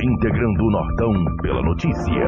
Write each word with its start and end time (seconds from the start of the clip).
Integrando 0.00 0.64
o 0.64 0.70
Nortão 0.70 1.12
pela 1.42 1.62
notícia. 1.62 2.24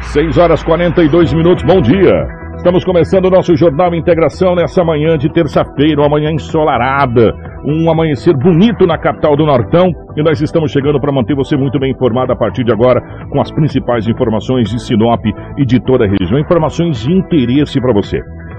6 0.00 0.38
horas 0.38 0.62
42 0.62 1.34
minutos, 1.34 1.62
bom 1.64 1.80
dia. 1.80 2.26
Estamos 2.56 2.82
começando 2.82 3.26
o 3.26 3.30
nosso 3.30 3.54
Jornal 3.56 3.94
Integração 3.94 4.54
nessa 4.54 4.82
manhã 4.82 5.18
de 5.18 5.30
terça-feira, 5.30 6.00
uma 6.00 6.08
manhã 6.08 6.32
ensolarada, 6.32 7.32
um 7.64 7.90
amanhecer 7.90 8.34
bonito 8.36 8.86
na 8.86 8.98
capital 8.98 9.36
do 9.36 9.44
Nortão 9.44 9.92
e 10.16 10.22
nós 10.22 10.40
estamos 10.40 10.72
chegando 10.72 10.98
para 10.98 11.12
manter 11.12 11.36
você 11.36 11.56
muito 11.56 11.78
bem 11.78 11.92
informado 11.92 12.32
a 12.32 12.36
partir 12.36 12.64
de 12.64 12.72
agora 12.72 13.00
com 13.30 13.40
as 13.40 13.52
principais 13.52 14.08
informações 14.08 14.70
de 14.70 14.82
Sinop 14.82 15.24
e 15.58 15.64
de 15.64 15.78
toda 15.78 16.04
a 16.04 16.08
região, 16.08 16.40
informações 16.40 17.00
de 17.02 17.12
interesse 17.12 17.80
para 17.80 17.92
você. 17.92 18.18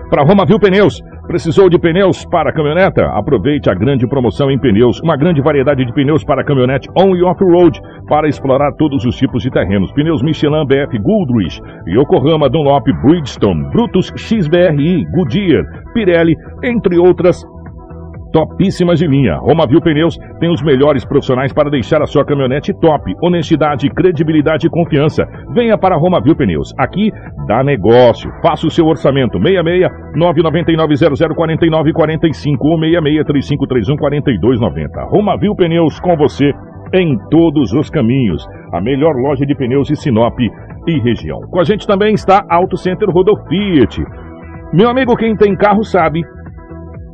Para 0.10 0.24
Roma 0.24 0.46
Viu 0.46 0.60
Pneus, 0.60 1.02
Precisou 1.30 1.70
de 1.70 1.78
pneus 1.78 2.26
para 2.26 2.52
caminhoneta? 2.52 3.06
Aproveite 3.14 3.70
a 3.70 3.74
grande 3.76 4.08
promoção 4.08 4.50
em 4.50 4.58
pneus. 4.58 5.00
Uma 5.00 5.16
grande 5.16 5.40
variedade 5.44 5.86
de 5.86 5.94
pneus 5.94 6.24
para 6.24 6.44
caminhonete 6.44 6.90
on 6.98 7.16
e 7.16 7.22
off-road 7.22 7.80
para 8.08 8.28
explorar 8.28 8.72
todos 8.80 9.06
os 9.06 9.16
tipos 9.16 9.44
de 9.44 9.52
terrenos. 9.52 9.92
Pneus 9.92 10.24
Michelin, 10.24 10.66
BF, 10.66 10.98
Goodrich, 10.98 11.62
Yokohama, 11.88 12.50
Dunlop, 12.50 12.84
Bridgestone, 13.04 13.70
Brutus, 13.70 14.12
XBRI, 14.18 15.06
Goodyear, 15.14 15.64
Pirelli, 15.94 16.36
entre 16.64 16.98
outras 16.98 17.46
topíssimas 18.32 19.00
de 19.00 19.08
linha. 19.08 19.38
Romavil 19.38 19.82
Pneus 19.82 20.18
tem 20.40 20.52
os 20.52 20.62
melhores 20.62 21.06
profissionais 21.06 21.54
para 21.54 21.70
deixar 21.70 22.02
a 22.02 22.06
sua 22.06 22.26
caminhonete 22.26 22.74
top. 22.74 23.14
Honestidade, 23.22 23.90
credibilidade 23.90 24.68
e 24.68 24.70
confiança. 24.70 25.28
Venha 25.54 25.78
para 25.78 25.98
Romavil 25.98 26.36
Pneus. 26.36 26.74
Aqui 26.78 27.12
dá 27.48 27.64
negócio. 27.64 28.32
Faça 28.42 28.68
o 28.68 28.72
seu 28.72 28.86
orçamento. 28.86 29.40
66 29.40 29.90
999 30.16 30.96
0049 31.36 31.94
45 31.94 32.68
ou 32.68 32.80
66 32.80 33.26
3531 33.26 33.98
4290. 33.98 35.04
Romavil 35.10 35.56
Pneus 35.56 36.00
com 36.00 36.16
você 36.16 36.52
em 36.94 37.18
todos 37.30 37.74
os 37.74 37.90
caminhos. 37.90 38.46
A 38.74 38.82
melhor 38.82 39.16
loja 39.16 39.46
de 39.46 39.56
pneus 39.56 39.88
de 39.88 39.96
Sinop 39.96 40.38
e 40.40 41.00
região. 41.02 41.40
Com 41.50 41.60
a 41.60 41.64
gente 41.64 41.86
também 41.86 42.14
está 42.14 42.46
Auto 42.50 42.78
Center 42.78 43.10
Rodolfo 43.10 43.44
Fiat. 43.48 44.04
Meu 44.74 44.90
amigo, 44.90 45.16
quem 45.16 45.36
tem 45.36 45.56
carro 45.56 45.84
sabe 45.84 46.22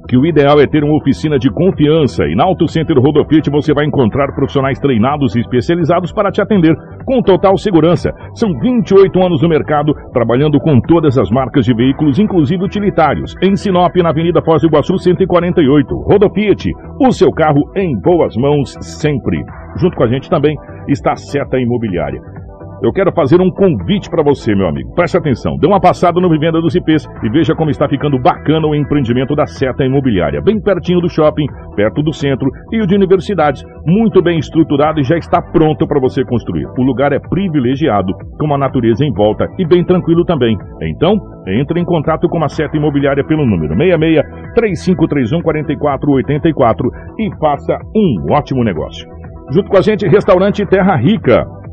que 0.07 0.17
o 0.17 0.25
ideal 0.25 0.59
é 0.59 0.67
ter 0.67 0.83
uma 0.83 0.97
oficina 0.97 1.37
de 1.37 1.49
confiança 1.49 2.25
e 2.25 2.35
na 2.35 2.43
Auto 2.43 2.67
Center 2.67 2.97
Rodofit 2.97 3.49
você 3.49 3.73
vai 3.73 3.85
encontrar 3.85 4.33
profissionais 4.33 4.79
treinados 4.79 5.35
e 5.35 5.39
especializados 5.39 6.11
para 6.11 6.31
te 6.31 6.41
atender 6.41 6.75
com 7.05 7.21
total 7.21 7.57
segurança. 7.57 8.11
São 8.33 8.51
28 8.59 9.19
anos 9.23 9.41
no 9.41 9.49
mercado, 9.49 9.93
trabalhando 10.13 10.59
com 10.59 10.79
todas 10.81 11.17
as 11.17 11.29
marcas 11.29 11.65
de 11.65 11.73
veículos, 11.73 12.19
inclusive 12.19 12.63
utilitários. 12.63 13.35
Em 13.41 13.55
Sinop, 13.55 13.95
na 13.97 14.09
Avenida 14.09 14.41
Foz 14.43 14.61
do 14.61 14.67
Iguaçu 14.67 14.97
148. 14.97 15.95
Rodofit, 16.09 16.71
o 16.99 17.11
seu 17.11 17.31
carro 17.31 17.61
em 17.75 17.99
boas 17.99 18.35
mãos 18.35 18.73
sempre. 18.81 19.43
Junto 19.77 19.95
com 19.95 20.03
a 20.03 20.07
gente 20.07 20.29
também 20.29 20.55
está 20.87 21.13
a 21.13 21.15
Seta 21.15 21.57
Imobiliária. 21.57 22.44
Eu 22.85 22.93
quero 22.93 23.11
fazer 23.13 23.41
um 23.41 23.49
convite 23.49 24.11
para 24.11 24.21
você, 24.21 24.53
meu 24.53 24.67
amigo. 24.67 24.93
Preste 24.93 25.17
atenção, 25.17 25.57
dê 25.57 25.65
uma 25.65 25.81
passada 25.81 26.21
no 26.21 26.29
Vivenda 26.29 26.61
dos 26.61 26.75
IPs 26.75 27.09
e 27.23 27.29
veja 27.31 27.55
como 27.55 27.71
está 27.71 27.89
ficando 27.89 28.19
bacana 28.19 28.67
o 28.67 28.75
empreendimento 28.75 29.35
da 29.35 29.47
Seta 29.47 29.83
Imobiliária. 29.83 30.39
Bem 30.39 30.61
pertinho 30.61 31.01
do 31.01 31.09
shopping, 31.09 31.47
perto 31.75 32.03
do 32.03 32.13
centro 32.13 32.47
e 32.71 32.79
o 32.79 32.85
de 32.85 32.93
universidades. 32.93 33.63
Muito 33.87 34.21
bem 34.21 34.37
estruturado 34.37 34.99
e 34.99 35.03
já 35.03 35.17
está 35.17 35.41
pronto 35.41 35.87
para 35.87 35.99
você 35.99 36.23
construir. 36.23 36.67
O 36.77 36.83
lugar 36.83 37.11
é 37.11 37.17
privilegiado, 37.17 38.13
com 38.37 38.53
a 38.53 38.57
natureza 38.57 39.03
em 39.03 39.11
volta 39.11 39.47
e 39.57 39.65
bem 39.65 39.83
tranquilo 39.83 40.23
também. 40.23 40.55
Então, 40.83 41.15
entre 41.47 41.79
em 41.79 41.85
contato 41.85 42.29
com 42.29 42.43
a 42.43 42.49
Seta 42.49 42.77
Imobiliária 42.77 43.25
pelo 43.25 43.47
número 43.47 43.75
66 43.75 44.53
3531 44.53 45.41
4484 45.41 46.91
e 47.17 47.35
faça 47.39 47.79
um 47.95 48.31
ótimo 48.31 48.63
negócio. 48.63 49.09
Junto 49.51 49.71
com 49.71 49.77
a 49.77 49.81
gente, 49.81 50.07
Restaurante 50.07 50.63
Terra 50.67 50.95
Rica. 50.95 51.64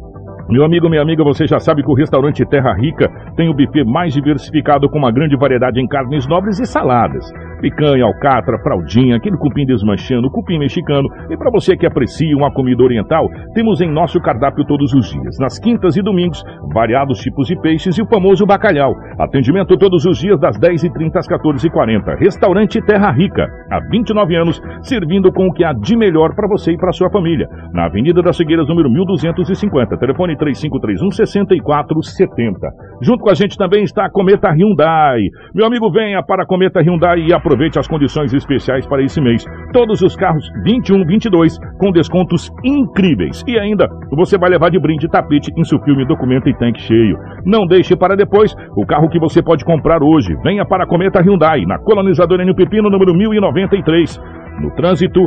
Meu 0.53 0.67
amigo, 0.67 0.87
minha 0.87 1.01
amiga, 1.01 1.25
você 1.25 1.47
já 1.47 1.59
sabe 1.59 1.83
que 1.83 1.91
o 1.91 1.95
restaurante 1.95 2.45
Terra 2.45 2.75
Rica 2.75 3.09
tem 3.37 3.49
o 3.49 3.55
buffet 3.55 3.85
mais 3.85 4.13
diversificado 4.13 4.87
com 4.87 4.99
uma 4.99 5.11
grande 5.11 5.35
variedade 5.35 5.81
em 5.81 5.89
carnes 5.89 6.29
nobres 6.29 6.61
e 6.61 6.67
saladas 6.67 7.25
picanha, 7.63 8.05
alcatra, 8.05 8.59
fraldinha, 8.59 9.17
aquele 9.17 9.37
cupim 9.37 9.65
desmanchando, 9.65 10.29
cupim 10.29 10.59
mexicano. 10.59 11.09
E 11.31 11.37
para 11.37 11.51
você 11.51 11.77
que 11.77 11.87
aprecia 11.87 12.37
uma 12.37 12.53
comida 12.53 12.83
oriental, 12.83 13.29
temos 13.55 13.81
em 13.81 13.91
nosso 13.91 14.21
cardápio 14.21 14.67
todos 14.67 14.93
os 14.93 15.09
dias. 15.09 15.39
Nas 15.39 15.59
quintas 15.61 15.97
e 15.97 16.03
domingos, 16.03 16.43
variados 16.75 17.21
tipos 17.21 17.47
de 17.47 17.59
peixes 17.61 17.97
e 17.97 18.03
o 18.03 18.07
famoso 18.07 18.45
bacalhau. 18.45 18.93
Atendimento 19.19 19.79
todos 19.79 20.05
os 20.05 20.19
dias 20.19 20.41
das 20.41 20.59
10h30 20.59 21.17
às 21.17 21.29
14h40. 21.29 22.19
Restaurante 22.19 22.83
Terra 22.85 23.13
Rica, 23.13 23.47
há 23.71 23.79
29 23.89 24.35
anos, 24.35 24.61
servindo 24.83 25.33
com 25.33 25.47
o 25.47 25.53
que 25.53 25.65
há 25.65 25.73
de 25.73 25.97
melhor 25.97 26.35
para 26.35 26.49
você 26.49 26.73
e 26.73 26.77
para 26.77 26.93
sua 26.93 27.11
família. 27.11 27.47
Na 27.73 27.87
Avenida 27.87 28.21
das 28.23 28.37
Figueiras, 28.37 28.67
número 28.67 28.91
1250. 28.91 29.97
Telefone 29.97 30.37
3531 30.43 31.11
6470. 31.13 32.69
Junto 33.01 33.23
com 33.23 33.31
a 33.31 33.35
gente 33.35 33.57
também 33.57 33.85
está 33.85 34.07
a 34.07 34.11
Cometa 34.11 34.51
Hyundai. 34.51 35.21
Meu 35.55 35.67
amigo, 35.67 35.91
venha 35.91 36.23
para 36.23 36.43
a 36.43 36.47
Cometa 36.47 36.81
Hyundai 36.81 37.21
e 37.21 37.33
aproveite 37.33 37.79
as 37.79 37.87
condições 37.87 38.35
especiais 38.35 38.87
para 38.87 39.03
esse 39.03 39.21
mês. 39.21 39.45
Todos 39.73 40.03
os 40.03 40.17
carros 40.17 40.45
21, 40.65 41.07
22 41.07 41.59
com 41.79 41.93
descontos 41.93 42.51
incríveis. 42.65 43.45
E 43.47 43.59
ainda, 43.59 43.89
você 44.11 44.37
vai 44.37 44.51
levar 44.51 44.71
de 44.71 44.81
brinde 44.81 45.09
tapete, 45.09 45.53
insufilme, 45.57 46.07
documento 46.07 46.49
e 46.49 46.59
tanque 46.59 46.81
cheio. 46.81 47.17
Não 47.47 47.67
deixe 47.67 47.95
para 47.95 48.17
depois 48.17 48.55
o 48.77 48.85
carro 48.85 49.09
que 49.09 49.21
você 49.21 49.43
pode 49.43 49.65
comprar 49.65 50.03
hoje. 50.03 50.37
Venha 50.43 50.67
para 50.67 50.85
a 50.85 50.87
Cometa 50.87 51.21
Hyundai, 51.21 51.65
na 51.65 51.79
colonizadora 51.79 52.43
Enio 52.43 52.57
Pepino, 52.57 52.91
número 52.91 53.15
1093. 53.15 54.21
No 54.61 54.75
trânsito, 54.75 55.21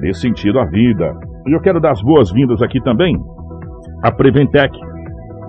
dê 0.00 0.12
sentido 0.12 0.58
à 0.58 0.64
vida. 0.64 1.14
E 1.46 1.54
eu 1.54 1.60
quero 1.60 1.80
dar 1.80 1.92
as 1.92 2.02
boas-vindas 2.02 2.60
aqui 2.60 2.80
também 2.82 3.16
à 4.02 4.12
Preventec 4.12 4.76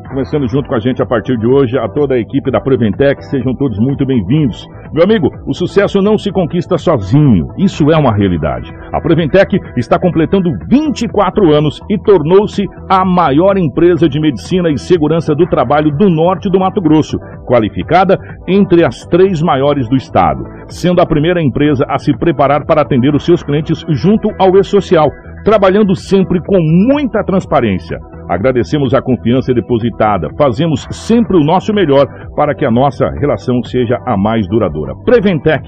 começando 0.08 0.48
junto 0.48 0.70
com 0.70 0.76
a 0.76 0.80
gente 0.80 1.02
a 1.02 1.06
partir 1.06 1.38
de 1.38 1.46
hoje, 1.46 1.78
a 1.78 1.88
toda 1.88 2.16
a 2.16 2.20
equipe 2.20 2.50
da 2.50 2.62
Preventec, 2.62 3.24
sejam 3.26 3.54
todos 3.56 3.78
muito 3.78 4.06
bem-vindos. 4.06 4.66
Meu 4.94 5.04
amigo, 5.04 5.30
o 5.46 5.54
sucesso 5.54 6.02
não 6.02 6.18
se 6.18 6.32
conquista 6.32 6.78
sozinho, 6.78 7.48
isso 7.58 7.92
é 7.92 7.98
uma 7.98 8.16
realidade. 8.16 8.72
A 8.94 9.02
Preventec 9.02 9.60
está 9.76 10.00
completando 10.00 10.50
24 10.70 11.54
anos 11.54 11.80
e 11.90 11.98
tornou-se 12.00 12.64
a 12.90 13.04
maior 13.04 13.58
empresa 13.58 14.08
de 14.08 14.20
medicina 14.20 14.70
e 14.72 14.78
segurança 14.78 15.36
do 15.36 15.46
trabalho 15.46 15.92
do 15.92 16.10
norte 16.10 16.50
do 16.50 16.60
Mato 16.60 16.82
Grosso, 16.82 17.20
qualificada 17.46 18.18
entre 18.48 18.86
as 18.86 19.06
três 19.06 19.42
maiores 19.42 19.90
do 19.90 19.96
estado, 19.96 20.42
sendo 20.68 21.02
a 21.02 21.06
primeira 21.06 21.42
empresa 21.42 21.86
a 21.90 21.98
se 21.98 22.16
preparar 22.18 22.66
para 22.66 22.82
atender 22.82 23.14
os 23.14 23.26
seus 23.26 23.44
clientes 23.44 23.86
junto 23.90 24.30
ao 24.40 24.58
E-Social, 24.58 25.10
trabalhando 25.44 25.96
sempre 25.96 26.40
com 26.42 26.58
muita 26.60 27.24
transparência. 27.24 27.98
Agradecemos 28.30 28.94
a 28.94 29.02
confiança 29.02 29.54
depositada, 29.54 30.28
fazemos 30.38 30.86
sempre 30.92 31.38
o 31.38 31.44
nosso 31.44 31.74
melhor 31.74 32.06
para 32.36 32.54
que 32.54 32.66
a 32.66 32.72
nossa 32.72 33.10
relação 33.20 33.64
seja 33.64 33.98
a 34.06 34.18
mais 34.18 34.46
duradoura. 34.48 34.94
Preventec, 35.06 35.66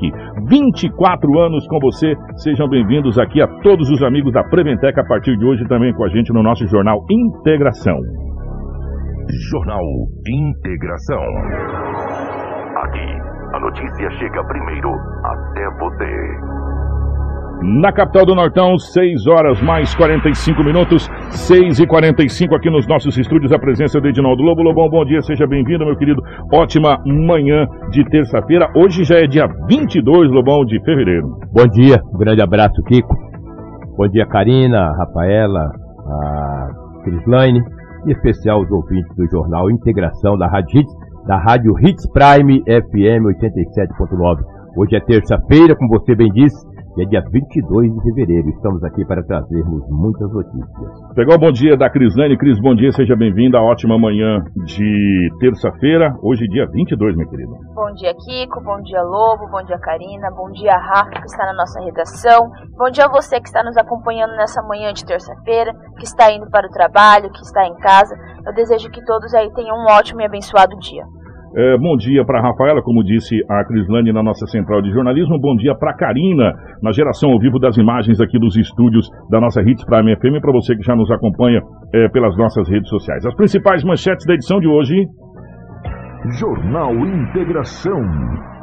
24 0.47 1.39
anos 1.39 1.65
com 1.67 1.79
você. 1.79 2.13
Sejam 2.35 2.67
bem-vindos 2.67 3.17
aqui 3.17 3.41
a 3.41 3.47
todos 3.61 3.89
os 3.89 4.03
amigos 4.03 4.33
da 4.33 4.43
Preventec 4.43 4.99
a 4.99 5.05
partir 5.05 5.37
de 5.37 5.45
hoje 5.45 5.65
também 5.67 5.93
com 5.93 6.03
a 6.03 6.09
gente 6.09 6.33
no 6.33 6.43
nosso 6.43 6.67
jornal 6.67 6.99
Integração. 7.09 7.97
Jornal 9.51 9.83
Integração. 10.27 11.23
Aqui, 12.83 13.19
a 13.53 13.59
notícia 13.59 14.11
chega 14.11 14.43
primeiro 14.43 14.89
até 15.23 15.69
você. 15.79 16.58
Na 17.61 17.91
capital 17.91 18.25
do 18.25 18.33
Nortão, 18.33 18.77
6 18.77 19.27
horas 19.27 19.61
mais 19.61 19.93
45 19.93 20.63
minutos, 20.63 21.09
6 21.29 21.79
e 21.79 21.85
45 21.85 22.55
aqui 22.55 22.69
nos 22.69 22.87
nossos 22.87 23.17
estúdios, 23.17 23.51
a 23.51 23.59
presença 23.59 23.99
do 23.99 24.07
Edinaldo 24.07 24.41
Lobo. 24.41 24.61
Lobão, 24.61 24.89
bom 24.89 25.03
dia, 25.03 25.21
seja 25.21 25.45
bem-vindo, 25.45 25.85
meu 25.85 25.97
querido. 25.97 26.21
Ótima 26.53 26.97
manhã 27.05 27.67
de 27.91 28.05
terça-feira. 28.05 28.71
Hoje 28.73 29.03
já 29.03 29.17
é 29.17 29.27
dia 29.27 29.45
22, 29.67 30.31
Lobão, 30.31 30.63
de 30.63 30.79
fevereiro. 30.85 31.37
Bom 31.51 31.67
dia, 31.67 32.01
um 32.13 32.17
grande 32.17 32.41
abraço, 32.41 32.81
Kiko. 32.83 33.13
Bom 33.97 34.07
dia, 34.07 34.25
Karina, 34.25 34.93
Rafaela, 34.97 35.69
a 36.07 36.69
Crislaine, 37.03 37.59
em 38.07 38.11
especial 38.11 38.61
os 38.61 38.71
ouvintes 38.71 39.13
do 39.17 39.27
jornal 39.29 39.69
Integração 39.69 40.37
da 40.37 40.47
Rádio 40.47 40.79
Hits, 40.79 40.93
da 41.27 41.37
Rádio 41.37 41.73
Hits 41.77 42.09
Prime 42.13 42.61
FM 42.61 43.27
87.9. 43.43 44.59
Hoje 44.77 44.95
é 44.95 44.99
terça-feira, 45.01 45.75
como 45.75 45.89
você 45.89 46.15
bem 46.15 46.31
disse, 46.31 46.55
que 46.99 47.03
é 47.03 47.05
dia 47.05 47.21
22 47.31 47.93
de 47.93 48.01
fevereiro. 48.01 48.49
Estamos 48.49 48.83
aqui 48.83 49.05
para 49.05 49.23
trazermos 49.23 49.87
muitas 49.89 50.29
notícias. 50.33 51.15
Pegar 51.15 51.35
o 51.35 51.39
bom 51.39 51.51
dia 51.51 51.77
da 51.77 51.89
Crislane. 51.89 52.37
Cris, 52.37 52.59
bom 52.59 52.75
dia, 52.75 52.91
seja 52.91 53.15
bem-vinda. 53.15 53.61
Ótima 53.61 53.97
manhã 53.97 54.43
de 54.65 55.29
terça-feira. 55.39 56.13
Hoje, 56.21 56.45
dia 56.49 56.67
22, 56.69 57.15
minha 57.15 57.29
querida. 57.29 57.51
Bom 57.73 57.93
dia, 57.93 58.13
Kiko. 58.13 58.61
Bom 58.61 58.81
dia, 58.81 59.01
Lobo. 59.01 59.47
Bom 59.49 59.63
dia, 59.63 59.77
Karina. 59.79 60.29
Bom 60.31 60.51
dia, 60.51 60.75
Rafa, 60.75 61.21
que 61.21 61.27
está 61.27 61.45
na 61.45 61.53
nossa 61.53 61.79
redação. 61.79 62.49
Bom 62.77 62.89
dia 62.91 63.05
a 63.05 63.11
você 63.11 63.39
que 63.39 63.47
está 63.47 63.63
nos 63.63 63.77
acompanhando 63.77 64.35
nessa 64.35 64.61
manhã 64.63 64.91
de 64.91 65.05
terça-feira, 65.05 65.73
que 65.97 66.03
está 66.03 66.31
indo 66.31 66.49
para 66.49 66.67
o 66.67 66.71
trabalho, 66.71 67.31
que 67.31 67.41
está 67.41 67.65
em 67.65 67.75
casa. 67.77 68.13
Eu 68.45 68.53
desejo 68.53 68.89
que 68.89 69.03
todos 69.05 69.33
aí 69.33 69.49
tenham 69.53 69.77
um 69.77 69.85
ótimo 69.85 70.21
e 70.21 70.25
abençoado 70.25 70.77
dia. 70.79 71.05
É, 71.55 71.77
bom 71.77 71.97
dia 71.97 72.23
para 72.23 72.41
Rafaela, 72.41 72.81
como 72.81 73.03
disse 73.03 73.35
a 73.49 73.65
Crislane 73.65 74.13
na 74.13 74.21
nossa 74.21 74.45
central 74.47 74.81
de 74.81 74.91
jornalismo. 74.91 75.39
Bom 75.39 75.55
dia 75.55 75.73
para 75.75 75.95
Karina, 75.95 76.53
na 76.81 76.91
geração 76.91 77.31
ao 77.31 77.39
vivo 77.39 77.57
das 77.57 77.75
imagens 77.77 78.21
aqui 78.21 78.37
dos 78.37 78.55
estúdios 78.55 79.09
da 79.29 79.39
nossa 79.39 79.61
Hits 79.61 79.83
Prime 79.83 80.15
FM, 80.15 80.41
para 80.41 80.51
você 80.51 80.75
que 80.75 80.83
já 80.83 80.95
nos 80.95 81.09
acompanha 81.09 81.61
é, 81.93 82.07
pelas 82.09 82.37
nossas 82.37 82.69
redes 82.69 82.89
sociais. 82.89 83.25
As 83.25 83.35
principais 83.35 83.83
manchetes 83.83 84.25
da 84.27 84.35
edição 84.35 84.59
de 84.59 84.67
hoje. 84.67 85.07
Jornal 86.39 86.93
Integração 86.93 88.01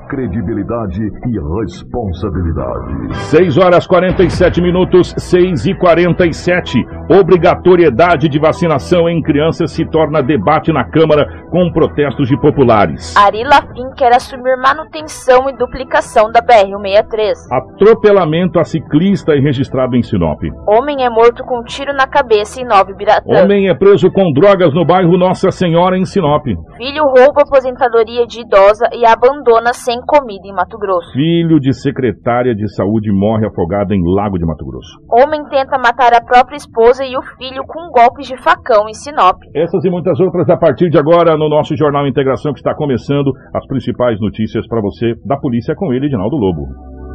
credibilidade 0.06 1.03
e 1.03 1.38
responsabilidade. 1.61 3.14
6 3.31 3.58
horas 3.58 3.87
47 3.87 4.61
minutos, 4.61 5.14
6 5.17 5.67
e 5.67 5.75
47. 5.75 6.79
Obrigatoriedade 7.11 8.29
de 8.29 8.38
vacinação 8.38 9.08
em 9.08 9.23
crianças 9.23 9.73
se 9.73 9.85
torna 9.87 10.23
debate 10.23 10.73
na 10.73 10.85
Câmara 10.85 11.26
com 11.50 11.70
protestos 11.73 12.29
de 12.29 12.41
populares. 12.41 13.14
Ari 13.17 13.44
Lafim 13.44 13.91
quer 13.97 14.14
assumir 14.14 14.56
manutenção 14.56 15.49
e 15.49 15.56
duplicação 15.56 16.31
da 16.31 16.41
BR-163. 16.41 17.32
Atropelamento 17.53 18.58
a 18.58 18.64
ciclista 18.64 19.32
é 19.32 19.41
registrado 19.41 19.97
em 19.97 20.03
Sinop. 20.03 20.41
Homem 20.67 21.05
é 21.05 21.11
morto 21.11 21.44
com 21.44 21.61
um 21.61 21.64
tiro 21.64 21.93
na 21.93 22.06
cabeça 22.06 22.61
em 22.61 22.64
Nova 22.64 22.93
Biratã. 22.93 23.43
Homem 23.43 23.69
é 23.69 23.75
preso 23.75 24.11
com 24.11 24.32
drogas 24.32 24.73
no 24.75 24.85
bairro 24.85 25.17
Nossa 25.17 25.50
Senhora 25.50 25.97
em 25.97 26.05
Sinop. 26.05 26.44
Filho 26.76 27.05
rouba 27.05 27.43
aposentadoria 27.43 28.26
de 28.26 28.41
idosa 28.41 28.88
e 28.93 29.06
abandona 29.06 29.73
sem 29.73 29.95
comida 30.00 30.46
em 30.46 30.52
Mato 30.52 30.78
Grosso. 30.78 31.12
Filho 31.12 31.60
de 31.60 31.72
secretária 31.72 32.54
de 32.54 32.69
saúde 32.75 33.12
morre 33.12 33.46
afogado 33.46 33.94
em 33.94 34.02
Lago 34.04 34.38
de 34.38 34.44
Mato 34.44 34.64
Grosso. 34.66 34.98
Homem 35.10 35.44
tenta 35.48 35.78
matar 35.78 36.12
a 36.12 36.20
própria 36.20 36.56
esposa 36.56 37.04
e 37.04 37.16
o 37.16 37.22
filho 37.38 37.64
com 37.66 37.90
golpes 37.90 38.26
de 38.26 38.37
facão 38.37 38.88
em 38.88 38.94
Sinop. 38.94 39.38
Essas 39.54 39.84
e 39.84 39.90
muitas 39.90 40.19
outras 40.20 40.48
a 40.48 40.56
partir 40.56 40.90
de 40.90 40.98
agora 40.98 41.37
no 41.37 41.48
nosso 41.48 41.76
Jornal 41.76 42.06
Integração 42.06 42.52
que 42.52 42.58
está 42.58 42.75
começando. 42.75 43.32
As 43.54 43.66
principais 43.66 44.20
notícias 44.20 44.66
para 44.66 44.81
você 44.81 45.14
da 45.25 45.37
polícia 45.37 45.75
com 45.75 45.93
ele, 45.93 46.06
Edinaldo 46.06 46.37
Lobo. 46.37 46.66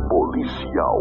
Policial 0.10 1.00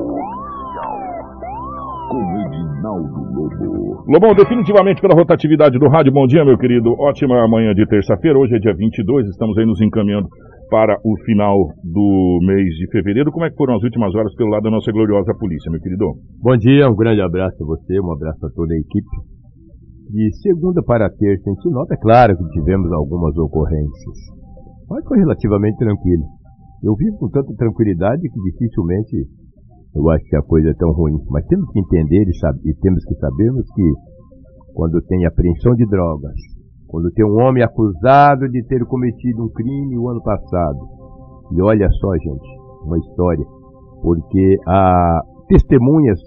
com 2.10 2.40
Edinaldo 2.46 3.20
Lobo. 3.32 4.04
Lobão, 4.08 4.34
definitivamente 4.34 5.00
pela 5.00 5.14
rotatividade 5.14 5.78
do 5.78 5.88
rádio. 5.88 6.12
Bom 6.12 6.26
dia, 6.26 6.44
meu 6.44 6.58
querido. 6.58 6.94
Ótima 6.98 7.46
manhã 7.46 7.72
de 7.72 7.86
terça-feira. 7.86 8.38
Hoje 8.38 8.56
é 8.56 8.58
dia 8.58 8.74
22, 8.74 9.28
estamos 9.28 9.56
aí 9.56 9.64
nos 9.64 9.80
encaminhando 9.80 10.28
para 10.70 10.96
o 11.04 11.18
final 11.24 11.74
do 11.82 12.38
mês 12.46 12.70
de 12.76 12.88
fevereiro. 12.90 13.32
Como 13.32 13.44
é 13.44 13.50
que 13.50 13.56
foram 13.56 13.74
as 13.74 13.82
últimas 13.82 14.14
horas 14.14 14.32
pelo 14.36 14.50
lado 14.50 14.62
da 14.62 14.70
nossa 14.70 14.92
gloriosa 14.92 15.34
polícia, 15.34 15.70
meu 15.70 15.80
querido? 15.80 16.14
Bom 16.40 16.56
dia, 16.56 16.88
um 16.88 16.94
grande 16.94 17.20
abraço 17.20 17.62
a 17.62 17.66
você, 17.66 18.00
um 18.00 18.12
abraço 18.12 18.46
a 18.46 18.50
toda 18.50 18.72
a 18.72 18.78
equipe. 18.78 19.16
De 20.08 20.30
segunda 20.42 20.82
para 20.82 21.10
terça 21.10 21.50
em 21.50 21.54
Sinop, 21.56 21.90
é 21.90 21.96
claro 21.96 22.36
que 22.36 22.48
tivemos 22.50 22.90
algumas 22.92 23.36
ocorrências, 23.36 24.18
mas 24.88 25.04
foi 25.06 25.18
relativamente 25.18 25.76
tranquilo. 25.76 26.24
Eu 26.82 26.94
vivo 26.94 27.18
com 27.18 27.28
tanta 27.28 27.52
tranquilidade 27.56 28.22
que 28.22 28.40
dificilmente 28.50 29.28
eu 29.94 30.08
acho 30.10 30.24
que 30.24 30.36
a 30.36 30.42
coisa 30.42 30.70
é 30.70 30.74
tão 30.74 30.92
ruim. 30.92 31.18
Mas 31.30 31.46
temos 31.46 31.68
que 31.72 31.80
entender 31.80 32.24
e, 32.28 32.38
sabe, 32.38 32.58
e 32.64 32.74
temos 32.74 33.04
que 33.04 33.14
sabermos 33.16 33.66
que 33.74 33.92
quando 34.72 35.02
tem 35.02 35.26
apreensão 35.26 35.74
de 35.74 35.84
drogas, 35.86 36.34
quando 36.90 37.10
tem 37.12 37.24
um 37.24 37.40
homem 37.40 37.62
acusado 37.62 38.48
de 38.48 38.64
ter 38.66 38.84
cometido 38.84 39.44
um 39.44 39.48
crime 39.48 39.96
o 39.96 40.08
ano 40.08 40.22
passado, 40.22 40.78
e 41.52 41.62
olha 41.62 41.88
só, 41.88 42.12
gente, 42.16 42.48
uma 42.84 42.98
história, 42.98 43.44
porque 44.02 44.58
a 44.66 45.20
testemunhas 45.48 46.18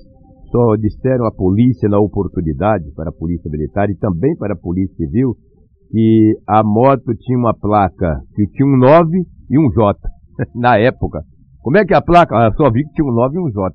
só 0.49 0.75
disseram 0.77 1.25
à 1.25 1.31
polícia 1.31 1.89
na 1.89 1.99
oportunidade, 1.99 2.91
para 2.95 3.09
a 3.09 3.13
polícia 3.13 3.49
militar 3.49 3.89
e 3.89 3.95
também 3.95 4.35
para 4.37 4.53
a 4.53 4.57
polícia 4.57 4.95
civil, 4.95 5.35
que 5.91 6.33
a 6.47 6.63
moto 6.63 7.13
tinha 7.19 7.37
uma 7.37 7.53
placa 7.53 8.21
que 8.33 8.47
tinha 8.47 8.67
um 8.67 8.77
9 8.77 9.25
e 9.49 9.59
um 9.59 9.69
J 9.69 9.97
na 10.55 10.77
época. 10.77 11.21
Como 11.61 11.77
é 11.77 11.85
que 11.85 11.93
é 11.93 11.97
a 11.97 12.01
placa? 12.01 12.35
Ah, 12.35 12.51
só 12.53 12.69
vi 12.71 12.83
que 12.83 12.93
tinha 12.93 13.05
um 13.05 13.13
9 13.13 13.35
e 13.35 13.39
um 13.39 13.49
J. 13.49 13.73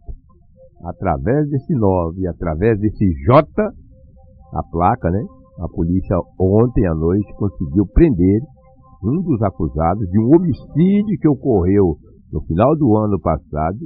Através 0.85 1.49
desse 1.51 1.75
9 1.75 2.21
e 2.21 2.27
através 2.29 2.79
desse 2.79 3.05
J, 3.25 3.47
a 4.55 4.63
placa, 4.71 5.11
né? 5.11 5.23
A 5.59 5.69
polícia 5.69 6.17
ontem 6.39 6.87
à 6.87 6.95
noite 6.95 7.33
conseguiu 7.35 7.87
prender 7.93 8.41
um 9.03 9.23
dos 9.23 9.43
acusados 9.43 10.09
de 10.09 10.19
um 10.19 10.35
homicídio 10.35 11.19
que 11.21 11.29
ocorreu 11.29 11.97
no 12.33 12.41
final 12.43 12.77
do 12.77 12.97
ano 12.97 13.19
passado 13.21 13.79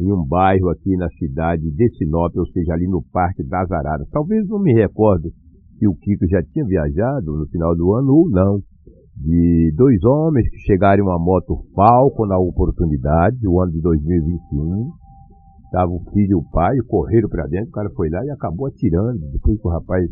em 0.00 0.12
um 0.12 0.24
bairro 0.26 0.68
aqui 0.70 0.96
na 0.96 1.08
cidade 1.10 1.70
de 1.70 1.88
Sinop, 1.96 2.34
ou 2.36 2.46
seja, 2.46 2.72
ali 2.72 2.86
no 2.86 3.02
Parque 3.12 3.42
das 3.44 3.70
Araras. 3.70 4.08
Talvez 4.10 4.46
não 4.48 4.58
me 4.58 4.72
recordo 4.72 5.30
se 5.78 5.86
o 5.86 5.94
Kiko 5.94 6.26
já 6.26 6.42
tinha 6.42 6.64
viajado 6.64 7.36
no 7.36 7.46
final 7.48 7.74
do 7.76 7.94
ano 7.94 8.12
ou 8.12 8.30
não 8.30 8.60
de 9.16 9.72
dois 9.76 10.02
homens 10.04 10.48
que 10.48 10.58
chegaram 10.58 11.04
uma 11.04 11.18
moto 11.18 11.64
Falco 11.74 12.26
na 12.26 12.38
oportunidade, 12.38 13.46
o 13.46 13.60
ano 13.60 13.72
de 13.72 13.80
2021. 13.80 14.90
Estava 15.64 15.90
o 15.90 16.00
filho 16.12 16.30
e 16.30 16.34
o 16.34 16.42
pai, 16.50 16.76
correram 16.88 17.28
para 17.28 17.46
dentro, 17.46 17.68
o 17.68 17.72
cara 17.72 17.90
foi 17.94 18.08
lá 18.10 18.24
e 18.24 18.30
acabou 18.30 18.66
atirando. 18.66 19.20
Depois 19.32 19.60
que 19.60 19.68
o 19.68 19.70
rapaz. 19.70 20.04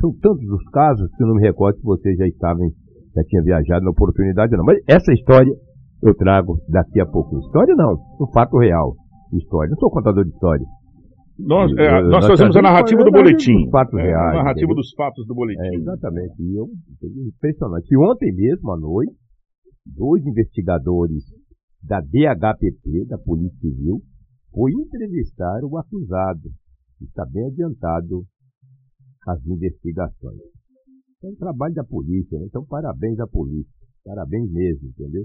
São 0.00 0.12
tantos 0.20 0.48
os 0.48 0.64
casos 0.70 1.10
que 1.16 1.22
eu 1.22 1.26
não 1.28 1.36
me 1.36 1.42
recordo 1.42 1.76
se 1.78 1.84
você 1.84 2.14
já 2.16 2.26
estava, 2.26 2.58
já 3.14 3.22
tinha 3.24 3.42
viajado 3.42 3.84
na 3.84 3.90
oportunidade 3.90 4.52
ou 4.54 4.58
não. 4.58 4.64
Mas 4.64 4.78
essa 4.88 5.12
história 5.12 5.52
eu 6.02 6.14
trago 6.14 6.58
daqui 6.68 7.00
a 7.00 7.06
pouco. 7.06 7.38
História 7.38 7.74
não, 7.76 7.94
um 8.20 8.26
fato 8.32 8.58
real. 8.58 8.94
História. 9.32 9.70
Não 9.70 9.78
sou 9.78 9.90
contador 9.90 10.24
de 10.24 10.30
história. 10.30 10.64
Nós, 11.38 11.70
é, 11.76 12.02
nós 12.04 12.26
fazemos 12.26 12.56
a 12.56 12.62
narrativa 12.62 13.04
do 13.04 13.10
boletim. 13.10 13.68
Fatos 13.70 13.98
É, 13.98 14.02
reais. 14.02 14.32
a 14.32 14.36
narrativa 14.36 14.64
entendeu? 14.64 14.76
dos 14.76 14.94
fatos 14.94 15.26
do 15.26 15.34
boletim. 15.34 15.60
É, 15.62 15.74
exatamente. 15.74 16.42
E 16.42 16.56
eu, 16.58 16.66
impressionante. 17.28 17.86
E 17.92 17.96
ontem 17.98 18.32
mesmo, 18.34 18.72
à 18.72 18.78
noite, 18.78 19.12
dois 19.84 20.24
investigadores 20.24 21.24
da 21.82 22.00
DHPP, 22.00 23.04
da 23.06 23.18
Polícia 23.18 23.58
Civil, 23.60 24.00
foi 24.52 24.72
entrevistar 24.72 25.60
o 25.64 25.76
acusado. 25.76 26.48
Está 27.02 27.26
bem 27.30 27.46
adiantado 27.46 28.24
as 29.26 29.44
investigações. 29.46 30.40
É 31.24 31.28
um 31.28 31.34
trabalho 31.36 31.74
da 31.74 31.84
polícia, 31.84 32.38
né? 32.38 32.46
então 32.46 32.64
parabéns 32.66 33.18
à 33.18 33.26
polícia. 33.26 33.72
Parabéns 34.04 34.50
mesmo, 34.52 34.88
entendeu? 34.88 35.24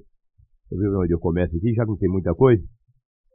Você 0.68 0.78
viu 0.78 1.00
onde 1.00 1.14
eu 1.14 1.20
começo 1.20 1.56
aqui? 1.56 1.74
Já 1.74 1.86
não 1.86 1.98
tem 1.98 2.10
muita 2.10 2.34
coisa? 2.34 2.64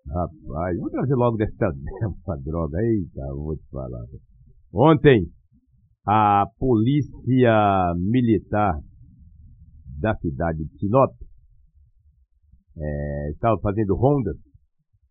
Rapaz, 0.09 0.79
vou 0.79 0.91
trazer 0.91 1.15
logo 1.15 1.37
dessa, 1.37 1.71
dessa 1.71 2.37
droga. 2.43 2.79
Eita, 2.81 3.21
eu 3.29 3.37
vou 3.37 3.57
te 3.57 3.69
falar. 3.71 4.05
Ontem, 4.73 5.29
a 6.07 6.47
polícia 6.59 7.95
militar 7.97 8.81
da 10.01 10.17
cidade 10.17 10.65
de 10.65 10.79
Sinop 10.79 11.13
eh, 12.77 13.31
estava 13.33 13.59
fazendo 13.61 13.95
rondas 13.95 14.37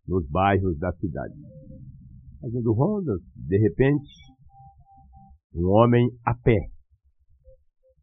nos 0.07 0.27
bairros 0.29 0.77
da 0.77 0.91
cidade. 0.93 1.33
Fazendo 2.41 2.73
rondas, 2.73 3.21
de 3.35 3.57
repente, 3.57 4.07
um 5.55 5.69
homem 5.69 6.09
a 6.25 6.33
pé. 6.35 6.57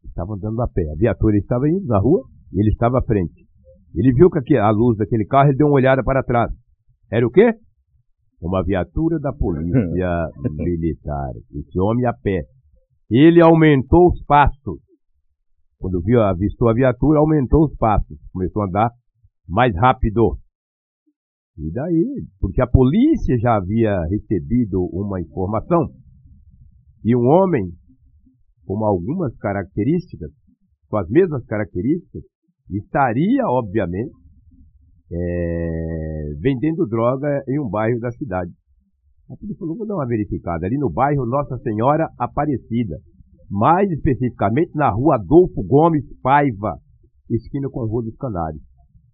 Estava 0.05 0.35
andando 0.35 0.61
a 0.63 0.69
pé. 0.69 0.83
A 0.91 0.97
viatura 0.97 1.37
estava 1.37 1.69
indo 1.69 1.87
na 1.87 1.99
rua 1.99 2.23
e 2.53 2.61
ele 2.61 2.71
estava 2.71 2.99
à 2.99 3.03
frente. 3.03 3.47
Ele 3.95 4.13
viu 4.13 4.31
que 4.31 4.57
a 4.57 4.71
luz 4.71 4.97
daquele 4.97 5.27
carro 5.27 5.51
e 5.51 5.57
deu 5.57 5.67
uma 5.67 5.77
olhada 5.77 6.03
para 6.03 6.23
trás. 6.23 6.51
Era 7.11 7.27
o 7.27 7.31
quê? 7.31 7.53
Uma 8.41 8.65
viatura 8.65 9.19
da 9.21 9.33
polícia 9.33 10.29
militar. 10.57 11.33
Esse 11.55 11.79
homem 11.79 12.07
a 12.07 12.13
pé. 12.13 12.43
Ele 13.11 13.43
aumentou 13.43 14.09
os 14.09 14.25
passos. 14.25 14.81
Quando 15.79 16.01
viu, 16.03 16.23
avistou 16.23 16.69
a 16.69 16.75
viatura, 16.75 17.19
aumentou 17.19 17.67
os 17.67 17.77
passos. 17.77 18.19
Começou 18.33 18.63
a 18.63 18.67
andar 18.67 18.91
mais 19.47 19.75
rápido. 19.77 20.39
E 21.59 21.71
daí? 21.71 22.25
Porque 22.41 22.63
a 22.63 22.67
polícia 22.67 23.37
já 23.39 23.57
havia 23.57 24.01
recebido 24.09 24.83
uma 24.91 25.21
informação 25.21 25.91
e 27.05 27.17
um 27.17 27.27
homem 27.27 27.71
com 28.65 28.85
algumas 28.85 29.37
características, 29.37 30.31
com 30.89 30.97
as 30.97 31.09
mesmas 31.09 31.45
características, 31.47 32.23
estaria, 32.71 33.45
obviamente, 33.47 34.13
é, 35.11 36.35
vendendo 36.41 36.87
droga 36.87 37.43
em 37.49 37.61
um 37.61 37.69
bairro 37.69 37.99
da 38.01 38.11
cidade. 38.13 38.51
A 39.31 39.37
polícia 39.37 39.59
falou, 39.59 39.77
vou 39.77 39.87
dar 39.87 39.95
uma 39.95 40.07
verificada. 40.07 40.67
Ali 40.67 40.79
no 40.79 40.91
bairro 40.91 41.27
Nossa 41.27 41.57
Senhora 41.59 42.07
Aparecida. 42.19 42.97
Mais 43.51 43.91
especificamente 43.91 44.75
na 44.75 44.91
rua 44.91 45.17
Adolfo 45.17 45.63
Gomes 45.63 46.05
Paiva, 46.23 46.77
esquina 47.29 47.69
com 47.71 47.85
Rua 47.87 48.03
dos 48.03 48.17
Canários. 48.17 48.63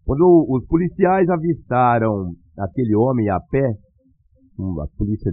Quando 0.05 0.47
os 0.49 0.65
policiais 0.67 1.29
avistaram 1.29 2.33
aquele 2.57 2.95
homem 2.95 3.29
a 3.29 3.41
pé, 3.41 3.67
a 3.67 4.87
polícia 4.97 5.31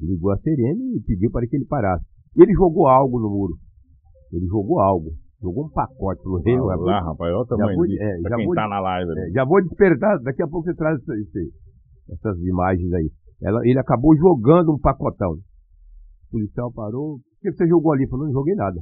ligou 0.00 0.30
a 0.32 0.38
sirene 0.38 0.96
e 0.96 1.00
pediu 1.00 1.30
para 1.30 1.46
que 1.46 1.56
ele 1.56 1.64
parasse. 1.66 2.04
Ele 2.36 2.52
jogou 2.52 2.86
algo 2.88 3.20
no 3.20 3.30
muro. 3.30 3.54
Ele 4.32 4.46
jogou 4.46 4.80
algo. 4.80 5.10
Jogou 5.40 5.66
um 5.66 5.70
pacote 5.70 6.22
no 6.24 6.38
reino. 6.42 6.68
Ah, 6.70 6.76
lá, 6.76 7.00
rapaz, 7.00 7.32
olha 7.32 7.42
o 7.42 7.46
tamanho 7.46 7.76
vou- 7.76 7.86
é, 7.86 8.20
pra 8.22 8.30
já 8.30 8.36
quem 8.36 8.46
vou- 8.46 8.54
tá 8.54 8.68
na 8.68 8.80
live. 8.80 9.10
né? 9.14 9.28
É, 9.28 9.30
já 9.32 9.44
vou 9.44 9.62
despertar, 9.62 10.18
daqui 10.22 10.42
a 10.42 10.48
pouco 10.48 10.64
você 10.64 10.74
traz 10.74 10.98
esse- 11.00 11.20
esse- 11.22 11.52
essas 12.10 12.38
imagens 12.40 12.92
aí. 12.92 13.10
Ela- 13.42 13.60
ele 13.64 13.78
acabou 13.78 14.16
jogando 14.16 14.72
um 14.72 14.78
pacotão. 14.78 15.32
O 15.32 16.30
policial 16.30 16.72
parou. 16.72 17.16
O 17.16 17.20
que 17.42 17.52
você 17.52 17.66
jogou 17.68 17.92
ali? 17.92 18.08
Falou, 18.08 18.26
não 18.26 18.32
joguei 18.32 18.54
nada. 18.54 18.80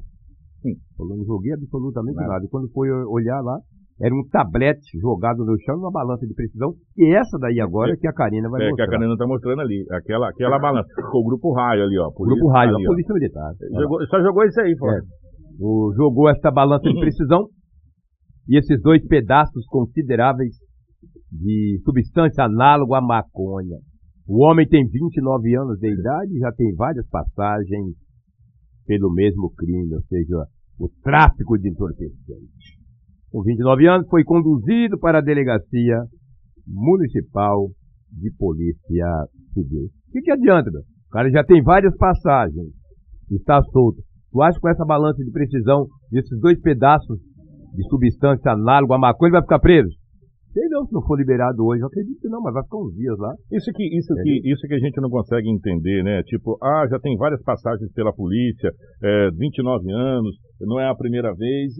Sim. 0.62 0.74
Falou, 0.96 1.16
não 1.16 1.24
joguei 1.24 1.52
absolutamente 1.52 2.14
Nada. 2.16 2.28
nada. 2.28 2.44
E 2.44 2.48
quando 2.48 2.70
foi 2.70 2.88
olhar 2.90 3.40
lá, 3.42 3.58
era 4.02 4.12
um 4.14 4.26
tablete 4.28 4.98
jogado 5.00 5.44
no 5.44 5.56
chão 5.60 5.76
numa 5.76 5.90
balança 5.92 6.26
de 6.26 6.34
precisão. 6.34 6.74
E 6.98 7.14
essa 7.14 7.38
daí 7.38 7.60
agora 7.60 7.96
que 7.96 8.06
a 8.08 8.12
Karina 8.12 8.48
vai 8.50 8.60
É, 8.60 8.64
que 8.64 8.70
mostrar. 8.70 8.84
a 8.86 8.90
Karina 8.90 9.16
tá 9.16 9.26
mostrando 9.26 9.60
ali. 9.60 9.86
Aquela, 9.92 10.28
aquela 10.28 10.58
balança. 10.58 10.88
Ficou 10.96 11.20
o 11.22 11.24
grupo 11.24 11.52
raio 11.52 11.84
ali, 11.84 11.98
ó. 11.98 12.08
O 12.08 12.24
Grupo 12.24 12.48
Raio, 12.48 12.74
ali, 12.74 12.84
a 12.84 12.88
ó. 12.88 12.92
Polícia 12.92 13.14
Militar. 13.14 13.52
Jogou- 13.80 14.06
só 14.08 14.20
jogou 14.20 14.44
isso 14.44 14.60
aí, 14.60 14.74
pô. 14.76 14.90
É. 14.90 15.00
O- 15.60 15.92
jogou 15.96 16.28
essa 16.28 16.50
balança 16.50 16.86
Uhum. 16.88 16.94
de 16.94 17.00
precisão 17.00 17.46
e 18.48 18.58
esses 18.58 18.80
dois 18.82 19.06
pedaços 19.06 19.64
consideráveis 19.66 20.50
de 21.30 21.80
substância 21.84 22.44
análoga 22.44 22.98
à 22.98 23.00
maconha. 23.00 23.78
O 24.26 24.44
homem 24.44 24.66
tem 24.66 24.84
29 24.86 25.54
anos 25.56 25.78
de 25.78 25.92
idade 25.92 26.34
e 26.34 26.38
já 26.38 26.50
tem 26.52 26.74
várias 26.74 27.06
passagens 27.08 27.94
pelo 28.86 29.12
mesmo 29.12 29.50
crime, 29.56 29.94
ou 29.94 30.02
seja, 30.02 30.44
o 30.78 30.88
tráfico 31.02 31.56
de 31.58 31.70
entorpecentes. 31.70 32.81
Com 33.32 33.42
29 33.42 33.88
anos, 33.88 34.06
foi 34.08 34.22
conduzido 34.24 34.98
para 34.98 35.18
a 35.18 35.22
delegacia 35.22 36.04
municipal 36.66 37.68
de 38.12 38.30
polícia 38.36 39.08
civil. 39.54 39.88
O 40.08 40.12
que, 40.12 40.20
que 40.20 40.30
adianta, 40.30 40.70
meu? 40.70 40.82
O 40.82 41.10
cara 41.10 41.30
já 41.30 41.42
tem 41.42 41.62
várias 41.62 41.96
passagens, 41.96 42.68
está 43.30 43.62
solto. 43.72 44.02
Tu 44.30 44.42
acha 44.42 44.56
que 44.56 44.60
com 44.60 44.68
essa 44.68 44.84
balança 44.84 45.24
de 45.24 45.30
precisão 45.30 45.86
desses 46.10 46.38
dois 46.40 46.60
pedaços 46.60 47.18
de 47.74 47.88
substância 47.88 48.52
análoga 48.52 48.96
à 48.96 48.98
maconha 48.98 49.28
ele 49.28 49.32
vai 49.32 49.42
ficar 49.42 49.60
preso? 49.60 49.90
Sei 50.52 50.68
não, 50.68 50.84
se 50.84 50.92
não 50.92 51.00
for 51.00 51.16
liberado 51.16 51.64
hoje, 51.64 51.80
eu 51.80 51.86
acredito 51.86 52.20
que 52.20 52.28
não, 52.28 52.42
mas 52.42 52.52
vai 52.52 52.62
ficar 52.62 52.76
uns 52.76 52.94
dias 52.94 53.18
lá. 53.18 53.32
Isso 53.50 53.72
que, 53.72 53.84
isso, 53.96 54.14
que, 54.22 54.52
isso 54.52 54.66
que 54.68 54.74
a 54.74 54.78
gente 54.78 55.00
não 55.00 55.08
consegue 55.08 55.48
entender, 55.48 56.04
né? 56.04 56.22
Tipo, 56.24 56.58
ah, 56.62 56.86
já 56.90 56.98
tem 56.98 57.16
várias 57.16 57.42
passagens 57.42 57.90
pela 57.92 58.12
polícia, 58.12 58.70
é, 59.02 59.30
29 59.30 59.90
anos, 59.90 60.36
não 60.60 60.78
é 60.78 60.86
a 60.86 60.94
primeira 60.94 61.34
vez. 61.34 61.72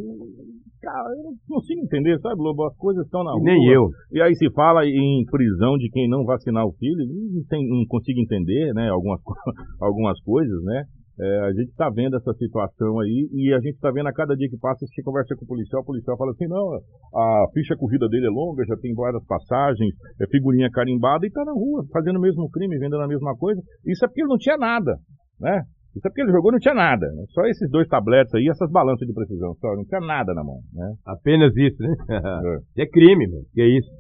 Cara, 0.82 1.08
eu 1.14 1.22
não 1.22 1.32
consigo 1.46 1.80
entender, 1.80 2.18
sabe, 2.18 2.42
Lobo? 2.42 2.66
As 2.66 2.76
coisas 2.76 3.04
estão 3.04 3.22
na 3.22 3.30
rua. 3.30 3.42
nem 3.44 3.70
eu. 3.70 3.88
E 4.10 4.20
aí 4.20 4.34
se 4.34 4.50
fala 4.50 4.84
em 4.84 5.24
prisão 5.30 5.78
de 5.78 5.88
quem 5.90 6.08
não 6.08 6.24
vacinar 6.24 6.66
o 6.66 6.72
filho, 6.72 7.06
não, 7.06 7.44
tem, 7.48 7.62
não 7.68 7.86
consigo 7.86 8.18
entender, 8.18 8.74
né? 8.74 8.90
Algumas, 8.90 9.20
algumas 9.80 10.20
coisas, 10.22 10.62
né? 10.64 10.82
É, 11.20 11.38
a 11.46 11.52
gente 11.52 11.68
está 11.68 11.88
vendo 11.88 12.16
essa 12.16 12.32
situação 12.34 12.98
aí 12.98 13.28
e 13.32 13.52
a 13.52 13.60
gente 13.60 13.74
está 13.74 13.92
vendo 13.92 14.08
a 14.08 14.12
cada 14.12 14.34
dia 14.34 14.48
que 14.48 14.58
passa, 14.58 14.84
você 14.86 15.02
conversa 15.02 15.36
com 15.36 15.44
o 15.44 15.48
policial, 15.48 15.82
o 15.82 15.84
policial 15.84 16.16
fala 16.16 16.32
assim, 16.32 16.48
não, 16.48 16.72
a 17.14 17.46
ficha 17.52 17.76
corrida 17.76 18.08
dele 18.08 18.26
é 18.26 18.30
longa, 18.30 18.64
já 18.66 18.74
tem 18.78 18.94
várias 18.94 19.22
passagens, 19.26 19.94
é 20.20 20.26
figurinha 20.26 20.70
carimbada 20.72 21.24
e 21.24 21.28
está 21.28 21.44
na 21.44 21.52
rua, 21.52 21.84
fazendo 21.92 22.16
o 22.16 22.20
mesmo 22.20 22.48
crime, 22.50 22.78
vendendo 22.78 23.02
a 23.02 23.06
mesma 23.06 23.36
coisa. 23.36 23.60
Isso 23.86 24.04
é 24.04 24.08
porque 24.08 24.24
não 24.24 24.38
tinha 24.38 24.56
nada, 24.56 24.96
né? 25.38 25.62
Isso 25.94 26.06
é 26.06 26.10
porque 26.10 26.22
ele 26.22 26.32
jogou 26.32 26.50
e 26.50 26.54
não 26.54 26.58
tinha 26.58 26.74
nada. 26.74 27.06
né? 27.06 27.24
Só 27.30 27.44
esses 27.44 27.70
dois 27.70 27.86
tabletes 27.88 28.34
aí, 28.34 28.48
essas 28.48 28.70
balanças 28.70 29.06
de 29.06 29.12
precisão, 29.12 29.54
só 29.60 29.74
não 29.76 29.84
tinha 29.84 30.00
nada 30.00 30.32
na 30.32 30.42
mão, 30.42 30.60
né? 30.72 30.94
Apenas 31.06 31.54
isso, 31.56 31.82
né? 31.82 31.94
é 32.78 32.86
crime, 32.86 33.28
meu. 33.28 33.42
Que 33.52 33.60
é 33.60 33.78
isso. 33.78 33.90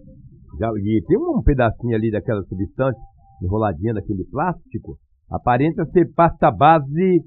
Já, 0.58 0.68
e 0.68 1.02
tem 1.06 1.16
um 1.18 1.42
pedacinho 1.42 1.94
ali 1.94 2.10
daquela 2.10 2.42
substância 2.44 3.00
enroladinha 3.42 3.94
naquele 3.94 4.24
plástico. 4.30 4.96
Aparenta 5.30 5.84
ser 5.86 6.12
pasta 6.14 6.50
base 6.50 7.22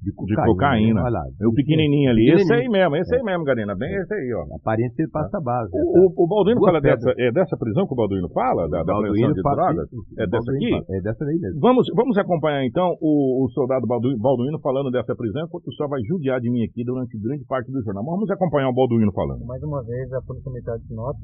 de 0.00 0.08
De 0.08 0.16
cocaína. 0.16 0.46
cocaína. 0.48 1.00
Olha 1.04 1.12
lá. 1.20 1.24
O 1.44 1.52
pequenininho 1.52 2.08
ali, 2.10 2.24
esse 2.32 2.40
aí 2.52 2.64
Pequenininho. 2.64 2.72
mesmo, 2.72 2.96
esse 2.96 3.12
aí 3.14 3.22
mesmo, 3.22 3.44
Garina, 3.44 3.74
bem 3.76 3.92
esse 4.00 4.14
aí, 4.14 4.32
ó. 4.32 4.42
Aparenta 4.56 4.94
ser 4.96 5.08
pasta 5.12 5.38
base. 5.40 5.68
O, 5.76 6.08
o, 6.08 6.24
o 6.24 6.26
Balduino 6.26 6.60
fala 6.64 6.80
pedras. 6.80 7.04
dessa, 7.04 7.20
é 7.20 7.28
dessa 7.32 7.56
prisão 7.60 7.84
que 7.86 7.92
o 7.92 7.96
Balduino 8.00 8.28
fala? 8.32 8.64
Da, 8.68 8.80
da 8.82 8.92
apreensão 8.96 9.32
de 9.32 9.42
drogas? 9.44 9.88
É 10.16 10.24
dessa 10.24 10.48
Balduino 10.48 10.76
aqui? 10.76 10.86
fala- 10.86 10.96
É 10.96 11.00
dessa 11.04 11.22
daí 11.24 11.38
mesmo. 11.38 11.60
Vamos, 11.60 11.84
vamos 11.94 12.16
acompanhar 12.16 12.64
então 12.64 12.96
o, 13.00 13.44
o 13.44 13.48
soldado 13.52 13.86
Balduino, 13.86 14.16
Balduino 14.18 14.58
falando 14.60 14.90
dessa 14.90 15.14
prisão, 15.14 15.44
enquanto 15.44 15.68
o 15.68 15.74
senhor 15.76 15.88
vai 15.90 16.00
judiar 16.08 16.40
de 16.40 16.48
mim 16.50 16.64
aqui 16.64 16.82
durante 16.82 17.18
grande 17.20 17.44
parte 17.44 17.70
do 17.70 17.82
jornal. 17.84 18.00
Mas 18.02 18.14
vamos 18.14 18.30
acompanhar 18.30 18.70
o 18.70 18.74
Balduino 18.74 19.12
falando. 19.12 19.44
Mais 19.44 19.62
uma 19.62 19.84
vez, 19.84 20.10
a 20.16 20.22
Polícia 20.22 20.50
Militar 20.50 20.78
de 20.78 20.86
Sinop, 20.88 21.16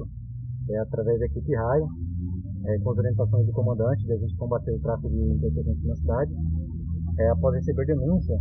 é, 0.69 0.79
através 0.85 1.17
da 1.17 1.25
equipe 1.25 1.49
Raio, 1.55 1.87
é, 2.67 2.77
com 2.83 2.91
as 2.91 2.97
orientações 2.97 3.45
do 3.47 3.53
comandante, 3.53 4.05
de 4.05 4.13
a 4.13 4.17
gente 4.17 4.35
combater 4.37 4.71
o 4.75 4.79
tráfico 4.81 5.09
de 5.09 5.17
entorpecentes 5.33 5.83
na 5.85 5.95
cidade, 5.95 6.31
é, 7.19 7.29
após 7.31 7.55
receber 7.55 7.85
denúncia 7.85 8.35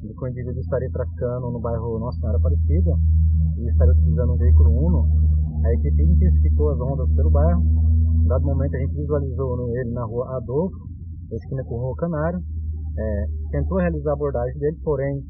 de 0.00 0.14
que 0.14 0.24
o 0.24 0.28
indivíduo 0.28 0.60
estaria 0.60 0.90
traficando 0.90 1.50
no 1.50 1.60
bairro 1.60 1.98
Nossa 1.98 2.18
Senhora 2.18 2.38
Aparecida 2.38 2.96
e 3.58 3.68
estaria 3.68 3.92
utilizando 3.92 4.32
um 4.32 4.36
veículo 4.36 4.70
Uno, 4.70 5.04
a 5.64 5.74
equipe 5.74 6.02
intensificou 6.02 6.70
as 6.70 6.78
rondas 6.78 7.08
pelo 7.14 7.30
bairro. 7.30 7.62
Dado 8.26 8.44
momento, 8.44 8.74
a 8.76 8.78
gente 8.78 8.94
visualizou 8.94 9.76
ele 9.76 9.90
na 9.90 10.04
rua 10.04 10.36
Adolfo, 10.36 10.76
esquina 11.32 11.64
com 11.64 11.76
Rua 11.76 11.94
Canário, 11.96 12.40
é, 12.98 13.26
tentou 13.50 13.78
realizar 13.78 14.10
a 14.10 14.14
abordagem 14.14 14.58
dele, 14.58 14.78
porém, 14.82 15.22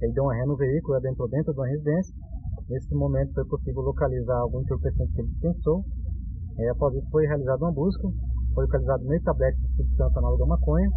ele 0.00 0.12
deu 0.12 0.24
uma 0.24 0.34
ré 0.34 0.44
no 0.44 0.56
veículo, 0.56 0.96
adentrou 0.96 1.28
dentro 1.28 1.52
de 1.52 1.58
uma 1.58 1.66
residência. 1.66 2.14
Nesse 2.68 2.94
momento 2.94 3.32
foi 3.32 3.44
possível 3.46 3.82
localizar 3.82 4.38
algum 4.40 4.60
entorpecente 4.60 5.12
que 5.12 5.20
ele 5.22 5.28
dispensou. 5.28 5.84
É, 6.58 6.68
após 6.70 6.94
isso 6.94 7.08
foi 7.10 7.26
realizada 7.26 7.64
uma 7.64 7.72
busca, 7.72 8.06
foi 8.54 8.64
localizado 8.64 9.04
meio 9.06 9.22
tablete 9.22 9.58
de 9.58 9.76
substância 9.76 10.18
análoga 10.18 10.44
à 10.44 10.46
maconha, 10.48 10.90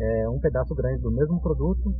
é, 0.00 0.28
um 0.28 0.38
pedaço 0.38 0.74
grande 0.74 1.02
do 1.02 1.10
mesmo 1.10 1.40
produto 1.40 1.92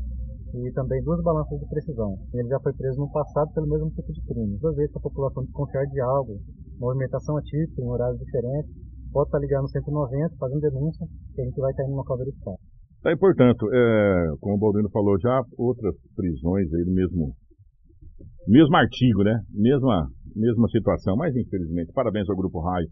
e 0.54 0.72
também 0.72 1.02
duas 1.02 1.22
balanças 1.22 1.58
de 1.58 1.66
precisão. 1.68 2.16
Ele 2.34 2.48
já 2.48 2.58
foi 2.60 2.72
preso 2.72 2.98
no 2.98 3.10
passado 3.10 3.52
pelo 3.54 3.68
mesmo 3.68 3.90
tipo 3.90 4.12
de 4.12 4.20
crime. 4.26 4.58
Às 4.64 4.76
vezes 4.76 4.96
a 4.96 5.00
população 5.00 5.44
desconfiar 5.44 5.84
de 5.86 6.00
algo, 6.00 6.38
movimentação 6.78 7.36
atípica 7.36 7.82
em 7.82 7.88
horários 7.88 8.18
diferentes, 8.18 8.70
pode 9.12 9.28
estar 9.28 9.38
ligando 9.38 9.62
no 9.62 9.68
190, 9.68 10.36
fazendo 10.38 10.60
denúncia, 10.60 11.06
que 11.34 11.40
a 11.40 11.44
gente 11.44 11.60
vai 11.60 11.70
estar 11.70 11.84
indo 11.84 11.92
no 11.92 11.96
local 11.98 12.18
verificar. 12.18 12.54
Tá, 13.02 13.12
e 13.12 13.16
portanto, 13.16 13.66
é, 13.72 14.26
como 14.40 14.56
o 14.56 14.58
Balduino 14.58 14.90
falou 14.90 15.18
já, 15.18 15.42
outras 15.56 15.94
prisões 16.14 16.72
aí 16.74 16.84
do 16.84 16.92
mesmo, 16.92 17.32
mesmo 18.46 18.76
artigo, 18.76 19.22
né? 19.24 19.40
Mesma, 19.54 20.06
mesma 20.36 20.68
situação, 20.68 21.16
mas 21.16 21.34
infelizmente, 21.34 21.92
parabéns 21.94 22.28
ao 22.28 22.36
Grupo 22.36 22.60
Raio. 22.60 22.86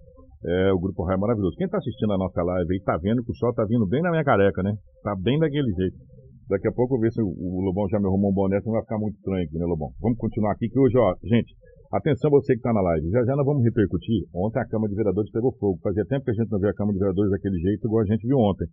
É, 0.47 0.73
o 0.73 0.79
Grupo 0.79 1.05
Raio 1.05 1.17
é 1.17 1.21
maravilhoso. 1.21 1.57
Quem 1.57 1.69
tá 1.69 1.79
assistindo 1.79 2.13
a 2.13 2.19
nossa 2.19 2.43
live 2.43 2.73
aí 2.73 2.81
tá 2.85 2.97
vendo 2.97 3.23
que 3.23 3.33
o 3.33 3.35
sol 3.35 3.53
tá 3.53 3.65
vindo 3.69 3.87
bem 3.87 4.01
na 4.01 4.11
minha 4.11 4.25
careca, 4.25 4.63
né? 4.63 4.73
Tá 5.03 5.15
bem 5.15 5.39
daquele 5.39 5.71
jeito. 5.75 5.97
Daqui 6.49 6.67
a 6.67 6.73
pouco 6.73 6.97
eu 6.97 7.01
ver 7.01 7.13
se 7.13 7.21
o, 7.21 7.61
Lobão 7.61 7.85
já 7.93 8.01
me 8.01 8.07
arrumou 8.07 8.31
um 8.31 8.35
boné, 8.35 8.59
senão 8.61 8.81
vai 8.81 8.83
ficar 8.83 8.97
muito 8.97 9.17
estranho 9.17 9.45
aqui, 9.45 9.59
né, 9.59 9.67
Lobão? 9.69 9.93
Vamos 10.01 10.17
continuar 10.17 10.53
aqui, 10.53 10.69
que 10.69 10.81
hoje, 10.81 10.97
ó, 10.97 11.13
gente, 11.23 11.53
atenção 11.93 12.31
você 12.31 12.57
que 12.57 12.63
tá 12.63 12.73
na 12.73 12.81
live. 12.81 13.11
Já 13.11 13.21
já 13.25 13.37
nós 13.37 13.45
vamos 13.45 13.63
repercutir. 13.63 14.25
Ontem 14.35 14.59
a 14.59 14.65
Câmara 14.65 14.89
de 14.89 14.97
Vereadores 14.97 15.31
pegou 15.31 15.53
fogo. 15.61 15.79
Fazia 15.83 16.07
tempo 16.09 16.25
que 16.25 16.31
a 16.31 16.35
gente 16.35 16.51
não 16.51 16.59
via 16.59 16.71
a 16.71 16.75
Câmara 16.75 16.95
de 16.95 17.01
Vereadores 17.01 17.31
daquele 17.31 17.59
jeito, 17.61 17.87
igual 17.87 18.01
a 18.01 18.09
gente 18.09 18.27
viu 18.27 18.39
ontem. 18.39 18.67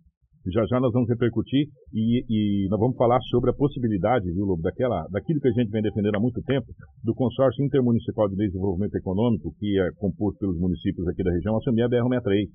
Já 0.46 0.64
já 0.70 0.78
nós 0.78 0.92
vamos 0.92 1.08
repercutir 1.08 1.66
e, 1.92 2.24
e 2.30 2.68
nós 2.70 2.78
vamos 2.78 2.96
falar 2.96 3.20
sobre 3.28 3.50
a 3.50 3.54
possibilidade, 3.54 4.30
viu, 4.32 4.46
Lobo, 4.46 4.62
daquela, 4.62 5.04
daquilo 5.10 5.40
que 5.40 5.48
a 5.48 5.52
gente 5.58 5.70
vem 5.70 5.82
defendendo 5.82 6.16
há 6.16 6.20
muito 6.20 6.40
tempo, 6.42 6.66
do 7.02 7.14
consórcio 7.14 7.64
intermunicipal 7.64 8.28
de 8.28 8.36
desenvolvimento 8.36 8.94
econômico, 8.94 9.52
que 9.58 9.78
é 9.80 9.90
composto 9.98 10.38
pelos 10.38 10.56
municípios 10.58 11.06
aqui 11.08 11.22
da 11.24 11.32
região, 11.32 11.56
assumir 11.56 11.82
a 11.82 11.88
BR-63. 11.88 12.46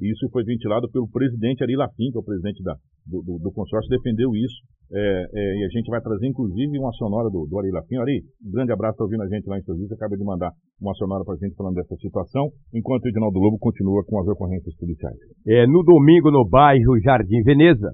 E 0.00 0.10
isso 0.12 0.28
foi 0.30 0.44
ventilado 0.44 0.88
pelo 0.90 1.08
presidente 1.10 1.62
Ari 1.62 1.74
Lafim, 1.74 2.10
que 2.12 2.18
é 2.18 2.20
o 2.20 2.24
presidente 2.24 2.62
da, 2.62 2.74
do, 3.06 3.22
do, 3.22 3.38
do 3.38 3.50
consórcio, 3.52 3.90
defendeu 3.90 4.30
isso. 4.34 4.62
É, 4.90 4.98
é, 5.34 5.60
e 5.60 5.64
a 5.66 5.68
gente 5.68 5.90
vai 5.90 6.00
trazer, 6.00 6.26
inclusive, 6.28 6.78
uma 6.78 6.92
sonora 6.92 7.28
do, 7.28 7.46
do 7.50 7.58
Ari 7.58 7.70
Lafim. 7.70 7.96
Ari, 7.98 8.22
um 8.46 8.50
grande 8.50 8.72
abraço, 8.72 8.96
tá 8.98 9.04
ouvindo 9.04 9.22
a 9.22 9.28
gente 9.28 9.46
lá 9.46 9.58
em 9.58 9.62
Serviço. 9.62 9.92
Acaba 9.94 10.16
de 10.16 10.24
mandar 10.24 10.50
uma 10.80 10.94
sonora 10.94 11.24
pra 11.24 11.34
gente 11.36 11.54
falando 11.56 11.74
dessa 11.74 11.96
situação, 11.96 12.48
enquanto 12.72 13.04
o 13.04 13.08
Edinaldo 13.08 13.38
Lobo 13.38 13.58
continua 13.58 14.04
com 14.06 14.20
as 14.20 14.26
ocorrências 14.28 14.74
policiais. 14.76 15.16
É, 15.46 15.66
no 15.66 15.82
domingo, 15.82 16.30
no 16.30 16.48
bairro 16.48 16.98
Jardim 17.02 17.42
Veneza. 17.42 17.90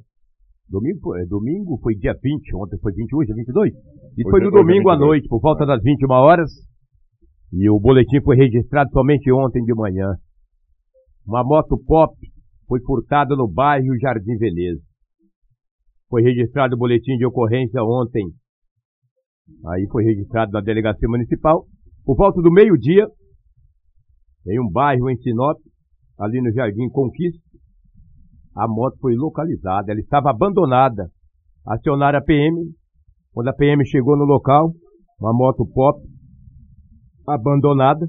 Domingo, 0.68 0.98
foi- 1.00 1.20
é, 1.22 1.26
domingo 1.26 1.78
foi 1.82 1.94
dia 1.94 2.14
20, 2.22 2.56
ontem 2.56 2.78
foi 2.80 2.92
21, 2.92 3.18
hoje 3.18 3.32
é 3.32 3.34
22. 3.34 3.72
Isso 3.72 3.82
Hoje 4.28 4.30
foi 4.30 4.40
é- 4.40 4.44
no 4.44 4.48
é 4.48 4.60
domingo 4.62 4.88
à 4.88 4.94
22. 4.94 5.00
noite, 5.00 5.28
por 5.28 5.40
volta 5.40 5.66
das 5.66 5.82
21 5.82 6.10
horas. 6.12 6.50
E 7.52 7.68
o 7.70 7.78
boletim 7.78 8.20
foi 8.22 8.36
registrado 8.36 8.90
somente 8.90 9.30
ontem 9.32 9.62
de 9.64 9.74
manhã. 9.74 10.14
Uma 11.26 11.42
moto 11.42 11.78
pop 11.86 12.14
foi 12.66 12.80
furtada 12.82 13.34
no 13.34 13.48
bairro 13.48 13.98
Jardim 14.00 14.36
Veneza. 14.36 14.82
Foi 16.08 16.22
registrado 16.22 16.74
o 16.74 16.78
boletim 16.78 17.16
de 17.16 17.26
ocorrência 17.26 17.82
ontem. 17.82 18.24
Aí 19.66 19.86
foi 19.90 20.04
registrado 20.04 20.52
na 20.52 20.60
delegacia 20.60 21.08
municipal. 21.08 21.66
Por 22.04 22.16
volta 22.16 22.40
do 22.42 22.50
meio-dia, 22.50 23.06
em 24.46 24.60
um 24.60 24.70
bairro 24.70 25.10
em 25.10 25.16
Sinop, 25.16 25.58
ali 26.18 26.40
no 26.42 26.52
Jardim 26.52 26.88
Conquista, 26.90 27.42
a 28.54 28.68
moto 28.68 28.96
foi 29.00 29.14
localizada. 29.14 29.90
Ela 29.90 30.00
estava 30.00 30.30
abandonada. 30.30 31.08
Acionaram 31.66 32.18
a 32.18 32.22
PM. 32.22 32.70
Quando 33.32 33.48
a 33.48 33.54
PM 33.54 33.84
chegou 33.86 34.16
no 34.16 34.24
local, 34.24 34.72
uma 35.18 35.32
moto 35.32 35.66
pop 35.66 35.98
abandonada. 37.26 38.06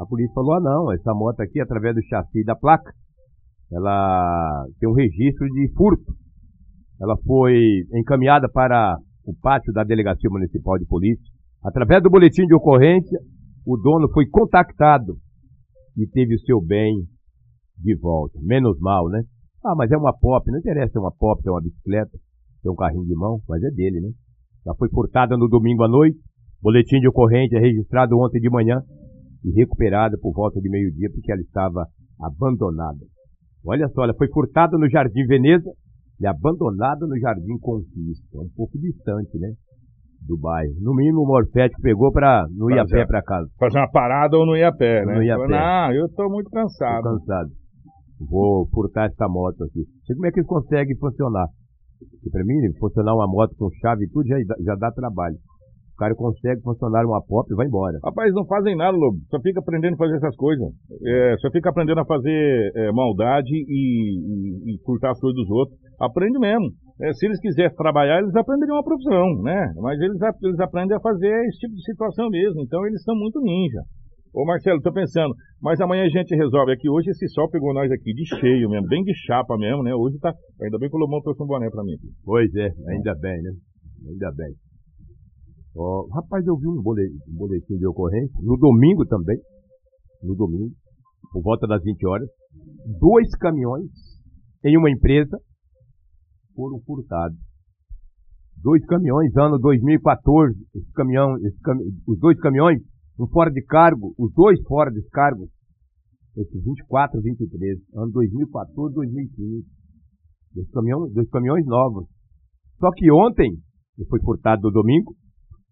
A 0.00 0.06
polícia 0.06 0.32
falou: 0.32 0.54
ah, 0.54 0.60
não, 0.60 0.92
essa 0.92 1.12
moto 1.12 1.40
aqui, 1.40 1.60
através 1.60 1.94
do 1.94 2.02
chassi 2.04 2.42
da 2.42 2.56
placa, 2.56 2.90
ela 3.70 4.64
tem 4.78 4.88
um 4.88 4.94
registro 4.94 5.46
de 5.46 5.70
furto. 5.76 6.14
Ela 6.98 7.16
foi 7.26 7.84
encaminhada 7.92 8.48
para 8.48 8.96
o 9.26 9.34
pátio 9.34 9.72
da 9.74 9.84
Delegacia 9.84 10.30
Municipal 10.30 10.78
de 10.78 10.86
Polícia. 10.86 11.22
Através 11.62 12.02
do 12.02 12.08
boletim 12.08 12.46
de 12.46 12.54
ocorrência, 12.54 13.18
o 13.66 13.76
dono 13.76 14.10
foi 14.10 14.26
contactado 14.26 15.16
e 15.94 16.06
teve 16.06 16.34
o 16.34 16.40
seu 16.40 16.62
bem 16.62 16.94
de 17.76 17.94
volta. 17.96 18.38
Menos 18.40 18.80
mal, 18.80 19.06
né? 19.10 19.20
Ah, 19.62 19.74
mas 19.76 19.90
é 19.90 19.96
uma 19.98 20.16
pop, 20.18 20.50
não 20.50 20.58
interessa 20.58 20.98
é 20.98 21.00
uma 21.00 21.12
pop, 21.12 21.42
é 21.46 21.50
uma 21.50 21.60
bicicleta, 21.60 22.16
é 22.64 22.70
um 22.70 22.74
carrinho 22.74 23.04
de 23.04 23.14
mão, 23.14 23.40
mas 23.46 23.62
é 23.62 23.70
dele, 23.70 24.00
né? 24.00 24.08
Ela 24.64 24.74
foi 24.76 24.88
furtada 24.88 25.36
no 25.36 25.46
domingo 25.46 25.82
à 25.82 25.88
noite, 25.88 26.18
boletim 26.62 27.00
de 27.00 27.08
ocorrência 27.08 27.60
registrado 27.60 28.18
ontem 28.18 28.40
de 28.40 28.48
manhã 28.48 28.82
e 29.44 29.50
recuperada 29.52 30.16
por 30.20 30.32
volta 30.32 30.60
de 30.60 30.68
meio-dia 30.68 31.08
porque 31.12 31.32
ela 31.32 31.40
estava 31.40 31.86
abandonada. 32.20 33.00
Olha 33.64 33.88
só, 33.88 34.04
ela 34.04 34.14
foi 34.14 34.28
furtada 34.28 34.76
no 34.78 34.88
Jardim 34.88 35.26
Veneza 35.26 35.70
e 36.20 36.26
abandonada 36.26 37.06
no 37.06 37.18
Jardim 37.18 37.58
Conquista. 37.60 38.36
É 38.36 38.40
um 38.40 38.50
pouco 38.54 38.78
distante, 38.78 39.38
né? 39.38 39.52
Do 40.26 40.36
bairro. 40.38 40.74
No 40.80 40.94
mínimo, 40.94 41.22
o 41.22 41.26
Morfético 41.26 41.80
pegou 41.80 42.12
para 42.12 42.46
não 42.50 42.70
ir 42.70 42.78
a 42.78 42.84
pé 42.84 43.06
para 43.06 43.22
casa. 43.22 43.48
Fazer 43.58 43.78
uma 43.78 43.90
parada 43.90 44.36
ou 44.36 44.44
não 44.44 44.54
ir 44.54 44.64
a 44.64 44.72
pé, 44.72 45.04
né? 45.04 45.14
Não 45.14 45.22
ir 45.22 45.30
a 45.30 45.38
pé. 45.38 45.56
Ah, 45.56 45.90
eu 45.94 46.08
tô 46.14 46.28
muito 46.28 46.50
cansado. 46.50 47.02
Tô 47.02 47.18
cansado. 47.18 47.50
Vou 48.28 48.68
furtar 48.68 49.06
essa 49.06 49.26
moto 49.28 49.64
aqui. 49.64 49.82
Sei 50.06 50.14
como 50.14 50.26
é 50.26 50.30
que 50.30 50.42
consegue 50.42 50.94
funcionar. 50.96 51.46
Porque 51.98 52.30
pra 52.30 52.44
mim, 52.44 52.56
funcionar 52.78 53.14
uma 53.14 53.26
moto 53.26 53.54
com 53.56 53.70
chave 53.80 54.04
e 54.04 54.10
tudo 54.10 54.26
já, 54.26 54.36
já 54.62 54.74
dá 54.74 54.90
trabalho 54.92 55.36
cara 56.00 56.14
consegue 56.14 56.62
funcionar 56.62 57.04
uma 57.04 57.20
pop 57.20 57.44
e 57.52 57.54
vai 57.54 57.66
embora. 57.66 57.98
Rapaz, 58.02 58.32
não 58.32 58.46
fazem 58.46 58.74
nada, 58.74 58.96
Lobo. 58.96 59.20
Só 59.28 59.38
fica 59.40 59.60
aprendendo 59.60 59.94
a 59.94 59.98
fazer 59.98 60.16
essas 60.16 60.34
coisas. 60.34 60.66
É, 61.04 61.36
só 61.40 61.50
fica 61.50 61.68
aprendendo 61.68 62.00
a 62.00 62.06
fazer 62.06 62.72
é, 62.74 62.90
maldade 62.90 63.52
e, 63.52 63.60
e, 63.68 64.72
e, 64.72 64.78
furtar 64.82 65.10
as 65.10 65.20
coisas 65.20 65.36
dos 65.36 65.50
outros. 65.50 65.76
Aprende 66.00 66.38
mesmo. 66.38 66.72
É, 67.02 67.12
se 67.12 67.26
eles 67.26 67.38
quiserem 67.38 67.76
trabalhar, 67.76 68.22
eles 68.22 68.34
aprenderiam 68.34 68.76
uma 68.76 68.84
profissão, 68.84 69.42
né? 69.42 69.72
Mas 69.76 70.00
eles, 70.00 70.16
eles 70.42 70.60
aprendem 70.60 70.96
a 70.96 71.00
fazer 71.00 71.32
esse 71.48 71.58
tipo 71.58 71.74
de 71.74 71.84
situação 71.84 72.30
mesmo. 72.30 72.62
Então 72.62 72.86
eles 72.86 73.02
são 73.02 73.14
muito 73.14 73.38
ninja. 73.42 73.82
Ô 74.32 74.46
Marcelo, 74.46 74.80
tô 74.80 74.92
pensando, 74.92 75.34
mas 75.60 75.80
amanhã 75.80 76.04
a 76.04 76.08
gente 76.08 76.34
resolve 76.34 76.72
aqui. 76.72 76.88
Hoje 76.88 77.10
esse 77.10 77.28
sol 77.28 77.50
pegou 77.50 77.74
nós 77.74 77.90
aqui 77.90 78.14
de 78.14 78.24
cheio 78.38 78.70
mesmo, 78.70 78.86
bem 78.86 79.02
de 79.02 79.12
chapa 79.26 79.58
mesmo, 79.58 79.82
né? 79.82 79.92
Hoje 79.92 80.18
tá. 80.18 80.32
Ainda 80.62 80.78
bem 80.78 80.88
que 80.88 80.96
o 80.96 81.00
Lobão 81.00 81.20
trouxe 81.20 81.42
um 81.42 81.46
boné 81.46 81.68
pra 81.68 81.82
mim. 81.82 81.96
Pois 82.24 82.48
é, 82.54 82.70
ainda 82.88 83.12
bem, 83.20 83.42
né? 83.42 83.50
Ainda 84.08 84.30
bem. 84.32 84.54
Oh, 85.74 86.08
rapaz, 86.12 86.44
eu 86.46 86.56
vi 86.56 86.66
um 86.66 86.82
boletim, 86.82 87.16
um 87.28 87.36
boletim 87.36 87.76
de 87.76 87.86
ocorrência, 87.86 88.36
no 88.42 88.56
domingo 88.56 89.06
também, 89.06 89.38
no 90.22 90.34
domingo, 90.34 90.74
por 91.32 91.42
volta 91.42 91.66
das 91.66 91.82
20 91.82 92.06
horas, 92.08 92.28
dois 92.98 93.30
caminhões 93.36 93.90
em 94.64 94.76
uma 94.76 94.90
empresa 94.90 95.38
foram 96.54 96.80
furtados. 96.80 97.38
Dois 98.56 98.84
caminhões, 98.86 99.34
ano 99.36 99.58
2014, 99.58 100.54
esse 100.74 100.92
caminhão, 100.92 101.36
esse 101.38 101.58
cam... 101.60 101.78
os 102.06 102.18
dois 102.18 102.38
caminhões, 102.40 102.82
um 103.18 103.26
Ford 103.28 103.54
Cargo, 103.68 104.12
os 104.18 104.32
dois 104.34 104.60
Ford 104.64 104.92
Cargo, 105.12 105.48
esses 106.36 106.64
24, 106.64 107.20
23, 107.22 107.78
ano 107.94 108.10
2014, 108.12 108.94
2015. 108.94 109.66
Dois 110.52 110.70
caminhões, 110.70 111.12
dois 111.14 111.30
caminhões 111.30 111.64
novos. 111.64 112.06
Só 112.78 112.90
que 112.90 113.10
ontem, 113.10 113.56
foi 114.08 114.20
furtado 114.20 114.62
no 114.62 114.70
domingo, 114.70 115.14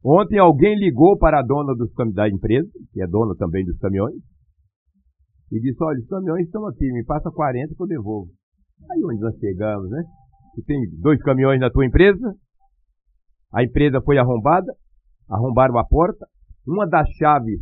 Ontem 0.05 0.39
alguém 0.39 0.79
ligou 0.79 1.19
para 1.19 1.41
a 1.41 1.43
dona 1.43 1.75
dos, 1.75 1.91
da 2.15 2.29
empresa, 2.29 2.69
que 2.93 3.03
é 3.03 3.07
dona 3.07 3.35
também 3.37 3.65
dos 3.65 3.77
caminhões, 3.79 4.17
e 5.51 5.61
disse, 5.61 5.83
olha, 5.83 5.99
os 5.99 6.07
caminhões 6.07 6.47
estão 6.47 6.67
aqui, 6.67 6.93
me 6.93 7.05
passa 7.05 7.31
40 7.31 7.75
que 7.75 7.83
eu 7.83 7.87
devolvo. 7.87 8.31
Aí 8.91 9.03
onde 9.05 9.21
nós 9.21 9.37
chegamos, 9.39 9.91
né? 9.91 10.03
Você 10.55 10.63
tem 10.63 10.79
dois 11.01 11.21
caminhões 11.23 11.61
na 11.61 11.71
tua 11.71 11.85
empresa, 11.85 12.35
a 13.53 13.65
empresa 13.65 14.01
foi 14.03 14.19
arrombada, 14.19 14.73
arrombaram 15.29 15.79
a 15.79 15.85
porta, 15.85 16.27
uma 16.67 16.87
das 16.87 17.09
chaves, 17.17 17.61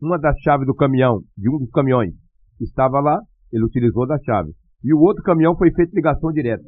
uma 0.00 0.18
das 0.18 0.36
chaves 0.40 0.66
do 0.66 0.74
caminhão, 0.74 1.20
de 1.36 1.48
um 1.48 1.58
dos 1.58 1.70
caminhões, 1.70 2.12
estava 2.60 3.00
lá, 3.00 3.20
ele 3.52 3.64
utilizou 3.64 4.06
da 4.06 4.18
chave. 4.18 4.52
E 4.82 4.92
o 4.92 4.98
outro 4.98 5.22
caminhão 5.22 5.56
foi 5.56 5.72
feito 5.72 5.94
ligação 5.94 6.32
direta. 6.32 6.64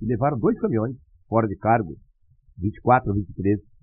E 0.00 0.06
levaram 0.06 0.38
dois 0.38 0.58
caminhões, 0.60 0.94
fora 1.28 1.46
de 1.48 1.56
cargo, 1.56 1.94
24, 2.58 3.12
23. 3.12 3.73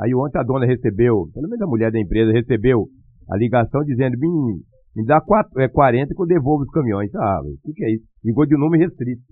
Aí 0.00 0.14
ontem 0.14 0.38
a 0.38 0.42
dona 0.42 0.66
recebeu, 0.66 1.28
pelo 1.34 1.48
menos 1.48 1.62
a 1.62 1.66
mulher 1.66 1.90
da 1.90 2.00
empresa 2.00 2.32
recebeu 2.32 2.86
a 3.28 3.36
ligação 3.36 3.82
dizendo, 3.84 4.16
me, 4.18 5.04
dá 5.04 5.20
quatro, 5.20 5.60
é, 5.60 5.68
40 5.68 6.14
que 6.14 6.22
eu 6.22 6.26
devolvo 6.26 6.62
os 6.62 6.70
caminhões. 6.70 7.12
Ah, 7.14 7.40
o 7.42 7.58
que, 7.64 7.72
que 7.72 7.84
é 7.84 7.94
isso? 7.94 8.04
Ligou 8.24 8.46
de 8.46 8.54
um 8.54 8.58
número 8.58 8.84
restrito. 8.84 9.22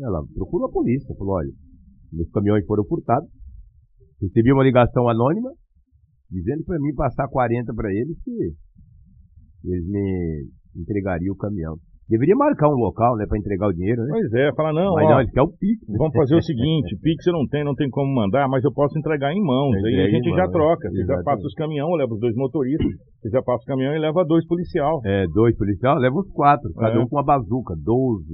Ela 0.00 0.22
procurou 0.34 0.68
a 0.68 0.72
polícia, 0.72 1.14
falou, 1.16 1.34
olha, 1.34 1.50
meus 2.12 2.30
caminhões 2.30 2.64
foram 2.66 2.84
furtados. 2.84 3.28
Recebi 4.20 4.52
uma 4.52 4.64
ligação 4.64 5.08
anônima, 5.08 5.50
dizendo 6.30 6.64
para 6.64 6.78
mim 6.78 6.94
passar 6.94 7.28
40 7.28 7.72
para 7.74 7.92
eles 7.92 8.16
que 8.22 8.30
eles 9.64 9.86
me 9.88 10.48
entregariam 10.74 11.34
o 11.34 11.36
caminhão. 11.36 11.76
Deveria 12.08 12.36
marcar 12.36 12.68
um 12.68 12.78
local, 12.78 13.16
né, 13.16 13.26
para 13.26 13.36
entregar 13.36 13.66
o 13.66 13.72
dinheiro, 13.72 14.00
né? 14.02 14.10
Pois 14.12 14.32
é, 14.34 14.54
fala, 14.54 14.72
não, 14.72 14.94
Mas 14.94 15.06
ó, 15.06 15.10
não, 15.10 15.20
ele 15.20 15.30
quer 15.30 15.42
o 15.42 15.48
Pix. 15.50 15.82
vamos 15.98 16.14
fazer 16.14 16.36
o 16.36 16.42
seguinte, 16.46 16.96
Pix 17.02 17.26
eu 17.26 17.32
não 17.32 17.46
tenho, 17.48 17.64
não 17.64 17.74
tem 17.74 17.90
como 17.90 18.14
mandar, 18.14 18.46
mas 18.48 18.62
eu 18.64 18.72
posso 18.72 18.96
entregar 18.98 19.32
em 19.32 19.42
mãos, 19.42 19.74
aí 19.84 20.00
a 20.06 20.08
gente 20.08 20.30
já 20.30 20.46
troca, 20.48 20.88
você 20.88 21.04
já 21.04 21.20
passa 21.24 21.42
os 21.44 21.54
caminhões, 21.54 21.98
leva 21.98 22.14
os 22.14 22.20
dois 22.20 22.34
motoristas, 22.36 22.92
você 23.20 23.28
já 23.30 23.42
passa 23.42 23.62
o 23.64 23.66
caminhão 23.66 23.94
e 23.94 23.98
leva 23.98 24.24
dois 24.24 24.46
policial. 24.46 25.00
É, 25.04 25.24
dois 25.34 25.56
policiais, 25.56 25.98
leva 26.00 26.14
os 26.16 26.30
quatro, 26.32 26.72
cada 26.74 26.94
É. 26.94 26.98
um 27.00 27.08
com 27.08 27.16
uma 27.16 27.24
bazuca, 27.24 27.74
12, 27.76 28.24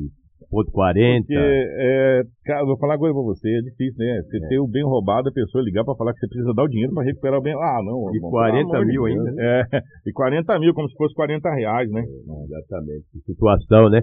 outro 0.52 0.72
40. 0.72 1.26
Porque, 1.26 1.34
é, 1.34 2.22
cara, 2.44 2.64
vou 2.64 2.78
falar 2.78 2.98
coisa 2.98 3.14
pra 3.14 3.22
você, 3.22 3.48
é 3.48 3.60
difícil, 3.62 3.98
né? 3.98 4.22
Você 4.22 4.38
ter 4.48 4.58
o 4.60 4.68
bem 4.68 4.84
roubado, 4.84 5.28
a 5.28 5.32
pessoa 5.32 5.64
ligar 5.64 5.84
pra 5.84 5.94
falar 5.96 6.12
que 6.12 6.20
você 6.20 6.28
precisa 6.28 6.52
dar 6.54 6.64
o 6.64 6.68
dinheiro 6.68 6.92
pra 6.92 7.02
recuperar 7.04 7.38
o 7.38 7.42
bem. 7.42 7.54
Ah, 7.54 7.80
não. 7.84 8.12
E 8.12 8.16
irmão, 8.16 8.30
40 8.30 8.58
pelo 8.58 8.74
amor 8.76 8.86
de 8.86 8.92
mil 8.92 9.04
ainda, 9.06 9.30
É, 9.42 9.62
e 10.06 10.12
40 10.12 10.58
mil, 10.60 10.74
como 10.74 10.88
se 10.88 10.96
fosse 10.96 11.14
40 11.14 11.50
reais, 11.54 11.90
né? 11.90 12.02
Exatamente. 12.44 13.04
Que 13.12 13.20
situação, 13.32 13.90
né? 13.90 14.00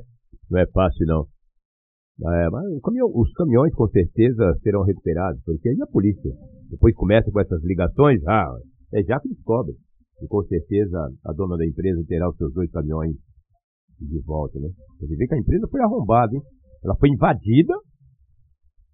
Não 0.49 0.59
é 0.59 0.65
fácil, 0.73 1.05
não. 1.05 1.25
É, 2.21 2.49
mas 2.49 2.65
o 2.75 2.81
caminhão- 2.81 3.11
os 3.15 3.31
caminhões 3.33 3.73
com 3.75 3.87
certeza 3.87 4.53
serão 4.61 4.83
recuperados, 4.83 5.41
porque 5.45 5.69
aí 5.69 5.77
a 5.81 5.87
polícia 5.87 6.31
depois 6.69 6.93
começa 6.95 7.31
com 7.31 7.39
essas 7.39 7.63
ligações, 7.63 8.19
ah, 8.27 8.51
é 8.93 9.01
já 9.03 9.19
que 9.21 9.29
descobre. 9.29 9.73
E 10.21 10.27
com 10.27 10.43
certeza 10.43 10.97
a 11.25 11.31
dona 11.31 11.55
da 11.55 11.65
empresa 11.65 12.03
terá 12.07 12.27
os 12.27 12.35
seus 12.35 12.53
dois 12.53 12.69
caminhões 12.71 13.15
de 14.05 14.19
volta, 14.21 14.59
né? 14.59 14.69
Você 14.99 15.15
vê 15.15 15.27
que 15.27 15.35
a 15.35 15.39
empresa 15.39 15.67
foi 15.69 15.81
arrombada, 15.81 16.33
hein? 16.35 16.41
Ela 16.83 16.95
foi 16.95 17.09
invadida, 17.09 17.73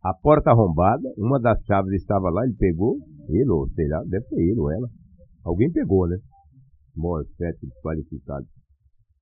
a 0.03 0.13
porta 0.13 0.51
arrombada, 0.51 1.07
uma 1.17 1.39
das 1.39 1.59
chaves 1.65 1.93
estava 1.93 2.29
lá, 2.29 2.43
ele 2.45 2.55
pegou, 2.57 2.97
ele 3.29 3.49
ou 3.49 3.67
sei 3.69 3.87
lá, 3.87 4.01
deve 4.07 4.25
ser 4.27 4.39
ele 4.39 4.59
ou 4.59 4.71
ela. 4.71 4.87
Alguém 5.43 5.71
pegou, 5.71 6.07
né? 6.07 6.17
Morto, 6.95 7.29
certo, 7.37 7.59
desqualificado. 7.61 8.45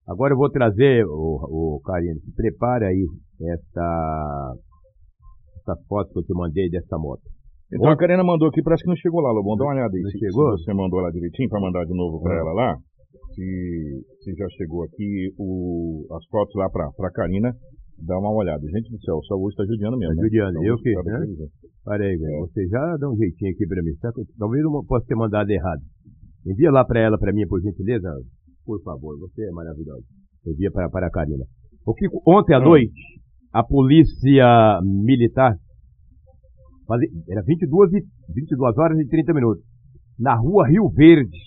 Agora 0.07 0.33
eu 0.33 0.37
vou 0.37 0.49
trazer, 0.49 1.05
o, 1.05 1.77
o 1.77 1.81
Karine, 1.85 2.19
se 2.19 2.33
prepare 2.35 2.85
aí 2.85 3.05
essa, 3.49 4.53
essa 5.57 5.75
foto 5.87 6.11
que 6.11 6.19
eu 6.19 6.23
te 6.23 6.33
mandei 6.33 6.69
dessa 6.69 6.97
moto. 6.97 7.21
Então 7.73 7.89
a 7.89 7.97
Karina 7.97 8.23
mandou 8.23 8.49
aqui, 8.49 8.61
parece 8.61 8.83
que 8.83 8.89
não 8.89 8.95
chegou 8.95 9.21
lá, 9.21 9.31
Lobão. 9.31 9.55
Dá 9.55 9.63
uma 9.63 9.73
olhada 9.73 9.95
aí. 9.95 10.03
Não 10.03 10.09
se, 10.11 10.19
chegou? 10.19 10.57
se 10.57 10.65
você 10.65 10.73
mandou 10.73 10.99
lá 10.99 11.09
direitinho 11.09 11.49
pra 11.49 11.59
mandar 11.59 11.85
de 11.85 11.95
novo 11.95 12.21
pra 12.21 12.35
É. 12.35 12.39
ela 12.39 12.53
lá. 12.53 12.77
Se, 13.35 14.05
se 14.23 14.33
já 14.35 14.47
chegou 14.57 14.83
aqui 14.83 15.33
o, 15.37 16.05
as 16.11 16.25
fotos 16.27 16.53
lá 16.55 16.69
pra, 16.69 16.89
pra 16.95 17.11
Karina, 17.11 17.51
dá 18.05 18.17
uma 18.19 18.31
olhada. 18.31 18.61
Gente 18.67 18.91
do 18.91 18.99
céu, 19.01 19.19
só 19.23 19.35
hoje 19.35 19.55
tá 19.55 19.65
judiando 19.65 19.97
mesmo. 19.97 20.15
Tá 20.15 20.21
né? 20.21 20.27
judiando. 20.27 20.63
Eu 20.63 20.73
hoje 20.75 20.83
que, 20.83 20.93
tá 20.93 21.03
né? 21.03 21.25
Olha 21.87 22.05
aí, 22.05 22.17
velho, 22.17 22.39
você 22.39 22.67
já 22.67 22.97
dá 22.97 23.09
um 23.09 23.15
jeitinho 23.17 23.51
aqui 23.51 23.67
pra 23.67 23.81
mim. 23.81 23.93
Tá? 24.01 24.11
Talvez 24.37 24.63
eu 24.63 24.83
possa 24.87 25.05
ter 25.07 25.15
mandado 25.15 25.49
errado. 25.49 25.81
Envia 26.45 26.71
lá 26.71 26.85
pra 26.85 26.99
ela, 26.99 27.17
pra 27.17 27.33
mim, 27.33 27.47
por 27.47 27.61
gentileza. 27.61 28.09
Por 28.65 28.81
favor, 28.83 29.17
você 29.19 29.43
é 29.47 29.51
maravilhosa. 29.51 30.03
Envia 30.45 30.71
para, 30.71 30.89
para 30.89 31.07
a 31.07 31.11
Karina. 31.11 31.45
O 31.85 31.93
que 31.93 32.07
ontem 32.25 32.53
à 32.55 32.59
Hum. 32.59 32.63
noite, 32.65 32.93
a 33.51 33.63
polícia 33.63 34.79
militar, 34.83 35.55
fazia, 36.87 37.07
era 37.29 37.41
22, 37.43 37.93
e, 37.93 38.03
22 38.33 38.77
horas 38.77 38.99
e 38.99 39.07
30 39.07 39.33
minutos, 39.33 39.63
na 40.19 40.35
rua 40.35 40.67
Rio 40.67 40.89
Verde. 40.89 41.37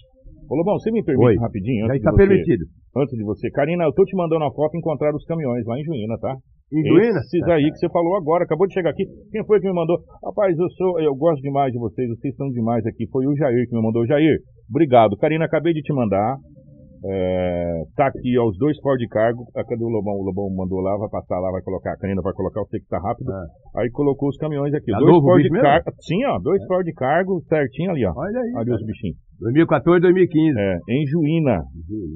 Ô 0.49 0.55
Lobão, 0.57 0.79
você 0.79 0.91
me 0.91 1.03
permite 1.03 1.27
Oi. 1.27 1.37
rapidinho? 1.37 1.87
Já 1.87 1.93
antes 1.93 1.99
está 1.99 2.11
de 2.11 2.17
você- 2.17 2.27
permitido. 2.29 2.65
Antes 2.97 3.17
de 3.17 3.25
você. 3.25 3.51
Karina, 3.51 3.85
eu 3.85 3.93
tô 3.93 4.05
te 4.05 4.17
mandando 4.17 4.45
a 4.45 4.51
foto 4.53 4.77
encontrar 4.77 5.15
os 5.15 5.25
caminhões 5.25 5.65
lá 5.67 5.79
em 5.79 5.85
Juína, 5.85 6.17
tá? 6.19 6.35
Em 6.73 6.83
Juína? 6.87 7.19
Esses 7.21 7.43
aí 7.49 7.71
que 7.71 7.79
você 7.79 7.89
falou 7.91 8.17
agora, 8.17 8.45
acabou 8.45 8.67
de 8.67 8.75
chegar 8.75 8.91
aqui. 8.91 9.05
Quem 9.31 9.45
foi 9.45 9.61
que 9.61 9.67
me 9.69 9.75
mandou? 9.75 9.99
Rapaz, 10.25 10.57
eu 10.59 10.69
sou, 10.71 11.01
eu 11.01 11.15
gosto 11.15 11.43
demais 11.43 11.73
de 11.73 11.79
vocês, 11.79 12.09
vocês 12.09 12.35
são 12.37 12.49
demais 12.51 12.85
aqui. 12.87 13.07
Foi 13.11 13.27
o 13.27 13.37
Jair 13.37 13.69
que 13.69 13.75
me 13.77 13.83
mandou. 13.83 14.07
Jair, 14.07 14.39
obrigado. 14.71 15.17
Karina, 15.17 15.45
acabei 15.45 15.73
de 15.73 15.83
te 15.83 15.93
mandar. 15.93 16.37
É, 17.05 17.83
tá 17.95 18.07
aqui, 18.09 18.37
ó, 18.39 18.49
os 18.49 18.57
dois 18.59 18.77
Ford 18.81 18.99
Cargo. 19.11 19.45
Ah, 19.55 19.63
Cadê 19.63 19.85
o 19.85 19.89
Lobão? 19.89 20.15
O 20.15 20.25
Lobão 20.25 20.49
mandou 20.57 20.81
lá, 20.81 20.97
vai 20.97 21.09
passar 21.11 21.39
lá, 21.39 21.51
vai 21.53 21.63
colocar. 21.63 21.93
A 21.93 21.97
Karina 21.99 22.21
vai 22.23 22.33
colocar, 22.33 22.61
eu 22.61 22.67
sei 22.67 22.81
que 22.81 22.89
tá 22.89 22.99
rápido. 22.99 23.31
Aí 23.77 23.91
colocou 23.91 24.29
os 24.29 24.37
caminhões 24.39 24.73
aqui. 24.75 24.91
Tá 24.91 24.99
dois 24.99 25.21
Ford? 25.23 25.49
Cargo. 25.61 25.91
Sim, 26.01 26.25
ó, 26.25 26.39
dois 26.41 26.65
Ford 26.67 26.87
Cargo 26.95 27.41
certinho 27.49 27.91
ali, 27.91 28.05
ó. 28.07 28.13
Olha 28.17 28.41
aí. 28.41 28.53
Ali 28.57 28.71
cara. 28.71 28.75
os 28.81 28.87
bichinhos. 28.87 29.17
2014, 29.41 30.01
2015. 30.01 30.59
É, 30.59 30.79
em 30.89 31.07
Juína. 31.07 31.63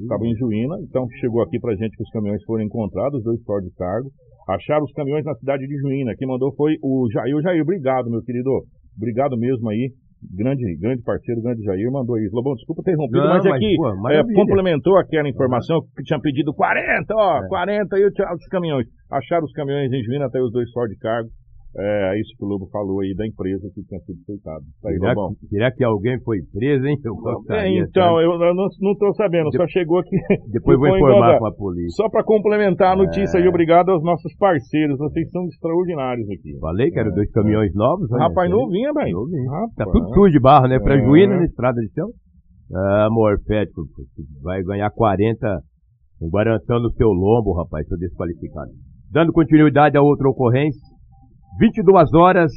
Estava 0.01 0.25
em 0.25 0.35
Juína, 0.35 0.75
então 0.81 1.05
chegou 1.19 1.41
aqui 1.43 1.59
pra 1.59 1.75
gente 1.75 1.95
que 1.95 2.03
os 2.03 2.09
caminhões 2.09 2.43
foram 2.43 2.63
encontrados, 2.63 3.19
os 3.19 3.23
dois 3.23 3.43
Ford 3.43 3.63
Cargo. 3.77 4.09
Acharam 4.49 4.83
os 4.83 4.91
caminhões 4.93 5.23
na 5.23 5.35
cidade 5.35 5.65
de 5.67 5.77
Juína. 5.77 6.15
Quem 6.17 6.27
mandou 6.27 6.53
foi 6.55 6.75
o 6.81 7.07
Jair. 7.13 7.35
O 7.35 7.41
Jair, 7.41 7.61
obrigado, 7.61 8.09
meu 8.09 8.21
querido. 8.23 8.49
Obrigado 8.97 9.37
mesmo 9.37 9.69
aí. 9.69 9.91
Grande, 10.35 10.61
grande 10.77 11.01
parceiro, 11.01 11.41
grande 11.41 11.63
Jair, 11.63 11.91
mandou 11.91 12.17
isso. 12.19 12.35
Lobão, 12.35 12.53
desculpa 12.53 12.83
ter 12.83 12.93
rompido, 12.95 13.23
Não, 13.23 13.29
mas 13.33 13.43
mas, 13.43 13.53
aqui 13.55 13.75
pô, 13.75 13.89
é, 13.89 13.95
maravilha. 13.95 14.35
complementou 14.35 14.97
aquela 14.97 15.27
informação 15.27 15.79
que 15.97 16.03
tinha 16.03 16.19
pedido 16.19 16.53
40, 16.53 17.13
ó, 17.15 17.43
É. 17.43 17.47
40 17.47 17.97
e 17.97 18.05
os 18.05 18.47
caminhões. 18.51 18.85
Acharam 19.11 19.45
os 19.45 19.51
caminhões 19.53 19.91
em 19.91 20.03
Juína, 20.03 20.25
até 20.25 20.39
os 20.39 20.51
dois 20.51 20.69
Ford 20.71 20.91
Cargo. 20.99 21.29
É 21.77 22.19
isso 22.19 22.35
que 22.37 22.43
o 22.43 22.47
Lobo 22.47 22.67
falou 22.67 22.99
aí 22.99 23.15
da 23.15 23.25
empresa 23.25 23.63
que 23.73 23.81
tinha 23.83 23.99
sido 24.01 24.19
feitada. 24.25 24.59
Aí, 24.85 24.97
Será, 24.99 25.13
será 25.49 25.71
que 25.71 25.83
alguém 25.85 26.19
foi 26.21 26.39
preso, 26.51 26.85
hein? 26.85 26.97
Eu 27.03 27.13
É, 27.13 27.17
gostaria, 27.21 27.79
então, 27.79 28.15
sabe? 28.19 28.25
eu, 28.25 28.53
não, 28.53 28.95
tô 28.97 29.13
sabendo, 29.13 29.49
só 29.55 29.65
chegou 29.67 29.99
aqui. 29.99 30.17
Depois 30.51 30.77
vou 30.77 30.89
informar 30.89 31.39
com 31.39 31.45
a 31.47 31.53
polícia. 31.53 31.95
Só 31.95 32.09
para 32.09 32.25
complementar 32.25 32.91
a 32.91 32.95
notícia 32.97 33.37
É. 33.37 33.41
aí, 33.41 33.47
obrigado 33.47 33.89
aos 33.89 34.03
nossos 34.03 34.35
parceiros, 34.35 34.97
vocês 34.97 35.29
são 35.31 35.45
extraordinários 35.47 36.29
aqui. 36.29 36.59
Falei 36.59 36.91
que 36.91 36.99
eram 36.99 37.13
dois 37.13 37.31
caminhões 37.31 37.73
novos. 37.73 38.09
Rapaz, 38.11 38.51
aí. 38.51 38.57
novinha, 38.57 38.91
velho. 38.91 39.13
Novinho. 39.13 39.49
Rapaz. 39.49 39.75
Tá 39.75 39.85
tudo 39.85 40.13
sujo 40.13 40.31
de 40.31 40.39
barro, 40.41 40.67
né? 40.67 40.77
Pra 40.77 40.97
É. 40.97 41.01
Juína, 41.05 41.37
na 41.37 41.45
estrada 41.45 41.79
de 41.79 41.89
chão. 41.93 42.09
Ah, 42.73 43.07
Morfético, 43.09 43.83
vai 44.43 44.61
ganhar 44.63 44.89
40 44.91 45.61
um 46.21 46.79
no 46.81 46.91
seu 46.91 47.07
lombo, 47.09 47.53
rapaz, 47.53 47.87
seu 47.87 47.97
desqualificado. 47.97 48.71
Dando 49.11 49.31
continuidade 49.33 49.97
a 49.97 50.01
outra 50.01 50.29
ocorrência, 50.29 50.79
22 51.59 52.13
horas 52.13 52.51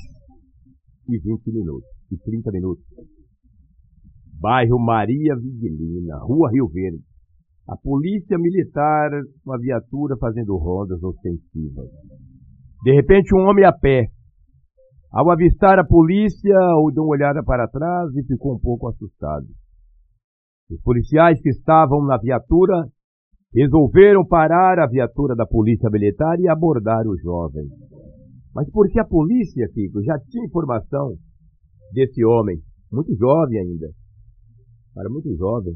e 1.09 1.19
20 1.19 1.53
minutos, 1.53 1.89
e 2.13 2.17
30 2.17 2.51
minutos. 2.53 2.85
Bairro 4.41 4.79
Maria 4.79 5.35
Vigilina, 5.37 6.19
Rua 6.19 6.51
Rio 6.51 6.69
Verde. 6.69 7.03
A 7.69 7.77
polícia 7.77 8.39
militar, 8.39 9.11
uma 9.45 9.59
viatura 9.59 10.17
fazendo 10.19 10.57
rondas 10.57 11.03
ostensivas. 11.03 11.89
De 12.85 12.93
repente, 12.93 13.35
um 13.35 13.49
homem 13.49 13.65
a 13.65 13.73
pé, 13.73 14.07
ao 15.11 15.31
avistar 15.31 15.79
a 15.79 15.85
polícia, 15.85 16.57
ou 16.77 16.93
deu 16.93 17.05
uma 17.05 17.13
olhada 17.13 17.43
para 17.43 17.67
trás 17.67 18.15
e 18.15 18.23
ficou 18.25 18.55
um 18.55 18.61
pouco 18.61 18.89
assustado. 18.89 19.47
Os 20.71 20.81
policiais 20.83 21.41
que 21.41 21.49
estavam 21.49 22.05
na 22.05 22.19
viatura 22.19 22.87
resolveram 23.55 24.27
parar 24.27 24.79
a 24.79 24.87
viatura 24.87 25.35
da 25.35 25.47
polícia 25.47 25.89
militar 25.91 26.39
e 26.39 26.49
abordar 26.49 27.07
o 27.07 27.17
jovem. 27.17 27.65
Mas 28.55 28.71
porque 28.71 29.01
a 29.01 29.05
polícia, 29.05 29.69
Kiko, 29.69 30.03
já 30.03 30.19
tinha 30.31 30.45
informação 30.47 31.17
desse 31.93 32.25
homem, 32.25 32.57
muito 32.91 33.15
jovem 33.17 33.59
ainda. 33.59 33.89
Cara, 34.95 35.09
muito 35.11 35.35
jovem. 35.37 35.75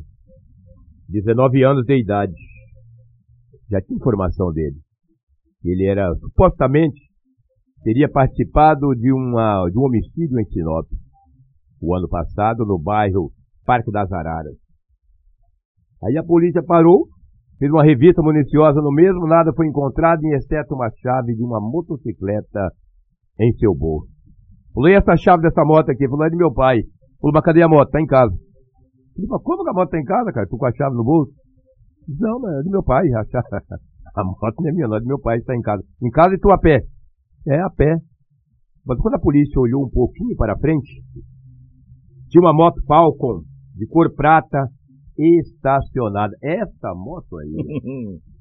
19 1.09 1.65
anos 1.65 1.85
de 1.85 2.01
idade. 2.01 2.35
Já 3.71 3.81
tinha 3.81 3.97
informação 3.97 4.53
dele. 4.53 4.77
Ele 5.65 5.87
era, 5.87 6.15
supostamente, 6.17 7.01
teria 7.83 8.09
participado 8.09 8.95
de, 8.95 9.13
uma, 9.13 9.69
de 9.69 9.79
um 9.79 9.83
homicídio 9.83 10.39
em 10.39 10.45
Sinop, 10.45 10.87
o 11.81 11.97
ano 11.97 12.09
passado, 12.09 12.65
no 12.65 12.79
bairro 12.79 13.33
Parque 13.65 13.91
das 13.91 14.11
Araras. 14.13 14.57
Aí 16.05 16.17
a 16.17 16.23
polícia 16.23 16.63
parou, 16.63 17.09
fez 17.59 17.71
uma 17.71 17.83
revista 17.83 18.23
municiosa 18.23 18.81
no 18.81 18.93
mesmo, 18.93 19.27
nada 19.27 19.53
foi 19.55 19.67
encontrado, 19.67 20.25
exceto 20.35 20.75
uma 20.75 20.91
chave 21.03 21.35
de 21.35 21.43
uma 21.43 21.61
motocicleta 21.61 22.71
em 23.41 23.53
seu 23.55 23.75
bolso. 23.75 24.09
E 24.77 24.95
essa 24.95 25.17
chave 25.17 25.43
dessa 25.43 25.65
moto 25.65 25.91
aqui? 25.91 26.09
Falou, 26.09 26.25
é 26.25 26.31
de 26.31 26.37
meu 26.37 26.53
pai. 26.53 26.83
Falou, 27.21 27.33
mas 27.35 27.43
cadê 27.43 27.63
a 27.63 27.69
moto? 27.69 27.91
Tá 27.91 28.01
em 28.01 28.07
casa. 28.07 28.33
Ele 29.17 29.27
falou, 29.27 29.43
como 29.43 29.65
que 29.65 29.71
a 29.71 29.73
moto 29.73 29.91
tá 29.91 29.99
em 29.99 30.05
casa, 30.05 30.33
cara? 30.33 30.47
Tô 30.47 30.57
com 30.57 30.67
a 30.67 30.73
chave 30.73 30.95
no 30.95 31.03
bolso. 31.03 31.33
Não, 32.09 32.39
mas 32.39 32.61
é 32.61 32.63
do 32.63 32.71
meu 32.71 32.83
pai. 32.83 33.09
A, 33.13 33.25
chave, 33.25 33.47
a 34.15 34.25
moto 34.25 34.55
não 34.61 34.69
é 34.69 34.73
minha, 34.73 34.89
não, 34.89 34.97
é 34.97 35.01
do 35.01 35.07
meu 35.07 35.21
pai, 35.21 35.39
está 35.39 35.55
em 35.55 35.61
casa. 35.61 35.83
Em 36.03 36.11
casa 36.11 36.35
e 36.35 36.39
tu 36.39 36.51
a 36.51 36.59
pé? 36.59 36.81
É, 37.47 37.61
a 37.61 37.71
pé. 37.71 37.97
Mas 38.87 38.99
quando 38.99 39.15
a 39.15 39.21
polícia 39.21 39.61
olhou 39.61 39.85
um 39.85 39.91
pouquinho 39.91 40.35
para 40.37 40.57
frente, 40.59 41.03
tinha 42.31 42.41
uma 42.41 42.55
moto 42.55 42.81
Falcon 42.87 43.43
de 43.75 43.87
cor 43.87 44.15
prata 44.15 44.67
estacionada. 45.19 46.35
Essa 46.43 46.95
moto 46.95 47.37
aí. 47.39 48.19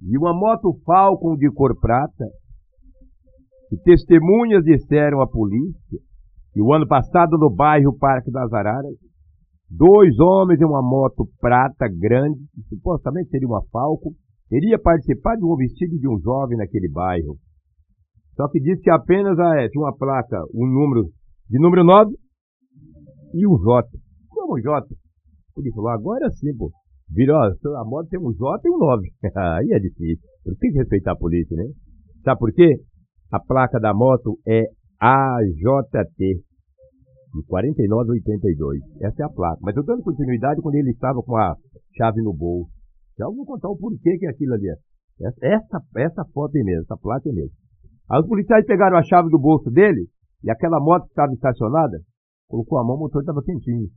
E 0.00 0.16
uma 0.16 0.32
moto 0.32 0.78
Falcon 0.84 1.36
de 1.36 1.50
cor 1.50 1.76
prata, 1.80 2.24
que 3.68 3.76
testemunhas 3.78 4.62
disseram 4.64 5.20
à 5.20 5.26
polícia 5.26 5.98
que 6.52 6.62
o 6.62 6.72
ano 6.72 6.86
passado 6.86 7.36
no 7.36 7.50
bairro 7.50 7.96
Parque 7.98 8.30
das 8.30 8.52
Araras, 8.52 8.94
dois 9.68 10.18
homens 10.18 10.60
em 10.60 10.64
uma 10.64 10.82
moto 10.82 11.28
prata 11.40 11.86
grande, 11.88 12.38
que 12.54 12.62
supostamente 12.68 13.28
seria 13.28 13.48
uma 13.48 13.62
Falcon, 13.72 14.12
teria 14.48 14.78
participado 14.78 15.40
de 15.40 15.44
um 15.44 15.50
homicídio 15.50 15.98
de 15.98 16.08
um 16.08 16.18
jovem 16.20 16.56
naquele 16.56 16.88
bairro. 16.88 17.36
Só 18.34 18.48
que 18.48 18.60
disse 18.60 18.82
que 18.82 18.90
apenas 18.90 19.38
ah, 19.38 19.60
é, 19.60 19.68
tinha 19.68 19.82
uma 19.82 19.96
placa, 19.96 20.40
um 20.54 20.64
número, 20.64 21.10
de 21.50 21.58
número 21.58 21.82
9 21.82 22.12
e 23.34 23.46
um 23.46 23.58
J. 23.58 23.88
Como 24.28 24.60
J? 24.60 24.86
Ele 25.60 25.72
falou, 25.72 25.90
agora 25.90 26.30
sim, 26.30 26.54
pô. 26.56 26.70
Virou, 27.10 27.36
a 27.36 27.84
moto 27.84 28.08
tem 28.08 28.20
um 28.20 28.32
J 28.32 28.60
e 28.64 28.70
um 28.70 28.78
9. 28.78 29.08
Aí 29.34 29.72
é 29.72 29.78
difícil. 29.78 30.22
Tem 30.60 30.72
que 30.72 30.78
respeitar 30.78 31.12
a 31.12 31.16
polícia, 31.16 31.56
né? 31.56 31.64
Sabe 32.24 32.38
por 32.38 32.52
quê? 32.52 32.80
A 33.32 33.40
placa 33.40 33.78
da 33.80 33.94
moto 33.94 34.38
é 34.46 34.64
AJT, 35.00 36.18
de 36.18 37.42
4982. 37.46 38.80
Essa 39.02 39.22
é 39.22 39.26
a 39.26 39.28
placa. 39.28 39.58
Mas 39.62 39.76
eu 39.76 39.84
dando 39.84 40.02
continuidade 40.02 40.60
quando 40.60 40.74
ele 40.74 40.90
estava 40.90 41.22
com 41.22 41.36
a 41.36 41.54
chave 41.96 42.22
no 42.22 42.34
bolso. 42.34 42.70
Já 43.18 43.26
vou 43.26 43.44
contar 43.44 43.68
o 43.68 43.76
porquê 43.76 44.16
que 44.18 44.26
é 44.26 44.30
aquilo 44.30 44.54
ali. 44.54 44.68
é. 44.68 44.76
Essa, 45.42 45.80
essa, 45.96 46.24
foto 46.32 46.56
aí 46.56 46.62
mesmo, 46.62 46.82
essa 46.82 46.96
placa 46.96 47.28
aí 47.28 47.34
mesmo. 47.34 47.52
Aí 48.10 48.20
os 48.20 48.26
policiais 48.26 48.64
pegaram 48.64 48.96
a 48.96 49.02
chave 49.02 49.28
do 49.28 49.38
bolso 49.38 49.70
dele 49.70 50.06
e 50.42 50.50
aquela 50.50 50.78
moto 50.80 51.04
que 51.04 51.10
estava 51.10 51.32
estacionada, 51.32 51.98
colocou 52.48 52.78
a 52.78 52.84
mão, 52.84 52.96
o 52.96 53.00
motor 53.00 53.20
estava 53.20 53.42
quentinho. 53.42 53.88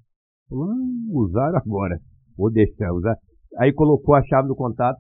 Hum, 0.52 1.10
usaram 1.14 1.58
agora. 1.58 1.98
Vou 2.38 2.52
deixar 2.52 2.92
usar. 2.94 3.16
Aí 3.60 3.74
colocou 3.74 4.16
a 4.16 4.24
chave 4.24 4.48
no 4.48 4.56
contato, 4.56 4.98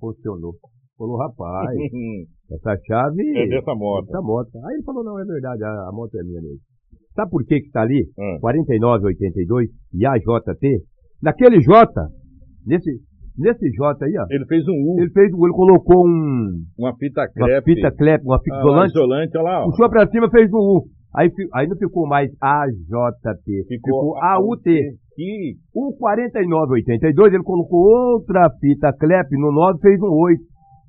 funcionou. 0.00 0.54
Falou, 0.98 1.16
rapaz, 1.18 1.76
essa 2.50 2.76
chave. 2.86 3.22
É 3.38 3.46
dessa 3.48 3.74
moto. 3.74 4.08
Essa 4.08 4.20
moto. 4.22 4.48
Aí 4.66 4.74
ele 4.74 4.82
falou, 4.84 5.04
não, 5.04 5.18
é 5.18 5.24
verdade, 5.24 5.62
a, 5.64 5.88
a 5.88 5.92
moto 5.92 6.14
é 6.18 6.22
minha 6.22 6.40
mesmo. 6.40 6.58
Sabe 7.14 7.30
por 7.30 7.44
que 7.44 7.60
que 7.60 7.66
está 7.66 7.82
ali? 7.82 8.04
Ah. 8.18 8.38
4982 8.40 9.68
e 9.94 10.06
AJT? 10.06 10.82
Naquele 11.22 11.60
J, 11.62 11.90
nesse, 12.66 12.90
nesse 13.38 13.70
J 13.70 14.04
aí, 14.04 14.12
ó. 14.18 14.26
Ele 14.30 14.44
fez 14.46 14.64
um 14.68 14.72
U, 14.72 15.00
Ele 15.00 15.10
fez, 15.10 15.26
ele 15.32 15.52
colocou 15.52 16.06
um, 16.06 16.62
uma 16.78 16.94
fita 16.96 17.22
uma 17.22 17.46
crepe. 17.46 17.74
fita 17.74 17.90
clep, 17.90 18.22
uma 18.24 18.38
fita 18.40 18.56
Ah, 18.56 18.60
isolante, 18.60 18.90
isolante, 18.90 19.38
olha 19.38 19.44
lá. 19.44 19.60
ó. 19.62 19.64
puxou 19.70 19.88
pra 19.88 20.06
cima, 20.08 20.30
fez 20.30 20.50
um 20.52 20.58
U. 20.58 20.84
Aí, 21.16 21.30
aí 21.54 21.66
não 21.66 21.76
ficou 21.76 22.06
mais 22.06 22.30
AJT, 22.42 23.64
ficou, 23.68 24.18
AUT. 24.18 24.62
Que 24.62 25.56
O 25.74 25.96
4982 25.96 27.32
ele 27.32 27.42
colocou 27.42 27.80
outra 27.88 28.50
fita 28.60 28.92
clep 28.92 29.26
no 29.38 29.50
9 29.50 29.80
fez 29.80 29.98
um 30.02 30.12
8. 30.12 30.42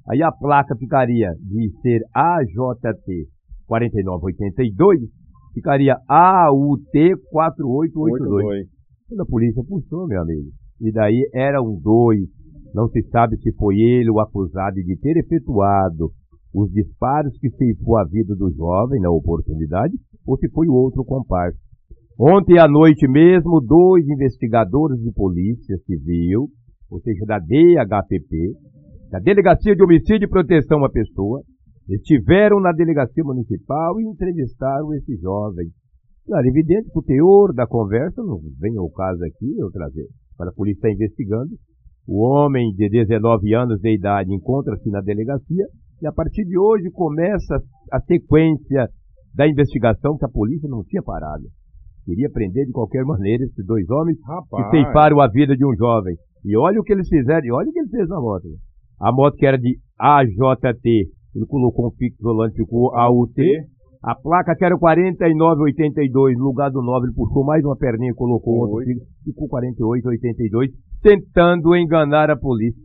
Aí 0.09 0.21
a 0.21 0.29
placa 0.29 0.75
ficaria 0.75 1.31
de 1.39 1.71
ser 1.81 2.01
AJT 2.13 3.25
4982, 3.67 4.99
ficaria 5.53 5.95
AUT 6.09 6.91
4882. 7.31 8.11
82. 8.21 8.67
Quando 9.07 9.21
a 9.21 9.25
polícia 9.25 9.63
puxou, 9.63 10.07
meu 10.07 10.21
amigo. 10.21 10.49
E 10.81 10.91
daí 10.91 11.29
eram 11.33 11.79
dois. 11.81 12.27
Não 12.75 12.89
se 12.89 13.01
sabe 13.11 13.37
se 13.37 13.53
foi 13.53 13.77
ele 13.77 14.11
o 14.11 14.19
acusado 14.19 14.75
de 14.75 14.97
ter 14.99 15.17
efetuado 15.17 16.11
os 16.53 16.69
disparos 16.71 17.37
que 17.39 17.49
ceifou 17.51 17.97
a 17.97 18.03
vida 18.03 18.35
do 18.35 18.51
jovem 18.51 18.99
na 18.99 19.09
oportunidade 19.09 19.93
ou 20.27 20.37
se 20.37 20.49
foi 20.49 20.67
o 20.67 20.73
outro 20.73 21.05
comparsa. 21.05 21.57
Ontem 22.19 22.59
à 22.59 22.67
noite 22.67 23.07
mesmo, 23.07 23.61
dois 23.61 24.05
investigadores 24.07 24.99
de 24.99 25.11
polícia 25.13 25.77
civil, 25.85 26.49
ou 26.89 26.99
seja, 26.99 27.25
da 27.25 27.39
DHPP, 27.39 28.53
da 29.09 29.19
Delegacia 29.19 29.75
de 29.75 29.83
Homicídio 29.83 30.25
e 30.25 30.29
Proteção 30.29 30.83
à 30.83 30.89
Pessoa, 30.89 31.41
estiveram 31.87 32.59
na 32.59 32.73
delegacia 32.73 33.23
municipal 33.23 33.99
e 34.01 34.03
entrevistaram 34.03 34.93
esse 34.93 35.15
jovem. 35.17 35.67
Claro, 36.25 36.45
evidente 36.45 36.91
que 36.91 36.99
o 36.99 37.03
teor 37.03 37.53
da 37.53 37.65
conversa 37.65 38.21
não 38.21 38.39
vem 38.59 38.75
ao 38.77 38.89
caso 38.89 39.23
aqui 39.23 39.57
eu 39.57 39.71
trazer. 39.71 40.07
Para 40.35 40.49
a 40.49 40.53
polícia 40.53 40.89
está 40.89 40.91
investigando. 40.91 41.51
O 42.05 42.21
homem 42.25 42.73
de 42.73 42.89
19 42.89 43.53
anos 43.53 43.79
de 43.79 43.93
idade 43.93 44.33
encontra-se 44.33 44.89
na 44.89 44.99
delegacia 45.01 45.65
e 46.01 46.07
a 46.07 46.11
partir 46.11 46.43
de 46.45 46.57
hoje 46.57 46.89
começa 46.91 47.61
a 47.91 48.01
sequência 48.01 48.89
da 49.37 49.47
investigação 49.47 50.17
que 50.17 50.25
a 50.25 50.29
polícia 50.29 50.67
não 50.67 50.83
tinha 50.83 51.03
parado. 51.03 51.45
Queria 52.03 52.27
prender 52.31 52.65
de 52.65 52.71
qualquer 52.71 53.05
maneira 53.05 53.43
esses 53.43 53.63
dois 53.63 53.87
homens 53.87 54.17
que 54.17 54.25
Rapaz. 54.25 54.71
ceifaram 54.71 55.21
a 55.21 55.27
vida 55.27 55.55
de 55.55 55.63
um 55.63 55.75
jovem. 55.75 56.15
E 56.43 56.57
olha 56.57 56.79
o 56.79 56.83
que 56.83 56.91
eles 56.91 57.07
fizeram, 57.07 57.45
e 57.45 57.51
olha 57.51 57.69
o 57.69 57.71
que 57.71 57.79
ele 57.79 57.89
fez 57.89 58.09
na 58.09 58.19
moto. 58.19 58.47
A 58.99 59.11
moto 59.11 59.35
que 59.35 59.45
era 59.45 59.57
de 59.59 59.77
AJT, 59.99 60.87
ele 61.35 61.45
colocou 61.47 61.87
um 61.87 61.91
fixo 61.91 62.17
isolante, 62.19 62.55
ficou 62.55 62.95
AUT. 62.95 63.35
A 64.01 64.15
placa 64.15 64.55
que 64.55 64.65
era 64.65 64.75
49,82 64.75 66.33
no 66.37 66.45
lugar 66.45 66.71
do 66.71 66.81
9, 66.81 67.07
ele 67.07 67.13
puxou 67.13 67.43
mais 67.43 67.63
uma 67.63 67.75
perninha, 67.75 68.13
colocou 68.15 68.55
outro, 68.55 68.85
ficou 69.23 69.47
48,82, 69.49 70.69
tentando 71.01 71.75
enganar 71.75 72.31
a 72.31 72.37
polícia 72.37 72.81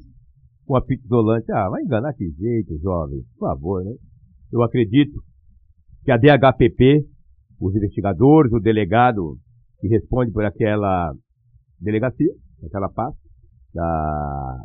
com 0.66 0.76
a 0.76 0.82
fita 0.82 1.04
isolante. 1.04 1.50
Ah, 1.52 1.68
vai 1.70 1.82
enganar 1.82 2.12
que 2.12 2.28
jeito, 2.30 2.78
jovem, 2.82 3.20
por 3.38 3.48
favor, 3.48 3.84
né? 3.84 3.92
Eu 4.52 4.62
acredito 4.62 5.12
que 6.04 6.10
a 6.10 6.16
DHPP, 6.16 7.04
os 7.60 7.74
investigadores, 7.74 8.52
o 8.52 8.60
delegado 8.60 9.36
que 9.80 9.88
responde 9.88 10.32
por 10.32 10.44
aquela 10.44 11.12
delegacia, 11.80 12.32
aquela 12.64 12.88
parte, 12.88 13.18
da, 13.74 14.58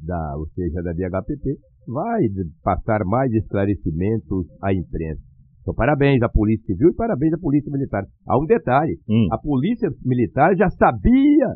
da, 0.00 0.36
ou 0.36 0.46
seja, 0.48 0.82
da 0.82 0.92
DHPP, 0.92 1.56
vai 1.86 2.22
passar 2.62 3.04
mais 3.04 3.32
esclarecimentos 3.32 4.46
à 4.62 4.72
imprensa. 4.72 5.20
Então, 5.60 5.74
parabéns 5.74 6.20
à 6.22 6.28
Polícia 6.28 6.66
Civil 6.66 6.90
e 6.90 6.94
parabéns 6.94 7.32
à 7.32 7.38
Polícia 7.38 7.70
Militar. 7.70 8.04
Há 8.26 8.38
um 8.38 8.44
detalhe: 8.46 8.98
hum. 9.08 9.28
a 9.30 9.38
Polícia 9.38 9.88
Militar 10.04 10.56
já 10.56 10.68
sabia 10.70 11.54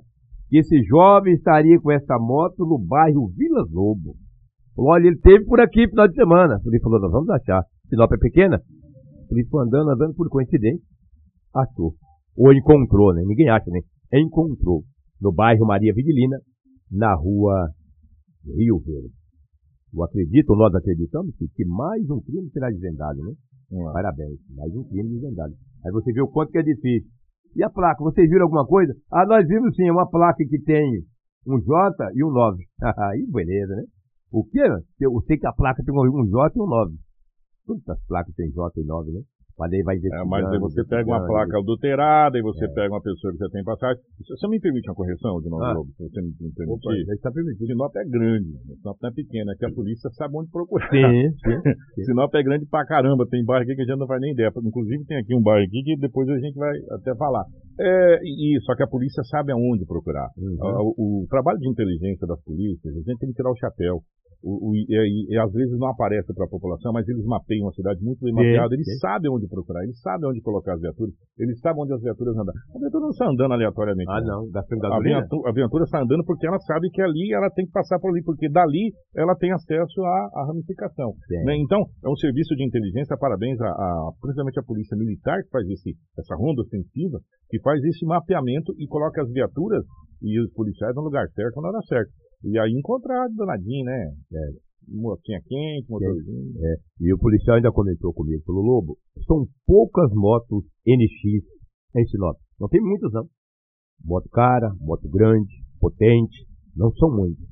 que 0.49 0.59
esse 0.59 0.81
jovem 0.85 1.35
estaria 1.35 1.79
com 1.81 1.91
essa 1.91 2.17
moto 2.19 2.65
no 2.65 2.79
bairro 2.79 3.29
Vila 3.37 3.65
Lobo. 3.69 4.15
Olha, 4.79 5.09
ele 5.09 5.19
teve 5.19 5.45
por 5.45 5.61
aqui 5.61 5.85
no 5.85 5.91
final 5.91 6.09
de 6.09 6.15
semana. 6.15 6.61
Ele 6.65 6.81
falou: 6.81 7.01
nós 7.01 7.11
vamos 7.11 7.31
achar. 7.31 7.63
Sinop 7.89 8.13
é 8.13 8.19
pequena. 8.19 8.61
Foi 9.29 9.65
andando, 9.65 9.91
andando 9.91 10.15
por 10.15 10.29
coincidência. 10.29 10.85
Achou. 11.55 11.95
Ou 12.37 12.53
encontrou, 12.53 13.15
né? 13.15 13.23
Ninguém 13.27 13.49
acha, 13.49 13.71
né? 13.71 13.81
Encontrou. 14.13 14.83
No 15.21 15.33
bairro 15.33 15.67
Maria 15.67 15.95
Vigilina, 15.95 16.39
na 16.91 17.15
rua 17.15 17.71
Rio 18.45 18.79
Verde. 18.79 19.13
Eu 19.95 20.05
acredito, 20.05 20.55
nós 20.55 20.75
acreditamos 20.75 21.35
que 21.55 21.65
mais 21.65 22.09
um 22.11 22.21
crime 22.21 22.51
será 22.51 22.69
desvendado, 22.71 23.19
né? 23.23 23.33
Hum. 23.73 23.91
Parabéns, 23.93 24.39
mais 24.55 24.75
um 24.75 24.85
crime 24.85 25.09
desvendado. 25.09 25.55
Aí 25.85 25.93
você 25.93 26.13
vê 26.13 26.21
o 26.21 26.29
quanto 26.29 26.53
que 26.53 26.59
é 26.59 26.63
difícil. 26.63 27.09
E 27.55 27.65
a 27.65 27.71
placa, 27.71 28.05
vocês 28.05 28.29
viram 28.29 28.45
alguma 28.45 28.67
coisa? 28.67 28.93
Ah, 29.11 29.25
nós 29.27 29.49
vimos 29.49 29.75
sim, 29.75 29.91
uma 29.91 30.09
placa 30.09 30.45
que 30.45 30.59
tem 30.61 31.03
um 31.47 31.59
J 31.59 32.13
e 32.15 32.23
um 32.23 32.31
9. 32.31 32.63
Aí, 32.99 33.27
beleza, 33.31 33.75
né? 33.75 33.85
O 34.31 34.45
quê? 34.45 34.61
Eu 35.01 35.19
sei 35.27 35.39
que 35.39 35.47
a 35.47 35.53
placa 35.53 35.83
tem 35.83 35.95
um 35.95 36.27
J 36.27 36.53
e 36.55 36.61
um 36.61 36.67
9. 36.67 36.95
Todas 37.67 37.89
as 37.89 38.07
placas 38.07 38.35
têm 38.35 38.51
J 38.51 38.81
e 38.81 38.85
9, 38.85 39.13
né? 39.13 39.21
Mas 39.59 39.73
aí 39.73 39.83
vai 39.83 39.97
é, 39.97 40.25
mas 40.29 40.45
aí 40.53 40.59
você 40.59 40.85
pega 40.85 41.09
uma 41.09 41.27
placa 41.27 41.57
adulterada 41.59 42.37
e 42.37 42.43
você 42.43 42.67
é. 42.67 42.69
pega 42.69 42.93
uma 42.93 43.01
pessoa 43.01 43.33
que 43.33 43.39
já 43.39 43.49
tem 43.49 43.65
passagem. 43.65 44.03
Você 44.21 44.49
me 44.49 44.61
permite 44.61 44.87
uma 44.91 44.95
correção 44.95 45.41
de 45.41 45.49
novo, 45.49 45.65
ah. 45.65 45.75
Você 45.97 46.21
me, 46.21 46.29
me 46.29 46.53
permite? 46.53 46.77
Opa, 46.77 46.93
está 47.15 47.33
permitido. 47.33 47.67
Sinop 47.67 47.97
é 47.97 48.05
grande, 48.05 48.53
Sinop 48.77 48.99
não 49.01 49.09
é 49.09 49.13
pequena, 49.15 49.53
é 49.53 49.57
que 49.57 49.65
a 49.65 49.73
polícia 49.73 50.11
sabe 50.11 50.37
onde 50.37 50.51
procurar. 50.51 50.91
Sim, 50.91 51.33
sim, 51.41 51.57
sim. 51.97 52.05
Sinop 52.05 52.35
é 52.35 52.43
grande 52.43 52.67
pra 52.67 52.85
caramba, 52.85 53.27
tem 53.31 53.43
bairro 53.47 53.65
aqui 53.65 53.75
que 53.75 53.81
a 53.81 53.85
gente 53.87 53.99
não 53.99 54.07
faz 54.07 54.21
nem 54.21 54.33
ideia. 54.33 54.53
Inclusive 54.63 55.07
tem 55.07 55.17
aqui 55.17 55.35
um 55.35 55.43
bairro 55.43 55.65
aqui 55.65 55.83
que 55.83 55.97
depois 55.97 56.29
a 56.29 56.39
gente 56.39 56.55
vai 56.55 56.77
até 56.91 57.17
falar. 57.17 57.45
É, 57.81 58.21
e, 58.25 58.61
só 58.61 58.77
que 58.77 58.83
a 58.83 58.89
polícia 58.89 59.23
sabe 59.25 59.53
aonde 59.53 59.87
procurar. 59.87 60.29
Uhum. 60.37 60.93
O, 60.99 61.23
o, 61.25 61.27
trabalho 61.29 61.59
de 61.59 61.69
inteligência 61.69 62.27
das 62.27 62.43
polícias, 62.45 62.93
a 62.93 62.99
gente 62.99 63.19
tem 63.19 63.31
que 63.31 63.37
tirar 63.37 63.51
o 63.51 63.57
chapéu. 63.57 64.03
O, 64.47 64.71
o, 64.71 64.77
e, 64.79 64.87
e, 65.27 65.35
às 65.43 65.51
vezes 65.51 65.75
não 65.75 65.91
aparece 65.91 66.31
para 66.31 66.47
a 66.47 66.49
população, 66.49 66.95
mas 66.95 67.03
eles 67.09 67.27
mapeiam 67.27 67.67
a 67.67 67.73
cidade 67.75 67.99
muito 67.99 68.23
bem 68.23 68.31
mapeada, 68.31 68.79
eles 68.79 68.87
sim. 68.87 69.03
sabem 69.03 69.27
onde 69.27 69.51
procurar, 69.51 69.83
eles 69.83 69.99
sabem 69.99 70.31
onde 70.31 70.41
colocar 70.41 70.75
as 70.75 70.81
viaturas, 70.81 71.11
eles 71.37 71.59
sabem 71.59 71.83
onde 71.83 71.93
as 71.93 72.01
viaturas 72.01 72.39
andam. 72.39 72.55
A 72.55 72.79
viatura 72.79 73.03
não 73.03 73.11
está 73.11 73.27
andando 73.27 73.53
aleatoriamente. 73.59 74.07
Ah, 74.07 74.23
não, 74.23 74.47
da 74.55 74.63
a, 74.63 75.01
viatura, 75.03 75.51
a 75.51 75.53
viatura 75.53 75.83
está 75.83 75.99
andando 75.99 76.23
porque 76.23 76.47
ela 76.47 76.59
sabe 76.63 76.87
que 76.95 77.03
ali 77.03 77.35
ela 77.35 77.51
tem 77.51 77.67
que 77.67 77.73
passar 77.73 77.99
por 77.99 78.15
ali, 78.15 78.23
porque 78.23 78.49
dali 78.49 78.95
ela 79.17 79.35
tem 79.35 79.51
acesso 79.51 79.99
à, 80.07 80.31
à 80.39 80.47
ramificação. 80.47 81.11
Né? 81.43 81.59
Então, 81.59 81.83
é 82.05 82.09
um 82.09 82.15
serviço 82.15 82.55
de 82.55 82.63
inteligência, 82.63 83.19
parabéns 83.19 83.61
a, 83.61 83.67
a, 83.67 84.11
principalmente 84.23 84.61
a 84.61 84.63
Polícia 84.63 84.97
Militar 84.97 85.43
que 85.43 85.51
faz 85.51 85.67
esse, 85.67 85.91
essa 86.17 86.37
ronda 86.39 86.63
ofensiva, 86.63 87.19
que 87.51 87.59
faz 87.63 87.83
esse 87.83 88.07
mapeamento 88.07 88.73
e 88.79 88.87
coloca 88.87 89.23
as 89.23 89.31
viaturas 89.33 89.83
e 90.23 90.41
os 90.41 90.53
policiais 90.53 90.95
no 90.95 91.03
lugar 91.03 91.27
certo, 91.35 91.61
na 91.61 91.69
hora 91.69 91.83
certa. 91.89 92.13
E 92.47 92.59
aí 92.61 92.71
encontrar 92.71 93.27
danadinho, 93.35 93.85
né? 93.85 94.13
É, 94.33 94.39
motinha 94.89 95.41
quente, 95.45 95.91
motorzinho. 95.91 96.53
É, 96.65 96.77
e 97.01 97.13
o 97.13 97.19
policial 97.19 97.57
ainda 97.57 97.73
comentou 97.73 98.13
comigo 98.15 98.41
pelo 98.47 98.63
Lobo, 98.63 98.97
são 99.27 99.47
poucas 99.67 100.13
motos 100.15 100.65
NX 100.87 101.45
em 101.97 102.07
Sinop. 102.07 102.37
Não 102.61 102.69
tem 102.69 102.81
muitas, 102.81 103.13
não. 103.13 103.27
Moto 104.05 104.29
cara, 104.31 104.73
moto 104.79 105.09
grande, 105.09 105.53
potente, 105.81 106.47
não 106.77 106.93
são 106.93 107.11
muitas. 107.11 107.45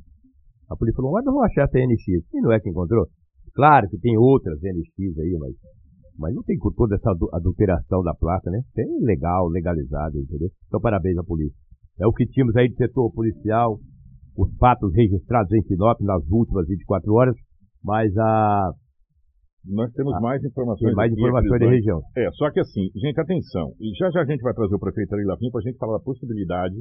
A 0.70 0.76
polícia 0.76 0.96
falou, 0.96 1.12
mas 1.12 1.24
não 1.24 1.32
vou 1.32 1.42
achar 1.42 1.64
essa 1.64 1.78
NX. 1.78 2.24
E 2.32 2.40
não 2.40 2.52
é 2.52 2.60
que 2.60 2.70
encontrou? 2.70 3.06
Claro 3.52 3.88
que 3.88 3.98
tem 3.98 4.16
outras 4.16 4.60
NX 4.62 5.18
aí, 5.18 5.36
mas, 5.40 5.54
mas 6.18 6.34
não 6.34 6.42
tem 6.44 6.56
por 6.58 6.72
toda 6.72 6.94
essa 6.94 7.10
adulteração 7.32 8.00
da 8.02 8.14
placa, 8.14 8.48
né? 8.48 8.60
Tem 8.74 8.86
legal, 9.00 9.48
legalizado, 9.48 10.18
entendeu? 10.18 10.50
Então 10.68 10.80
parabéns 10.80 11.18
à 11.18 11.24
polícia. 11.24 11.58
É 11.98 12.06
o 12.06 12.12
que 12.12 12.26
tínhamos 12.26 12.54
aí 12.56 12.68
de 12.68 12.76
setor 12.76 13.12
policial, 13.12 13.78
os 14.36 14.54
fatos 14.56 14.92
registrados 14.94 15.52
em 15.52 15.62
Sinop 15.62 16.00
nas 16.00 16.22
últimas 16.30 16.66
24 16.66 17.12
horas, 17.14 17.36
mas 17.82 18.16
a. 18.16 18.70
Nós 19.66 19.90
temos 19.92 20.12
a, 20.14 20.20
mais 20.20 20.44
informações. 20.44 20.88
Tem 20.88 20.94
mais 20.94 21.12
informações 21.12 21.60
da 21.60 21.70
região. 21.70 22.00
É, 22.16 22.30
só 22.32 22.50
que 22.50 22.60
assim, 22.60 22.90
gente, 22.96 23.18
atenção. 23.18 23.72
E 23.80 23.96
já 23.96 24.10
já 24.10 24.20
a 24.20 24.26
gente 24.26 24.42
vai 24.42 24.52
trazer 24.52 24.74
o 24.74 24.78
prefeito 24.78 25.14
Ari 25.14 25.24
Lapim 25.24 25.50
para 25.50 25.60
a 25.60 25.62
gente 25.62 25.78
falar 25.78 25.96
da 25.96 26.04
possibilidade 26.04 26.76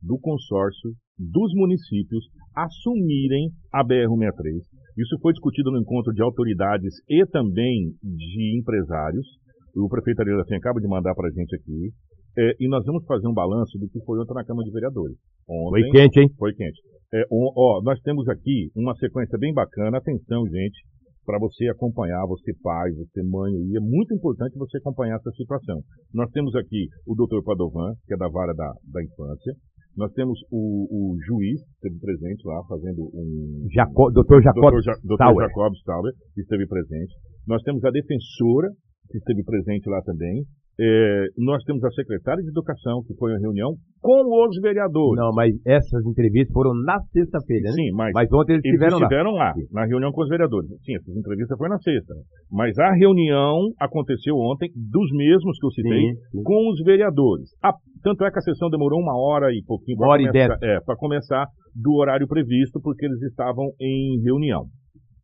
do 0.00 0.18
consórcio 0.18 0.92
dos 1.18 1.52
municípios 1.54 2.24
assumirem 2.54 3.50
a 3.72 3.84
BR-163. 3.84 4.62
Isso 4.96 5.18
foi 5.20 5.32
discutido 5.32 5.72
no 5.72 5.80
encontro 5.80 6.12
de 6.12 6.22
autoridades 6.22 6.94
e 7.08 7.26
também 7.26 7.90
de 8.02 8.58
empresários. 8.58 9.26
O 9.74 9.88
prefeito 9.88 10.20
Ari 10.20 10.34
Lapim 10.34 10.54
acaba 10.54 10.80
de 10.80 10.88
mandar 10.88 11.14
para 11.14 11.28
a 11.28 11.32
gente 11.32 11.54
aqui. 11.56 11.90
É, 12.38 12.54
e 12.60 12.68
nós 12.68 12.84
vamos 12.84 13.04
fazer 13.04 13.26
um 13.26 13.34
balanço 13.34 13.76
do 13.78 13.88
que 13.88 13.98
foi 14.04 14.18
ontem 14.20 14.34
na 14.34 14.44
Câmara 14.44 14.64
de 14.64 14.72
Vereadores. 14.72 15.16
Ontem, 15.48 15.82
foi 15.82 15.90
quente, 15.90 16.20
hein? 16.20 16.28
Foi 16.38 16.54
quente. 16.54 16.80
É, 17.12 17.24
um, 17.32 17.48
ó, 17.56 17.80
nós 17.82 17.98
temos 18.02 18.28
aqui 18.28 18.70
uma 18.76 18.94
sequência 18.96 19.38
bem 19.38 19.52
bacana. 19.54 19.96
Atenção, 19.96 20.44
gente, 20.46 20.78
para 21.24 21.38
você 21.38 21.68
acompanhar, 21.68 22.26
você 22.26 22.52
pai, 22.62 22.90
você 22.92 23.22
mãe, 23.22 23.52
e 23.52 23.76
é 23.76 23.80
muito 23.80 24.14
importante 24.14 24.58
você 24.58 24.76
acompanhar 24.76 25.16
essa 25.16 25.30
situação. 25.32 25.80
Nós 26.12 26.30
temos 26.32 26.54
aqui 26.54 26.88
o 27.06 27.14
doutor 27.14 27.42
Padovan, 27.42 27.94
que 28.06 28.12
é 28.12 28.16
da 28.16 28.28
vara 28.28 28.52
da, 28.54 28.72
da 28.92 29.02
infância. 29.02 29.54
Nós 29.96 30.12
temos 30.12 30.38
o, 30.52 30.86
o 30.88 31.16
juiz, 31.26 31.60
que 31.80 31.88
esteve 31.88 31.98
presente 31.98 32.46
lá, 32.46 32.62
fazendo 32.68 33.02
um... 33.12 33.66
Jaco, 33.72 34.10
doutor 34.12 34.42
Jacob 34.42 34.60
doutor, 34.62 34.82
ja, 34.82 34.92
doutor 35.02 35.42
Jacob 35.42 35.74
Stauber, 35.76 36.12
que 36.34 36.42
esteve 36.42 36.66
presente. 36.66 37.14
Nós 37.46 37.62
temos 37.62 37.82
a 37.84 37.90
defensora, 37.90 38.68
que 39.10 39.18
esteve 39.18 39.42
presente 39.44 39.88
lá 39.88 40.00
também. 40.02 40.44
É, 40.80 41.26
nós 41.36 41.62
temos 41.64 41.82
a 41.82 41.90
secretária 41.90 42.40
de 42.40 42.50
Educação, 42.50 43.02
que 43.02 43.12
foi 43.14 43.32
uma 43.32 43.40
reunião 43.40 43.74
com 44.00 44.46
os 44.46 44.60
vereadores. 44.62 45.18
Não, 45.18 45.32
mas 45.34 45.52
essas 45.66 46.06
entrevistas 46.06 46.52
foram 46.52 46.72
na 46.84 47.00
sexta-feira, 47.10 47.70
né? 47.70 47.72
Sim, 47.72 47.90
mas, 47.92 48.12
mas 48.14 48.32
ontem 48.32 48.52
eles, 48.52 48.64
eles 48.64 48.74
estiveram, 48.74 48.98
estiveram 48.98 49.30
lá. 49.32 49.48
lá 49.48 49.54
na 49.72 49.86
reunião 49.86 50.12
com 50.12 50.22
os 50.22 50.28
vereadores. 50.28 50.70
Sim, 50.84 50.94
essas 50.94 51.16
entrevistas 51.16 51.58
foi 51.58 51.68
na 51.68 51.78
sexta. 51.78 52.14
Mas 52.50 52.78
a 52.78 52.92
reunião 52.92 53.72
aconteceu 53.80 54.36
ontem, 54.36 54.70
dos 54.76 55.10
mesmos 55.10 55.58
que 55.58 55.66
eu 55.66 55.70
citei, 55.70 56.00
sim, 56.00 56.14
sim. 56.30 56.42
com 56.44 56.70
os 56.70 56.80
vereadores. 56.84 57.50
A, 57.60 57.72
tanto 58.04 58.24
é 58.24 58.30
que 58.30 58.38
a 58.38 58.42
sessão 58.42 58.70
demorou 58.70 59.00
uma 59.00 59.18
hora 59.18 59.52
e 59.52 59.60
pouquinho 59.66 59.98
para 59.98 60.16
começar, 60.16 60.58
é, 60.62 60.80
para 60.80 60.96
começar 60.96 61.46
do 61.74 61.94
horário 61.94 62.28
previsto, 62.28 62.80
porque 62.80 63.04
eles 63.04 63.20
estavam 63.22 63.66
em 63.80 64.22
reunião. 64.22 64.66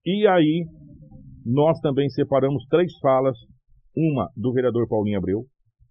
E 0.05 0.27
aí, 0.27 0.65
nós 1.47 1.79
também 1.81 2.09
separamos 2.09 2.65
três 2.69 2.93
falas 3.01 3.37
uma 3.97 4.29
do 4.37 4.53
vereador 4.53 4.89
Paulinho 4.89 5.19
Abreu, 5.19 5.45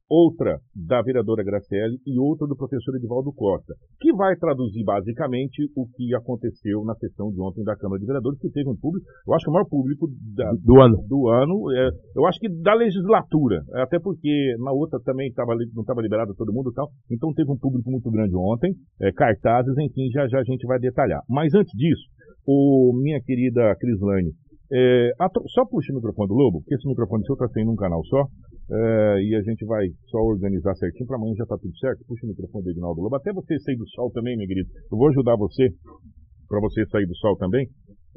outra 0.10 0.60
da 0.76 1.02
vereadora 1.02 1.44
Graciele 1.44 1.98
e 2.06 2.20
outra 2.20 2.46
do 2.48 2.56
professor 2.56 2.96
Edivaldo 2.96 3.34
Costa, 3.34 3.74
que 4.00 4.14
vai 4.14 4.36
traduzir 4.36 4.84
basicamente 4.84 5.66
o 5.76 5.88
que 5.88 6.14
aconteceu 6.14 6.84
na 6.86 6.94
sessão 6.96 7.32
de 7.32 7.42
ontem 7.42 7.64
da 7.64 7.76
Câmara 7.76 8.00
de 8.00 8.06
Vereadores, 8.06 8.40
que 8.40 8.52
teve 8.52 8.70
um 8.70 8.76
público, 8.76 9.06
eu 9.28 9.34
acho 9.34 9.46
que 9.46 9.50
o 9.50 9.54
maior 9.54 9.68
público 9.68 10.08
da, 10.36 10.52
do 10.62 10.82
ano, 10.82 10.98
do 11.08 11.30
ano 11.30 11.72
é, 11.72 11.90
eu 12.16 12.26
acho 12.28 12.40
que 12.40 12.50
da 12.50 12.76
legislatura, 12.76 13.64
até 13.74 14.00
porque 14.00 14.56
na 14.60 14.72
outra 14.72 15.00
também 15.04 15.32
tava, 15.34 15.56
não 15.74 15.82
estava 15.82 16.02
liberado 16.02 16.36
todo 16.36 16.54
mundo 16.54 16.70
e 16.70 16.74
tal, 16.74 16.90
então 17.10 17.34
teve 17.34 17.52
um 17.52 17.58
público 17.58 17.90
muito 17.90 18.10
grande 18.12 18.36
ontem, 18.36 18.74
é, 19.02 19.12
cartazes, 19.12 19.76
enfim, 19.80 20.10
já 20.12 20.28
já 20.28 20.40
a 20.40 20.44
gente 20.44 20.66
vai 20.68 20.80
detalhar. 20.80 21.22
Mas 21.30 21.54
antes 21.56 21.72
disso, 21.76 22.04
o, 22.46 22.94
minha 23.02 23.22
querida 23.22 23.76
Crislane, 23.80 24.32
é, 24.74 25.12
só 25.54 25.66
puxa 25.66 25.94
o 25.94 25.96
microfone 25.96 26.28
do 26.28 26.34
Lobo, 26.34 26.62
porque 26.62 26.76
esse 26.76 26.88
microfone 26.88 27.24
seu 27.26 27.34
está 27.34 27.48
sendo 27.50 27.72
um 27.72 27.76
canal 27.76 28.04
só. 28.06 28.26
É, 28.72 29.22
e 29.22 29.36
a 29.36 29.42
gente 29.42 29.66
vai 29.66 29.86
só 30.08 30.18
organizar 30.18 30.74
certinho 30.76 31.06
para 31.06 31.18
amanhã 31.18 31.36
já 31.38 31.46
tá 31.46 31.58
tudo 31.58 31.78
certo. 31.78 32.04
Puxa 32.08 32.26
o 32.26 32.30
microfone 32.30 32.64
do 32.64 32.72
Edinaldo 32.72 33.02
Lobo. 33.02 33.16
Até 33.16 33.32
você 33.32 33.60
sair 33.60 33.78
do 33.78 33.88
sol 33.90 34.10
também, 34.12 34.38
meu 34.38 34.48
querido. 34.48 34.70
Eu 34.92 34.98
vou 34.98 35.10
ajudar 35.10 35.36
você 35.36 35.70
para 36.48 36.60
você 36.60 36.86
sair 36.88 37.06
do 37.06 37.16
sol 37.18 37.38
também. 37.38 37.68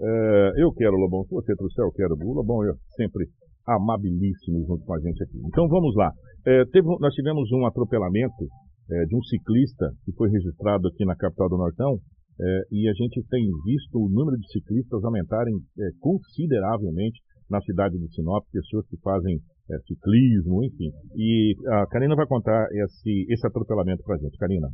É, 0.01 0.53
eu 0.63 0.73
quero, 0.73 0.97
Lobão. 0.97 1.25
Se 1.25 1.35
você 1.35 1.55
trouxer, 1.57 1.85
eu 1.85 1.93
quero. 1.93 2.15
O 2.15 2.35
Lobão 2.35 2.65
é 2.65 2.73
sempre 2.97 3.27
amabilíssimo 3.67 4.65
junto 4.67 4.85
com 4.85 4.95
a 4.95 5.01
gente 5.01 5.23
aqui. 5.25 5.39
Então 5.47 5.67
vamos 5.69 5.95
lá. 5.97 6.13
É, 6.47 6.65
teve, 6.67 6.87
nós 7.01 7.13
tivemos 7.15 7.51
um 7.53 7.67
atropelamento 7.67 8.47
é, 8.91 9.05
de 9.07 9.17
um 9.17 9.23
ciclista 9.23 9.91
que 10.05 10.13
foi 10.13 10.31
registrado 10.31 10.87
aqui 10.89 11.05
na 11.05 11.17
capital 11.17 11.49
do 11.49 11.57
Nortão. 11.57 11.99
É, 12.39 12.63
e 12.71 12.89
a 12.89 12.93
gente 12.93 13.23
tem 13.31 13.45
visto 13.65 13.97
o 13.97 14.09
número 14.09 14.37
de 14.37 14.47
ciclistas 14.53 15.03
aumentarem 15.05 15.55
é, 15.79 15.89
consideravelmente 16.01 17.21
na 17.49 17.61
cidade 17.63 17.97
de 17.99 18.15
Sinop, 18.15 18.45
pessoas 18.53 18.87
que 18.89 18.97
fazem 19.01 19.39
é, 19.71 19.79
ciclismo, 19.87 20.65
enfim. 20.65 20.91
E 21.15 21.55
a 21.69 21.87
Karina 21.87 22.15
vai 22.15 22.27
contar 22.27 22.67
esse, 22.73 23.27
esse 23.29 23.47
atropelamento 23.47 24.03
pra 24.03 24.19
gente. 24.19 24.37
Karina. 24.37 24.69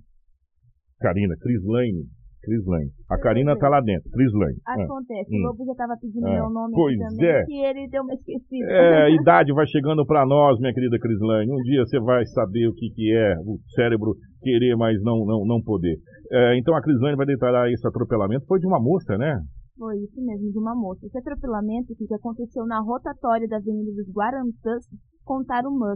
Karina, 1.01 1.35
Cris 1.39 1.63
Lane. 1.65 2.07
Cris 2.43 2.65
Lane. 2.67 2.91
A 3.11 3.19
Karina 3.19 3.57
tá 3.57 3.69
lá 3.69 3.81
dentro, 3.81 4.11
Cris 4.11 4.33
Lane. 4.35 4.59
Acontece, 4.67 5.31
o 5.31 5.39
Hum. 5.39 5.43
Lobo 5.47 5.65
já 5.65 5.75
tava 5.75 5.95
pedindo 6.01 6.27
É. 6.27 6.35
meu 6.35 6.51
nome 6.51 6.75
Pois 6.75 6.99
também, 6.99 7.27
é. 7.31 7.45
que 7.45 7.55
ele 7.55 7.89
deu 7.89 8.03
uma 8.03 8.15
esquecida. 8.15 8.67
É, 8.71 9.03
a 9.05 9.11
idade 9.11 9.53
vai 9.53 9.67
chegando 9.67 10.05
pra 10.05 10.27
nós, 10.27 10.59
minha 10.59 10.75
querida 10.75 10.99
Cris 10.99 11.21
Lane. 11.21 11.53
Um 11.53 11.63
dia 11.63 11.85
você 11.87 12.01
vai 12.01 12.25
saber 12.27 12.67
o 12.69 12.75
que, 12.75 12.91
que 12.91 13.15
é 13.15 13.35
o 13.47 13.59
cérebro 13.75 14.15
querer, 14.43 14.75
mas 14.77 15.01
não, 15.03 15.25
não, 15.25 15.47
não 15.47 15.63
poder. 15.63 15.97
É, 16.33 16.59
então 16.59 16.75
a 16.75 16.83
Cris 16.83 17.01
Lane 17.01 17.17
vai 17.17 17.27
detalhar 17.27 17.69
esse 17.71 17.87
atropelamento. 17.87 18.45
Foi 18.47 18.59
de 18.59 18.67
uma 18.67 18.81
moça, 18.81 19.17
né? 19.17 19.39
Foi 19.79 19.97
isso 19.99 20.21
mesmo, 20.21 20.51
de 20.53 20.59
uma 20.59 20.75
moça. 20.75 21.07
Esse 21.07 21.19
atropelamento 21.19 21.95
que 21.97 22.13
aconteceu 22.15 22.67
na 22.67 22.81
rotatória 22.81 23.47
da 23.49 23.57
Avenida 23.57 23.91
dos 23.93 24.13
Guarantãs 24.15 24.85
com 25.25 25.43
Tarumã. 25.45 25.95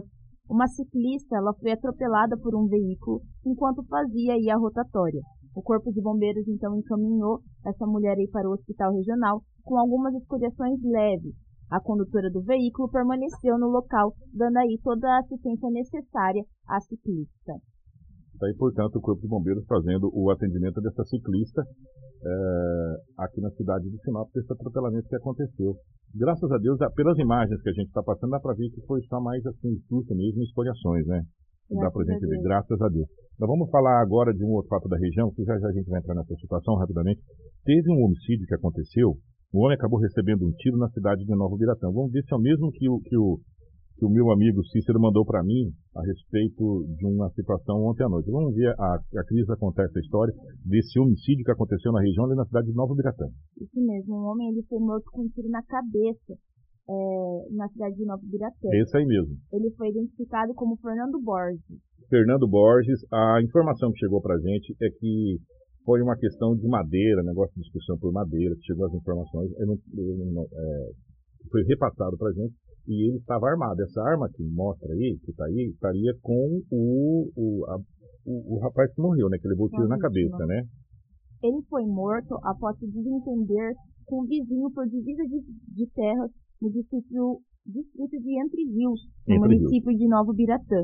Uma 0.49 0.65
ciclista 0.67 1.35
ela 1.35 1.53
foi 1.59 1.71
atropelada 1.73 2.37
por 2.37 2.55
um 2.55 2.67
veículo 2.67 3.19
enquanto 3.45 3.83
fazia 3.85 4.33
aí 4.33 4.49
a 4.49 4.55
rotatória. 4.57 5.19
O 5.57 5.61
corpo 5.63 5.91
de 5.91 5.99
bombeiros 5.99 6.47
então 6.47 6.77
encaminhou 6.77 7.41
essa 7.65 7.83
mulher 7.87 8.15
aí 8.15 8.29
para 8.29 8.47
o 8.47 8.53
hospital 8.53 8.93
regional 8.93 9.41
com 9.63 9.75
algumas 9.79 10.13
escoriações 10.13 10.77
leves. 10.83 11.33
A 11.71 11.81
condutora 11.81 12.29
do 12.29 12.43
veículo 12.43 12.87
permaneceu 12.91 13.57
no 13.57 13.65
local, 13.65 14.13
dando 14.31 14.55
aí 14.57 14.77
toda 14.83 15.09
a 15.09 15.17
assistência 15.17 15.67
necessária 15.71 16.43
à 16.69 16.79
ciclista. 16.81 17.53
Daí, 18.39 18.53
portanto, 18.53 18.97
o 18.97 19.01
Corpo 19.01 19.19
de 19.19 19.27
Bombeiros 19.27 19.65
fazendo 19.65 20.11
o 20.13 20.29
atendimento 20.29 20.79
dessa 20.79 21.03
ciclista 21.05 21.63
é, 21.63 23.23
aqui 23.25 23.41
na 23.41 23.49
cidade 23.49 23.89
de 23.89 23.99
Sinop, 24.03 24.29
desse 24.35 24.53
atropelamento 24.53 25.09
que 25.09 25.15
aconteceu. 25.15 25.73
Graças 26.13 26.51
a 26.51 26.57
Deus, 26.59 26.77
pelas 26.93 27.17
imagens 27.17 27.59
que 27.63 27.69
a 27.69 27.73
gente 27.73 27.87
está 27.87 28.03
passando, 28.03 28.29
dá 28.29 28.39
para 28.39 28.53
ver 28.53 28.69
que 28.69 28.85
foi 28.85 29.01
só 29.09 29.19
mais 29.19 29.43
assim, 29.43 29.75
susto 29.89 30.13
mesmo, 30.13 30.43
escoriações, 30.43 31.07
né? 31.07 31.23
Dá 31.75 31.91
pra 31.91 32.03
Graças 32.03 32.09
a 32.09 32.13
gente 32.13 32.21
ver, 32.21 32.35
Deus. 32.35 32.43
graças 32.43 32.81
a 32.81 32.87
Deus. 32.87 33.07
Nós 33.39 33.49
vamos 33.49 33.69
falar 33.69 34.01
agora 34.01 34.33
de 34.33 34.43
um 34.43 34.51
outro 34.51 34.69
fato 34.69 34.87
da 34.87 34.97
região, 34.97 35.31
que 35.31 35.43
já 35.43 35.57
já 35.59 35.67
a 35.67 35.71
gente 35.73 35.89
vai 35.89 35.99
entrar 35.99 36.15
nessa 36.15 36.35
situação 36.35 36.75
rapidamente. 36.75 37.21
Teve 37.63 37.91
um 37.91 38.03
homicídio 38.03 38.47
que 38.47 38.55
aconteceu, 38.55 39.15
o 39.53 39.59
homem 39.63 39.75
acabou 39.75 39.99
recebendo 39.99 40.45
um 40.45 40.51
tiro 40.51 40.77
na 40.77 40.89
cidade 40.89 41.23
de 41.23 41.35
Nova 41.35 41.55
Biratã. 41.55 41.91
Vamos 41.91 42.11
ver 42.11 42.23
se 42.23 42.33
é 42.33 42.37
o 42.37 42.41
mesmo 42.41 42.71
que 42.71 42.89
o, 42.89 42.99
que 42.99 43.17
o, 43.17 43.39
que 43.97 44.05
o 44.05 44.09
meu 44.09 44.31
amigo 44.31 44.63
Cícero 44.65 44.99
mandou 44.99 45.25
para 45.25 45.43
mim 45.43 45.71
a 45.95 46.01
respeito 46.05 46.85
de 46.97 47.05
uma 47.05 47.29
situação 47.31 47.77
ontem 47.85 48.03
à 48.03 48.09
noite. 48.09 48.29
Vamos 48.29 48.53
ver, 48.53 48.73
a, 48.77 48.95
a 48.95 49.23
Cris 49.25 49.47
contar 49.59 49.85
essa 49.85 49.99
história 49.99 50.33
desse 50.65 50.99
homicídio 50.99 51.45
que 51.45 51.51
aconteceu 51.51 51.91
na 51.91 52.01
região 52.01 52.25
ali 52.25 52.35
na 52.35 52.45
cidade 52.45 52.67
de 52.67 52.73
Nova 52.73 52.93
Biratã. 52.93 53.25
Isso 53.59 53.79
mesmo, 53.79 54.15
um 54.15 54.25
homem 54.29 54.49
ele 54.49 54.63
foi 54.69 54.79
morto 54.79 55.09
com 55.11 55.23
um 55.23 55.29
tiro 55.29 55.49
na 55.49 55.63
cabeça 55.63 56.33
é, 56.89 57.53
na 57.55 57.67
cidade 57.69 57.95
de 57.95 58.05
Nova 58.05 58.21
Biratã. 58.23 58.69
Esse 58.73 58.97
aí 58.97 59.05
mesmo. 59.05 59.35
Ele 59.53 59.69
foi 59.71 59.89
identificado 59.89 60.53
como 60.53 60.77
Fernando 60.77 61.19
Borges. 61.21 61.61
Fernando 62.09 62.47
Borges, 62.47 62.99
a 63.11 63.41
informação 63.43 63.91
que 63.91 63.99
chegou 63.99 64.21
pra 64.21 64.37
gente 64.39 64.73
é 64.81 64.89
que 64.99 65.37
foi 65.85 66.01
uma 66.01 66.15
questão 66.17 66.55
de 66.55 66.67
madeira, 66.67 67.21
negócio 67.23 67.53
de 67.55 67.61
discussão 67.61 67.97
por 67.97 68.11
madeira, 68.11 68.55
que 68.55 68.65
chegou 68.65 68.85
as 68.85 68.93
informações, 68.93 69.51
eu 69.59 69.67
não- 69.67 69.77
eu 69.97 70.17
não- 70.33 70.43
é, 70.43 70.89
foi 71.51 71.63
repassado 71.63 72.17
pra 72.17 72.31
gente, 72.31 72.53
e 72.87 73.09
ele 73.09 73.17
estava 73.17 73.47
armado. 73.49 73.81
Essa 73.81 74.01
arma 74.03 74.29
que 74.33 74.43
mostra 74.43 74.91
aí, 74.93 75.17
que 75.23 75.33
tá 75.33 75.45
aí, 75.45 75.69
estaria 75.73 76.13
com 76.21 76.61
o, 76.71 77.29
o, 77.35 77.65
a- 77.69 77.79
o, 78.25 78.55
o 78.55 78.59
rapaz 78.59 78.93
que 78.93 79.01
morreu, 79.01 79.29
né? 79.29 79.37
Que 79.41 79.47
levou 79.47 79.67
o 79.67 79.69
tiro 79.69 79.87
na 79.87 79.97
cabeça, 79.99 80.45
né? 80.45 80.63
Ele 81.43 81.61
foi 81.69 81.85
morto 81.85 82.35
após 82.43 82.77
se 82.79 82.87
desentender 82.87 83.73
com 84.05 84.23
um 84.23 84.25
vizinho 84.25 84.71
por 84.71 84.85
divisa 84.87 85.23
de, 85.23 85.39
de 85.75 85.87
terras 85.93 86.31
no 86.61 86.69
distrito, 86.71 87.41
distrito 87.65 88.19
de 88.19 88.41
Entre 88.41 88.63
Rios, 88.63 89.01
no 89.27 89.35
Entre 89.35 89.49
Rios. 89.49 89.61
município 89.61 89.97
de 89.97 90.07
Novo 90.07 90.33
Biratã. 90.33 90.83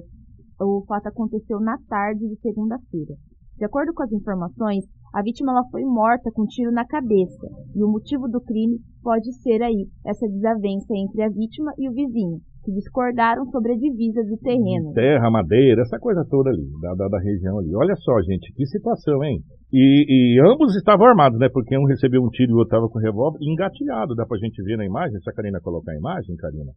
O 0.60 0.84
fato 0.88 1.08
aconteceu 1.08 1.60
na 1.60 1.78
tarde 1.88 2.28
de 2.28 2.36
segunda-feira. 2.40 3.16
De 3.58 3.66
acordo 3.66 3.94
com 3.94 4.04
as 4.04 4.12
informações, 4.12 4.86
a 5.14 5.22
vítima 5.22 5.52
ela 5.52 5.70
foi 5.70 5.84
morta 5.84 6.32
com 6.32 6.44
um 6.44 6.48
tiro 6.48 6.72
na 6.72 6.86
cabeça 6.86 7.48
e 7.76 7.84
o 7.84 7.88
motivo 7.88 8.28
do 8.28 8.42
crime 8.42 8.80
pode 9.02 9.32
ser 9.42 9.62
aí 9.62 9.88
essa 10.06 10.28
desavença 10.28 10.94
entre 10.96 11.22
a 11.22 11.30
vítima 11.30 11.72
e 11.78 11.88
o 11.88 11.94
vizinho, 11.94 12.42
que 12.64 12.72
discordaram 12.72 13.46
sobre 13.52 13.74
a 13.74 13.78
divisa 13.78 14.24
do 14.24 14.38
terreno. 14.38 14.94
Terra, 14.94 15.30
madeira, 15.30 15.82
essa 15.82 16.00
coisa 16.00 16.26
toda 16.30 16.50
ali, 16.50 16.66
da, 16.82 16.96
da, 16.96 17.08
da 17.10 17.20
região 17.20 17.60
ali. 17.60 17.76
Olha 17.76 17.96
só, 17.98 18.22
gente, 18.22 18.52
que 18.54 18.66
situação, 18.66 19.24
hein? 19.24 19.40
E, 19.72 20.38
e 20.38 20.40
ambos 20.40 20.76
estavam 20.76 21.08
armados, 21.08 21.38
né? 21.40 21.50
Porque 21.52 21.78
um 21.78 21.86
recebeu 21.86 22.22
um 22.22 22.30
tiro 22.30 22.52
e 22.52 22.54
o 22.54 22.58
outro 22.58 22.76
estava 22.76 22.90
com 22.90 23.00
revólver 23.00 23.40
engatilhado. 23.42 24.16
Dá 24.16 24.26
pra 24.26 24.38
gente 24.38 24.62
ver 24.64 24.78
na 24.78 24.86
imagem, 24.86 25.20
se 25.20 25.30
a 25.30 25.34
Karina 25.34 25.60
colocar 25.62 25.92
a 25.92 25.98
imagem, 25.98 26.36
Karina. 26.38 26.72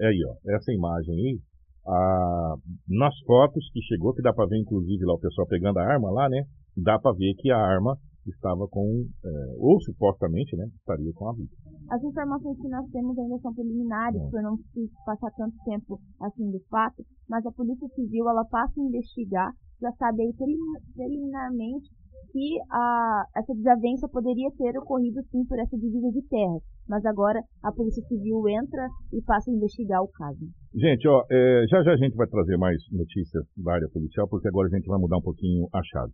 É 0.00 0.06
aí, 0.08 0.20
ó. 0.26 0.54
Essa 0.54 0.72
imagem 0.72 1.14
aí. 1.14 1.38
Ah, 1.86 2.54
nas 2.88 3.14
fotos 3.26 3.62
que 3.72 3.80
chegou, 3.82 4.14
que 4.14 4.22
dá 4.22 4.32
pra 4.32 4.46
ver 4.46 4.58
inclusive 4.58 5.04
lá 5.04 5.14
o 5.14 5.20
pessoal 5.20 5.46
pegando 5.46 5.78
a 5.78 5.84
arma 5.84 6.10
lá, 6.10 6.28
né? 6.28 6.42
Dá 6.76 6.98
pra 6.98 7.12
ver 7.12 7.34
que 7.38 7.50
a 7.50 7.58
arma 7.58 7.94
estava 8.26 8.66
com, 8.68 9.04
é, 9.24 9.28
ou 9.58 9.80
supostamente, 9.80 10.56
né? 10.56 10.66
Estaria 10.78 11.12
com 11.14 11.28
a 11.28 11.32
vítima. 11.32 11.63
As 11.90 12.02
informações 12.02 12.56
que 12.60 12.68
nós 12.68 12.88
temos 12.90 13.18
ainda 13.18 13.38
são 13.38 13.54
preliminares, 13.54 14.22
por 14.30 14.42
não 14.42 14.56
se 14.56 14.90
passar 15.04 15.30
tanto 15.36 15.56
tempo 15.64 16.00
assim 16.20 16.50
do 16.50 16.60
fato, 16.70 17.04
mas 17.28 17.44
a 17.44 17.52
Polícia 17.52 17.88
Civil 17.94 18.28
ela 18.28 18.44
passa 18.46 18.72
a 18.80 18.84
investigar, 18.84 19.52
já 19.80 19.92
sabe 19.92 20.22
aí 20.22 20.32
preliminarmente 20.94 21.88
que 22.32 22.58
a, 22.70 23.24
essa 23.36 23.54
desavença 23.54 24.08
poderia 24.08 24.50
ter 24.58 24.76
ocorrido 24.78 25.22
sim 25.30 25.44
por 25.46 25.58
essa 25.58 25.76
divisa 25.78 26.10
de 26.10 26.22
terras, 26.26 26.62
mas 26.88 27.04
agora 27.04 27.40
a 27.62 27.70
Polícia 27.70 28.02
Civil 28.08 28.48
entra 28.48 28.88
e 29.12 29.22
passa 29.22 29.50
a 29.50 29.54
investigar 29.54 30.02
o 30.02 30.08
caso. 30.08 30.40
Gente, 30.74 31.06
ó, 31.06 31.22
é, 31.30 31.64
já 31.70 31.82
já 31.84 31.92
a 31.92 31.96
gente 31.96 32.16
vai 32.16 32.26
trazer 32.26 32.56
mais 32.56 32.76
notícias 32.90 33.44
da 33.56 33.74
área 33.74 33.88
policial, 33.92 34.26
porque 34.28 34.48
agora 34.48 34.66
a 34.66 34.76
gente 34.76 34.88
vai 34.88 34.98
mudar 34.98 35.18
um 35.18 35.22
pouquinho 35.22 35.68
a 35.72 35.80
chave. 35.84 36.12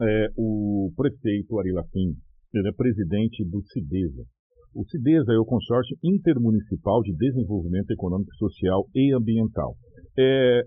É, 0.00 0.28
o 0.36 0.92
prefeito 0.96 1.58
Ari 1.58 1.72
Lafim, 1.72 2.14
ele 2.54 2.68
é 2.68 2.72
presidente 2.72 3.44
do 3.44 3.60
CIDESA. 3.62 4.22
O 4.74 4.84
CIDESA 4.84 5.32
é 5.32 5.38
o 5.38 5.44
Consórcio 5.44 5.96
Intermunicipal 6.04 7.00
de 7.02 7.16
Desenvolvimento 7.16 7.90
Econômico, 7.90 8.34
Social 8.36 8.84
e 8.94 9.14
Ambiental. 9.14 9.74
É, 10.18 10.62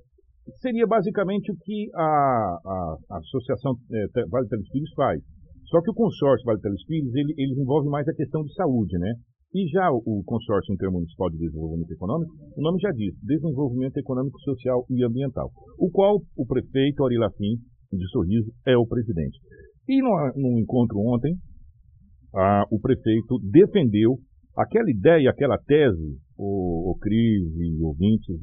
seria 0.62 0.88
basicamente 0.88 1.52
o 1.52 1.56
que 1.56 1.90
a, 1.94 2.02
a, 2.02 2.98
a 3.12 3.18
Associação 3.18 3.74
é, 3.92 4.26
Vale 4.28 4.48
Teles 4.48 4.68
Filhos 4.70 4.92
faz. 4.96 5.22
Só 5.70 5.82
que 5.82 5.92
o 5.92 5.94
consórcio 5.94 6.46
Vale 6.46 6.60
Teles 6.60 6.84
Filhos, 6.86 7.14
ele, 7.16 7.34
ele 7.38 7.62
envolve 7.62 7.90
mais 7.90 8.08
a 8.08 8.14
questão 8.14 8.44
de 8.44 8.54
saúde, 8.54 8.98
né? 8.98 9.14
E 9.54 9.68
já 9.68 9.92
o, 9.92 10.24
Consórcio 10.26 10.74
Intermunicipal 10.74 11.30
de 11.30 11.38
Desenvolvimento 11.38 11.92
Econômico, 11.92 12.32
o 12.56 12.62
nome 12.62 12.80
já 12.80 12.90
diz, 12.92 13.14
Desenvolvimento 13.22 13.98
Econômico, 13.98 14.40
Social 14.40 14.86
e 14.90 15.04
Ambiental, 15.04 15.52
o 15.78 15.92
qual 15.92 16.22
o 16.38 16.46
prefeito 16.46 17.04
Ari 17.04 17.18
Lafim, 17.18 17.60
de 17.92 18.10
Sorriso, 18.12 18.50
é 18.66 18.78
o 18.78 18.88
presidente. 18.88 19.38
E 19.90 20.02
no 20.02 20.58
encontro 20.58 21.00
ontem, 21.00 21.36
o 22.70 22.80
prefeito 22.80 23.40
defendeu 23.52 24.18
aquela 24.58 24.90
ideia, 24.90 25.30
aquela 25.30 25.58
tese, 25.58 26.18
o, 26.38 26.92
o 26.92 26.98
Cris 27.00 27.44
e 27.58 27.84
ouvintes, 27.84 28.36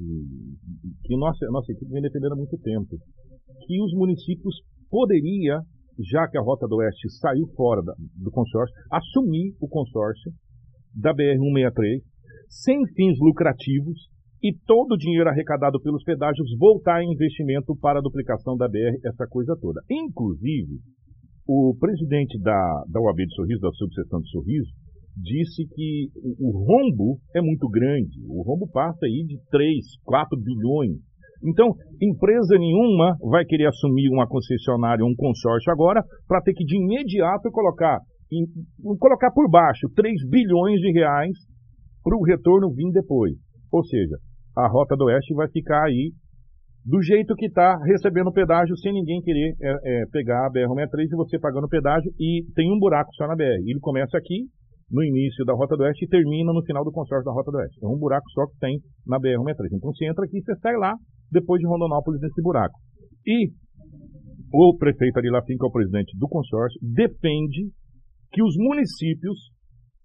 que 1.05 1.17
nossa, 1.17 1.47
nossa 1.51 1.73
equipe 1.73 1.91
vem 1.91 2.03
defendendo 2.03 2.33
há 2.33 2.37
muito 2.37 2.57
tempo, 2.59 2.97
que 3.67 3.83
os 3.83 3.93
municípios 3.95 4.55
poderia, 4.91 5.61
já 6.11 6.29
que 6.29 6.39
a 6.39 6.43
Rota 6.43 6.67
do 6.67 6.77
Oeste 6.77 7.11
saiu 7.19 7.47
fora 7.57 7.83
da- 7.83 7.95
do 8.17 8.31
consórcio, 8.31 8.75
assumir 8.91 9.55
o 9.61 9.69
consórcio 9.69 10.33
da 10.95 11.13
BR-163 11.13 12.03
sem 12.49 12.87
fins 12.95 13.19
lucrativos 13.21 14.09
e 14.43 14.55
todo 14.67 14.93
o 14.93 14.97
dinheiro 14.97 15.29
arrecadado 15.29 15.81
pelos 15.81 16.03
pedágios 16.05 16.49
voltar 16.59 17.03
em 17.03 17.13
investimento 17.13 17.77
para 17.77 17.99
a 17.99 18.03
duplicação 18.03 18.57
da 18.57 18.69
BR, 18.69 18.97
essa 19.05 19.27
coisa 19.27 19.57
toda. 19.61 19.83
Inclusive, 19.91 20.79
o 21.49 21.75
presidente 21.81 22.39
da, 22.43 22.85
da 22.93 23.01
UAB 23.01 23.17
de 23.25 23.35
Sorriso, 23.35 23.61
da 23.63 23.73
subseção 23.73 24.21
de 24.21 24.29
Sorriso, 24.31 24.71
disse 25.17 25.67
que 25.75 26.09
o, 26.15 26.49
o 26.49 26.65
rombo 26.65 27.19
é 27.35 27.41
muito 27.41 27.67
grande. 27.69 28.21
O 28.29 28.43
rombo 28.43 28.69
passa 28.71 29.07
aí 29.07 29.25
de 29.27 29.39
3, 29.51 29.75
4 30.05 30.39
bilhões. 30.39 30.99
Então, 31.43 31.73
empresa 32.03 32.59
nenhuma 32.59 33.17
vai 33.31 33.45
querer 33.47 33.67
assumir 33.67 34.11
uma 34.11 34.29
concessionária 34.29 35.03
ou 35.03 35.11
um 35.11 35.17
consórcio 35.17 35.73
agora 35.73 36.03
para 36.27 36.43
ter 36.43 36.53
que 36.53 36.65
de 36.65 36.77
imediato 36.77 37.51
colocar, 37.51 37.99
em- 38.31 38.97
colocar 38.99 39.31
por 39.33 39.49
baixo 39.49 39.89
3 39.95 40.29
bilhões 40.29 40.81
de 40.81 40.93
reais 40.93 41.33
para 42.05 42.17
o 42.17 42.23
retorno 42.25 42.73
vir 42.75 42.91
depois. 42.93 43.35
Ou 43.73 43.85
seja, 43.85 44.17
a 44.57 44.69
Rota 44.69 44.97
do 44.97 45.05
Oeste 45.07 45.33
vai 45.35 45.49
ficar 45.49 45.85
aí 45.85 46.13
do 46.89 47.03
jeito 47.03 47.35
que 47.37 47.47
está 47.47 47.77
recebendo 47.85 48.33
pedágio 48.33 48.75
sem 48.79 48.95
ninguém 48.95 49.21
querer 49.21 49.53
é, 49.61 49.69
é, 49.69 50.07
pegar 50.11 50.47
a 50.47 50.51
BR-163 50.51 51.05
e 51.13 51.17
você 51.17 51.39
pagando 51.39 51.69
pedágio 51.69 52.11
e 52.19 52.47
tem 52.55 52.73
um 52.73 52.79
buraco 52.79 53.13
só 53.13 53.27
na 53.27 53.37
BR. 53.37 53.61
Ele 53.69 53.79
começa 53.79 54.17
aqui 54.17 54.49
no 54.91 55.05
início 55.05 55.45
da 55.45 55.53
Rota 55.53 55.77
do 55.77 55.83
Oeste 55.83 56.07
e 56.07 56.09
termina 56.09 56.51
no 56.51 56.65
final 56.65 56.83
do 56.83 56.91
consórcio 56.91 57.27
da 57.27 57.33
Rota 57.33 57.51
do 57.51 57.59
Oeste. 57.59 57.79
É 57.85 57.87
um 57.87 57.99
buraco 57.99 58.25
só 58.31 58.47
que 58.47 58.59
tem 58.59 58.81
na 59.07 59.21
BR-163. 59.21 59.77
Então 59.77 59.93
você 59.93 60.09
entra 60.09 60.25
aqui 60.25 60.39
e 60.39 60.43
você 60.43 60.57
sai 60.61 60.77
lá 60.79 60.95
depois 61.31 61.61
de 61.61 61.69
Rondonópolis 61.69 62.23
nesse 62.23 62.41
buraco. 62.41 62.79
E 63.27 63.53
o 64.51 64.75
prefeito 64.79 65.19
Ari 65.19 65.29
Lafim, 65.29 65.59
que 65.59 65.65
é 65.65 65.69
o 65.69 65.71
presidente 65.71 66.17
do 66.19 66.27
consórcio, 66.27 66.81
defende 66.81 67.69
que 68.33 68.43
os 68.43 68.57
municípios, 68.57 69.37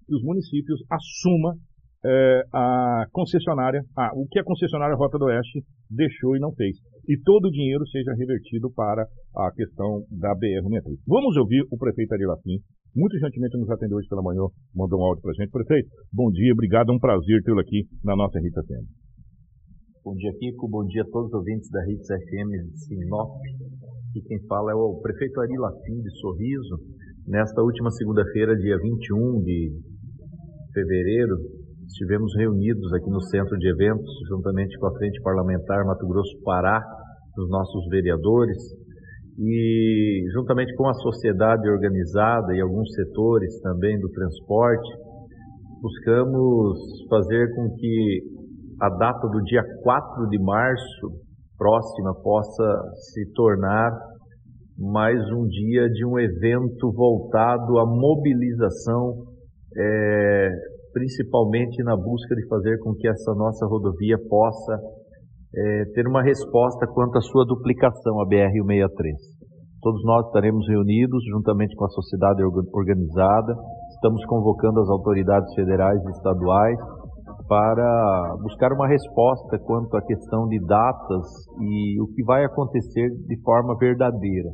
que 0.05 0.15
os 0.15 0.21
municípios 0.21 0.83
assumam 0.91 1.55
é, 2.05 2.43
a 2.53 3.05
concessionária, 3.11 3.81
ah, 3.97 4.11
o 4.15 4.27
que 4.27 4.39
a 4.39 4.43
concessionária 4.43 4.95
Rota 4.95 5.17
do 5.17 5.25
Oeste 5.25 5.63
deixou 5.89 6.35
e 6.35 6.39
não 6.39 6.51
fez. 6.53 6.77
E 7.07 7.17
todo 7.17 7.45
o 7.47 7.51
dinheiro 7.51 7.85
seja 7.87 8.13
revertido 8.13 8.71
para 8.71 9.03
a 9.35 9.51
questão 9.55 10.03
da 10.11 10.33
BR-63. 10.35 10.99
Vamos 11.07 11.35
ouvir 11.37 11.65
o 11.71 11.77
prefeito 11.77 12.13
Ari 12.13 12.25
Lafim. 12.25 12.59
Muito 12.95 13.17
gentilmente 13.17 13.57
nos 13.57 13.69
atendeu 13.69 13.97
hoje 13.97 14.07
pela 14.07 14.21
manhã, 14.21 14.41
mandou 14.75 14.99
um 14.99 15.03
áudio 15.03 15.21
para 15.21 15.33
gente. 15.33 15.49
Prefeito, 15.49 15.89
bom 16.11 16.29
dia, 16.29 16.53
obrigado, 16.53 16.91
é 16.91 16.95
um 16.95 16.99
prazer 16.99 17.41
tê-lo 17.43 17.59
aqui 17.59 17.87
na 18.03 18.15
nossa 18.15 18.39
Rita 18.39 18.61
FM. 18.61 19.03
Bom 20.03 20.15
dia, 20.15 20.33
Kiko. 20.37 20.67
Bom 20.67 20.83
dia 20.83 21.01
a 21.01 21.05
todos 21.05 21.29
os 21.29 21.33
ouvintes 21.33 21.69
da 21.71 21.79
Hits 21.87 22.07
FM 22.07 22.75
Sinop. 22.75 23.39
E 24.13 24.21
quem 24.21 24.37
fala 24.47 24.73
é 24.73 24.75
o 24.75 24.99
prefeito 25.01 25.39
Ari 25.39 25.57
Lafim 25.57 26.01
de 26.01 26.19
Sorriso. 26.19 26.75
Nesta 27.25 27.63
última 27.63 27.89
segunda-feira, 27.89 28.53
dia 28.57 28.77
21 28.77 29.41
de 29.43 29.71
fevereiro, 30.73 31.37
estivemos 31.93 32.33
reunidos 32.35 32.91
aqui 32.93 33.09
no 33.09 33.21
centro 33.21 33.55
de 33.57 33.69
eventos, 33.69 34.09
juntamente 34.27 34.77
com 34.79 34.87
a 34.87 34.93
Frente 34.97 35.21
Parlamentar 35.21 35.85
Mato 35.85 36.07
Grosso 36.07 36.41
Pará, 36.43 36.81
dos 37.35 37.47
nossos 37.49 37.87
vereadores, 37.89 38.57
e 39.37 40.23
juntamente 40.33 40.73
com 40.75 40.87
a 40.87 40.93
sociedade 40.95 41.69
organizada 41.69 42.55
e 42.55 42.61
alguns 42.61 42.91
setores 42.93 43.59
também 43.61 43.99
do 43.99 44.09
transporte, 44.09 44.89
buscamos 45.81 46.79
fazer 47.09 47.53
com 47.55 47.75
que 47.75 48.21
a 48.81 48.89
data 48.89 49.27
do 49.27 49.41
dia 49.43 49.63
4 49.83 50.29
de 50.29 50.39
março 50.39 51.11
próxima 51.57 52.13
possa 52.21 52.81
se 53.11 53.31
tornar 53.33 53.91
mais 54.77 55.19
um 55.31 55.45
dia 55.45 55.87
de 55.89 56.05
um 56.05 56.17
evento 56.17 56.91
voltado 56.91 57.77
à 57.77 57.85
mobilização 57.85 59.25
é, 59.77 60.49
principalmente 60.93 61.83
na 61.83 61.97
busca 61.97 62.35
de 62.35 62.47
fazer 62.47 62.77
com 62.79 62.93
que 62.93 63.07
essa 63.07 63.33
nossa 63.33 63.65
rodovia 63.65 64.17
possa 64.29 64.79
é, 65.55 65.85
ter 65.93 66.07
uma 66.07 66.23
resposta 66.23 66.87
quanto 66.87 67.17
à 67.17 67.21
sua 67.21 67.45
duplicação, 67.45 68.21
a 68.21 68.25
BR-163. 68.25 69.17
Todos 69.81 70.01
nós 70.05 70.25
estaremos 70.27 70.65
reunidos 70.69 71.21
juntamente 71.29 71.75
com 71.75 71.85
a 71.85 71.89
sociedade 71.89 72.41
organizada, 72.71 73.53
estamos 73.95 74.23
convocando 74.25 74.79
as 74.79 74.89
autoridades 74.89 75.53
federais 75.55 76.01
e 76.05 76.09
estaduais 76.11 76.79
para 77.49 78.37
buscar 78.41 78.71
uma 78.71 78.87
resposta 78.87 79.59
quanto 79.59 79.97
à 79.97 80.01
questão 80.01 80.47
de 80.47 80.59
datas 80.65 81.27
e 81.59 82.01
o 82.01 82.07
que 82.07 82.23
vai 82.23 82.45
acontecer 82.45 83.09
de 83.27 83.41
forma 83.41 83.75
verdadeira. 83.77 84.49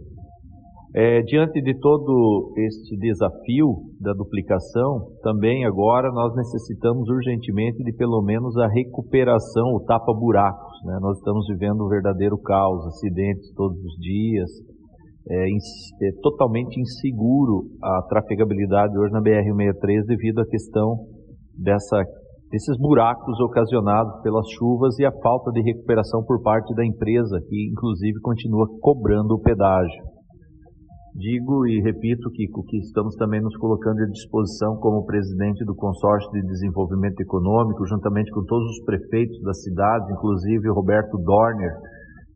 É, 0.95 1.21
diante 1.21 1.61
de 1.61 1.77
todo 1.79 2.51
este 2.57 2.97
desafio 2.97 3.75
da 4.01 4.11
duplicação, 4.11 5.11
também 5.21 5.63
agora 5.63 6.09
nós 6.11 6.33
necessitamos 6.35 7.07
urgentemente 7.07 7.83
de 7.83 7.93
pelo 7.93 8.23
menos 8.23 8.57
a 8.57 8.67
recuperação, 8.67 9.75
o 9.75 9.83
tapa-buracos. 9.85 10.83
Né? 10.85 10.97
Nós 10.99 11.17
estamos 11.17 11.45
vivendo 11.47 11.85
um 11.85 11.89
verdadeiro 11.89 12.39
caos, 12.39 12.87
acidentes 12.87 13.53
todos 13.53 13.77
os 13.77 13.95
dias, 14.01 14.49
é, 15.29 15.45
é 15.47 16.11
totalmente 16.23 16.79
inseguro 16.81 17.65
a 17.83 18.01
trafegabilidade 18.09 18.97
hoje 18.97 19.13
na 19.13 19.21
BR-163 19.21 20.05
devido 20.07 20.39
à 20.39 20.45
questão 20.47 21.05
dessa, 21.55 22.03
desses 22.49 22.75
buracos 22.79 23.39
ocasionados 23.41 24.23
pelas 24.23 24.49
chuvas 24.57 24.97
e 24.97 25.05
a 25.05 25.11
falta 25.21 25.51
de 25.51 25.61
recuperação 25.61 26.23
por 26.23 26.41
parte 26.41 26.73
da 26.73 26.83
empresa, 26.83 27.39
que 27.47 27.69
inclusive 27.71 28.19
continua 28.21 28.65
cobrando 28.81 29.35
o 29.35 29.39
pedágio. 29.39 30.18
Digo 31.15 31.65
e 31.65 31.81
repito, 31.81 32.29
Kiko, 32.29 32.63
que 32.63 32.77
estamos 32.77 33.15
também 33.15 33.41
nos 33.41 33.55
colocando 33.57 33.99
à 34.03 34.05
disposição 34.05 34.77
como 34.77 35.05
presidente 35.05 35.65
do 35.65 35.75
Consórcio 35.75 36.31
de 36.31 36.41
Desenvolvimento 36.43 37.19
Econômico, 37.19 37.85
juntamente 37.87 38.31
com 38.31 38.43
todos 38.45 38.69
os 38.69 38.85
prefeitos 38.85 39.41
das 39.41 39.61
cidades, 39.63 40.09
inclusive 40.11 40.69
o 40.69 40.73
Roberto 40.73 41.17
Dorner, 41.17 41.73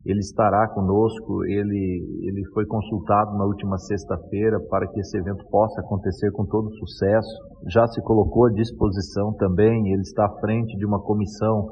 ele 0.04 0.18
estará 0.18 0.68
conosco, 0.68 1.44
ele, 1.46 2.20
ele 2.22 2.44
foi 2.52 2.66
consultado 2.66 3.38
na 3.38 3.44
última 3.44 3.78
sexta-feira 3.78 4.58
para 4.68 4.86
que 4.88 5.00
esse 5.00 5.16
evento 5.18 5.44
possa 5.48 5.80
acontecer 5.80 6.30
com 6.32 6.44
todo 6.44 6.74
sucesso, 6.74 7.30
já 7.70 7.86
se 7.86 8.02
colocou 8.02 8.46
à 8.46 8.50
disposição 8.50 9.32
também, 9.34 9.92
ele 9.92 10.02
está 10.02 10.26
à 10.26 10.40
frente 10.40 10.76
de 10.76 10.84
uma 10.84 11.00
comissão 11.00 11.68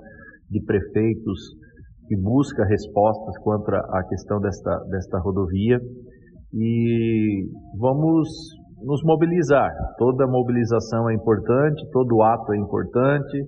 de 0.49 0.63
prefeitos 0.65 1.39
que 2.07 2.17
busca 2.17 2.65
respostas 2.65 3.37
quanto 3.43 3.71
à 3.75 4.03
questão 4.09 4.41
desta, 4.41 4.79
desta 4.89 5.19
rodovia 5.19 5.79
e 6.55 7.47
vamos 7.79 8.29
nos 8.85 9.03
mobilizar. 9.05 9.71
Toda 9.97 10.27
mobilização 10.27 11.09
é 11.09 11.15
importante, 11.15 11.89
todo 11.93 12.23
ato 12.23 12.53
é 12.53 12.59
importante. 12.59 13.39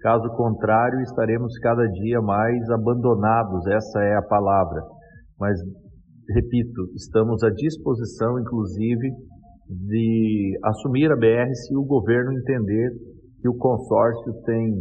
Caso 0.00 0.28
contrário, 0.36 1.00
estaremos 1.02 1.56
cada 1.58 1.86
dia 1.86 2.20
mais 2.20 2.68
abandonados, 2.70 3.66
essa 3.66 4.00
é 4.00 4.16
a 4.16 4.22
palavra. 4.22 4.80
Mas, 5.38 5.58
repito, 6.34 6.82
estamos 6.96 7.42
à 7.42 7.50
disposição, 7.50 8.38
inclusive, 8.40 9.10
de 9.68 10.58
assumir 10.64 11.10
a 11.12 11.16
BR 11.16 11.52
se 11.54 11.76
o 11.76 11.84
governo 11.84 12.32
entender 12.32 12.90
que 13.40 13.48
o 13.48 13.56
consórcio 13.56 14.32
tem, 14.44 14.72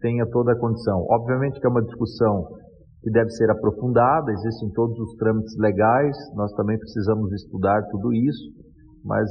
tenha 0.00 0.24
toda 0.30 0.52
a 0.52 0.58
condição. 0.58 1.04
Obviamente 1.10 1.58
que 1.60 1.66
é 1.66 1.70
uma 1.70 1.82
discussão 1.82 2.46
que 3.06 3.10
deve 3.12 3.30
ser 3.30 3.48
aprofundada, 3.48 4.32
existem 4.32 4.68
todos 4.70 4.98
os 4.98 5.14
trâmites 5.14 5.56
legais, 5.58 6.16
nós 6.34 6.52
também 6.54 6.76
precisamos 6.76 7.32
estudar 7.34 7.80
tudo 7.88 8.12
isso, 8.12 8.50
mas 9.04 9.30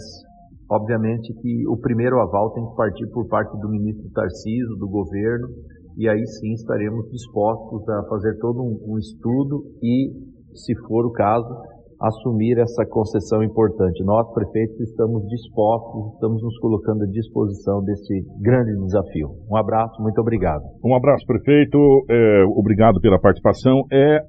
obviamente 0.71 1.34
que 1.41 1.67
o 1.67 1.76
primeiro 1.76 2.21
aval 2.21 2.53
tem 2.53 2.65
que 2.65 2.73
partir 2.73 3.05
por 3.07 3.28
parte 3.28 3.51
do 3.59 3.67
ministro 3.67 4.09
Tarciso, 4.11 4.78
do 4.78 4.88
governo, 4.88 5.49
e 5.97 6.07
aí 6.07 6.26
sim 6.26 6.53
estaremos 6.53 7.11
dispostos 7.11 7.89
a 7.89 8.03
fazer 8.07 8.38
todo 8.39 8.63
um, 8.63 8.93
um 8.93 8.97
estudo 8.97 9.65
e, 9.84 10.13
se 10.53 10.73
for 10.88 11.05
o 11.05 11.11
caso, 11.11 11.53
assumir 12.02 12.58
essa 12.58 12.86
concessão 12.86 13.43
importante. 13.43 14.04
Nós, 14.04 14.32
prefeitos, 14.34 14.80
estamos 14.82 15.26
dispostos, 15.28 16.14
estamos 16.14 16.41
nos 16.41 16.58
colocando 16.60 17.04
à 17.04 17.08
disposição 17.08 17.84
desse 17.84 18.22
grande 18.41 18.72
desafio. 18.86 19.30
Um 19.50 19.56
abraço, 19.56 20.02
muito 20.02 20.20
obrigado. 20.20 20.64
Um 20.84 20.96
abraço, 20.96 21.26
prefeito. 21.26 21.78
É, 22.10 22.43
obrigado 22.56 23.00
pela 23.00 23.20
participação. 23.20 23.82
É 23.91 24.20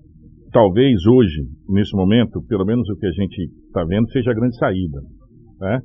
talvez 0.52 1.04
hoje, 1.06 1.42
nesse 1.68 1.94
momento, 1.96 2.40
pelo 2.48 2.64
menos 2.64 2.88
o 2.88 2.96
que 2.96 3.06
a 3.06 3.12
gente 3.12 3.50
está 3.66 3.84
vendo, 3.84 4.10
seja 4.10 4.30
a 4.30 4.34
grande 4.34 4.56
saída. 4.56 5.00
Né? 5.60 5.80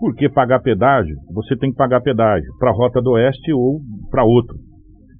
Porque 0.00 0.28
pagar 0.28 0.60
pedágio, 0.60 1.16
você 1.32 1.56
tem 1.56 1.70
que 1.70 1.76
pagar 1.76 2.00
pedágio 2.00 2.50
para 2.58 2.70
a 2.70 2.74
Rota 2.74 3.00
do 3.00 3.12
Oeste 3.12 3.52
ou 3.52 3.80
para 4.10 4.24
outro. 4.24 4.56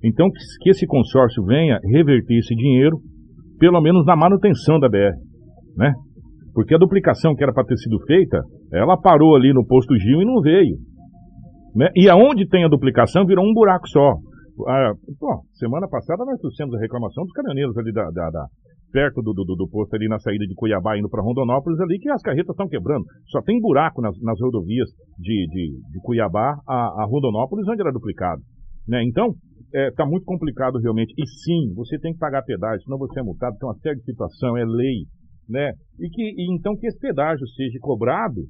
Então, 0.02 0.28
que 0.62 0.70
esse 0.70 0.86
consórcio 0.86 1.44
venha 1.44 1.78
reverter 1.84 2.38
esse 2.38 2.54
dinheiro, 2.54 2.98
pelo 3.58 3.80
menos 3.80 4.06
na 4.06 4.16
manutenção 4.16 4.78
da 4.78 4.88
BR 4.88 5.27
né? 5.78 5.94
Porque 6.52 6.74
a 6.74 6.78
duplicação 6.78 7.36
que 7.36 7.42
era 7.42 7.52
para 7.52 7.64
ter 7.64 7.76
sido 7.76 8.00
feita, 8.04 8.42
ela 8.72 9.00
parou 9.00 9.36
ali 9.36 9.54
no 9.54 9.64
posto 9.64 9.96
Gil 9.96 10.20
e 10.20 10.24
não 10.24 10.40
veio. 10.40 10.76
Né? 11.74 11.88
E 11.94 12.10
aonde 12.10 12.48
tem 12.48 12.64
a 12.64 12.68
duplicação 12.68 13.24
virou 13.24 13.44
um 13.44 13.54
buraco 13.54 13.88
só. 13.88 14.16
Ah, 14.66 14.92
semana 15.54 15.86
passada 15.88 16.24
nós 16.24 16.40
trouxemos 16.40 16.74
a 16.74 16.80
reclamação 16.80 17.22
dos 17.22 17.32
caminhoneiros 17.32 17.78
ali 17.78 17.92
da, 17.92 18.10
da, 18.10 18.30
da 18.30 18.46
perto 18.90 19.22
do, 19.22 19.32
do, 19.32 19.44
do, 19.44 19.68
posto 19.68 19.94
ali 19.94 20.08
na 20.08 20.18
saída 20.18 20.44
de 20.46 20.54
Cuiabá 20.54 20.98
indo 20.98 21.08
para 21.08 21.22
Rondonópolis 21.22 21.78
ali 21.78 21.98
que 22.00 22.10
as 22.10 22.22
carretas 22.22 22.50
estão 22.50 22.66
quebrando. 22.66 23.04
Só 23.28 23.40
tem 23.42 23.60
buraco 23.60 24.00
nas, 24.00 24.18
nas 24.20 24.40
rodovias 24.40 24.88
de, 25.18 25.46
de, 25.50 25.78
de 25.92 26.00
Cuiabá 26.02 26.56
a, 26.66 27.02
a, 27.02 27.06
Rondonópolis 27.08 27.68
onde 27.68 27.82
era 27.82 27.92
duplicado. 27.92 28.42
Né? 28.88 29.04
Então, 29.04 29.28
está 29.66 29.78
é, 29.78 29.90
tá 29.92 30.06
muito 30.06 30.24
complicado 30.24 30.78
realmente. 30.78 31.12
E 31.16 31.26
sim, 31.44 31.72
você 31.76 31.98
tem 31.98 32.12
que 32.12 32.18
pagar 32.18 32.42
pedágio, 32.42 32.82
senão 32.82 32.98
você 32.98 33.20
é 33.20 33.22
multado, 33.22 33.56
tem 33.58 33.68
uma 33.68 33.78
série 33.78 33.98
de 33.98 34.04
situação, 34.04 34.56
é 34.56 34.64
lei 34.64 35.04
né? 35.48 35.72
E 35.98 36.08
que 36.10 36.22
e 36.22 36.54
então 36.54 36.76
que 36.76 36.86
esse 36.86 36.98
pedágio 36.98 37.46
seja 37.56 37.78
cobrado 37.80 38.42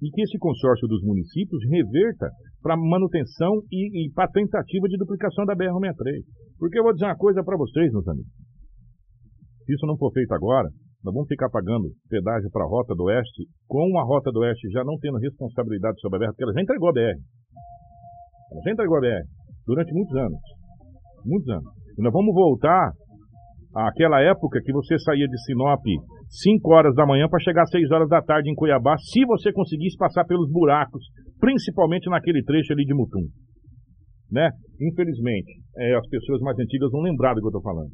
e 0.00 0.10
que 0.10 0.22
esse 0.22 0.38
consórcio 0.38 0.86
dos 0.88 1.02
municípios 1.02 1.62
reverta 1.68 2.30
para 2.62 2.76
manutenção 2.76 3.62
e, 3.70 4.06
e 4.06 4.12
para 4.12 4.30
tentativa 4.30 4.86
de 4.88 4.96
duplicação 4.96 5.44
da 5.44 5.54
BR-63. 5.54 6.22
Porque 6.58 6.78
eu 6.78 6.84
vou 6.84 6.92
dizer 6.92 7.06
uma 7.06 7.16
coisa 7.16 7.42
para 7.42 7.56
vocês, 7.56 7.92
meus 7.92 8.06
amigos. 8.06 8.30
Se 9.64 9.74
isso 9.74 9.86
não 9.86 9.98
for 9.98 10.12
feito 10.12 10.32
agora, 10.32 10.68
nós 11.04 11.14
vamos 11.14 11.28
ficar 11.28 11.50
pagando 11.50 11.90
pedágio 12.08 12.50
para 12.50 12.64
a 12.64 12.68
Rota 12.68 12.94
do 12.94 13.04
Oeste, 13.04 13.46
com 13.68 13.98
a 13.98 14.02
Rota 14.02 14.30
do 14.32 14.40
Oeste 14.40 14.70
já 14.70 14.82
não 14.82 14.98
tendo 14.98 15.18
responsabilidade 15.18 16.00
sobre 16.00 16.16
a 16.16 16.20
BR, 16.20 16.32
porque 16.32 16.44
ela 16.44 16.52
já 16.54 16.62
entregou 16.62 16.88
a 16.88 16.92
BR. 16.92 17.18
Ela 18.50 18.62
já 18.64 18.72
entregou 18.72 18.96
a 18.96 19.00
BR 19.00 19.26
durante 19.66 19.92
muitos 19.92 20.16
anos. 20.16 20.40
Muitos 21.24 21.48
anos. 21.50 21.72
E 21.98 22.02
nós 22.02 22.12
vamos 22.12 22.34
voltar 22.34 22.92
àquela 23.74 24.20
época 24.22 24.60
que 24.64 24.72
você 24.72 24.98
saía 24.98 25.26
de 25.26 25.38
Sinop 25.44 25.84
5 26.28 26.70
horas 26.72 26.94
da 26.94 27.06
manhã 27.06 27.26
para 27.28 27.40
chegar 27.40 27.62
às 27.62 27.70
6 27.70 27.90
horas 27.90 28.08
da 28.08 28.20
tarde 28.20 28.50
em 28.50 28.54
Cuiabá, 28.54 28.96
se 28.98 29.24
você 29.24 29.52
conseguisse 29.52 29.96
passar 29.96 30.24
pelos 30.24 30.50
buracos, 30.50 31.02
principalmente 31.40 32.08
naquele 32.10 32.42
trecho 32.42 32.72
ali 32.72 32.84
de 32.84 32.94
Mutum. 32.94 33.26
Né? 34.30 34.50
Infelizmente, 34.80 35.50
é, 35.78 35.96
as 35.96 36.06
pessoas 36.08 36.40
mais 36.42 36.58
antigas 36.58 36.90
vão 36.90 37.00
lembrar 37.00 37.34
do 37.34 37.40
que 37.40 37.46
eu 37.46 37.48
estou 37.48 37.62
falando. 37.62 37.90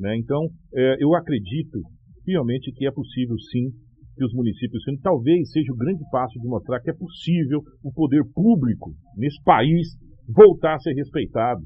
Né? 0.00 0.16
Então, 0.16 0.40
é, 0.74 0.96
eu 1.00 1.14
acredito 1.14 1.80
realmente 2.26 2.72
que 2.72 2.86
é 2.86 2.90
possível 2.90 3.36
sim 3.52 3.68
que 4.16 4.24
os 4.24 4.32
municípios, 4.32 4.82
talvez 5.02 5.50
seja 5.52 5.70
o 5.70 5.76
grande 5.76 6.02
passo 6.10 6.40
de 6.40 6.48
mostrar 6.48 6.80
que 6.80 6.90
é 6.90 6.94
possível 6.94 7.60
o 7.84 7.92
poder 7.92 8.22
público 8.34 8.92
nesse 9.14 9.42
país 9.44 9.88
voltar 10.26 10.74
a 10.74 10.78
ser 10.78 10.94
respeitado 10.94 11.60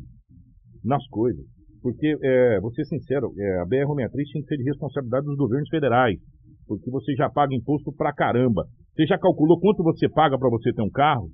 nas 0.84 1.06
coisas. 1.08 1.46
Porque, 1.82 2.14
é, 2.22 2.60
vou 2.60 2.72
ser 2.72 2.84
sincero, 2.84 3.32
é, 3.38 3.60
a 3.60 3.64
BR-63 3.64 4.12
tem 4.32 4.42
que 4.42 4.48
ser 4.48 4.56
de 4.56 4.64
responsabilidade 4.64 5.26
dos 5.26 5.36
governos 5.36 5.68
federais, 5.68 6.18
porque 6.66 6.90
você 6.90 7.14
já 7.14 7.28
paga 7.30 7.54
imposto 7.54 7.92
pra 7.92 8.12
caramba. 8.12 8.64
Você 8.94 9.06
já 9.06 9.18
calculou 9.18 9.58
quanto 9.58 9.82
você 9.82 10.08
paga 10.08 10.38
para 10.38 10.50
você 10.50 10.72
ter 10.72 10.82
um 10.82 10.90
carro? 10.90 11.28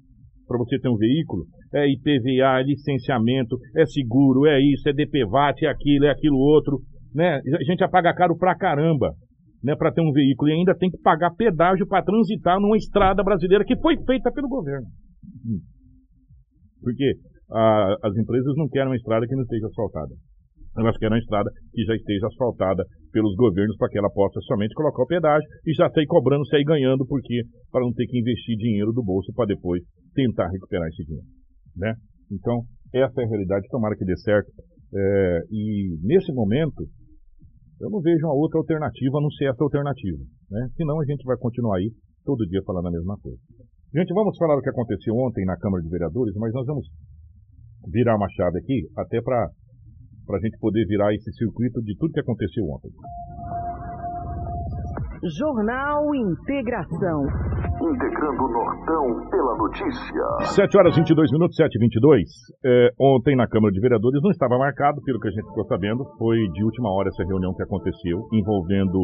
Para 0.46 0.58
você 0.58 0.78
ter 0.78 0.88
um 0.88 0.96
veículo? 0.96 1.44
É 1.74 1.86
IPVA, 1.90 2.60
é 2.60 2.62
licenciamento, 2.62 3.58
é 3.76 3.84
seguro, 3.86 4.46
é 4.46 4.60
isso, 4.60 4.88
é 4.88 4.92
DPVAT, 4.92 5.64
é 5.64 5.68
aquilo, 5.68 6.06
é 6.06 6.10
aquilo 6.10 6.38
outro. 6.38 6.78
Né? 7.12 7.40
A 7.40 7.64
gente 7.64 7.80
já 7.80 7.88
paga 7.88 8.14
caro 8.14 8.38
pra 8.38 8.56
caramba 8.56 9.12
né, 9.66 9.74
para 9.74 9.90
ter 9.90 10.00
um 10.00 10.12
veículo 10.12 10.48
e 10.48 10.54
ainda 10.54 10.76
tem 10.76 10.88
que 10.88 10.98
pagar 10.98 11.34
pedágio 11.34 11.86
para 11.88 12.04
transitar 12.04 12.60
numa 12.60 12.76
estrada 12.76 13.22
brasileira 13.24 13.64
que 13.64 13.76
foi 13.80 13.96
feita 14.04 14.30
pelo 14.30 14.48
governo. 14.48 14.86
Porque 16.80 17.14
a, 17.50 17.96
as 18.04 18.16
empresas 18.16 18.54
não 18.56 18.68
querem 18.68 18.88
uma 18.88 18.96
estrada 18.96 19.26
que 19.26 19.34
não 19.34 19.42
esteja 19.42 19.66
asfaltada. 19.66 20.14
Elas 20.76 20.96
querem 20.98 21.14
uma 21.14 21.18
estrada 21.18 21.50
que 21.72 21.82
já 21.84 21.94
esteja 21.94 22.26
asfaltada 22.26 22.84
pelos 23.12 23.34
governos 23.36 23.76
para 23.76 23.88
que 23.88 23.98
ela 23.98 24.10
possa 24.10 24.40
somente 24.42 24.74
colocar 24.74 25.02
o 25.02 25.06
pedágio 25.06 25.48
e 25.66 25.72
já 25.72 25.88
sair 25.90 26.06
cobrando, 26.06 26.46
sair 26.46 26.64
ganhando, 26.64 27.06
porque 27.06 27.42
para 27.72 27.80
não 27.80 27.92
ter 27.92 28.06
que 28.06 28.18
investir 28.18 28.56
dinheiro 28.56 28.92
do 28.92 29.02
bolso 29.02 29.32
para 29.34 29.46
depois 29.46 29.82
tentar 30.14 30.48
recuperar 30.48 30.88
esse 30.88 31.04
dinheiro. 31.04 31.26
Né? 31.76 31.94
Então, 32.30 32.62
essa 32.92 33.20
é 33.20 33.24
a 33.24 33.28
realidade, 33.28 33.68
tomara 33.68 33.96
que 33.96 34.04
dê 34.04 34.16
certo. 34.18 34.50
É, 34.94 35.40
e 35.50 35.96
nesse 36.02 36.32
momento, 36.32 36.84
eu 37.80 37.90
não 37.90 38.00
vejo 38.00 38.26
uma 38.26 38.34
outra 38.34 38.58
alternativa 38.58 39.18
a 39.18 39.22
não 39.22 39.30
ser 39.30 39.50
essa 39.50 39.62
alternativa. 39.62 40.22
Né? 40.50 40.68
Senão 40.76 41.00
a 41.00 41.04
gente 41.04 41.24
vai 41.24 41.36
continuar 41.36 41.76
aí 41.76 41.90
todo 42.24 42.46
dia 42.46 42.60
falando 42.64 42.88
a 42.88 42.90
mesma 42.90 43.16
coisa. 43.18 43.38
Gente, 43.94 44.12
vamos 44.12 44.36
falar 44.36 44.56
do 44.56 44.62
que 44.62 44.70
aconteceu 44.70 45.14
ontem 45.14 45.44
na 45.44 45.56
Câmara 45.56 45.82
de 45.82 45.88
Vereadores, 45.88 46.34
mas 46.36 46.52
nós 46.52 46.66
vamos 46.66 46.86
virar 47.90 48.16
uma 48.16 48.28
chave 48.30 48.58
aqui, 48.58 48.88
até 48.96 49.22
para 49.22 49.48
a 50.34 50.38
gente 50.40 50.58
poder 50.58 50.84
virar 50.86 51.14
esse 51.14 51.30
circuito 51.32 51.80
de 51.82 51.96
tudo 51.96 52.12
que 52.12 52.20
aconteceu 52.20 52.64
ontem. 52.64 52.90
Jornal 55.38 56.14
Integração. 56.14 57.24
Integrando 57.80 58.42
o 58.42 58.48
Nortão 58.48 59.30
pela 59.30 59.56
notícia. 59.56 60.54
7 60.54 60.76
horas 60.76 60.96
22 60.96 61.32
minutos, 61.32 61.56
7 61.56 61.74
e 61.74 61.78
22. 61.78 62.22
É, 62.64 62.88
ontem 63.00 63.36
na 63.36 63.46
Câmara 63.46 63.72
de 63.72 63.80
Vereadores 63.80 64.22
não 64.22 64.30
estava 64.30 64.58
marcado, 64.58 65.02
pelo 65.02 65.18
que 65.18 65.28
a 65.28 65.30
gente 65.30 65.46
ficou 65.48 65.64
sabendo, 65.66 66.04
foi 66.18 66.36
de 66.52 66.64
última 66.64 66.90
hora 66.92 67.08
essa 67.08 67.24
reunião 67.24 67.54
que 67.54 67.62
aconteceu, 67.62 68.28
envolvendo 68.32 68.98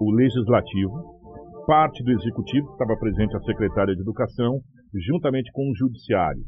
o 0.00 0.14
Legislativo, 0.14 1.18
parte 1.66 2.02
do 2.02 2.12
Executivo, 2.12 2.70
estava 2.72 2.96
presente 2.98 3.36
a 3.36 3.40
Secretária 3.40 3.94
de 3.94 4.00
Educação, 4.00 4.60
juntamente 4.94 5.50
com 5.52 5.70
o 5.70 5.76
Judiciário. 5.76 6.42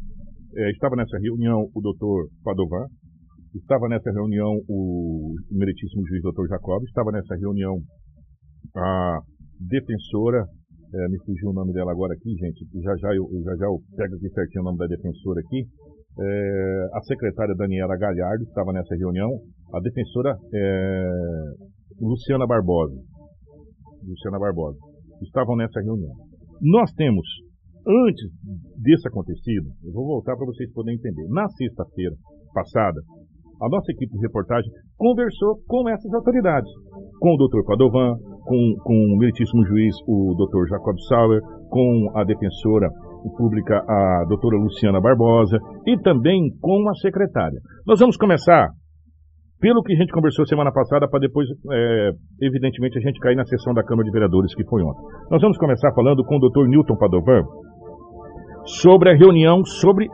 É, 0.57 0.71
estava 0.71 0.97
nessa 0.97 1.19
reunião 1.19 1.69
o 1.75 1.81
doutor 1.81 2.27
Padovan, 2.43 2.87
estava 3.55 3.89
nessa 3.89 4.11
reunião 4.11 4.61
o 4.69 5.35
meritíssimo 5.51 6.07
juiz 6.07 6.23
doutor 6.23 6.47
Jacob, 6.49 6.83
estava 6.85 7.11
nessa 7.13 7.35
reunião 7.37 7.79
a 8.77 9.19
defensora, 9.59 10.45
é, 10.95 11.09
me 11.09 11.19
fugiu 11.25 11.51
o 11.51 11.53
nome 11.53 11.73
dela 11.73 11.93
agora 11.93 12.15
aqui, 12.15 12.31
gente, 12.31 12.67
já 12.83 12.95
já 12.97 13.15
eu, 13.15 13.27
já 13.45 13.57
já 13.57 13.67
eu 13.67 13.79
pego 13.97 14.15
aqui 14.17 14.29
certinho 14.31 14.63
o 14.63 14.65
nome 14.67 14.79
da 14.79 14.87
defensora 14.87 15.41
aqui, 15.41 15.65
é, 16.19 16.89
a 16.95 17.01
secretária 17.03 17.55
Daniela 17.57 17.97
Galhardo 17.97 18.45
estava 18.45 18.73
nessa 18.73 18.95
reunião, 18.97 19.31
a 19.73 19.81
defensora 19.81 20.37
é, 20.55 21.11
Luciana 22.01 22.47
Barbosa, 22.47 22.97
Luciana 24.03 24.39
Barbosa, 24.39 24.79
estavam 25.23 25.57
nessa 25.57 25.81
reunião. 25.81 26.13
Nós 26.61 26.93
temos, 26.93 27.27
antes 27.87 28.31
desse 28.83 29.07
acontecido, 29.09 29.71
eu 29.85 29.93
vou 29.93 30.07
voltar 30.07 30.37
para 30.37 30.47
vocês 30.47 30.71
poderem 30.73 30.99
entender, 30.99 31.27
na 31.29 31.49
sexta-feira 31.49 32.15
passada, 32.53 33.01
a 33.61 33.69
nossa 33.69 33.93
equipe 33.93 34.13
de 34.13 34.21
reportagem 34.21 34.71
conversou 34.97 35.57
com 35.69 35.89
essas 35.89 36.13
autoridades, 36.15 36.71
com 37.21 37.35
o 37.35 37.37
Dr. 37.37 37.65
Padovan, 37.67 38.17
com, 38.45 38.75
com 38.83 38.95
o 38.95 39.19
meritíssimo 39.19 39.65
juiz, 39.67 39.95
o 40.07 40.35
Dr. 40.35 40.69
Jacob 40.69 40.97
Sauer, 41.09 41.41
com 41.69 42.11
a 42.15 42.25
defensora 42.25 42.89
pública, 43.37 43.85
a 43.87 44.25
doutora 44.29 44.57
Luciana 44.57 45.01
Barbosa, 45.01 45.59
e 45.87 45.99
também 46.01 46.51
com 46.61 46.89
a 46.89 46.95
secretária. 46.95 47.61
Nós 47.87 48.01
vamos 48.01 48.17
começar 48.17 48.71
pelo 49.61 49.83
que 49.83 49.93
a 49.93 49.97
gente 49.97 50.11
conversou 50.11 50.47
semana 50.47 50.73
passada, 50.73 51.07
para 51.07 51.21
depois, 51.21 51.47
é, 51.71 52.11
evidentemente, 52.41 52.99
a 52.99 53.03
gente 53.03 53.21
cair 53.21 53.37
na 53.37 53.45
sessão 53.45 53.75
da 53.75 53.85
Câmara 53.85 54.07
de 54.07 54.11
Vereadores 54.11 54.55
que 54.55 54.65
foi 54.65 54.83
ontem. 54.83 55.03
Nós 55.31 55.43
vamos 55.43 55.59
começar 55.59 55.93
falando 55.93 56.25
com 56.25 56.37
o 56.37 56.49
Dr. 56.49 56.67
Newton 56.67 56.97
Padovan 56.97 57.43
sobre 58.65 59.11
a 59.11 59.15
reunião 59.15 59.63
sobre 59.65 60.09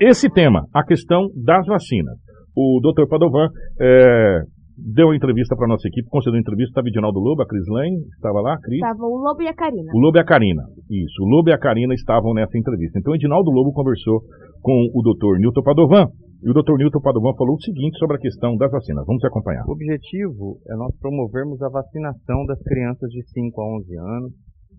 esse 0.00 0.30
tema, 0.30 0.66
a 0.74 0.82
questão 0.82 1.28
das 1.34 1.66
vacinas. 1.66 2.25
O 2.56 2.80
Dr. 2.80 3.06
Padovan 3.06 3.48
é, 3.78 4.40
deu 4.76 5.08
uma 5.08 5.16
entrevista 5.16 5.54
para 5.54 5.66
a 5.66 5.68
nossa 5.68 5.86
equipe, 5.88 6.08
concedeu 6.08 6.34
uma 6.34 6.40
entrevista, 6.40 6.70
estava 6.70 6.88
Edinaldo 6.88 7.20
Lobo, 7.20 7.42
a 7.42 7.46
Cris 7.46 7.68
Lane, 7.68 8.00
estava 8.16 8.40
lá, 8.40 8.56
Cris? 8.60 8.80
Estava 8.80 9.04
o 9.04 9.16
Lobo 9.16 9.42
e 9.42 9.48
a 9.48 9.54
Karina. 9.54 9.92
O 9.94 9.98
Lobo 9.98 10.16
e 10.16 10.20
a 10.20 10.24
Karina, 10.24 10.62
isso. 10.90 11.22
O 11.22 11.28
Lobo 11.28 11.50
e 11.50 11.52
a 11.52 11.58
Karina 11.58 11.92
estavam 11.94 12.32
nessa 12.32 12.56
entrevista. 12.56 12.98
Então, 12.98 13.14
Edinaldo 13.14 13.50
Lobo 13.50 13.72
conversou 13.72 14.22
com 14.62 14.88
o 14.94 15.02
Dr. 15.02 15.38
Nilton 15.38 15.62
Padovan, 15.62 16.08
e 16.42 16.50
o 16.50 16.54
Dr. 16.54 16.76
Nilton 16.76 17.00
Padovan 17.00 17.34
falou 17.36 17.56
o 17.56 17.60
seguinte 17.60 17.98
sobre 17.98 18.16
a 18.16 18.20
questão 18.20 18.56
das 18.56 18.70
vacinas. 18.70 19.04
Vamos 19.06 19.24
acompanhar. 19.24 19.64
O 19.66 19.72
objetivo 19.72 20.58
é 20.68 20.76
nós 20.76 20.94
promovermos 20.98 21.60
a 21.62 21.68
vacinação 21.68 22.44
das 22.46 22.62
crianças 22.62 23.10
de 23.10 23.22
5 23.32 23.60
a 23.60 23.76
11 23.78 23.96
anos, 23.96 24.32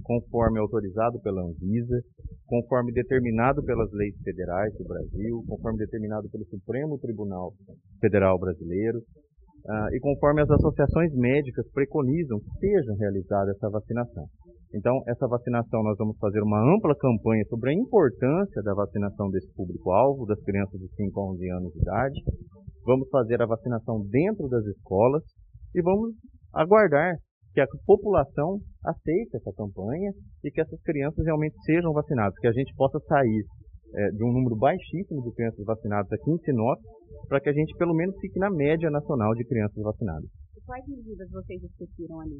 conforme 0.07 0.57
autorizado 0.57 1.19
pela 1.19 1.43
Anvisa, 1.43 1.99
conforme 2.47 2.93
determinado 2.93 3.61
pelas 3.61 3.91
leis 3.91 4.15
federais 4.23 4.73
do 4.77 4.85
Brasil, 4.85 5.43
conforme 5.45 5.79
determinado 5.79 6.29
pelo 6.29 6.45
Supremo 6.45 6.97
Tribunal 6.97 7.51
Federal 7.99 8.39
Brasileiro, 8.39 8.99
uh, 8.99 9.93
e 9.93 9.99
conforme 9.99 10.41
as 10.41 10.49
associações 10.49 11.13
médicas 11.13 11.69
preconizam 11.73 12.39
que 12.39 12.51
seja 12.59 12.93
realizada 12.97 13.51
essa 13.51 13.69
vacinação. 13.69 14.23
Então, 14.73 15.01
essa 15.07 15.27
vacinação, 15.27 15.83
nós 15.83 15.97
vamos 15.97 16.17
fazer 16.19 16.41
uma 16.41 16.59
ampla 16.75 16.95
campanha 16.95 17.43
sobre 17.49 17.71
a 17.71 17.73
importância 17.73 18.61
da 18.63 18.73
vacinação 18.73 19.29
desse 19.29 19.51
público-alvo, 19.53 20.25
das 20.25 20.41
crianças 20.43 20.79
de 20.79 20.87
5 20.95 21.19
a 21.19 21.31
11 21.31 21.51
anos 21.51 21.73
de 21.73 21.81
idade. 21.81 22.19
Vamos 22.85 23.09
fazer 23.09 23.41
a 23.41 23.45
vacinação 23.45 24.05
dentro 24.09 24.47
das 24.47 24.65
escolas 24.65 25.23
e 25.75 25.81
vamos 25.81 26.15
aguardar 26.53 27.15
que 27.57 27.61
a 27.61 27.67
população 27.87 28.61
aceite 28.85 29.35
essa 29.35 29.51
campanha 29.57 30.13
e 30.45 30.51
que 30.51 30.61
essas 30.61 30.79
crianças 30.83 31.25
realmente 31.25 31.57
sejam 31.65 31.91
vacinadas, 31.91 32.37
que 32.37 32.45
a 32.45 32.51
gente 32.51 32.71
possa 32.75 32.99
sair 32.99 33.43
é, 33.95 34.11
de 34.11 34.23
um 34.23 34.31
número 34.31 34.55
baixíssimo 34.55 35.23
de 35.23 35.33
crianças 35.33 35.65
vacinadas 35.65 36.11
aqui 36.11 36.29
em 36.29 36.37
Sinop 36.45 36.77
para 37.27 37.41
que 37.41 37.49
a 37.49 37.53
gente 37.53 37.75
pelo 37.77 37.95
menos 37.95 38.15
fique 38.21 38.37
na 38.37 38.51
média 38.51 38.91
nacional 38.91 39.33
de 39.33 39.43
crianças 39.43 39.81
vacinadas. 39.81 40.29
Quais 40.67 40.85
medidas 40.87 41.31
vocês 41.31 41.59
discutiram 41.61 42.19
ali? 42.21 42.37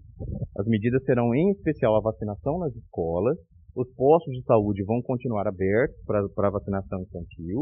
As 0.56 0.68
medidas 0.68 1.04
serão 1.04 1.34
em 1.34 1.50
especial 1.52 1.96
a 1.96 2.02
vacinação 2.02 2.60
nas 2.60 2.76
escolas, 2.76 3.40
os 3.76 3.90
postos 3.96 4.34
de 4.36 4.44
saúde 4.44 4.84
vão 4.84 5.02
continuar 5.02 5.48
abertos 5.48 5.98
para 6.06 6.48
a 6.48 6.52
vacinação 6.52 7.02
infantil 7.02 7.62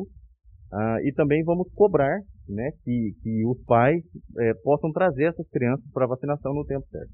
uh, 0.73 0.99
e 1.07 1.13
também 1.13 1.41
vamos 1.45 1.71
cobrar 1.73 2.19
né, 2.47 2.71
que, 2.83 3.13
que 3.21 3.45
os 3.45 3.61
pais 3.65 4.01
é, 4.39 4.53
possam 4.63 4.91
trazer 4.91 5.25
essas 5.25 5.47
crianças 5.49 5.85
para 5.93 6.05
a 6.05 6.09
vacinação 6.09 6.53
no 6.53 6.65
tempo 6.65 6.85
certo. 6.89 7.11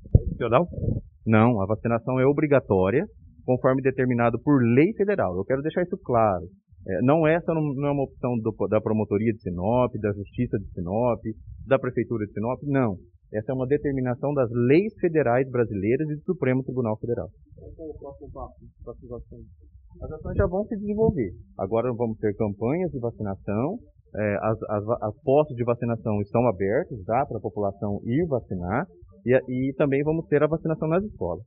Não, 1.26 1.62
a 1.62 1.66
vacinação 1.66 2.20
é 2.20 2.26
obrigatória, 2.26 3.06
conforme 3.46 3.82
determinado 3.82 4.40
por 4.40 4.62
lei 4.62 4.94
federal. 4.94 5.36
Eu 5.36 5.46
quero 5.46 5.62
deixar 5.62 5.84
isso 5.84 5.98
claro. 6.04 6.46
É, 6.88 7.02
não 7.04 7.28
essa 7.28 7.54
não 7.54 7.88
é 7.88 7.92
uma 7.92 8.04
opção 8.04 8.36
do, 8.40 8.68
da 8.68 8.82
promotoria 8.82 9.32
de 9.32 9.42
Sinop, 9.42 9.94
da 10.02 10.12
Justiça 10.14 10.58
de 10.58 10.68
Sinop, 10.74 11.22
da 11.68 11.78
Prefeitura 11.78 12.26
de 12.26 12.34
Sinop, 12.34 12.60
não. 12.64 12.98
Essa 13.32 13.54
é 13.54 13.56
uma 13.56 13.68
determinação 13.68 14.34
das 14.34 14.50
leis 14.52 14.94
federais 15.00 15.50
brasileiras 15.50 16.10
e 16.10 16.16
do 16.16 16.24
Supremo 16.24 16.64
Tribunal 16.64 16.98
Federal. 16.98 17.30
As 20.02 20.12
ações 20.12 20.36
já 20.36 20.48
vão 20.48 20.66
se 20.66 20.76
desenvolver. 20.76 21.32
Agora 21.58 21.94
vamos 21.94 22.18
ter 22.18 22.36
campanhas 22.36 22.92
de 22.92 23.00
vacinação. 23.00 23.78
É, 24.16 24.36
as, 24.42 24.58
as, 24.70 24.90
as 25.02 25.24
postos 25.24 25.56
de 25.56 25.64
vacinação 25.64 26.20
estão 26.22 26.46
abertos 26.48 26.98
já 27.06 27.26
para 27.26 27.38
a 27.38 27.42
população 27.42 28.00
ir 28.06 28.26
vacinar. 28.28 28.86
E, 29.26 29.70
e 29.70 29.74
também 29.76 30.04
vamos 30.04 30.26
ter 30.28 30.42
a 30.44 30.48
vacinação 30.48 30.88
nas 30.88 31.04
escolas. 31.04 31.44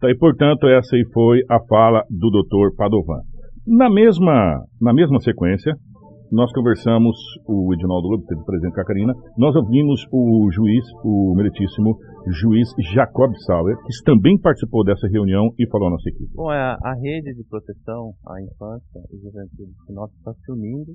Tá, 0.00 0.10
e, 0.10 0.16
portanto, 0.16 0.66
essa 0.66 0.96
aí 0.96 1.04
foi 1.12 1.40
a 1.50 1.60
fala 1.66 2.04
do 2.10 2.30
Dr. 2.30 2.74
Padovan. 2.76 3.20
Na 3.66 3.90
mesma, 3.90 4.64
na 4.80 4.92
mesma 4.92 5.20
sequência, 5.20 5.74
nós 6.32 6.52
conversamos, 6.52 7.16
o 7.46 7.74
Edinaldo 7.74 8.06
Lobo 8.08 8.24
teve 8.24 8.44
presente 8.44 8.72
com 8.72 8.80
a 8.80 8.84
Karina, 8.84 9.14
nós 9.36 9.54
ouvimos 9.56 10.00
o 10.12 10.48
juiz, 10.52 10.84
o 11.04 11.34
meritíssimo 11.36 11.98
juiz 12.40 12.68
Jacob 12.94 13.32
Sauer, 13.46 13.76
que 13.76 14.04
também 14.04 14.38
participou 14.38 14.84
dessa 14.84 15.08
reunião 15.08 15.50
e 15.58 15.68
falou 15.68 15.88
à 15.88 15.90
nossa 15.90 16.08
equipe. 16.08 16.30
Bom, 16.34 16.48
a, 16.48 16.78
a 16.80 16.94
rede 17.02 17.34
de 17.34 17.42
proteção 17.48 18.12
à 18.26 18.40
infância 18.40 19.00
e 19.10 19.18
juventude 19.18 19.72
de 19.86 19.92
nós 19.92 20.10
está 20.12 20.32
se 20.32 20.52
unindo 20.52 20.92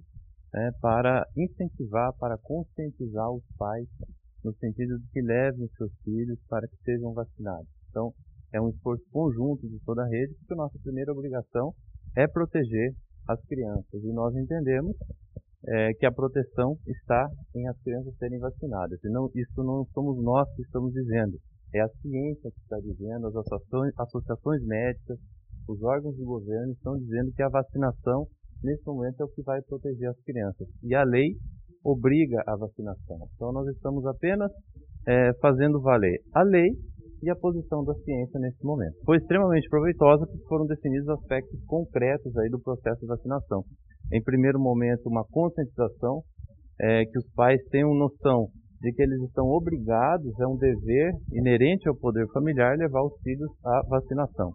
é, 0.56 0.72
para 0.82 1.26
incentivar, 1.36 2.14
para 2.18 2.38
conscientizar 2.38 3.30
os 3.32 3.44
pais 3.58 3.88
no 4.44 4.54
sentido 4.56 4.98
de 5.00 5.08
que 5.12 5.22
levem 5.22 5.68
seus 5.78 5.92
filhos 6.04 6.40
para 6.48 6.68
que 6.68 6.78
sejam 6.84 7.14
vacinados. 7.14 7.68
Então, 7.90 8.14
é 8.54 8.62
um 8.62 8.70
esforço 8.70 9.04
conjunto 9.12 9.68
de 9.68 9.80
toda 9.86 10.04
a 10.04 10.08
rede, 10.08 10.34
porque 10.36 10.54
a 10.54 10.58
nossa 10.58 10.80
primeira 10.82 11.12
obrigação 11.12 11.74
é 12.16 12.28
proteger 12.28 12.94
as 13.28 13.42
crianças. 13.46 14.04
E 14.04 14.14
nós 14.14 14.36
entendemos 14.36 14.96
é, 15.68 15.94
que 15.96 16.06
a 16.06 16.12
proteção 16.12 16.78
está 16.88 17.28
em 17.56 17.68
as 17.68 17.78
crianças 17.82 18.16
serem 18.18 18.40
vacinadas. 18.40 19.04
E 19.04 19.10
não, 19.10 19.30
isso 19.36 19.64
não 19.64 19.86
somos 19.94 20.24
nós 20.24 20.48
que 20.56 20.62
estamos 20.62 20.94
dizendo, 20.94 21.38
é 21.74 21.82
a 21.82 21.90
ciência 22.02 22.52
que 22.52 22.60
está 22.62 22.78
dizendo, 22.80 23.28
as 23.28 23.36
associações, 23.36 23.94
associações 23.98 24.64
médicas, 24.64 25.20
os 25.68 25.82
órgãos 25.82 26.16
de 26.16 26.24
governo 26.24 26.72
estão 26.72 26.98
dizendo 26.98 27.32
que 27.34 27.42
a 27.42 27.50
vacinação, 27.50 28.28
nesse 28.64 28.86
momento, 28.86 29.22
é 29.22 29.24
o 29.26 29.30
que 29.30 29.42
vai 29.42 29.62
proteger 29.62 30.10
as 30.10 30.20
crianças. 30.24 30.68
E 30.84 30.96
a 30.96 31.04
lei 31.04 31.36
obriga 31.84 32.44
a 32.48 32.56
vacinação. 32.56 33.28
Então, 33.36 33.52
nós 33.52 33.68
estamos 33.68 34.06
apenas 34.06 34.52
é, 35.08 35.34
fazendo 35.40 35.80
valer 35.82 36.20
a 36.34 36.44
lei 36.44 36.70
e 37.22 37.30
a 37.30 37.36
posição 37.36 37.84
da 37.84 37.94
ciência 37.94 38.40
nesse 38.40 38.64
momento. 38.64 38.96
Foi 39.06 39.18
extremamente 39.18 39.68
proveitosa 39.70 40.26
porque 40.26 40.48
foram 40.48 40.66
definidos 40.66 41.10
aspectos 41.10 41.64
concretos 41.66 42.36
aí 42.38 42.50
do 42.50 42.60
processo 42.60 43.00
de 43.02 43.08
vacinação. 43.08 43.64
Em 44.12 44.22
primeiro 44.22 44.60
momento, 44.60 45.08
uma 45.08 45.26
conscientização, 45.26 46.22
é, 46.80 47.06
que 47.06 47.18
os 47.18 47.26
pais 47.34 47.62
tenham 47.72 47.94
noção 47.96 48.48
de 48.82 48.92
que 48.92 49.02
eles 49.02 49.22
estão 49.22 49.46
obrigados, 49.48 50.40
é 50.40 50.46
um 50.46 50.58
dever 50.58 51.12
inerente 51.32 51.88
ao 51.88 51.96
poder 51.96 52.28
familiar 52.34 52.78
levar 52.78 53.02
os 53.02 53.14
filhos 53.24 53.50
à 53.66 53.82
vacinação. 53.88 54.52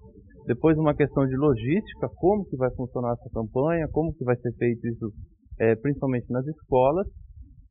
Depois 0.47 0.77
uma 0.79 0.95
questão 0.95 1.27
de 1.27 1.37
logística, 1.37 2.09
como 2.17 2.45
que 2.47 2.57
vai 2.57 2.71
funcionar 2.75 3.13
essa 3.13 3.31
campanha, 3.33 3.89
como 3.93 4.15
que 4.15 4.25
vai 4.25 4.37
ser 4.37 4.53
feito 4.57 4.87
isso, 4.87 5.13
é, 5.59 5.77
principalmente 5.77 6.31
nas 6.31 6.47
escolas, 6.47 7.07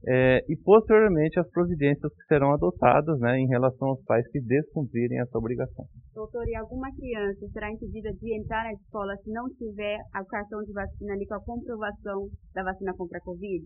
é, 0.07 0.39
e 0.47 0.55
posteriormente 0.63 1.39
as 1.39 1.49
providências 1.49 2.13
que 2.13 2.25
serão 2.27 2.53
adotadas 2.53 3.19
né, 3.19 3.37
em 3.37 3.47
relação 3.47 3.89
aos 3.89 4.01
pais 4.05 4.25
que 4.31 4.39
descumprirem 4.39 5.19
essa 5.19 5.37
obrigação. 5.37 5.85
Doutor, 6.15 6.47
e 6.47 6.55
alguma 6.55 6.89
criança 6.95 7.45
será 7.51 7.69
impedida 7.69 8.09
de 8.13 8.37
entrar 8.39 8.63
na 8.63 8.73
escola 8.73 9.13
se 9.17 9.29
não 9.29 9.49
tiver 9.49 9.97
o 10.15 10.25
cartão 10.25 10.63
de 10.63 10.71
vacina 10.71 11.13
ali 11.13 11.25
com 11.27 11.35
a 11.35 11.43
comprovação 11.43 12.29
da 12.53 12.63
vacina 12.63 12.93
contra 12.95 13.17
a 13.17 13.21
Covid? 13.21 13.65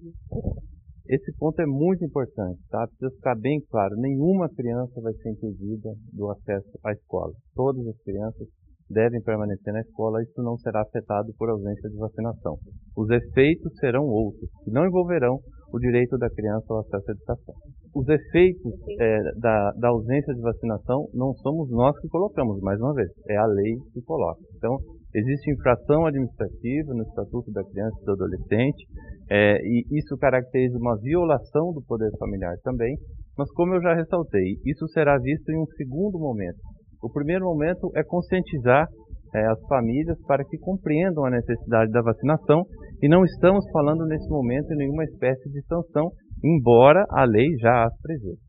Esse 1.07 1.33
ponto 1.37 1.61
é 1.61 1.65
muito 1.65 2.03
importante, 2.03 2.61
tá? 2.69 2.87
Precisa 2.87 3.11
ficar 3.15 3.35
bem 3.35 3.61
claro, 3.69 3.93
nenhuma 3.97 4.49
criança 4.49 5.01
vai 5.01 5.13
ser 5.13 5.31
impedida 5.31 5.89
do 6.13 6.31
acesso 6.31 6.79
à 6.83 6.93
escola. 6.93 7.33
Todas 7.53 7.85
as 7.85 7.97
crianças 8.03 8.47
devem 8.89 9.21
permanecer 9.21 9.73
na 9.73 9.81
escola, 9.81 10.21
isso 10.21 10.41
não 10.41 10.57
será 10.57 10.81
afetado 10.81 11.33
por 11.37 11.49
ausência 11.49 11.89
de 11.89 11.97
vacinação. 11.97 12.57
Os 12.95 13.09
efeitos 13.09 13.73
serão 13.79 14.03
outros, 14.05 14.49
que 14.63 14.71
não 14.71 14.85
envolverão 14.85 15.39
o 15.73 15.79
direito 15.79 16.17
da 16.17 16.29
criança 16.29 16.65
ao 16.69 16.79
acesso 16.81 17.09
à 17.09 17.13
educação. 17.13 17.55
Os 17.95 18.07
efeitos 18.07 18.73
é, 18.99 19.19
da, 19.39 19.71
da, 19.71 19.89
ausência 19.89 20.33
de 20.33 20.41
vacinação 20.41 21.07
não 21.13 21.33
somos 21.33 21.69
nós 21.71 21.99
que 21.99 22.07
colocamos, 22.09 22.59
mais 22.61 22.79
uma 22.79 22.93
vez, 22.93 23.09
é 23.27 23.35
a 23.35 23.45
lei 23.45 23.75
que 23.91 24.01
coloca. 24.01 24.39
Então, 24.55 24.77
existe 25.15 25.51
infração 25.51 26.05
administrativa 26.05 26.93
no 26.93 27.01
Estatuto 27.01 27.51
da 27.51 27.63
Criança 27.63 27.97
e 28.01 28.05
do 28.05 28.11
Adolescente, 28.11 28.85
é, 29.31 29.57
e 29.63 29.97
isso 29.97 30.15
caracteriza 30.17 30.77
uma 30.77 30.95
violação 30.99 31.73
do 31.73 31.81
poder 31.81 32.11
familiar 32.19 32.55
também, 32.63 32.95
mas 33.35 33.51
como 33.53 33.73
eu 33.73 33.81
já 33.81 33.95
ressaltei, 33.95 34.57
isso 34.65 34.87
será 34.89 35.17
visto 35.17 35.49
em 35.49 35.59
um 35.59 35.65
segundo 35.75 36.19
momento. 36.19 36.59
O 37.03 37.11
primeiro 37.11 37.43
momento 37.43 37.91
é 37.97 38.03
conscientizar 38.03 38.87
é, 39.35 39.45
as 39.47 39.59
famílias 39.67 40.17
para 40.25 40.45
que 40.45 40.57
compreendam 40.57 41.25
a 41.25 41.31
necessidade 41.31 41.91
da 41.91 42.01
vacinação 42.01 42.63
e 43.01 43.09
não 43.09 43.25
estamos 43.25 43.65
falando 43.73 44.05
nesse 44.05 44.29
momento 44.29 44.71
em 44.71 44.77
nenhuma 44.77 45.03
espécie 45.03 45.49
de 45.51 45.61
sanção, 45.65 46.09
embora 46.41 47.03
a 47.09 47.25
lei 47.25 47.49
já 47.59 47.83
as 47.83 48.01
preveja. 48.01 48.39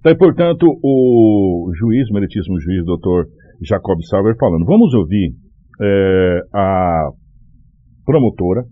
Então, 0.00 0.16
portanto, 0.16 0.66
o 0.82 1.70
juiz, 1.78 2.10
meritíssimo 2.10 2.58
juiz, 2.60 2.84
doutor 2.84 3.26
Jacob 3.62 3.98
Sauer, 4.08 4.36
falando. 4.38 4.64
Vamos 4.64 4.92
ouvir 4.94 5.32
é, 5.80 6.40
a 6.52 7.10
promotora, 8.04 8.62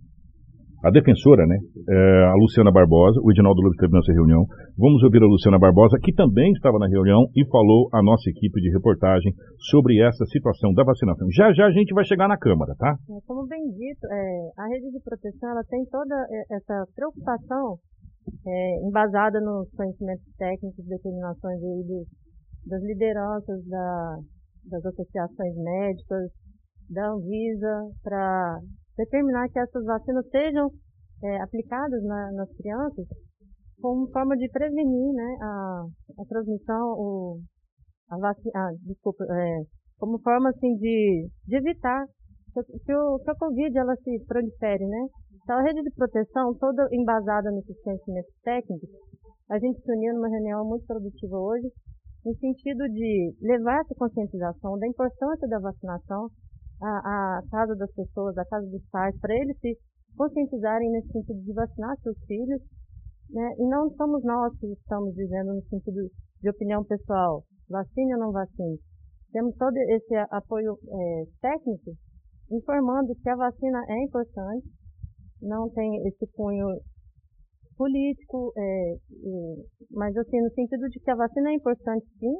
a 0.86 0.90
defensora, 0.90 1.44
né? 1.46 1.58
É, 1.88 2.24
a 2.30 2.34
Luciana 2.38 2.70
Barbosa, 2.70 3.18
o 3.20 3.30
Edinaldo 3.32 3.60
Lobo 3.60 3.74
esteve 3.74 3.92
nessa 3.92 4.12
reunião. 4.12 4.46
Vamos 4.78 5.02
ouvir 5.02 5.20
a 5.20 5.26
Luciana 5.26 5.58
Barbosa, 5.58 5.98
que 6.00 6.14
também 6.14 6.52
estava 6.52 6.78
na 6.78 6.86
reunião 6.86 7.26
e 7.34 7.44
falou 7.50 7.90
a 7.92 8.00
nossa 8.02 8.30
equipe 8.30 8.60
de 8.60 8.70
reportagem 8.70 9.34
sobre 9.70 10.00
essa 10.00 10.24
situação 10.26 10.72
da 10.72 10.84
vacinação. 10.84 11.26
Já 11.34 11.52
já 11.52 11.66
a 11.66 11.72
gente 11.72 11.92
vai 11.92 12.04
chegar 12.04 12.28
na 12.28 12.38
Câmara, 12.38 12.74
tá? 12.78 12.94
É, 13.10 13.18
como 13.26 13.46
bem 13.48 13.66
dito, 13.74 14.06
é, 14.06 14.50
a 14.58 14.66
rede 14.68 14.92
de 14.92 15.02
proteção 15.02 15.50
ela 15.50 15.64
tem 15.64 15.84
toda 15.90 16.14
é, 16.14 16.54
essa 16.54 16.86
preocupação 16.94 17.78
é, 18.46 18.86
embasada 18.86 19.40
nos 19.40 19.68
conhecimentos 19.74 20.26
técnicos, 20.38 20.86
determinações 20.86 21.58
aí 21.62 22.06
das 22.66 22.82
lideranças 22.82 23.64
da, 23.66 24.18
das 24.70 24.84
associações 24.86 25.54
médicas, 25.56 26.30
da 26.90 27.10
Anvisa, 27.10 27.90
para 28.02 28.60
determinar 28.96 29.48
que 29.48 29.58
essas 29.58 29.84
vacinas 29.84 30.26
sejam 30.30 30.70
é, 31.22 31.42
aplicadas 31.42 32.02
na, 32.02 32.32
nas 32.32 32.52
crianças 32.56 33.06
como 33.80 34.10
forma 34.10 34.36
de 34.36 34.48
prevenir 34.50 35.12
né, 35.12 35.36
a, 35.40 35.84
a 36.18 36.24
transmissão, 36.28 36.92
o, 36.96 37.40
a 38.10 38.18
vacina, 38.18 38.52
ah, 38.54 38.70
desculpa, 38.82 39.24
é, 39.24 39.62
como 39.98 40.18
forma 40.20 40.50
assim 40.50 40.76
de, 40.76 41.28
de 41.46 41.56
evitar 41.56 42.06
que, 42.52 42.94
o, 42.94 43.18
que 43.18 43.30
a 43.30 43.34
Covid 43.34 43.76
ela 43.76 43.94
se 43.96 44.24
prolifere, 44.26 44.86
né? 44.86 45.06
Então 45.42 45.58
a 45.58 45.62
rede 45.62 45.82
de 45.82 45.90
proteção, 45.90 46.54
toda 46.54 46.88
embasada 46.90 47.50
nesses 47.50 47.78
conhecimentos 47.82 48.32
técnicos, 48.42 48.88
a 49.50 49.58
gente 49.58 49.80
se 49.80 49.92
uniu 49.92 50.14
numa 50.14 50.28
reunião 50.28 50.64
muito 50.64 50.86
produtiva 50.86 51.36
hoje, 51.36 51.68
no 52.24 52.34
sentido 52.38 52.88
de 52.88 53.34
levar 53.40 53.80
essa 53.80 53.94
conscientização 53.94 54.78
da 54.78 54.88
importância 54.88 55.46
da 55.48 55.60
vacinação 55.60 56.28
a, 56.82 57.38
a 57.38 57.42
casa 57.50 57.74
das 57.76 57.90
pessoas, 57.92 58.36
a 58.38 58.44
casa 58.44 58.66
dos 58.66 58.84
pais, 58.90 59.18
para 59.20 59.34
eles 59.34 59.58
se 59.60 59.78
conscientizarem 60.16 60.90
nesse 60.90 61.08
sentido 61.12 61.40
de 61.42 61.52
vacinar 61.52 61.96
seus 62.02 62.18
filhos, 62.26 62.60
né? 63.30 63.54
E 63.58 63.66
não 63.68 63.90
somos 63.96 64.22
nós 64.24 64.56
que 64.58 64.66
estamos 64.66 65.14
dizendo 65.14 65.54
no 65.54 65.62
sentido 65.68 66.10
de 66.40 66.50
opinião 66.50 66.84
pessoal, 66.84 67.44
vacine 67.68 68.14
ou 68.14 68.20
não 68.20 68.32
vacine. 68.32 68.78
Temos 69.32 69.54
todo 69.56 69.76
esse 69.76 70.14
apoio 70.30 70.78
é, 70.88 71.24
técnico 71.40 71.92
informando 72.50 73.14
que 73.16 73.28
a 73.28 73.36
vacina 73.36 73.82
é 73.88 74.04
importante, 74.04 74.66
não 75.42 75.68
tem 75.70 76.06
esse 76.06 76.26
cunho 76.28 76.68
político, 77.76 78.52
é, 78.56 78.96
mas 79.90 80.16
assim, 80.16 80.40
no 80.40 80.50
sentido 80.52 80.88
de 80.88 81.00
que 81.00 81.10
a 81.10 81.16
vacina 81.16 81.50
é 81.50 81.54
importante 81.54 82.06
sim, 82.18 82.38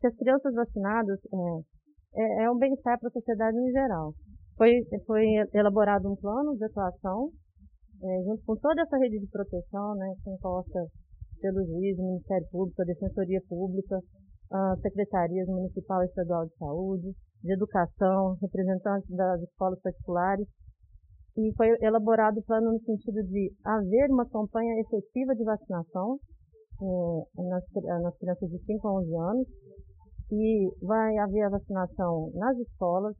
que 0.00 0.06
as 0.06 0.16
crianças 0.16 0.54
vacinadas 0.54 1.18
é, 1.24 1.62
é, 2.14 2.44
é 2.44 2.50
um 2.50 2.58
bem-estar 2.58 2.98
para 2.98 3.08
a 3.08 3.12
sociedade 3.12 3.56
em 3.56 3.70
geral. 3.70 4.14
Foi, 4.56 4.70
foi 5.06 5.24
elaborado 5.54 6.10
um 6.10 6.16
plano 6.16 6.56
de 6.56 6.64
atuação, 6.64 7.30
é, 8.02 8.22
junto 8.24 8.44
com 8.44 8.56
toda 8.56 8.82
essa 8.82 8.96
rede 8.98 9.18
de 9.18 9.26
proteção, 9.28 9.94
né, 9.94 10.14
composta 10.24 10.86
pelo 11.40 11.64
juiz, 11.64 11.96
Ministério 11.96 12.46
Público, 12.50 12.82
a 12.82 12.84
Defensoria 12.84 13.40
Pública, 13.48 13.98
as 14.50 14.80
secretarias 14.80 15.48
municipal 15.48 16.02
e 16.02 16.06
estadual 16.06 16.46
de 16.46 16.56
saúde, 16.56 17.14
de 17.42 17.52
educação, 17.52 18.36
representantes 18.42 19.08
das 19.16 19.40
escolas 19.42 19.80
particulares, 19.80 20.46
e 21.36 21.52
foi 21.56 21.68
elaborado 21.80 22.40
o 22.40 22.42
plano 22.42 22.72
no 22.72 22.80
sentido 22.80 23.22
de 23.22 23.52
haver 23.64 24.10
uma 24.10 24.28
campanha 24.28 24.80
efetiva 24.80 25.34
de 25.34 25.44
vacinação 25.44 26.18
é, 26.82 27.42
nas, 27.48 27.64
nas 28.02 28.18
crianças 28.18 28.50
de 28.50 28.58
5 28.64 28.88
a 28.88 29.00
11 29.00 29.16
anos, 29.16 29.48
que 30.30 30.70
vai 30.80 31.18
haver 31.18 31.42
a 31.42 31.50
vacinação 31.50 32.30
nas 32.34 32.56
escolas, 32.56 33.16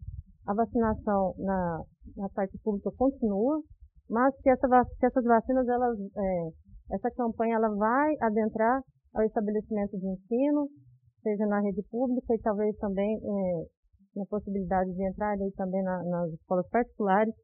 a 0.47 0.55
vacinação 0.55 1.35
na, 1.39 1.83
na 2.17 2.29
parte 2.29 2.57
pública 2.63 2.91
continua, 2.97 3.61
mas 4.09 4.35
que, 4.41 4.49
essa, 4.49 4.67
que 4.99 5.07
essas 5.07 5.25
vacinas, 5.25 5.67
elas, 5.67 5.99
é, 5.99 6.49
essa 6.93 7.11
campanha 7.11 7.57
ela 7.57 7.75
vai 7.75 8.15
adentrar 8.23 8.81
ao 9.15 9.25
estabelecimento 9.25 9.99
de 9.99 10.07
ensino, 10.07 10.69
seja 11.23 11.47
na 11.47 11.61
rede 11.61 11.83
pública 11.91 12.33
e 12.33 12.39
talvez 12.39 12.77
também 12.79 13.17
é, 13.17 13.67
na 14.17 14.25
possibilidade 14.27 14.93
de 14.95 15.03
entrar 15.05 15.33
aí 15.33 15.53
também 15.57 15.83
na, 15.83 16.03
nas 16.05 16.33
escolas 16.33 16.69
particulares, 16.71 17.35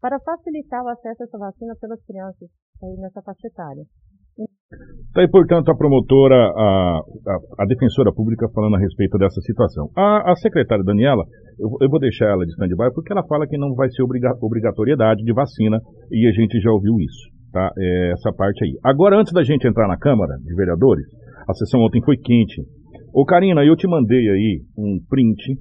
para 0.00 0.20
facilitar 0.20 0.84
o 0.84 0.88
acesso 0.88 1.22
a 1.22 1.26
essa 1.26 1.38
vacina 1.38 1.74
pelas 1.80 2.00
crianças 2.04 2.48
aí 2.84 2.96
nessa 2.98 3.20
faixa 3.22 3.48
etária. 3.48 3.84
Está 4.70 5.22
aí, 5.22 5.28
portanto, 5.28 5.70
a 5.70 5.76
promotora, 5.76 6.36
a, 6.36 7.00
a, 7.00 7.64
a, 7.64 7.66
defensora 7.66 8.12
pública 8.12 8.46
falando 8.54 8.76
a 8.76 8.78
respeito 8.78 9.16
dessa 9.16 9.40
situação. 9.40 9.88
A, 9.96 10.30
a 10.30 10.36
secretária 10.36 10.84
Daniela, 10.84 11.24
eu, 11.58 11.68
eu, 11.80 11.88
vou 11.88 11.98
deixar 11.98 12.26
ela 12.26 12.44
de 12.44 12.52
stand-by 12.52 12.92
porque 12.94 13.10
ela 13.10 13.26
fala 13.26 13.46
que 13.46 13.56
não 13.56 13.74
vai 13.74 13.88
ser 13.88 14.02
obriga, 14.02 14.30
obrigatoriedade 14.42 15.24
de 15.24 15.32
vacina 15.32 15.80
e 16.12 16.28
a 16.28 16.32
gente 16.32 16.60
já 16.60 16.70
ouviu 16.70 17.00
isso, 17.00 17.30
tá? 17.50 17.72
É 17.78 18.12
essa 18.12 18.30
parte 18.30 18.62
aí. 18.62 18.78
Agora, 18.84 19.18
antes 19.18 19.32
da 19.32 19.42
gente 19.42 19.66
entrar 19.66 19.88
na 19.88 19.96
Câmara 19.96 20.36
de 20.44 20.54
Vereadores, 20.54 21.06
a 21.48 21.54
sessão 21.54 21.80
ontem 21.80 22.02
foi 22.04 22.18
quente. 22.18 22.62
Ô, 23.14 23.24
Karina, 23.24 23.64
eu 23.64 23.74
te 23.74 23.88
mandei 23.88 24.28
aí 24.28 24.60
um 24.76 24.98
print 25.08 25.58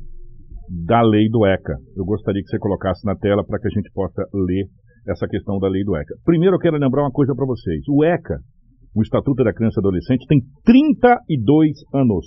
da 0.86 1.02
lei 1.02 1.30
do 1.30 1.46
ECA. 1.46 1.78
Eu 1.96 2.04
gostaria 2.04 2.42
que 2.44 2.50
você 2.50 2.60
colocasse 2.60 3.06
na 3.06 3.16
tela 3.16 3.42
para 3.46 3.58
que 3.58 3.68
a 3.68 3.72
gente 3.72 3.90
possa 3.94 4.22
ler 4.34 4.66
essa 5.08 5.26
questão 5.28 5.58
da 5.60 5.70
lei 5.70 5.86
do 5.86 5.96
ECA. 5.96 6.14
Primeiro, 6.26 6.58
eu 6.58 6.60
quero 6.60 6.78
lembrar 6.78 7.04
uma 7.04 7.12
coisa 7.12 7.34
para 7.34 7.46
vocês. 7.46 7.82
O 7.90 8.04
ECA 8.04 8.36
o 8.98 9.02
Estatuto 9.04 9.44
da 9.44 9.54
Criança 9.54 9.80
e 9.80 9.82
Adolescente 9.82 10.26
tem 10.28 10.40
32 10.66 11.72
anos. 11.94 12.26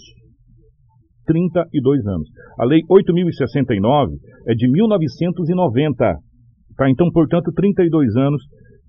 32 1.26 2.06
anos. 2.06 2.28
A 2.58 2.64
Lei 2.64 2.80
8.069 2.88 4.14
é 4.46 4.54
de 4.54 4.70
1990. 4.70 6.14
Tá? 6.76 6.90
Então, 6.90 7.10
portanto, 7.10 7.52
32 7.52 8.16
anos 8.16 8.42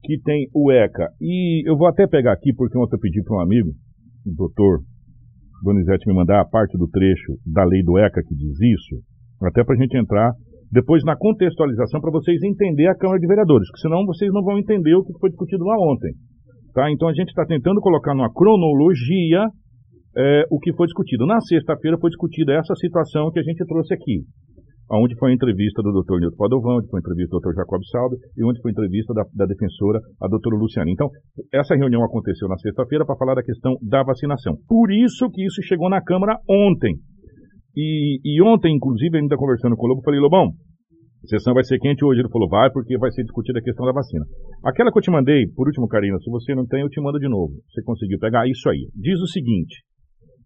que 0.03 0.19
tem 0.21 0.47
o 0.53 0.71
ECA. 0.71 1.09
E 1.19 1.67
eu 1.67 1.75
vou 1.75 1.87
até 1.87 2.07
pegar 2.07 2.33
aqui, 2.33 2.53
porque 2.55 2.77
ontem 2.77 2.95
eu 2.95 2.99
pedi 2.99 3.23
para 3.23 3.37
um 3.37 3.41
amigo, 3.41 3.69
o 4.25 4.35
doutor 4.35 4.79
Donizete, 5.63 6.07
me 6.07 6.15
mandar 6.15 6.41
a 6.41 6.45
parte 6.45 6.77
do 6.77 6.87
trecho 6.87 7.33
da 7.45 7.63
lei 7.63 7.83
do 7.83 7.97
ECA 7.97 8.21
que 8.21 8.35
diz 8.35 8.59
isso, 8.59 9.01
até 9.43 9.63
para 9.63 9.75
a 9.75 9.77
gente 9.77 9.97
entrar 9.97 10.31
depois 10.71 11.03
na 11.03 11.17
contextualização 11.17 11.99
para 11.99 12.11
vocês 12.11 12.41
entenderem 12.43 12.91
a 12.91 12.95
Câmara 12.95 13.19
de 13.19 13.27
Vereadores, 13.27 13.67
porque 13.69 13.81
senão 13.81 14.05
vocês 14.05 14.31
não 14.31 14.41
vão 14.41 14.57
entender 14.57 14.95
o 14.95 15.03
que 15.03 15.13
foi 15.19 15.29
discutido 15.29 15.65
lá 15.65 15.75
ontem. 15.77 16.13
Tá? 16.73 16.91
Então 16.91 17.07
a 17.07 17.13
gente 17.13 17.29
está 17.29 17.45
tentando 17.45 17.81
colocar 17.81 18.13
numa 18.13 18.31
cronologia 18.31 19.47
é, 20.15 20.43
o 20.49 20.59
que 20.59 20.73
foi 20.73 20.87
discutido. 20.87 21.25
Na 21.25 21.39
sexta-feira 21.41 21.97
foi 21.97 22.09
discutida 22.09 22.53
essa 22.53 22.75
situação 22.75 23.31
que 23.31 23.39
a 23.39 23.43
gente 23.43 23.65
trouxe 23.65 23.93
aqui 23.93 24.23
onde 24.99 25.15
foi 25.17 25.31
a 25.31 25.33
entrevista 25.33 25.81
do 25.81 25.91
Dr. 25.91 26.19
Nilton 26.19 26.35
Padovão, 26.35 26.77
onde 26.77 26.89
foi 26.89 26.99
a 26.99 27.01
entrevista 27.01 27.37
do 27.37 27.39
Dr. 27.39 27.55
Jacob 27.55 27.81
Saldo 27.89 28.15
e 28.35 28.43
onde 28.43 28.59
foi 28.61 28.71
a 28.71 28.73
entrevista 28.73 29.13
da, 29.13 29.23
da 29.33 29.45
defensora, 29.45 29.99
a 30.21 30.27
doutora 30.27 30.57
Luciana. 30.57 30.91
Então, 30.91 31.07
essa 31.53 31.75
reunião 31.75 32.03
aconteceu 32.03 32.47
na 32.47 32.57
sexta-feira 32.57 33.05
para 33.05 33.15
falar 33.15 33.35
da 33.35 33.43
questão 33.43 33.75
da 33.81 34.03
vacinação. 34.03 34.57
Por 34.67 34.91
isso 34.91 35.29
que 35.31 35.45
isso 35.45 35.61
chegou 35.63 35.89
na 35.89 36.01
Câmara 36.01 36.37
ontem. 36.49 36.95
E, 37.75 38.19
e 38.25 38.41
ontem, 38.41 38.75
inclusive, 38.75 39.17
ainda 39.17 39.37
conversando 39.37 39.77
com 39.77 39.85
o 39.85 39.89
Lobo, 39.89 40.01
falei, 40.03 40.19
Lobão, 40.19 40.51
a 41.23 41.27
sessão 41.27 41.53
vai 41.53 41.63
ser 41.63 41.77
quente 41.79 42.03
hoje. 42.03 42.21
Ele 42.21 42.29
falou, 42.29 42.49
vai, 42.49 42.69
porque 42.71 42.97
vai 42.97 43.11
ser 43.11 43.23
discutida 43.23 43.59
a 43.59 43.63
questão 43.63 43.85
da 43.85 43.91
vacina. 43.91 44.25
Aquela 44.65 44.91
que 44.91 44.97
eu 44.97 45.01
te 45.01 45.11
mandei, 45.11 45.47
por 45.55 45.67
último, 45.67 45.87
Karina, 45.87 46.17
se 46.19 46.29
você 46.29 46.55
não 46.55 46.65
tem, 46.65 46.81
eu 46.81 46.89
te 46.89 46.99
mando 47.01 47.19
de 47.19 47.29
novo. 47.29 47.53
Você 47.69 47.81
conseguiu 47.83 48.17
pegar 48.19 48.47
isso 48.47 48.69
aí. 48.69 48.87
Diz 48.95 49.19
o 49.19 49.27
seguinte: 49.27 49.83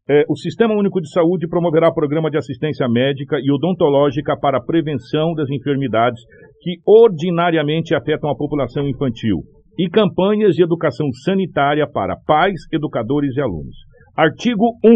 é, 0.07 0.23
o 0.29 0.35
Sistema 0.35 0.75
Único 0.75 1.01
de 1.01 1.09
Saúde 1.09 1.47
promoverá 1.47 1.91
programa 1.91 2.29
de 2.29 2.37
assistência 2.37 2.87
médica 2.87 3.37
e 3.41 3.51
odontológica 3.51 4.37
para 4.39 4.59
a 4.59 4.63
prevenção 4.63 5.33
das 5.33 5.49
enfermidades 5.49 6.21
que 6.61 6.75
ordinariamente 6.85 7.95
afetam 7.95 8.29
a 8.29 8.35
população 8.35 8.87
infantil 8.87 9.39
e 9.79 9.89
campanhas 9.89 10.55
de 10.55 10.63
educação 10.63 11.11
sanitária 11.23 11.87
para 11.91 12.15
pais, 12.25 12.61
educadores 12.71 13.35
e 13.35 13.41
alunos. 13.41 13.75
Artigo 14.15 14.77
1, 14.83 14.89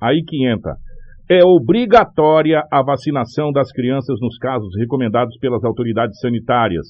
aí 0.00 0.22
que 0.26 0.46
entra. 0.46 0.76
É 1.28 1.42
obrigatória 1.42 2.62
a 2.70 2.82
vacinação 2.82 3.50
das 3.50 3.72
crianças 3.72 4.18
nos 4.20 4.36
casos 4.36 4.68
recomendados 4.78 5.38
pelas 5.38 5.64
autoridades 5.64 6.18
sanitárias, 6.20 6.86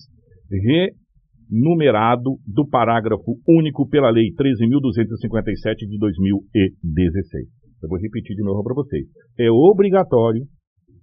renumerado 1.51 2.37
do 2.45 2.66
parágrafo 2.68 3.37
único 3.47 3.89
pela 3.89 4.11
Lei 4.11 4.30
13.257 4.32 5.89
de 5.89 5.99
2016. 5.99 7.49
Eu 7.80 7.89
vou 7.89 7.99
repetir 7.99 8.35
de 8.35 8.43
novo 8.43 8.64
para 8.64 8.74
vocês. 8.74 9.07
É 9.39 9.51
obrigatório, 9.51 10.43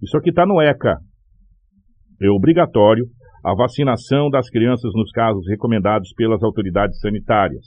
isso 0.02 0.16
aqui 0.18 0.28
está 0.28 0.44
no 0.44 0.60
ECA, 0.60 0.98
é 2.20 2.30
obrigatório 2.30 3.04
a 3.44 3.54
vacinação 3.54 4.30
das 4.30 4.48
crianças 4.48 4.92
nos 4.94 5.10
casos 5.10 5.44
recomendados 5.48 6.12
pelas 6.14 6.42
autoridades 6.42 6.98
sanitárias, 7.00 7.64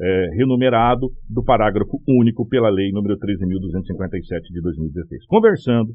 é, 0.00 0.26
renumerado 0.36 1.08
do 1.28 1.42
parágrafo 1.42 2.00
único 2.08 2.46
pela 2.48 2.70
lei 2.70 2.90
número 2.92 3.16
13.257 3.16 4.40
de 4.50 4.60
2016. 4.60 5.26
Conversando 5.26 5.92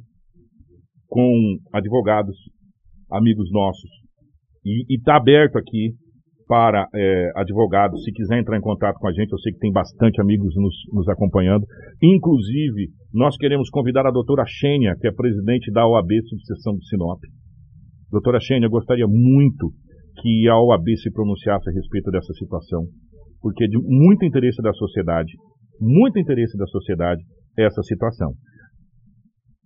com 1.08 1.58
advogados, 1.74 2.38
amigos 3.12 3.52
nossos, 3.52 3.90
e 4.66 4.96
está 4.96 5.18
aberto 5.18 5.58
aqui 5.58 5.96
para 6.48 6.88
é, 6.96 7.32
advogados, 7.36 8.04
se 8.04 8.12
quiser 8.12 8.40
entrar 8.40 8.58
em 8.58 8.62
contato 8.62 8.98
com 8.98 9.08
a 9.08 9.12
gente, 9.12 9.32
eu 9.32 9.38
sei 9.38 9.54
que 9.54 9.60
tem 9.60 9.72
bastante 9.72 10.20
amigos 10.20 10.56
nos, 10.56 10.76
nos 10.92 11.08
acompanhando. 11.08 11.64
Inclusive, 12.02 12.90
nós 13.14 13.38
queremos 13.38 13.70
convidar 13.70 14.08
a 14.08 14.12
doutora 14.12 14.44
Xênia, 14.48 14.96
que 15.00 15.08
é 15.08 15.12
presidente 15.12 15.72
da 15.72 15.88
OAB 15.88 16.10
Subseção 16.28 16.74
de 16.76 16.88
Sinop. 16.88 17.20
Doutora 18.10 18.40
Xênia, 18.40 18.68
gostaria 18.68 19.06
muito 19.08 19.72
que 20.22 20.50
a 20.50 20.60
OAB 20.60 20.90
se 20.98 21.12
pronunciasse 21.12 21.70
a 21.70 21.74
respeito 21.74 22.10
dessa 22.10 22.34
situação, 22.34 22.86
porque 23.42 23.66
é 23.66 23.68
de 23.68 23.78
muito 23.78 24.26
interesse 24.26 24.62
da 24.62 24.74
sociedade, 24.74 25.34
muito 25.80 26.20
interesse 26.20 26.58
da 26.58 26.66
sociedade 26.68 27.22
essa 27.58 27.82
situação. 27.84 28.34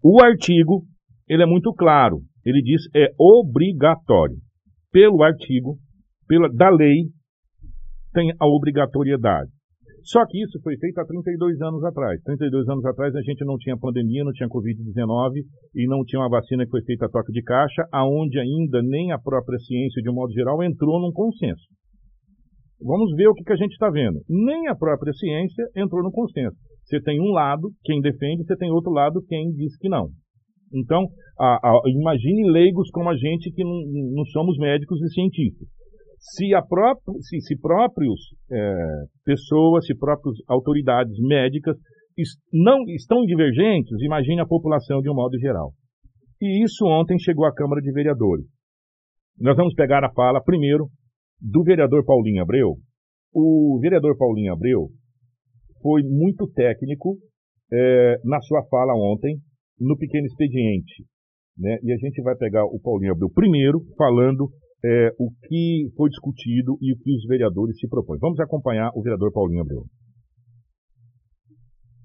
O 0.04 0.22
artigo, 0.22 0.84
ele 1.28 1.44
é 1.44 1.46
muito 1.46 1.74
claro, 1.74 2.20
ele 2.46 2.62
diz 2.62 2.82
é 2.96 3.08
obrigatório. 3.18 4.36
Pelo 4.92 5.24
artigo, 5.24 5.78
pela, 6.28 6.50
da 6.50 6.70
lei, 6.70 7.10
tem 8.14 8.32
a 8.40 8.48
obrigatoriedade. 8.48 9.50
Só 10.04 10.26
que 10.28 10.44
isso 10.44 10.60
foi 10.62 10.78
feito 10.78 11.00
há 11.00 11.06
32 11.06 11.62
anos 11.62 11.84
atrás. 11.86 12.22
32 12.24 12.68
anos 12.68 12.86
atrás 12.86 13.16
a 13.16 13.22
gente 13.22 13.46
não 13.46 13.58
tinha 13.58 13.78
pandemia, 13.78 14.24
não 14.26 14.34
tinha 14.34 14.50
Covid-19 14.50 15.40
e 15.74 15.88
não 15.88 16.04
tinha 16.04 16.22
uma 16.22 16.30
vacina 16.30 16.66
que 16.66 16.72
foi 16.72 16.84
feita 16.84 17.06
a 17.06 17.10
toque 17.10 17.32
de 17.32 17.42
caixa, 17.42 17.88
aonde 17.92 18.38
ainda 18.38 18.82
nem 18.84 19.14
a 19.14 19.18
própria 19.18 19.58
ciência, 19.60 20.02
de 20.02 20.10
um 20.10 20.14
modo 20.14 20.34
geral, 20.34 20.62
entrou 20.62 21.00
num 21.00 21.14
consenso. 21.14 21.64
Vamos 22.84 23.16
ver 23.16 23.28
o 23.30 23.34
que, 23.34 23.44
que 23.44 23.54
a 23.54 23.56
gente 23.56 23.72
está 23.72 23.90
vendo. 23.90 24.20
Nem 24.28 24.68
a 24.68 24.76
própria 24.76 25.14
ciência 25.14 25.64
entrou 25.76 26.04
no 26.04 26.12
consenso. 26.12 26.58
Você 26.84 27.00
tem 27.02 27.20
um 27.22 27.32
lado, 27.32 27.72
quem 27.84 28.02
defende, 28.02 28.44
você 28.44 28.58
tem 28.58 28.70
outro 28.72 28.92
lado, 28.92 29.24
quem 29.28 29.52
diz 29.52 29.78
que 29.78 29.88
não. 29.88 30.10
Então, 30.74 31.06
a, 31.40 31.56
a, 31.64 31.82
imagine 31.88 32.52
leigos 32.52 32.90
como 32.92 33.10
a 33.10 33.16
gente 33.16 33.52
que 33.52 33.64
não, 33.64 33.80
não 34.14 34.26
somos 34.26 34.58
médicos 34.58 35.02
e 35.02 35.14
cientistas. 35.14 35.68
Se, 36.20 36.50
própria, 36.68 37.14
se, 37.22 37.40
se 37.40 37.60
próprios 37.60 38.20
é, 38.52 38.86
pessoas, 39.26 39.86
se 39.86 39.96
próprias 39.98 40.36
autoridades 40.48 41.18
médicas 41.20 41.78
não 42.52 42.84
estão 42.90 43.24
divergentes, 43.26 44.02
imagine 44.02 44.42
a 44.42 44.46
população 44.46 45.02
de 45.02 45.10
um 45.10 45.16
modo 45.16 45.38
geral. 45.40 45.72
E 46.42 46.64
isso 46.64 46.86
ontem 46.86 47.18
chegou 47.18 47.46
à 47.46 47.54
Câmara 47.54 47.82
de 47.82 47.92
Vereadores. 47.92 48.46
Nós 49.40 49.56
vamos 49.56 49.74
pegar 49.74 50.04
a 50.04 50.12
fala 50.14 50.44
primeiro 50.44 50.88
do 51.44 51.62
vereador 51.64 52.06
Paulinho 52.06 52.42
Abreu. 52.42 52.78
O 53.34 53.78
vereador 53.82 54.18
Paulinho 54.18 54.54
Abreu 54.54 54.88
foi 55.82 56.02
muito 56.04 56.48
técnico 56.54 57.18
é, 57.72 58.16
na 58.24 58.40
sua 58.40 58.64
fala 58.70 58.94
ontem 58.96 59.38
no 59.78 59.98
pequeno 59.98 60.26
expediente. 60.26 61.04
Né? 61.58 61.78
E 61.84 61.92
a 61.92 61.98
gente 61.98 62.22
vai 62.22 62.36
pegar 62.38 62.64
o 62.66 62.80
Paulinho 62.80 63.12
Abreu 63.12 63.30
primeiro 63.30 63.82
falando 63.98 64.50
é, 64.86 65.10
o 65.20 65.30
que 65.48 65.92
foi 65.98 66.10
discutido 66.10 66.78
e 66.82 66.94
o 66.94 66.98
que 66.98 67.14
os 67.14 67.26
vereadores 67.28 67.78
se 67.78 67.88
propõem. 67.90 68.20
Vamos 68.20 68.40
acompanhar 68.40 68.92
o 68.96 69.02
vereador 69.02 69.32
Paulinho 69.34 69.62
Abreu. 69.62 69.84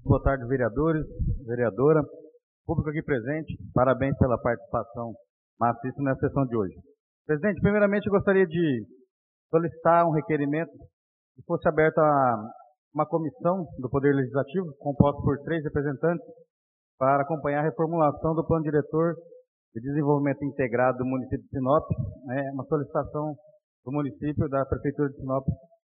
Boa 0.03 0.21
tarde, 0.21 0.45
vereadores, 0.47 1.05
vereadora, 1.45 2.01
público 2.65 2.89
aqui 2.89 3.03
presente, 3.03 3.57
parabéns 3.73 4.17
pela 4.17 4.37
participação 4.37 5.13
maciça 5.59 6.01
nessa 6.01 6.27
sessão 6.27 6.45
de 6.45 6.55
hoje. 6.55 6.73
Presidente, 7.27 7.61
primeiramente 7.61 8.07
eu 8.07 8.11
gostaria 8.11 8.45
de 8.45 8.85
solicitar 9.49 10.05
um 10.05 10.11
requerimento 10.11 10.71
que 11.35 11.43
fosse 11.45 11.67
aberta 11.67 12.01
uma 12.93 13.05
comissão 13.05 13.65
do 13.77 13.89
Poder 13.89 14.13
Legislativo, 14.13 14.73
composta 14.79 15.21
por 15.21 15.37
três 15.43 15.63
representantes, 15.63 16.25
para 16.97 17.23
acompanhar 17.23 17.61
a 17.61 17.63
reformulação 17.63 18.35
do 18.35 18.45
plano 18.45 18.63
diretor 18.63 19.15
de 19.73 19.81
Desenvolvimento 19.81 20.43
Integrado 20.43 20.97
do 20.97 21.05
município 21.05 21.43
de 21.43 21.49
Sinop, 21.49 21.87
né, 22.25 22.51
uma 22.53 22.65
solicitação 22.65 23.35
do 23.85 23.91
município, 23.91 24.49
da 24.49 24.65
Prefeitura 24.65 25.09
de 25.09 25.15
Sinop, 25.15 25.45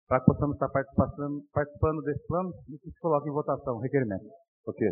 para 0.06 0.20
que 0.20 0.26
possamos 0.26 0.54
estar 0.54 0.68
participando, 0.68 1.42
participando 1.52 2.02
desse 2.02 2.26
plano 2.26 2.50
e 2.68 2.78
que 2.78 2.90
se 2.90 3.00
coloque 3.00 3.28
em 3.28 3.32
votação 3.32 3.76
o 3.76 3.80
requerimento. 3.80 4.24
Ok. 4.66 4.88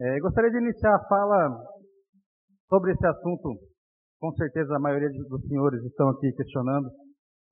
É, 0.00 0.20
gostaria 0.20 0.50
de 0.50 0.58
iniciar 0.58 0.94
a 0.94 1.08
fala 1.08 1.64
sobre 2.68 2.92
esse 2.92 3.06
assunto. 3.06 3.67
Com 4.20 4.32
certeza 4.32 4.74
a 4.74 4.80
maioria 4.80 5.08
dos 5.10 5.46
senhores 5.46 5.82
estão 5.84 6.08
aqui 6.10 6.32
questionando 6.32 6.90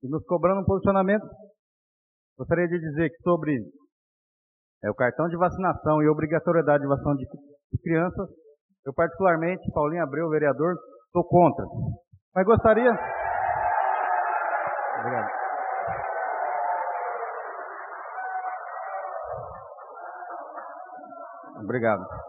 e 0.03 0.09
nos 0.09 0.23
cobrando 0.25 0.61
um 0.61 0.65
posicionamento. 0.65 1.25
Gostaria 2.37 2.67
de 2.67 2.79
dizer 2.79 3.09
que 3.09 3.21
sobre 3.23 3.57
é, 4.83 4.91
o 4.91 4.95
cartão 4.95 5.27
de 5.27 5.37
vacinação 5.37 6.01
e 6.01 6.09
obrigatoriedade 6.09 6.83
de 6.83 6.87
vacinação 6.87 7.15
de 7.15 7.25
de 7.71 7.81
crianças. 7.81 8.29
Eu, 8.85 8.93
particularmente, 8.93 9.69
Paulinho 9.73 10.03
Abreu, 10.03 10.29
vereador, 10.29 10.75
sou 11.11 11.23
contra. 11.25 11.65
Mas 12.33 12.45
gostaria. 12.45 12.91
Obrigado. 14.99 15.29
Obrigado. 21.63 22.26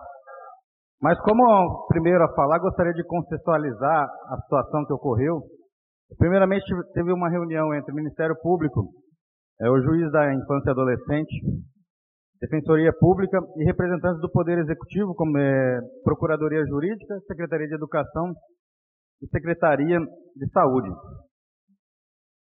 Mas 1.01 1.19
como 1.21 1.87
primeiro 1.87 2.25
a 2.25 2.35
falar, 2.35 2.59
gostaria 2.59 2.93
de 2.93 3.05
contextualizar 3.05 4.09
a 4.31 4.41
situação 4.43 4.85
que 4.85 4.93
ocorreu. 4.93 5.43
Primeiramente, 6.19 6.65
teve 6.93 7.13
uma 7.13 7.29
reunião 7.29 7.73
entre 7.75 7.93
o 7.93 7.95
Ministério 7.95 8.35
Público, 8.43 8.89
é, 9.61 9.71
o 9.71 9.81
juiz 9.81 10.11
da 10.11 10.35
infância 10.35 10.71
e 10.71 10.73
adolescente, 10.73 11.35
Defensoria 12.41 12.93
Pública 12.99 13.39
e 13.57 13.65
representantes 13.65 14.21
do 14.21 14.31
Poder 14.31 14.59
Executivo, 14.59 15.15
como 15.15 15.37
é 15.39 15.81
Procuradoria 16.05 16.65
Jurídica, 16.67 17.19
Secretaria 17.27 17.67
de 17.67 17.75
Educação 17.75 18.33
e 19.21 19.27
Secretaria 19.29 19.99
de 19.99 20.51
Saúde. 20.53 20.89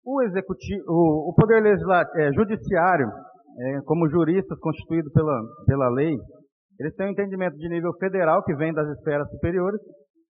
O, 0.05 0.23
executivo, 0.23 0.85
o, 0.87 1.31
o 1.31 1.35
Poder 1.35 1.63
Legislativo, 1.63 2.19
é, 2.21 2.33
Judiciário, 2.33 3.09
é, 3.59 3.81
como 3.87 4.09
juristas 4.09 4.59
constituídos 4.61 5.11
pela, 5.13 5.41
pela 5.67 5.89
lei, 5.89 6.15
eles 6.79 6.95
têm 6.95 7.07
um 7.07 7.11
entendimento 7.11 7.57
de 7.57 7.69
nível 7.69 7.93
federal, 7.99 8.43
que 8.45 8.55
vem 8.55 8.73
das 8.73 8.89
esferas 8.99 9.29
superiores, 9.31 9.81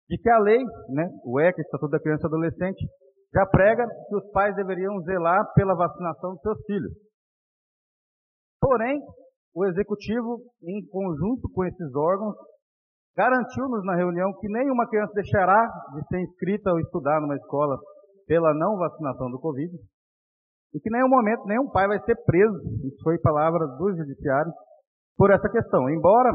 de 0.08 0.18
que 0.18 0.30
a 0.30 0.38
lei, 0.38 0.62
né, 0.90 1.08
o 1.24 1.40
ECA, 1.40 1.60
Estatuto 1.60 1.90
da 1.90 2.00
Criança 2.00 2.24
e 2.24 2.26
Adolescente, 2.26 2.86
já 3.34 3.44
prega 3.46 3.84
que 4.08 4.16
os 4.16 4.30
pais 4.30 4.54
deveriam 4.54 5.00
zelar 5.02 5.52
pela 5.54 5.74
vacinação 5.74 6.32
dos 6.32 6.40
seus 6.42 6.64
filhos. 6.64 6.92
Porém, 8.60 9.00
o 9.54 9.64
executivo, 9.66 10.40
em 10.62 10.86
conjunto 10.88 11.48
com 11.52 11.64
esses 11.64 11.94
órgãos, 11.94 12.36
garantiu-nos 13.16 13.84
na 13.84 13.96
reunião 13.96 14.32
que 14.38 14.48
nenhuma 14.48 14.88
criança 14.88 15.12
deixará 15.14 15.66
de 15.94 16.06
ser 16.06 16.20
inscrita 16.20 16.70
ou 16.70 16.78
estudar 16.78 17.20
numa 17.20 17.36
escola 17.36 17.78
pela 18.26 18.54
não 18.54 18.76
vacinação 18.76 19.30
do 19.30 19.40
Covid 19.40 19.72
e 20.74 20.80
que 20.80 20.90
em 20.90 20.92
nenhum 20.92 21.08
momento 21.08 21.46
nenhum 21.46 21.70
pai 21.70 21.88
vai 21.88 21.98
ser 22.04 22.14
preso, 22.24 22.60
isso 22.84 23.02
foi 23.02 23.18
palavra 23.18 23.66
do 23.66 23.96
judiciário, 23.96 24.52
por 25.16 25.30
essa 25.30 25.48
questão. 25.48 25.88
Embora, 25.90 26.30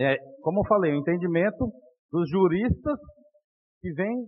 é, 0.00 0.16
como 0.42 0.60
eu 0.60 0.68
falei, 0.68 0.92
o 0.92 0.96
entendimento 0.96 1.70
dos 2.10 2.28
juristas 2.30 2.98
que 3.80 3.92
vem 3.92 4.26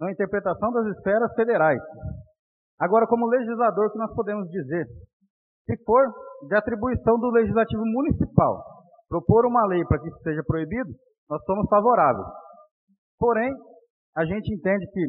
na 0.00 0.10
interpretação 0.10 0.72
das 0.72 0.96
esferas 0.96 1.32
federais. 1.34 1.80
Agora, 2.80 3.06
como 3.06 3.26
legislador, 3.26 3.86
o 3.86 3.92
que 3.92 3.98
nós 3.98 4.14
podemos 4.14 4.48
dizer? 4.48 4.86
Se 5.66 5.84
for 5.84 6.02
de 6.48 6.54
atribuição 6.56 7.18
do 7.18 7.30
legislativo 7.30 7.82
municipal 7.84 8.72
propor 9.08 9.44
uma 9.46 9.66
lei 9.66 9.84
para 9.84 10.00
que 10.00 10.08
isso 10.08 10.18
seja 10.22 10.42
proibido, 10.46 10.90
nós 11.28 11.44
somos 11.44 11.68
favoráveis. 11.68 12.26
Porém, 13.18 13.52
a 14.16 14.24
gente 14.24 14.54
entende 14.54 14.86
que 14.90 15.04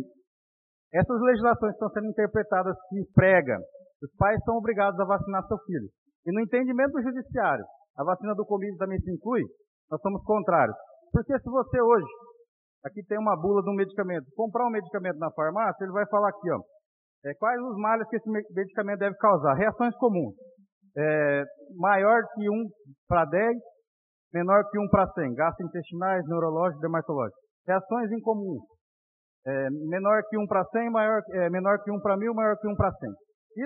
essas 0.93 1.19
legislações 1.21 1.73
estão 1.73 1.89
sendo 1.89 2.07
interpretadas 2.07 2.75
que 2.89 3.01
prega, 3.15 3.57
os 4.03 4.13
pais 4.17 4.37
são 4.43 4.57
obrigados 4.57 4.99
a 4.99 5.05
vacinar 5.05 5.47
seu 5.47 5.57
filho. 5.65 5.87
E 6.27 6.31
no 6.31 6.41
entendimento 6.41 6.91
do 6.91 7.01
judiciário, 7.01 7.65
a 7.97 8.03
vacina 8.03 8.33
do 8.35 8.45
Covid 8.45 8.77
também 8.77 8.99
se 8.99 9.11
inclui, 9.11 9.41
nós 9.89 10.01
somos 10.01 10.23
contrários. 10.23 10.75
Porque 11.11 11.37
se 11.37 11.49
você 11.49 11.81
hoje, 11.81 12.07
aqui 12.85 13.03
tem 13.07 13.19
uma 13.19 13.35
bula 13.39 13.61
de 13.61 13.69
um 13.69 13.75
medicamento, 13.75 14.25
comprar 14.35 14.65
um 14.65 14.71
medicamento 14.71 15.17
na 15.19 15.31
farmácia, 15.31 15.83
ele 15.83 15.93
vai 15.93 16.05
falar 16.07 16.29
aqui, 16.29 16.49
ó, 16.51 16.59
é, 17.25 17.33
quais 17.35 17.61
os 17.61 17.77
males 17.77 18.07
que 18.09 18.17
esse 18.17 18.29
medicamento 18.29 18.99
deve 18.99 19.15
causar. 19.17 19.53
Reações 19.53 19.95
comuns. 19.97 20.35
É, 20.97 21.43
maior 21.77 22.21
que 22.35 22.49
1 22.49 22.53
para 23.07 23.25
10, 23.25 23.57
menor 24.33 24.63
que 24.69 24.77
1 24.77 24.89
para 24.89 25.07
100. 25.07 25.33
Gastrointestinais, 25.33 26.23
neurológicos, 26.27 26.81
dermatológicos. 26.81 27.41
Reações 27.65 28.11
incomuns. 28.11 28.61
É, 29.45 29.69
menor 29.89 30.21
que 30.29 30.37
1 30.37 30.45
para 30.47 30.65
100, 30.65 30.89
maior, 30.91 31.21
é, 31.31 31.49
menor 31.49 31.81
que 31.83 31.91
1 31.91 32.01
para 32.01 32.17
1000, 32.17 32.33
maior 32.33 32.57
que 32.57 32.67
1 32.67 32.75
para 32.75 32.91
100. 32.91 33.09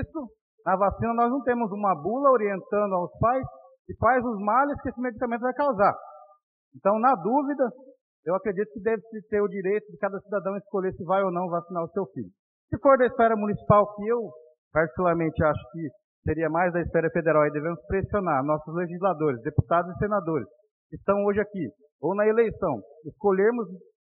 Isso, 0.02 0.28
na 0.66 0.76
vacina, 0.76 1.14
nós 1.14 1.32
não 1.32 1.42
temos 1.42 1.72
uma 1.72 1.96
bula 1.96 2.30
orientando 2.32 2.94
aos 2.94 3.12
pais 3.20 3.44
e 3.90 3.96
quais 3.96 4.24
os 4.24 4.40
males 4.40 4.80
que 4.82 4.90
esse 4.90 5.00
medicamento 5.00 5.42
vai 5.42 5.54
causar. 5.54 5.96
Então, 6.76 7.00
na 7.00 7.16
dúvida, 7.16 7.70
eu 8.26 8.36
acredito 8.36 8.72
que 8.74 8.82
deve 8.82 9.02
ter 9.30 9.42
o 9.42 9.48
direito 9.48 9.90
de 9.92 9.98
cada 9.98 10.20
cidadão 10.20 10.58
escolher 10.58 10.94
se 10.94 11.04
vai 11.04 11.24
ou 11.24 11.32
não 11.32 11.48
vacinar 11.48 11.84
o 11.84 11.92
seu 11.92 12.06
filho. 12.08 12.30
Se 12.70 12.78
for 12.80 12.98
da 12.98 13.06
esfera 13.06 13.36
municipal, 13.36 13.96
que 13.96 14.06
eu 14.08 14.30
particularmente 14.74 15.42
acho 15.44 15.72
que 15.72 15.88
seria 16.26 16.50
mais 16.50 16.74
da 16.74 16.82
esfera 16.82 17.10
federal, 17.10 17.46
e 17.48 17.52
devemos 17.52 17.80
pressionar 17.88 18.44
nossos 18.44 18.76
legisladores, 18.76 19.42
deputados 19.42 19.96
e 19.96 19.98
senadores, 19.98 20.48
que 20.90 20.98
estão 20.98 21.24
hoje 21.24 21.40
aqui, 21.40 21.70
ou 22.02 22.14
na 22.14 22.28
eleição, 22.28 22.82
escolhermos 23.06 23.68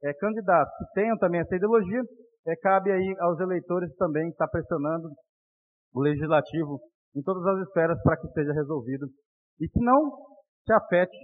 é, 0.03 0.13
candidatos 0.13 0.73
que 0.79 0.93
tenham 0.99 1.17
também 1.17 1.41
essa 1.41 1.55
ideologia, 1.55 2.01
é, 2.47 2.55
cabe 2.55 2.91
aí 2.91 3.15
aos 3.19 3.39
eleitores 3.39 3.95
também 3.95 4.27
estar 4.29 4.47
pressionando 4.47 5.09
o 5.93 6.01
legislativo 6.01 6.79
em 7.15 7.21
todas 7.21 7.45
as 7.45 7.67
esferas 7.67 8.01
para 8.01 8.17
que 8.17 8.27
seja 8.29 8.53
resolvido 8.53 9.07
e 9.59 9.67
que 9.67 9.79
não 9.79 10.11
se 10.65 10.73
afete 10.73 11.17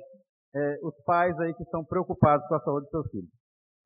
é, 0.56 0.78
os 0.84 0.96
pais 1.04 1.38
aí 1.40 1.54
que 1.54 1.64
estão 1.64 1.84
preocupados 1.84 2.46
com 2.48 2.56
a 2.56 2.60
saúde 2.60 2.84
dos 2.84 2.92
seus 2.92 3.10
filhos. 3.12 3.30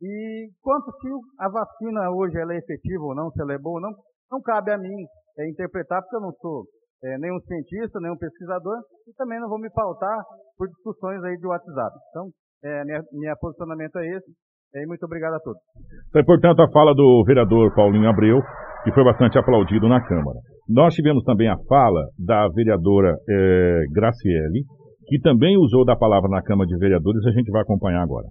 E 0.02 0.50
quanto 0.62 0.92
se 0.92 1.08
a 1.40 1.50
vacina 1.50 2.10
hoje 2.12 2.40
ela 2.40 2.54
é 2.54 2.58
efetiva 2.58 3.04
ou 3.04 3.16
não, 3.16 3.32
se 3.32 3.42
ela 3.42 3.54
é 3.54 3.58
boa 3.58 3.76
ou 3.76 3.82
não, 3.82 3.92
não 4.32 4.42
cabe 4.42 4.72
a 4.72 4.78
mim 4.78 4.96
é, 5.38 5.50
interpretar, 5.50 6.02
porque 6.02 6.16
eu 6.16 6.22
não 6.22 6.32
sou 6.40 6.66
é, 7.04 7.18
nenhum 7.18 7.40
cientista, 7.42 8.00
nenhum 8.00 8.18
pesquisador, 8.18 8.78
e 9.08 9.14
também 9.14 9.40
não 9.40 9.50
vou 9.50 9.60
me 9.60 9.70
pautar 9.70 10.24
por 10.58 10.68
discussões 10.68 11.24
aí 11.24 11.38
de 11.38 11.48
WhatsApp. 11.48 11.96
Então, 12.10 12.30
é, 12.64 12.84
minha, 12.86 13.04
minha 13.12 13.36
posicionamento 13.38 13.98
é 13.98 14.08
esse. 14.08 14.32
E 14.74 14.86
muito 14.86 15.04
obrigado 15.04 15.34
a 15.34 15.40
todos. 15.40 15.62
Então, 16.10 16.24
portanto, 16.26 16.62
a 16.62 16.72
fala 16.72 16.94
do 16.94 17.24
vereador 17.26 17.74
Paulinho 17.74 18.10
Abreu, 18.10 18.40
que 18.84 18.92
foi 18.94 19.04
bastante 19.04 19.38
aplaudido 19.38 19.88
na 19.88 20.00
Câmara. 20.06 20.40
Nós 20.68 20.94
tivemos 20.94 21.24
também 21.24 21.50
a 21.50 21.58
fala 21.68 22.08
da 22.18 22.48
vereadora 22.50 23.18
é, 23.28 23.84
Graciele, 23.92 24.64
que 25.08 25.20
também 25.22 25.58
usou 25.58 25.84
da 25.84 25.96
palavra 25.96 26.30
na 26.30 26.44
Câmara 26.44 26.68
de 26.68 26.78
Vereadores, 26.78 27.26
a 27.26 27.32
gente 27.32 27.50
vai 27.50 27.64
acompanhar 27.64 28.04
agora. 28.04 28.28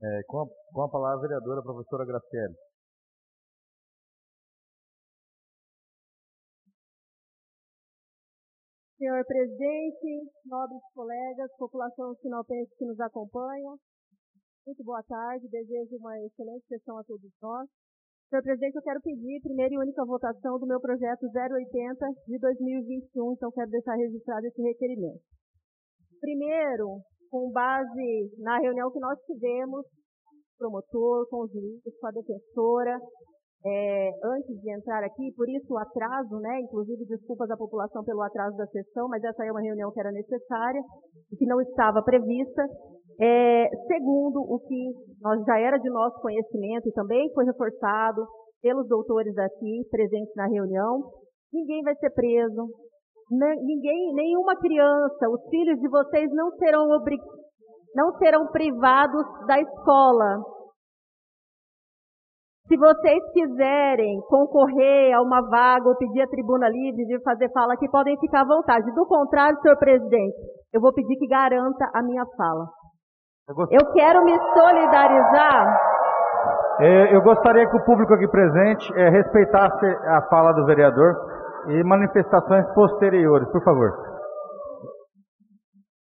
É, 0.00 0.20
com, 0.28 0.42
a, 0.42 0.46
com 0.72 0.82
a 0.82 0.88
palavra 0.88 1.18
a 1.18 1.20
vereadora 1.20 1.60
professora 1.60 2.06
Graciele. 2.06 2.54
Senhor 8.98 9.24
presidente, 9.26 10.30
nobres 10.46 10.82
colegas, 10.94 11.50
população 11.56 12.14
sinalpense 12.22 12.76
que 12.76 12.84
nos 12.84 12.98
acompanha, 13.00 13.74
muito 14.68 14.84
boa 14.84 15.02
tarde, 15.02 15.48
desejo 15.48 15.96
uma 15.96 16.12
excelente 16.20 16.66
sessão 16.68 16.98
a 16.98 17.04
todos 17.04 17.32
nós. 17.40 17.66
Senhor 18.28 18.42
presidente, 18.42 18.76
eu 18.76 18.82
quero 18.82 19.00
pedir 19.00 19.40
primeira 19.40 19.72
e 19.72 19.78
única 19.78 20.04
votação 20.04 20.58
do 20.58 20.66
meu 20.66 20.78
projeto 20.78 21.24
080 21.24 22.06
de 22.26 22.38
2021, 22.38 23.32
então 23.32 23.50
quero 23.50 23.70
deixar 23.70 23.94
registrado 23.94 24.46
esse 24.46 24.60
requerimento. 24.60 25.22
Primeiro, 26.20 27.00
com 27.30 27.50
base 27.50 28.30
na 28.36 28.58
reunião 28.58 28.92
que 28.92 29.00
nós 29.00 29.18
tivemos, 29.24 29.86
promotor, 30.58 31.26
com 31.30 31.44
os 31.44 31.50
juízes, 31.50 31.98
com 31.98 32.06
a 32.06 32.10
defensora, 32.10 33.00
é, 33.64 34.10
antes 34.24 34.60
de 34.60 34.70
entrar 34.70 35.02
aqui, 35.02 35.32
por 35.36 35.48
isso 35.48 35.74
o 35.74 35.78
atraso, 35.78 36.38
né? 36.38 36.60
Inclusive 36.60 37.04
desculpas 37.06 37.50
à 37.50 37.56
população 37.56 38.04
pelo 38.04 38.22
atraso 38.22 38.56
da 38.56 38.66
sessão, 38.66 39.08
mas 39.08 39.22
essa 39.24 39.44
é 39.44 39.50
uma 39.50 39.60
reunião 39.60 39.90
que 39.90 40.00
era 40.00 40.12
necessária 40.12 40.80
e 41.32 41.36
que 41.36 41.46
não 41.46 41.60
estava 41.60 42.02
prevista. 42.02 42.64
É, 43.20 43.68
segundo 43.88 44.38
o 44.40 44.60
que 44.60 44.92
nós 45.20 45.44
já 45.44 45.58
era 45.58 45.76
de 45.76 45.90
nosso 45.90 46.20
conhecimento 46.20 46.88
e 46.88 46.92
também 46.92 47.32
foi 47.34 47.44
reforçado 47.46 48.24
pelos 48.62 48.86
doutores 48.86 49.36
aqui 49.36 49.82
presentes 49.90 50.34
na 50.36 50.46
reunião, 50.46 51.02
ninguém 51.52 51.82
vai 51.82 51.96
ser 51.96 52.10
preso, 52.10 52.68
ninguém, 53.30 54.14
nenhuma 54.14 54.56
criança, 54.56 55.28
os 55.30 55.48
filhos 55.50 55.80
de 55.80 55.88
vocês 55.88 56.30
não 56.32 56.50
serão 56.52 56.86
não 57.94 58.12
serão 58.18 58.46
privados 58.52 59.26
da 59.46 59.60
escola. 59.60 60.57
Se 62.68 62.76
vocês 62.76 63.24
quiserem 63.32 64.20
concorrer 64.28 65.16
a 65.16 65.22
uma 65.22 65.40
vaga 65.48 65.88
ou 65.88 65.96
pedir 65.96 66.20
a 66.20 66.28
tribuna 66.28 66.68
livre 66.68 67.06
de 67.06 67.18
fazer 67.22 67.50
fala 67.50 67.72
aqui, 67.72 67.88
podem 67.88 68.18
ficar 68.20 68.42
à 68.42 68.44
vontade. 68.44 68.92
Do 68.92 69.06
contrário, 69.06 69.58
senhor 69.62 69.78
presidente, 69.78 70.36
eu 70.74 70.80
vou 70.80 70.92
pedir 70.92 71.16
que 71.16 71.26
garanta 71.26 71.90
a 71.94 72.02
minha 72.02 72.24
fala. 72.36 72.66
Eu 73.70 73.92
quero 73.94 74.22
me 74.22 74.36
solidarizar. 74.52 75.78
É, 76.80 77.16
eu 77.16 77.22
gostaria 77.22 77.66
que 77.68 77.76
o 77.76 77.84
público 77.86 78.12
aqui 78.12 78.28
presente 78.28 78.92
é, 79.00 79.08
respeitasse 79.08 79.86
a 79.86 80.28
fala 80.28 80.52
do 80.52 80.66
vereador 80.66 81.16
e 81.68 81.82
manifestações 81.82 82.66
posteriores, 82.74 83.50
por 83.50 83.64
favor. 83.64 83.90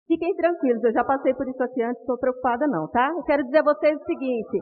Fiquem 0.08 0.34
tranquilos, 0.34 0.82
eu 0.82 0.92
já 0.92 1.04
passei 1.04 1.32
por 1.34 1.48
isso 1.48 1.62
aqui 1.62 1.82
antes, 1.82 2.00
estou 2.00 2.18
preocupada 2.18 2.66
não, 2.66 2.88
tá? 2.88 3.10
Eu 3.16 3.22
quero 3.22 3.44
dizer 3.44 3.58
a 3.58 3.62
vocês 3.62 3.96
o 3.96 4.04
seguinte, 4.04 4.58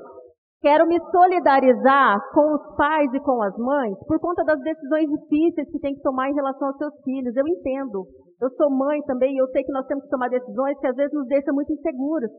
quero 0.60 0.86
me 0.86 0.98
solidarizar 1.10 2.18
com 2.32 2.54
os 2.54 2.76
pais 2.76 3.12
e 3.12 3.20
com 3.20 3.42
as 3.42 3.56
mães 3.56 3.98
por 4.06 4.18
conta 4.20 4.44
das 4.44 4.60
decisões 4.60 5.08
difíceis 5.08 5.70
que 5.70 5.78
tem 5.80 5.94
que 5.94 6.02
tomar 6.02 6.30
em 6.30 6.34
relação 6.34 6.68
aos 6.68 6.76
seus 6.76 6.94
filhos, 7.02 7.36
eu 7.36 7.46
entendo. 7.46 8.06
Eu 8.40 8.50
sou 8.50 8.70
mãe 8.70 9.00
também 9.02 9.34
e 9.34 9.38
eu 9.38 9.48
sei 9.48 9.64
que 9.64 9.72
nós 9.72 9.86
temos 9.86 10.04
que 10.04 10.10
tomar 10.10 10.28
decisões 10.28 10.78
que 10.78 10.86
às 10.86 10.96
vezes 10.96 11.12
nos 11.12 11.26
deixam 11.26 11.54
muito 11.54 11.72
inseguros. 11.72 12.30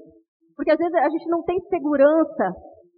Porque 0.56 0.72
às 0.72 0.78
vezes 0.78 0.94
a 0.94 1.10
gente 1.10 1.30
não 1.30 1.44
tem 1.44 1.60
segurança 1.70 2.54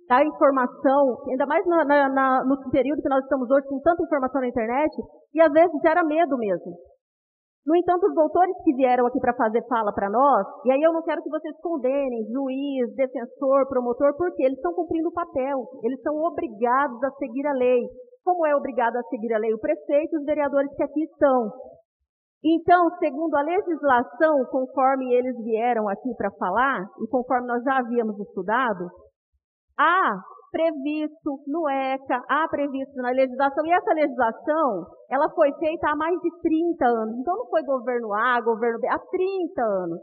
da 0.09 0.25
informação, 0.25 1.21
ainda 1.29 1.45
mais 1.45 1.63
na, 1.67 1.85
na, 1.85 2.09
na, 2.09 2.43
no 2.43 2.71
período 2.71 3.01
que 3.01 3.09
nós 3.09 3.23
estamos 3.23 3.49
hoje 3.51 3.67
com 3.67 3.79
tanta 3.79 4.01
informação 4.01 4.41
na 4.41 4.47
internet, 4.47 4.89
e 5.35 5.39
às 5.39 5.51
vezes 5.51 5.81
gera 5.83 6.03
medo 6.03 6.35
mesmo. 6.35 6.73
No 7.65 7.75
entanto, 7.75 8.07
os 8.07 8.15
doutores 8.15 8.55
que 8.63 8.73
vieram 8.73 9.05
aqui 9.05 9.19
para 9.19 9.35
fazer 9.35 9.61
fala 9.67 9.93
para 9.93 10.09
nós, 10.09 10.47
e 10.65 10.71
aí 10.71 10.81
eu 10.81 10.93
não 10.93 11.03
quero 11.03 11.21
que 11.21 11.29
vocês 11.29 11.55
condenem 11.61 12.25
juiz, 12.31 12.95
defensor, 12.95 13.67
promotor, 13.67 14.15
porque 14.17 14.43
eles 14.43 14.57
estão 14.57 14.73
cumprindo 14.73 15.09
o 15.09 15.13
papel, 15.13 15.67
eles 15.83 16.01
são 16.01 16.15
obrigados 16.23 17.03
a 17.03 17.11
seguir 17.11 17.45
a 17.45 17.53
lei. 17.53 17.81
Como 18.23 18.45
é 18.45 18.55
obrigado 18.55 18.95
a 18.95 19.03
seguir 19.03 19.33
a 19.33 19.39
lei 19.39 19.53
o 19.53 19.59
prefeito 19.59 20.15
e 20.15 20.19
os 20.19 20.25
vereadores 20.25 20.73
que 20.75 20.83
aqui 20.83 21.03
estão? 21.03 21.51
Então, 22.43 22.89
segundo 22.97 23.35
a 23.35 23.41
legislação, 23.41 24.45
conforme 24.49 25.13
eles 25.13 25.35
vieram 25.43 25.89
aqui 25.89 26.15
para 26.15 26.31
falar, 26.31 26.81
e 27.01 27.07
conforme 27.09 27.47
nós 27.47 27.61
já 27.63 27.79
havíamos 27.79 28.17
estudado, 28.19 28.87
há 29.77 30.15
previsto 30.51 31.39
no 31.47 31.69
ECA, 31.69 32.21
há 32.27 32.47
previsto 32.49 32.95
na 32.97 33.11
legislação, 33.11 33.65
e 33.65 33.71
essa 33.71 33.93
legislação, 33.93 34.85
ela 35.09 35.29
foi 35.31 35.51
feita 35.53 35.89
há 35.89 35.95
mais 35.95 36.19
de 36.19 36.29
30 36.41 36.85
anos. 36.85 37.15
Então, 37.19 37.35
não 37.37 37.47
foi 37.49 37.63
governo 37.63 38.13
A, 38.13 38.41
governo 38.41 38.79
B, 38.79 38.87
há 38.87 38.99
30 38.99 39.61
anos. 39.61 39.99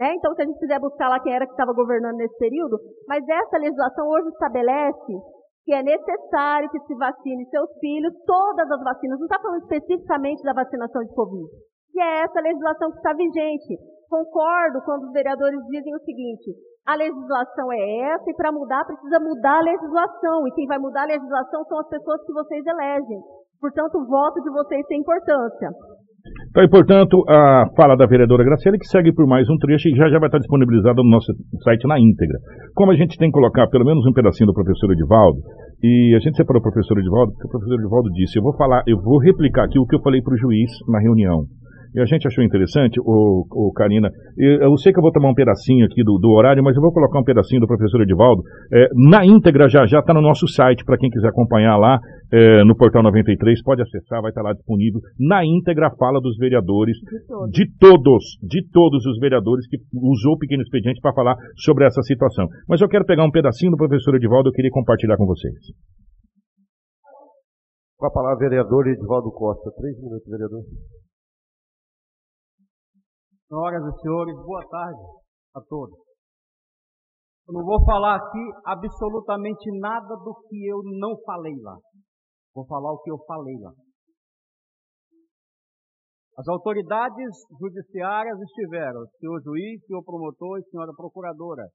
É, 0.00 0.12
então, 0.14 0.34
se 0.34 0.42
a 0.42 0.44
gente 0.44 0.58
quiser 0.58 0.80
buscar 0.80 1.08
lá 1.08 1.20
quem 1.20 1.32
era 1.32 1.46
que 1.46 1.52
estava 1.52 1.72
governando 1.72 2.16
nesse 2.16 2.36
período, 2.38 2.78
mas 3.08 3.22
essa 3.28 3.58
legislação 3.58 4.08
hoje 4.08 4.28
estabelece 4.28 5.12
que 5.64 5.72
é 5.72 5.82
necessário 5.82 6.68
que 6.68 6.80
se 6.80 6.94
vacine 6.94 7.48
seus 7.48 7.70
filhos, 7.78 8.12
todas 8.26 8.70
as 8.70 8.82
vacinas, 8.82 9.18
não 9.18 9.26
está 9.26 9.40
falando 9.40 9.62
especificamente 9.62 10.42
da 10.42 10.52
vacinação 10.52 11.02
de 11.02 11.14
Covid, 11.14 11.48
que 11.90 12.00
é 12.00 12.22
essa 12.22 12.40
legislação 12.40 12.90
que 12.90 12.96
está 12.98 13.14
vigente. 13.14 13.78
Concordo 14.10 14.82
quando 14.84 15.04
os 15.04 15.12
vereadores 15.12 15.58
dizem 15.68 15.94
o 15.94 16.04
seguinte, 16.04 16.52
a 16.86 16.94
legislação 16.96 17.72
é 17.72 18.12
essa 18.12 18.30
e 18.30 18.34
para 18.34 18.52
mudar 18.52 18.84
precisa 18.84 19.18
mudar 19.20 19.58
a 19.58 19.62
legislação, 19.64 20.46
e 20.46 20.52
quem 20.52 20.66
vai 20.66 20.78
mudar 20.78 21.04
a 21.04 21.12
legislação 21.12 21.64
são 21.64 21.78
as 21.80 21.88
pessoas 21.88 22.20
que 22.24 22.32
vocês 22.32 22.64
elegem. 22.66 23.20
Portanto, 23.60 23.96
o 23.96 24.06
voto 24.06 24.42
de 24.42 24.50
vocês 24.50 24.86
tem 24.86 25.00
importância. 25.00 25.70
Então, 26.50 26.62
e, 26.62 26.68
portanto, 26.68 27.22
a 27.28 27.66
fala 27.76 27.96
da 27.96 28.06
vereadora 28.06 28.44
Graciela, 28.44 28.78
que 28.78 28.86
segue 28.86 29.12
por 29.12 29.26
mais 29.26 29.48
um 29.48 29.56
trecho 29.58 29.88
e 29.88 29.96
já, 29.96 30.08
já 30.08 30.18
vai 30.18 30.28
estar 30.28 30.38
disponibilizado 30.38 31.02
no 31.02 31.10
nosso 31.10 31.32
site 31.62 31.86
na 31.86 31.98
íntegra. 31.98 32.38
Como 32.74 32.92
a 32.92 32.94
gente 32.94 33.18
tem 33.18 33.28
que 33.28 33.34
colocar 33.34 33.66
pelo 33.68 33.84
menos 33.84 34.06
um 34.06 34.12
pedacinho 34.12 34.46
do 34.46 34.54
professor 34.54 34.90
Edivaldo, 34.92 35.40
e 35.82 36.14
a 36.16 36.20
gente 36.20 36.36
separou 36.36 36.60
o 36.60 36.62
professor 36.62 36.98
Edivaldo, 36.98 37.32
porque 37.32 37.46
o 37.46 37.50
professor 37.50 37.74
Edivaldo 37.80 38.08
disse, 38.12 38.38
eu 38.38 38.42
vou 38.42 38.56
falar, 38.56 38.82
eu 38.86 39.00
vou 39.02 39.18
replicar 39.18 39.64
aqui 39.64 39.78
o 39.78 39.86
que 39.86 39.96
eu 39.96 40.00
falei 40.00 40.22
para 40.22 40.34
o 40.34 40.38
juiz 40.38 40.70
na 40.88 40.98
reunião. 41.00 41.44
E 41.94 42.00
a 42.00 42.04
gente 42.04 42.26
achou 42.26 42.42
interessante, 42.42 42.98
o, 43.00 43.46
o 43.50 43.72
Karina, 43.72 44.10
eu 44.36 44.76
sei 44.78 44.92
que 44.92 44.98
eu 44.98 45.02
vou 45.02 45.12
tomar 45.12 45.30
um 45.30 45.34
pedacinho 45.34 45.86
aqui 45.86 46.02
do, 46.02 46.18
do 46.18 46.30
horário, 46.32 46.62
mas 46.62 46.74
eu 46.74 46.82
vou 46.82 46.92
colocar 46.92 47.20
um 47.20 47.24
pedacinho 47.24 47.60
do 47.60 47.68
professor 47.68 48.02
Edivaldo 48.02 48.42
é, 48.72 48.88
na 48.94 49.24
íntegra 49.24 49.68
já 49.68 49.86
já 49.86 50.00
está 50.00 50.12
no 50.12 50.20
nosso 50.20 50.48
site 50.48 50.84
para 50.84 50.98
quem 50.98 51.08
quiser 51.08 51.28
acompanhar 51.28 51.76
lá 51.76 52.00
é, 52.32 52.64
no 52.64 52.76
portal 52.76 53.02
93 53.02 53.62
pode 53.62 53.82
acessar, 53.82 54.20
vai 54.20 54.30
estar 54.30 54.42
tá 54.42 54.48
lá 54.48 54.54
disponível 54.54 55.00
na 55.20 55.44
íntegra 55.44 55.86
a 55.86 55.96
fala 55.96 56.20
dos 56.20 56.36
vereadores 56.36 56.96
de 56.98 57.20
todos, 57.28 57.52
de 57.52 57.78
todos, 57.78 58.24
de 58.42 58.70
todos 58.72 59.06
os 59.06 59.18
vereadores 59.20 59.68
que 59.68 59.76
usou 59.94 60.34
o 60.34 60.38
pequeno 60.38 60.62
expediente 60.62 61.00
para 61.00 61.14
falar 61.14 61.36
sobre 61.56 61.86
essa 61.86 62.02
situação. 62.02 62.48
Mas 62.68 62.80
eu 62.80 62.88
quero 62.88 63.04
pegar 63.04 63.24
um 63.24 63.30
pedacinho 63.30 63.70
do 63.70 63.76
professor 63.76 64.16
Edivaldo, 64.16 64.48
eu 64.48 64.52
queria 64.52 64.70
compartilhar 64.70 65.16
com 65.16 65.26
vocês. 65.26 65.54
Com 67.96 68.06
a 68.06 68.10
palavra, 68.10 68.48
vereador 68.48 68.88
Edivaldo 68.88 69.30
Costa. 69.30 69.70
Três 69.78 69.96
minutos, 70.00 70.28
vereador. 70.28 70.62
Senhoras 73.46 73.84
e 73.84 74.00
senhores, 74.00 74.36
boa 74.36 74.66
tarde 74.70 75.02
a 75.54 75.60
todos. 75.60 75.98
Eu 77.46 77.52
não 77.52 77.62
vou 77.62 77.84
falar 77.84 78.16
aqui 78.16 78.40
absolutamente 78.64 79.70
nada 79.80 80.16
do 80.16 80.34
que 80.48 80.66
eu 80.66 80.80
não 80.98 81.14
falei 81.26 81.54
lá. 81.60 81.76
Vou 82.54 82.66
falar 82.66 82.90
o 82.92 83.02
que 83.02 83.10
eu 83.10 83.18
falei 83.26 83.54
lá. 83.60 83.70
As 86.38 86.48
autoridades 86.48 87.30
judiciárias 87.60 88.40
estiveram, 88.40 89.04
senhor 89.20 89.40
juiz, 89.42 89.84
senhor 89.84 90.02
promotor 90.02 90.58
e 90.58 90.70
senhora 90.70 90.92
procuradora. 90.96 91.68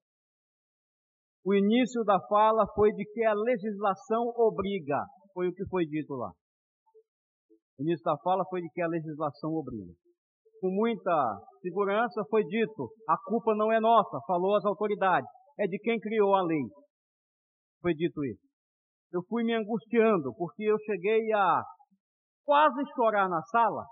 O 1.46 1.54
início 1.54 2.04
da 2.04 2.20
fala 2.28 2.66
foi 2.74 2.92
de 2.94 3.06
que 3.14 3.24
a 3.24 3.34
legislação 3.34 4.34
obriga, 4.36 5.06
foi 5.34 5.48
o 5.48 5.54
que 5.54 5.66
foi 5.70 5.86
dito 5.86 6.16
lá. 6.16 6.32
O 7.78 7.84
início 7.84 8.04
da 8.04 8.18
fala 8.24 8.44
foi 8.50 8.60
de 8.60 8.70
que 8.72 8.82
a 8.82 8.88
legislação 8.88 9.54
obriga 9.54 9.94
com 10.60 10.70
muita 10.70 11.12
segurança, 11.62 12.24
foi 12.30 12.44
dito: 12.44 12.90
a 13.08 13.18
culpa 13.18 13.56
não 13.56 13.72
é 13.72 13.80
nossa, 13.80 14.20
falou 14.28 14.56
as 14.56 14.66
autoridades, 14.66 15.30
é 15.58 15.68
de 15.68 15.80
quem 15.80 16.00
criou 16.00 16.36
a 16.36 16.42
lei. 16.44 16.64
Foi 17.82 17.94
dito 17.94 18.24
isso. 18.26 18.48
Eu 19.12 19.24
fui 19.28 19.44
me 19.44 19.54
angustiando, 19.54 20.34
porque 20.36 20.64
eu 20.64 20.78
cheguei 20.86 21.32
a 21.34 21.64
quase 22.46 22.82
chorar 22.96 23.28
na 23.30 23.42
sala, 23.44 23.86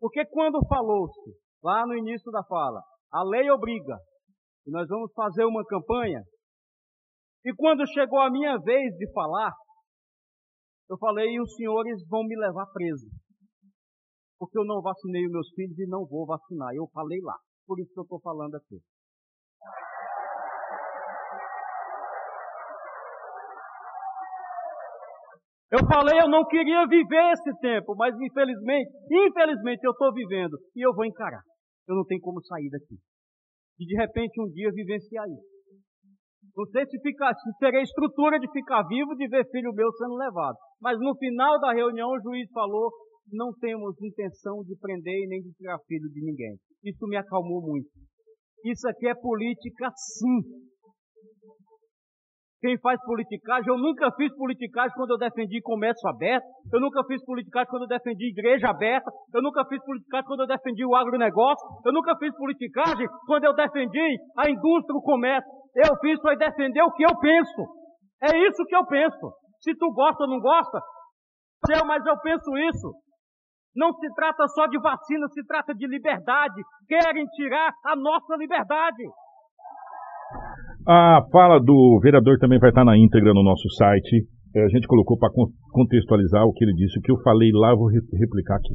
porque 0.00 0.24
quando 0.26 0.64
falou-se, 0.66 1.32
lá 1.62 1.86
no 1.86 1.94
início 1.94 2.30
da 2.30 2.42
fala, 2.44 2.82
a 3.12 3.22
lei 3.22 3.50
obriga, 3.50 3.96
e 4.66 4.70
nós 4.70 4.86
vamos 4.88 5.12
fazer 5.12 5.44
uma 5.44 5.64
campanha, 5.64 6.22
e 7.44 7.54
quando 7.54 7.86
chegou 7.92 8.20
a 8.20 8.30
minha 8.30 8.58
vez 8.58 8.94
de 8.96 9.12
falar, 9.12 9.52
eu 10.88 10.96
falei, 10.98 11.28
e 11.28 11.40
os 11.40 11.54
senhores 11.54 12.06
vão 12.08 12.22
me 12.24 12.36
levar 12.36 12.66
preso 12.72 13.06
porque 14.38 14.58
eu 14.58 14.64
não 14.64 14.80
vacinei 14.80 15.26
os 15.26 15.32
meus 15.32 15.48
filhos 15.54 15.78
e 15.78 15.86
não 15.86 16.06
vou 16.06 16.26
vacinar. 16.26 16.74
Eu 16.74 16.86
falei 16.92 17.20
lá. 17.22 17.36
Por 17.66 17.80
isso 17.80 17.92
que 17.92 17.98
eu 17.98 18.04
estou 18.04 18.20
falando 18.20 18.54
aqui. 18.54 18.78
Eu 25.66 25.82
falei, 25.92 26.14
eu 26.20 26.30
não 26.30 26.46
queria 26.46 26.86
viver 26.86 27.32
esse 27.32 27.52
tempo, 27.58 27.96
mas 27.96 28.14
infelizmente, 28.14 28.88
infelizmente 29.10 29.82
eu 29.82 29.90
estou 29.90 30.14
vivendo 30.14 30.56
e 30.76 30.86
eu 30.86 30.94
vou 30.94 31.04
encarar. 31.04 31.42
Eu 31.88 31.96
não 31.96 32.04
tenho 32.04 32.20
como 32.20 32.40
sair 32.44 32.70
daqui. 32.70 32.94
E 33.78 33.84
de 33.84 33.96
repente 33.96 34.40
um 34.40 34.46
dia 34.46 34.70
vivenciar 34.70 35.26
isso. 35.26 35.56
Não 36.56 36.64
sei 36.66 36.86
se, 36.86 36.98
ficar, 37.00 37.34
se 37.34 37.50
terei 37.58 37.82
estrutura 37.82 38.38
de 38.38 38.50
ficar 38.50 38.82
vivo, 38.84 39.14
de 39.16 39.28
ver 39.28 39.44
filho 39.50 39.74
meu 39.74 39.90
sendo 39.92 40.14
levado. 40.14 40.56
Mas 40.80 40.98
no 41.00 41.14
final 41.16 41.58
da 41.60 41.72
reunião 41.72 42.10
o 42.10 42.20
juiz 42.20 42.48
falou 42.52 42.90
não 43.32 43.52
temos 43.52 44.00
intenção 44.00 44.62
de 44.62 44.76
prender 44.76 45.28
nem 45.28 45.42
de 45.42 45.52
tirar 45.54 45.78
filho 45.86 46.08
de 46.08 46.20
ninguém. 46.24 46.56
Isso 46.84 47.06
me 47.06 47.16
acalmou 47.16 47.60
muito. 47.60 47.88
Isso 48.64 48.88
aqui 48.88 49.08
é 49.08 49.14
política, 49.14 49.90
sim. 49.94 50.40
Quem 52.60 52.78
faz 52.80 52.98
politicagem, 53.04 53.68
eu 53.68 53.78
nunca 53.78 54.10
fiz 54.16 54.34
politicagem 54.34 54.90
quando 54.96 55.10
eu 55.10 55.18
defendi 55.18 55.60
comércio 55.60 56.08
aberto, 56.08 56.46
eu 56.72 56.80
nunca 56.80 57.04
fiz 57.04 57.22
politicagem 57.24 57.68
quando 57.68 57.82
eu 57.82 57.88
defendi 57.88 58.30
igreja 58.30 58.70
aberta, 58.70 59.10
eu 59.34 59.42
nunca 59.42 59.64
fiz 59.68 59.78
politicagem 59.84 60.26
quando 60.26 60.40
eu 60.40 60.46
defendi 60.46 60.84
o 60.84 60.96
agronegócio, 60.96 61.62
eu 61.84 61.92
nunca 61.92 62.16
fiz 62.16 62.34
politicagem 62.34 63.06
quando 63.26 63.44
eu 63.44 63.54
defendi 63.54 64.16
a 64.38 64.50
indústria, 64.50 64.96
o 64.96 65.02
comércio. 65.02 65.48
Eu 65.76 65.94
fiz 66.00 66.18
foi 66.20 66.36
defender 66.36 66.82
o 66.82 66.92
que 66.92 67.04
eu 67.04 67.14
penso. 67.20 67.62
É 68.24 68.48
isso 68.48 68.64
que 68.64 68.74
eu 68.74 68.86
penso. 68.86 69.32
Se 69.60 69.74
tu 69.76 69.92
gosta 69.92 70.24
ou 70.24 70.30
não 70.30 70.40
gosta, 70.40 70.80
mas 71.86 72.06
eu 72.06 72.18
penso 72.20 72.56
isso. 72.56 73.05
Não 73.76 73.92
se 73.92 74.08
trata 74.14 74.48
só 74.48 74.66
de 74.66 74.80
vacina, 74.80 75.28
se 75.28 75.44
trata 75.44 75.74
de 75.74 75.86
liberdade. 75.86 76.62
Querem 76.88 77.26
tirar 77.36 77.70
a 77.84 77.94
nossa 77.94 78.34
liberdade. 78.36 79.04
A 80.88 81.20
fala 81.30 81.60
do 81.60 82.00
vereador 82.02 82.38
também 82.38 82.58
vai 82.58 82.70
estar 82.70 82.84
na 82.84 82.96
íntegra 82.96 83.34
no 83.34 83.42
nosso 83.42 83.68
site. 83.76 84.26
É, 84.54 84.64
a 84.64 84.68
gente 84.68 84.86
colocou 84.86 85.18
para 85.18 85.28
contextualizar 85.72 86.44
o 86.44 86.52
que 86.52 86.64
ele 86.64 86.72
disse. 86.72 86.98
O 86.98 87.02
que 87.02 87.12
eu 87.12 87.20
falei 87.22 87.50
lá, 87.52 87.74
vou 87.74 87.88
replicar 87.88 88.56
aqui. 88.56 88.74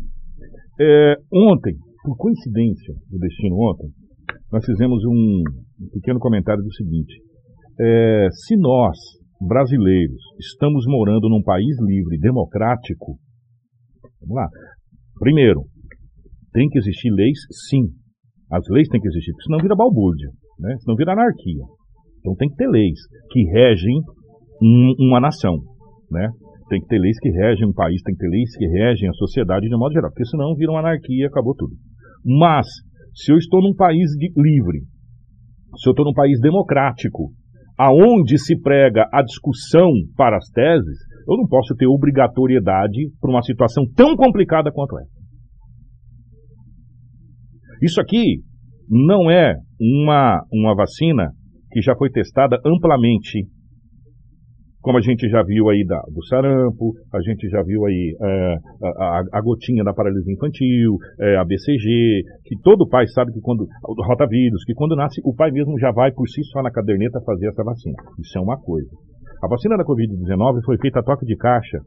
É, 0.79 1.15
ontem, 1.33 1.73
por 2.03 2.15
coincidência 2.17 2.93
do 3.09 3.17
destino 3.17 3.55
ontem, 3.55 3.89
nós 4.51 4.63
fizemos 4.65 5.03
um, 5.05 5.43
pequeno 5.93 6.19
comentário 6.19 6.61
do 6.61 6.73
seguinte. 6.73 7.21
É, 7.79 8.27
se 8.31 8.57
nós, 8.57 8.97
brasileiros, 9.39 10.21
estamos 10.39 10.85
morando 10.85 11.29
num 11.29 11.41
país 11.41 11.75
livre, 11.81 12.19
democrático, 12.19 13.17
vamos 14.19 14.35
lá, 14.35 14.47
Primeiro, 15.21 15.61
tem 16.51 16.67
que 16.67 16.79
existir 16.79 17.11
leis, 17.11 17.37
sim. 17.69 17.93
As 18.51 18.67
leis 18.71 18.87
têm 18.89 18.99
que 18.99 19.07
existir, 19.07 19.31
porque 19.33 19.43
senão 19.43 19.61
vira 19.61 19.75
balbúrdia, 19.75 20.29
né? 20.59 20.75
senão 20.79 20.97
vira 20.97 21.13
anarquia. 21.13 21.61
Então 22.19 22.33
tem 22.35 22.49
que 22.49 22.55
ter 22.55 22.67
leis 22.67 22.97
que 23.29 23.43
regem 23.53 24.01
um, 24.59 24.95
uma 24.97 25.19
nação, 25.21 25.57
né? 26.09 26.27
Tem 26.69 26.81
que 26.81 26.87
ter 26.87 26.97
leis 26.97 27.19
que 27.19 27.29
regem 27.29 27.67
um 27.67 27.73
país, 27.73 28.01
tem 28.01 28.15
que 28.15 28.19
ter 28.19 28.29
leis 28.29 28.57
que 28.57 28.65
regem 28.65 29.09
a 29.09 29.13
sociedade 29.13 29.69
de 29.69 29.77
modo 29.77 29.93
geral, 29.93 30.09
porque 30.09 30.25
senão 30.25 30.55
vira 30.55 30.71
uma 30.71 30.79
anarquia 30.79 31.25
e 31.25 31.27
acabou 31.27 31.53
tudo. 31.55 31.75
Mas, 32.25 32.65
se 33.13 33.31
eu 33.31 33.37
estou 33.37 33.61
num 33.61 33.75
país 33.75 34.09
de, 34.17 34.31
livre, 34.35 34.81
se 35.77 35.87
eu 35.87 35.91
estou 35.91 36.05
num 36.05 36.13
país 36.13 36.39
democrático, 36.41 37.31
aonde 37.77 38.39
se 38.39 38.59
prega 38.59 39.07
a 39.13 39.21
discussão 39.21 39.91
para 40.17 40.37
as 40.37 40.47
teses, 40.49 40.97
eu 41.27 41.37
não 41.37 41.47
posso 41.47 41.75
ter 41.75 41.87
obrigatoriedade 41.87 43.09
para 43.19 43.29
uma 43.29 43.41
situação 43.41 43.85
tão 43.95 44.15
complicada 44.15 44.71
quanto 44.71 44.97
essa. 44.99 45.21
Isso 47.81 47.99
aqui 47.99 48.41
não 48.89 49.31
é 49.31 49.55
uma, 49.79 50.43
uma 50.51 50.75
vacina 50.75 51.31
que 51.71 51.81
já 51.81 51.95
foi 51.95 52.09
testada 52.11 52.59
amplamente, 52.65 53.47
como 54.81 54.97
a 54.97 55.01
gente 55.01 55.29
já 55.29 55.41
viu 55.43 55.69
aí 55.69 55.85
da, 55.85 56.01
do 56.13 56.25
sarampo, 56.25 56.93
a 57.13 57.21
gente 57.21 57.47
já 57.49 57.61
viu 57.63 57.85
aí 57.85 58.15
é, 58.21 58.57
a, 58.83 59.21
a, 59.33 59.41
gotinha 59.41 59.83
da 59.83 59.93
paralisia 59.93 60.33
infantil, 60.33 60.97
é, 61.19 61.37
a 61.37 61.45
BCG, 61.45 62.23
que 62.45 62.59
todo 62.61 62.87
pai 62.87 63.07
sabe 63.07 63.31
que 63.31 63.39
quando, 63.39 63.61
o 63.61 64.07
rotavírus, 64.07 64.63
que 64.65 64.73
quando 64.73 64.95
nasce, 64.95 65.21
o 65.23 65.33
pai 65.33 65.51
mesmo 65.51 65.79
já 65.79 65.91
vai 65.91 66.11
por 66.11 66.27
si 66.27 66.43
só 66.45 66.61
na 66.61 66.71
caderneta 66.71 67.21
fazer 67.25 67.47
essa 67.47 67.63
vacina. 67.63 67.95
Isso 68.19 68.37
é 68.37 68.41
uma 68.41 68.57
coisa. 68.59 68.89
A 69.41 69.47
vacina 69.47 69.75
da 69.75 69.83
Covid-19 69.83 70.63
foi 70.63 70.77
feita 70.77 70.99
a 70.99 71.03
toque 71.03 71.25
de 71.25 71.35
caixa, 71.35 71.79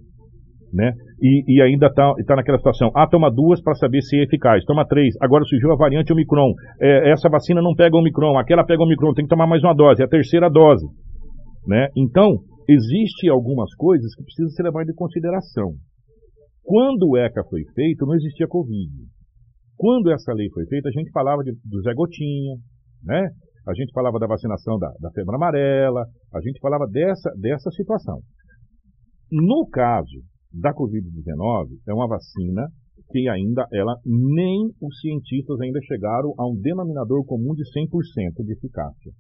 né? 0.72 0.92
E, 1.22 1.44
e 1.57 1.62
ainda 1.62 1.86
está 1.86 2.12
tá 2.26 2.36
naquela 2.36 2.59
situação. 2.59 2.90
Ah, 2.94 3.07
toma 3.07 3.30
duas 3.30 3.62
para 3.62 3.74
saber 3.74 4.02
se 4.02 4.16
é 4.18 4.24
eficaz. 4.24 4.64
Toma 4.64 4.84
três. 4.86 5.14
Agora 5.20 5.44
surgiu 5.44 5.72
a 5.72 5.76
variante 5.76 6.12
Omicron. 6.12 6.52
É, 6.80 7.12
essa 7.12 7.28
vacina 7.28 7.62
não 7.62 7.74
pega 7.74 7.96
Omicron. 7.96 8.36
Aquela 8.36 8.64
pega 8.64 8.82
Omicron. 8.82 9.14
Tem 9.14 9.24
que 9.24 9.30
tomar 9.30 9.46
mais 9.46 9.62
uma 9.62 9.74
dose. 9.74 10.02
É 10.02 10.05
a 10.05 10.09
terceira 10.09 10.50
dose. 10.50 10.84
Né? 11.66 11.88
Então, 11.96 12.38
existe 12.68 13.28
algumas 13.28 13.72
coisas 13.76 14.14
que 14.16 14.24
precisam 14.24 14.50
ser 14.50 14.64
levadas 14.64 14.88
em 14.88 14.96
consideração. 14.96 15.74
Quando 16.64 17.11
o 17.11 17.16
ECA 17.16 17.44
foi 17.48 17.62
feito, 17.74 18.05
não 18.05 18.14
existia 18.14 18.48
Covid. 18.48 18.90
Quando 19.76 20.11
essa 20.11 20.32
lei 20.32 20.48
foi 20.50 20.66
feita, 20.66 20.88
a 20.88 20.92
gente 20.92 21.11
falava 21.12 21.42
de, 21.42 21.52
do 21.52 21.82
Zé 21.82 21.92
Gotinha, 21.94 22.57
né? 23.05 23.28
A 23.66 23.74
gente 23.74 23.92
falava 23.92 24.18
da 24.18 24.26
vacinação 24.26 24.78
da, 24.78 24.90
da 25.00 25.10
febre 25.10 25.34
amarela, 25.34 26.04
a 26.32 26.40
gente 26.40 26.60
falava 26.60 26.86
dessa, 26.86 27.30
dessa 27.36 27.70
situação. 27.70 28.20
No 29.30 29.66
caso 29.68 30.20
da 30.52 30.72
Covid-19, 30.72 31.80
é 31.88 31.94
uma 31.94 32.06
vacina 32.06 32.68
que 33.10 33.28
ainda 33.28 33.66
ela 33.72 33.94
nem 34.04 34.70
os 34.80 35.00
cientistas 35.00 35.60
ainda 35.60 35.80
chegaram 35.82 36.32
a 36.38 36.46
um 36.46 36.54
denominador 36.60 37.24
comum 37.24 37.54
de 37.54 37.62
100% 37.72 38.44
de 38.44 38.52
eficácia. 38.52 39.12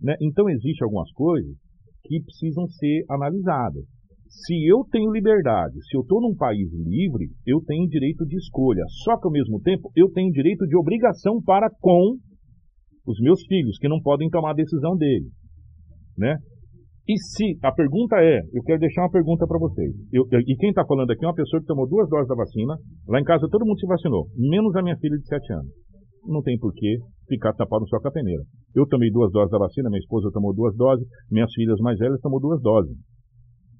Né? 0.00 0.14
Então 0.20 0.48
existem 0.48 0.84
algumas 0.84 1.10
coisas 1.12 1.54
que 2.04 2.20
precisam 2.22 2.66
ser 2.68 3.04
analisadas. 3.08 3.84
Se 4.28 4.54
eu 4.66 4.84
tenho 4.90 5.12
liberdade, 5.12 5.74
se 5.88 5.96
eu 5.96 6.00
estou 6.00 6.20
num 6.20 6.34
país 6.34 6.68
livre, 6.72 7.28
eu 7.46 7.60
tenho 7.60 7.86
direito 7.88 8.24
de 8.26 8.36
escolha. 8.36 8.82
Só 9.04 9.18
que 9.18 9.26
ao 9.26 9.32
mesmo 9.32 9.60
tempo 9.60 9.90
eu 9.94 10.10
tenho 10.10 10.32
direito 10.32 10.66
de 10.66 10.76
obrigação 10.76 11.40
para 11.42 11.70
com 11.80 12.16
os 13.06 13.18
meus 13.20 13.42
filhos, 13.46 13.78
que 13.78 13.88
não 13.88 14.00
podem 14.00 14.28
tomar 14.30 14.52
a 14.52 14.54
decisão 14.54 14.96
deles. 14.96 15.30
Né? 16.16 16.36
E 17.08 17.18
se, 17.18 17.58
a 17.62 17.72
pergunta 17.72 18.14
é, 18.22 18.38
eu 18.54 18.62
quero 18.62 18.78
deixar 18.78 19.02
uma 19.02 19.10
pergunta 19.10 19.44
para 19.46 19.58
vocês. 19.58 19.90
Eu, 20.12 20.22
eu, 20.30 20.40
e 20.40 20.56
quem 20.56 20.70
está 20.70 20.86
falando 20.86 21.10
aqui 21.10 21.24
é 21.24 21.28
uma 21.28 21.34
pessoa 21.34 21.60
que 21.60 21.66
tomou 21.66 21.88
duas 21.88 22.08
doses 22.08 22.28
da 22.28 22.36
vacina. 22.36 22.76
Lá 23.08 23.20
em 23.20 23.24
casa 23.24 23.48
todo 23.50 23.66
mundo 23.66 23.80
se 23.80 23.86
vacinou, 23.86 24.28
menos 24.36 24.74
a 24.76 24.82
minha 24.82 24.96
filha 24.98 25.18
de 25.18 25.26
7 25.26 25.52
anos. 25.52 25.72
Não 26.24 26.40
tem 26.42 26.56
porquê 26.58 26.98
ficar 27.28 27.52
tapado 27.54 27.88
só 27.88 27.98
com 27.98 28.06
a 28.06 28.12
peneira. 28.12 28.42
Eu 28.74 28.86
tomei 28.86 29.10
duas 29.10 29.32
doses 29.32 29.50
da 29.50 29.58
vacina, 29.58 29.90
minha 29.90 29.98
esposa 29.98 30.30
tomou 30.32 30.54
duas 30.54 30.76
doses, 30.76 31.04
minhas 31.28 31.52
filhas 31.52 31.78
mais 31.80 31.98
velhas 31.98 32.20
tomou 32.20 32.38
duas 32.38 32.62
doses. 32.62 32.96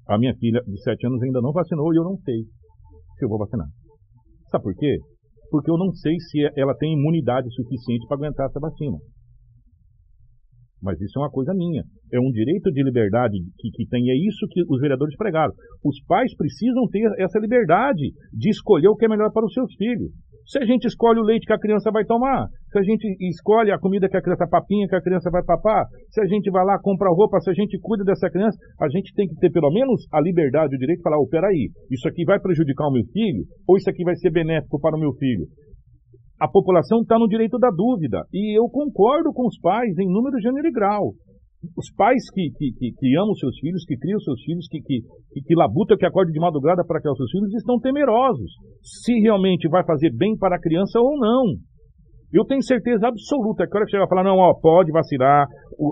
A 0.09 0.17
minha 0.17 0.35
filha 0.35 0.61
de 0.67 0.81
7 0.83 1.07
anos 1.07 1.21
ainda 1.23 1.39
não 1.39 1.53
vacinou 1.53 1.93
e 1.93 1.97
eu 1.97 2.03
não 2.03 2.17
sei 2.17 2.43
se 2.43 3.23
eu 3.23 3.29
vou 3.29 3.39
vacinar. 3.39 3.67
Sabe 4.51 4.63
por 4.65 4.75
quê? 4.75 4.97
Porque 5.49 5.71
eu 5.71 5.77
não 5.77 5.93
sei 5.93 6.19
se 6.19 6.43
ela 6.57 6.75
tem 6.75 6.91
imunidade 6.91 7.47
suficiente 7.55 8.05
para 8.07 8.17
aguentar 8.17 8.47
essa 8.47 8.59
vacina. 8.59 8.97
Mas 10.83 10.99
isso 10.99 11.17
é 11.17 11.21
uma 11.21 11.31
coisa 11.31 11.53
minha. 11.53 11.81
É 12.11 12.19
um 12.19 12.29
direito 12.29 12.69
de 12.69 12.83
liberdade 12.83 13.37
que, 13.57 13.71
que 13.71 13.87
tem. 13.87 14.09
É 14.11 14.15
isso 14.15 14.45
que 14.51 14.61
os 14.67 14.81
vereadores 14.81 15.15
pregaram. 15.15 15.53
Os 15.83 16.03
pais 16.05 16.35
precisam 16.35 16.85
ter 16.91 17.09
essa 17.17 17.39
liberdade 17.39 18.11
de 18.33 18.49
escolher 18.49 18.89
o 18.89 18.95
que 18.95 19.05
é 19.05 19.09
melhor 19.09 19.31
para 19.31 19.45
os 19.45 19.53
seus 19.53 19.73
filhos. 19.75 20.11
Se 20.45 20.59
a 20.59 20.65
gente 20.65 20.85
escolhe 20.85 21.21
o 21.21 21.23
leite 21.23 21.45
que 21.47 21.53
a 21.53 21.57
criança 21.57 21.89
vai 21.89 22.03
tomar, 22.03 22.49
se 22.69 22.77
a 22.77 22.83
gente 22.83 23.07
escolhe 23.29 23.71
a 23.71 23.79
comida 23.79 24.09
que 24.09 24.17
a 24.17 24.21
criança 24.21 24.45
papinha 24.45 24.89
que 24.89 24.95
a 24.95 25.01
criança 25.01 25.29
vai 25.31 25.41
papar, 25.41 25.85
se 26.11 26.19
a 26.19 26.25
gente 26.25 26.51
vai 26.51 26.65
lá 26.65 26.77
compra 26.79 27.09
roupa, 27.09 27.39
se 27.39 27.49
a 27.49 27.53
gente 27.53 27.79
cuida 27.79 28.03
dessa 28.03 28.29
criança, 28.29 28.57
a 28.81 28.89
gente 28.89 29.13
tem 29.15 29.25
que 29.25 29.35
ter 29.35 29.49
pelo 29.49 29.71
menos 29.71 30.05
a 30.11 30.19
liberdade, 30.19 30.75
o 30.75 30.77
direito 30.77 30.97
de 30.97 31.03
falar, 31.03 31.17
oh, 31.17 31.27
peraí, 31.29 31.69
isso 31.89 32.09
aqui 32.09 32.25
vai 32.25 32.41
prejudicar 32.41 32.89
o 32.89 32.91
meu 32.91 33.05
filho, 33.05 33.45
ou 33.65 33.77
isso 33.77 33.89
aqui 33.89 34.03
vai 34.03 34.17
ser 34.17 34.31
benéfico 34.31 34.77
para 34.81 34.97
o 34.97 34.99
meu 34.99 35.13
filho 35.13 35.47
a 36.39 36.47
população 36.47 37.01
está 37.01 37.17
no 37.17 37.27
direito 37.27 37.57
da 37.57 37.69
dúvida. 37.69 38.23
E 38.33 38.57
eu 38.57 38.67
concordo 38.69 39.31
com 39.33 39.47
os 39.47 39.57
pais 39.59 39.97
em 39.97 40.11
número, 40.11 40.39
gênero 40.39 40.67
e 40.67 40.71
grau. 40.71 41.13
Os 41.77 41.89
pais 41.95 42.29
que, 42.33 42.49
que, 42.57 42.71
que, 42.77 42.91
que 42.91 43.17
amam 43.17 43.33
seus 43.35 43.57
filhos, 43.59 43.85
que 43.85 43.97
criam 43.97 44.19
seus 44.19 44.41
filhos, 44.43 44.67
que, 44.67 44.81
que, 44.81 44.99
que, 45.31 45.41
que 45.41 45.55
labuta, 45.55 45.95
que 45.95 46.05
acorde 46.05 46.33
de 46.33 46.39
madrugada 46.39 46.83
para 46.85 46.99
criar 46.99 47.15
seus 47.15 47.31
filhos, 47.31 47.53
estão 47.53 47.79
temerosos. 47.79 48.51
Se 48.81 49.13
realmente 49.21 49.69
vai 49.69 49.85
fazer 49.85 50.11
bem 50.11 50.35
para 50.37 50.57
a 50.57 50.59
criança 50.59 50.99
ou 50.99 51.17
não. 51.17 51.55
Eu 52.33 52.43
tenho 52.43 52.63
certeza 52.63 53.07
absoluta 53.07 53.67
que 53.67 53.73
a 53.73 53.77
hora 53.77 53.85
que 53.85 53.91
chegar 53.91 54.05
a 54.05 54.07
falar, 54.07 54.23
não, 54.23 54.39
ó, 54.39 54.53
pode 54.59 54.91
vacinar, 54.91 55.47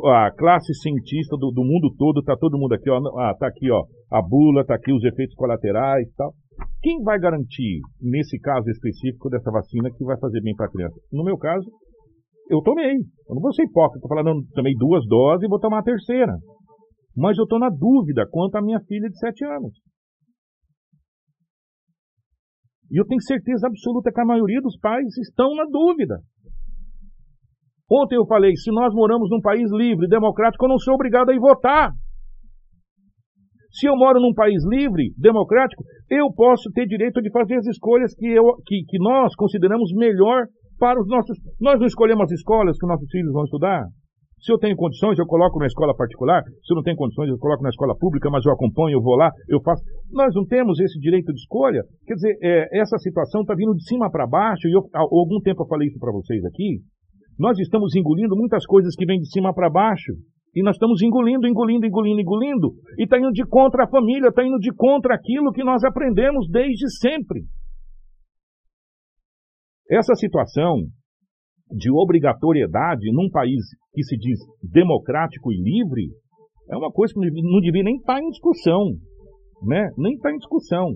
a 0.08 0.32
classe 0.36 0.74
cientista 0.74 1.38
do, 1.38 1.52
do 1.52 1.64
mundo 1.64 1.94
todo, 1.96 2.20
está 2.20 2.36
todo 2.36 2.58
mundo 2.58 2.74
aqui, 2.74 2.90
ó, 2.90 2.98
ah, 3.20 3.36
tá 3.40 3.48
aqui, 3.48 3.70
ó, 3.72 3.84
a 4.12 4.22
bula, 4.22 4.66
tá 4.66 4.74
aqui 4.74 4.92
os 4.92 5.04
efeitos 5.04 5.36
colaterais 5.36 6.08
e 6.08 6.16
tal. 6.16 6.34
Quem 6.82 7.02
vai 7.04 7.20
garantir, 7.20 7.80
nesse 8.02 8.40
caso 8.40 8.70
específico 8.70 9.30
dessa 9.30 9.52
vacina, 9.52 9.90
que 9.92 10.04
vai 10.04 10.18
fazer 10.20 10.42
bem 10.42 10.56
para 10.56 10.66
a 10.66 10.72
criança? 10.72 10.96
No 11.12 11.24
meu 11.24 11.38
caso, 11.38 11.70
eu 12.50 12.62
tomei. 12.62 12.96
Eu 12.96 13.36
não 13.36 13.42
vou 13.42 13.54
ser 13.54 13.64
hipócrita, 13.64 14.08
falar, 14.08 14.24
não, 14.24 14.42
tomei 14.54 14.74
duas 14.76 15.06
doses 15.08 15.44
e 15.44 15.48
vou 15.48 15.60
tomar 15.60 15.80
a 15.80 15.84
terceira. 15.84 16.34
Mas 17.16 17.38
eu 17.38 17.44
estou 17.44 17.60
na 17.60 17.70
dúvida 17.70 18.28
quanto 18.30 18.56
à 18.56 18.62
minha 18.62 18.80
filha 18.82 19.10
de 19.10 19.18
7 19.20 19.46
anos. 19.46 19.74
E 22.92 23.00
eu 23.00 23.06
tenho 23.06 23.22
certeza 23.22 23.68
absoluta 23.68 24.12
que 24.12 24.20
a 24.20 24.26
maioria 24.26 24.62
dos 24.62 24.78
pais 24.78 25.16
estão 25.18 25.56
na 25.56 25.64
dúvida. 25.66 26.20
Ontem 27.90 28.16
eu 28.16 28.26
falei, 28.26 28.56
se 28.56 28.72
nós 28.72 28.94
moramos 28.94 29.30
num 29.30 29.42
país 29.42 29.70
livre, 29.72 30.08
democrático, 30.08 30.66
eu 30.66 30.70
não 30.70 30.78
sou 30.78 30.96
obrigado 30.96 31.30
a 31.30 31.34
ir 31.34 31.40
votar. 31.40 31.92
Se 33.72 33.88
eu 33.88 33.96
moro 33.96 34.20
num 34.20 34.34
país 34.34 34.62
livre, 34.68 35.14
democrático, 35.18 35.84
eu 36.10 36.32
posso 36.34 36.70
ter 36.72 36.86
direito 36.86 37.22
de 37.22 37.32
fazer 37.32 37.56
as 37.56 37.66
escolhas 37.68 38.14
que, 38.14 38.28
eu, 38.28 38.44
que, 38.66 38.84
que 38.88 39.00
nós 39.00 39.34
consideramos 39.36 39.92
melhor 39.96 40.46
para 40.78 41.00
os 41.00 41.08
nossos. 41.08 41.38
Nós 41.60 41.80
não 41.80 41.88
escolhemos 41.88 42.24
as 42.24 42.32
escolas 42.32 42.78
que 42.78 42.86
os 42.86 42.90
nossos 42.90 43.10
filhos 43.10 43.32
vão 43.32 43.44
estudar. 43.44 43.86
Se 44.42 44.52
eu 44.52 44.58
tenho 44.58 44.76
condições, 44.76 45.20
eu 45.20 45.26
coloco 45.28 45.60
na 45.60 45.68
escola 45.68 45.96
particular. 45.96 46.42
Se 46.66 46.74
eu 46.74 46.76
não 46.76 46.82
tenho 46.82 46.98
condições, 46.98 47.30
eu 47.30 47.38
coloco 47.38 47.62
na 47.62 47.70
escola 47.70 47.96
pública, 47.96 48.28
mas 48.32 48.44
eu 48.44 48.52
acompanho, 48.52 48.98
eu 48.98 49.02
vou 49.02 49.16
lá, 49.16 49.30
eu 49.48 49.62
faço. 49.62 49.84
Nós 50.12 50.34
não 50.34 50.44
temos 50.46 50.80
esse 50.80 51.00
direito 51.00 51.32
de 51.32 51.40
escolha. 51.40 51.84
Quer 52.08 52.16
dizer, 52.16 52.38
é, 52.42 52.80
essa 52.82 52.98
situação 52.98 53.42
está 53.42 53.54
vindo 53.54 53.76
de 53.76 53.88
cima 53.88 54.10
para 54.10 54.26
baixo, 54.26 54.68
e 54.68 54.74
eu, 54.74 54.82
há 54.96 55.02
algum 55.02 55.40
tempo 55.42 55.62
eu 55.62 55.68
falei 55.68 55.88
isso 55.88 56.00
para 56.00 56.12
vocês 56.12 56.44
aqui. 56.44 56.80
Nós 57.38 57.60
estamos 57.60 57.96
engolindo 57.96 58.36
muitas 58.36 58.66
coisas 58.66 58.96
que 58.96 59.06
vêm 59.06 59.20
de 59.20 59.30
cima 59.30 59.54
para 59.54 59.70
baixo. 59.70 60.14
E 60.54 60.62
nós 60.64 60.76
estamos 60.76 61.02
engolindo, 61.02 61.48
engolindo, 61.48 61.86
engolindo, 61.86 62.20
engolindo, 62.20 62.74
e 62.98 63.04
está 63.04 63.18
indo 63.18 63.32
de 63.32 63.46
contra 63.46 63.86
a 63.86 63.90
família, 63.90 64.28
está 64.28 64.46
indo 64.46 64.58
de 64.60 64.74
contra 64.74 65.16
aquilo 65.16 65.52
que 65.54 65.64
nós 65.64 65.84
aprendemos 65.84 66.50
desde 66.50 66.90
sempre. 67.00 67.44
Essa 69.90 70.14
situação 70.16 70.76
de 71.72 71.90
obrigatoriedade 71.90 73.12
num 73.14 73.30
país 73.30 73.64
que 73.94 74.04
se 74.04 74.18
diz 74.18 74.40
democrático 74.62 75.52
e 75.54 75.56
livre 75.56 76.10
é 76.70 76.76
uma 76.76 76.92
coisa 76.92 77.14
que 77.14 77.20
não 77.20 77.60
devia 77.62 77.84
nem 77.84 77.96
estar 77.96 78.16
tá 78.16 78.22
em 78.22 78.30
discussão, 78.30 78.92
né? 79.64 79.90
Nem 79.98 80.14
está 80.14 80.32
em 80.32 80.38
discussão. 80.38 80.96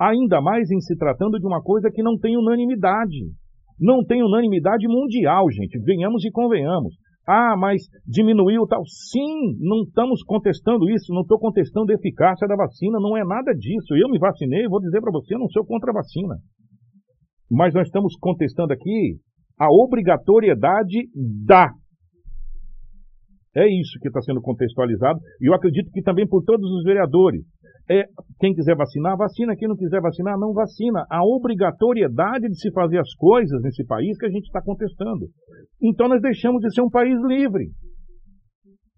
Ainda 0.00 0.40
mais 0.40 0.70
em 0.70 0.80
se 0.80 0.96
tratando 0.96 1.38
de 1.38 1.46
uma 1.46 1.62
coisa 1.62 1.90
que 1.92 2.02
não 2.02 2.18
tem 2.18 2.36
unanimidade. 2.36 3.30
Não 3.78 4.04
tem 4.04 4.22
unanimidade 4.22 4.86
mundial, 4.88 5.50
gente. 5.50 5.78
Venhamos 5.80 6.24
e 6.24 6.30
convenhamos. 6.30 6.94
Ah, 7.26 7.54
mas 7.56 7.82
diminuiu 8.06 8.66
tal. 8.66 8.82
Sim, 8.84 9.56
não 9.60 9.82
estamos 9.82 10.22
contestando 10.24 10.90
isso, 10.90 11.12
não 11.14 11.22
estou 11.22 11.38
contestando 11.38 11.92
a 11.92 11.94
eficácia 11.94 12.48
da 12.48 12.56
vacina, 12.56 12.98
não 12.98 13.16
é 13.16 13.24
nada 13.24 13.52
disso. 13.52 13.94
Eu 13.94 14.08
me 14.08 14.18
vacinei, 14.18 14.66
vou 14.66 14.80
dizer 14.80 15.00
para 15.00 15.12
você, 15.12 15.34
eu 15.34 15.38
não 15.38 15.48
sou 15.48 15.64
contra 15.64 15.90
a 15.90 15.94
vacina. 15.94 16.34
Mas 17.50 17.72
nós 17.74 17.86
estamos 17.86 18.16
contestando 18.18 18.72
aqui 18.72 19.18
a 19.58 19.68
obrigatoriedade 19.70 21.08
da. 21.46 21.70
É 23.54 23.68
isso 23.68 23.98
que 24.00 24.08
está 24.08 24.20
sendo 24.22 24.40
contextualizado, 24.40 25.20
e 25.40 25.48
eu 25.48 25.54
acredito 25.54 25.90
que 25.92 26.02
também 26.02 26.26
por 26.26 26.42
todos 26.42 26.68
os 26.70 26.82
vereadores. 26.82 27.44
É, 27.90 28.04
quem 28.38 28.54
quiser 28.54 28.76
vacinar, 28.76 29.16
vacina. 29.16 29.56
Quem 29.56 29.68
não 29.68 29.76
quiser 29.76 30.00
vacinar, 30.00 30.38
não 30.38 30.52
vacina. 30.52 31.04
A 31.10 31.24
obrigatoriedade 31.24 32.48
de 32.48 32.58
se 32.58 32.70
fazer 32.72 32.98
as 32.98 33.12
coisas 33.14 33.60
nesse 33.62 33.84
país 33.84 34.16
que 34.18 34.26
a 34.26 34.30
gente 34.30 34.46
está 34.46 34.62
contestando. 34.62 35.26
Então 35.82 36.08
nós 36.08 36.20
deixamos 36.20 36.60
de 36.60 36.72
ser 36.72 36.82
um 36.82 36.90
país 36.90 37.18
livre. 37.26 37.70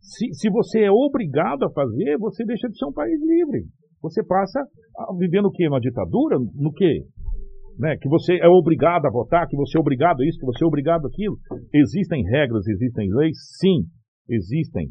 Se, 0.01 0.32
se 0.35 0.51
você 0.51 0.81
é 0.81 0.90
obrigado 0.90 1.65
a 1.65 1.73
fazer, 1.73 2.19
você 2.19 2.44
deixa 2.44 2.69
de 2.69 2.77
ser 2.77 2.85
um 2.85 2.93
país 2.93 3.19
livre. 3.20 3.65
Você 4.02 4.23
passa 4.23 4.61
a 4.61 5.16
viver 5.19 5.40
no 5.40 5.51
quê? 5.51 5.66
Uma 5.66 5.81
ditadura? 5.81 6.36
No 6.39 6.70
quê? 6.73 7.01
Né? 7.78 7.97
Que 8.01 8.09
você 8.09 8.35
é 8.36 8.48
obrigado 8.48 9.06
a 9.06 9.11
votar, 9.11 9.48
que 9.48 9.56
você 9.56 9.78
é 9.78 9.81
obrigado 9.81 10.20
a 10.20 10.27
isso, 10.27 10.39
que 10.39 10.44
você 10.44 10.62
é 10.62 10.66
obrigado 10.66 11.06
a 11.06 11.09
aquilo. 11.09 11.36
Existem 11.73 12.23
regras, 12.23 12.66
existem 12.69 13.09
leis? 13.15 13.36
Sim, 13.59 13.89
existem. 14.28 14.89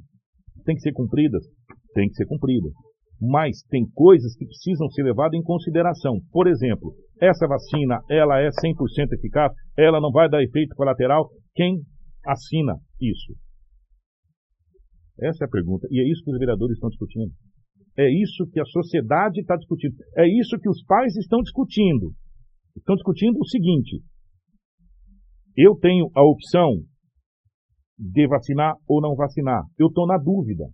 Tem 0.65 0.74
que 0.74 0.82
ser 0.82 0.94
cumpridas? 0.94 1.44
Tem 1.94 2.07
que 2.07 2.15
ser 2.15 2.26
cumpridas 2.26 2.74
mas 3.26 3.64
tem 3.70 3.86
coisas 3.94 4.36
que 4.36 4.45
precisam 4.45 4.90
ser 4.90 5.04
levadas 5.04 5.40
em 5.40 5.44
consideração. 5.44 6.20
Por 6.30 6.45
exemplo, 6.45 6.94
essa 7.22 7.48
vacina, 7.48 8.02
ela 8.10 8.41
é 8.41 8.50
100% 8.50 9.14
eficaz, 9.14 9.54
ela 9.78 10.02
não 10.02 10.12
vai 10.12 10.30
dar 10.30 10.44
efeito 10.44 10.76
colateral. 10.76 11.30
Quem 11.56 11.80
assina 12.26 12.76
isso? 13.00 13.34
Essa 15.22 15.45
é 15.45 15.48
a 15.48 15.50
pergunta. 15.50 15.88
E 15.90 16.02
é 16.02 16.12
isso 16.12 16.22
que 16.24 16.32
os 16.32 16.38
vereadores 16.38 16.76
estão 16.76 16.90
discutindo. 16.90 17.32
É 17.98 18.12
isso 18.12 18.45
que 18.52 18.60
a 18.60 18.66
sociedade 18.66 19.40
está 19.40 19.56
discutindo. 19.56 19.95
É 20.18 20.28
isso 20.28 20.60
que 20.60 20.68
os 20.68 20.84
pais 20.84 21.16
estão 21.16 21.41
discutindo. 21.41 22.12
Estão 22.76 22.95
discutindo 22.95 23.38
o 23.40 23.48
seguinte: 23.48 24.02
eu 25.56 25.76
tenho 25.76 26.10
a 26.14 26.24
opção 26.24 26.82
de 27.98 28.28
vacinar 28.28 28.76
ou 28.86 29.00
não 29.00 29.16
vacinar. 29.16 29.64
Eu 29.80 29.88
estou 29.88 30.08
na 30.08 30.18
dúvida. 30.18 30.66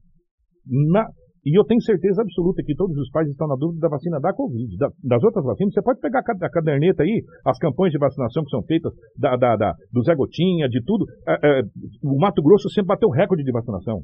Na, 0.65 1.05
e 1.49 1.57
eu 1.57 1.63
tenho 1.65 1.81
certeza 1.81 2.21
absoluta 2.21 2.61
que 2.63 2.75
todos 2.75 2.95
os 2.95 3.09
pais 3.09 3.27
estão 3.27 3.47
na 3.47 3.55
dúvida 3.55 3.81
da 3.81 3.89
vacina 3.89 4.19
da 4.19 4.31
Covid. 4.31 4.77
Da, 4.77 4.89
das 5.03 5.23
outras 5.23 5.43
vacinas, 5.43 5.73
você 5.73 5.81
pode 5.81 5.99
pegar 5.99 6.19
a 6.19 6.49
caderneta 6.49 7.01
aí, 7.01 7.23
as 7.43 7.57
campanhas 7.57 7.91
de 7.91 7.97
vacinação 7.97 8.43
que 8.43 8.51
são 8.51 8.61
feitas, 8.63 8.93
da, 9.17 9.35
da, 9.35 9.55
da 9.55 9.73
do 9.91 10.03
Zé 10.03 10.13
Gotinha, 10.13 10.69
de 10.69 10.83
tudo. 10.83 11.05
É, 11.27 11.33
é, 11.33 11.61
o 12.03 12.19
Mato 12.19 12.43
Grosso 12.43 12.69
sempre 12.69 12.89
bateu 12.89 13.09
recorde 13.09 13.43
de 13.43 13.51
vacinação. 13.51 14.01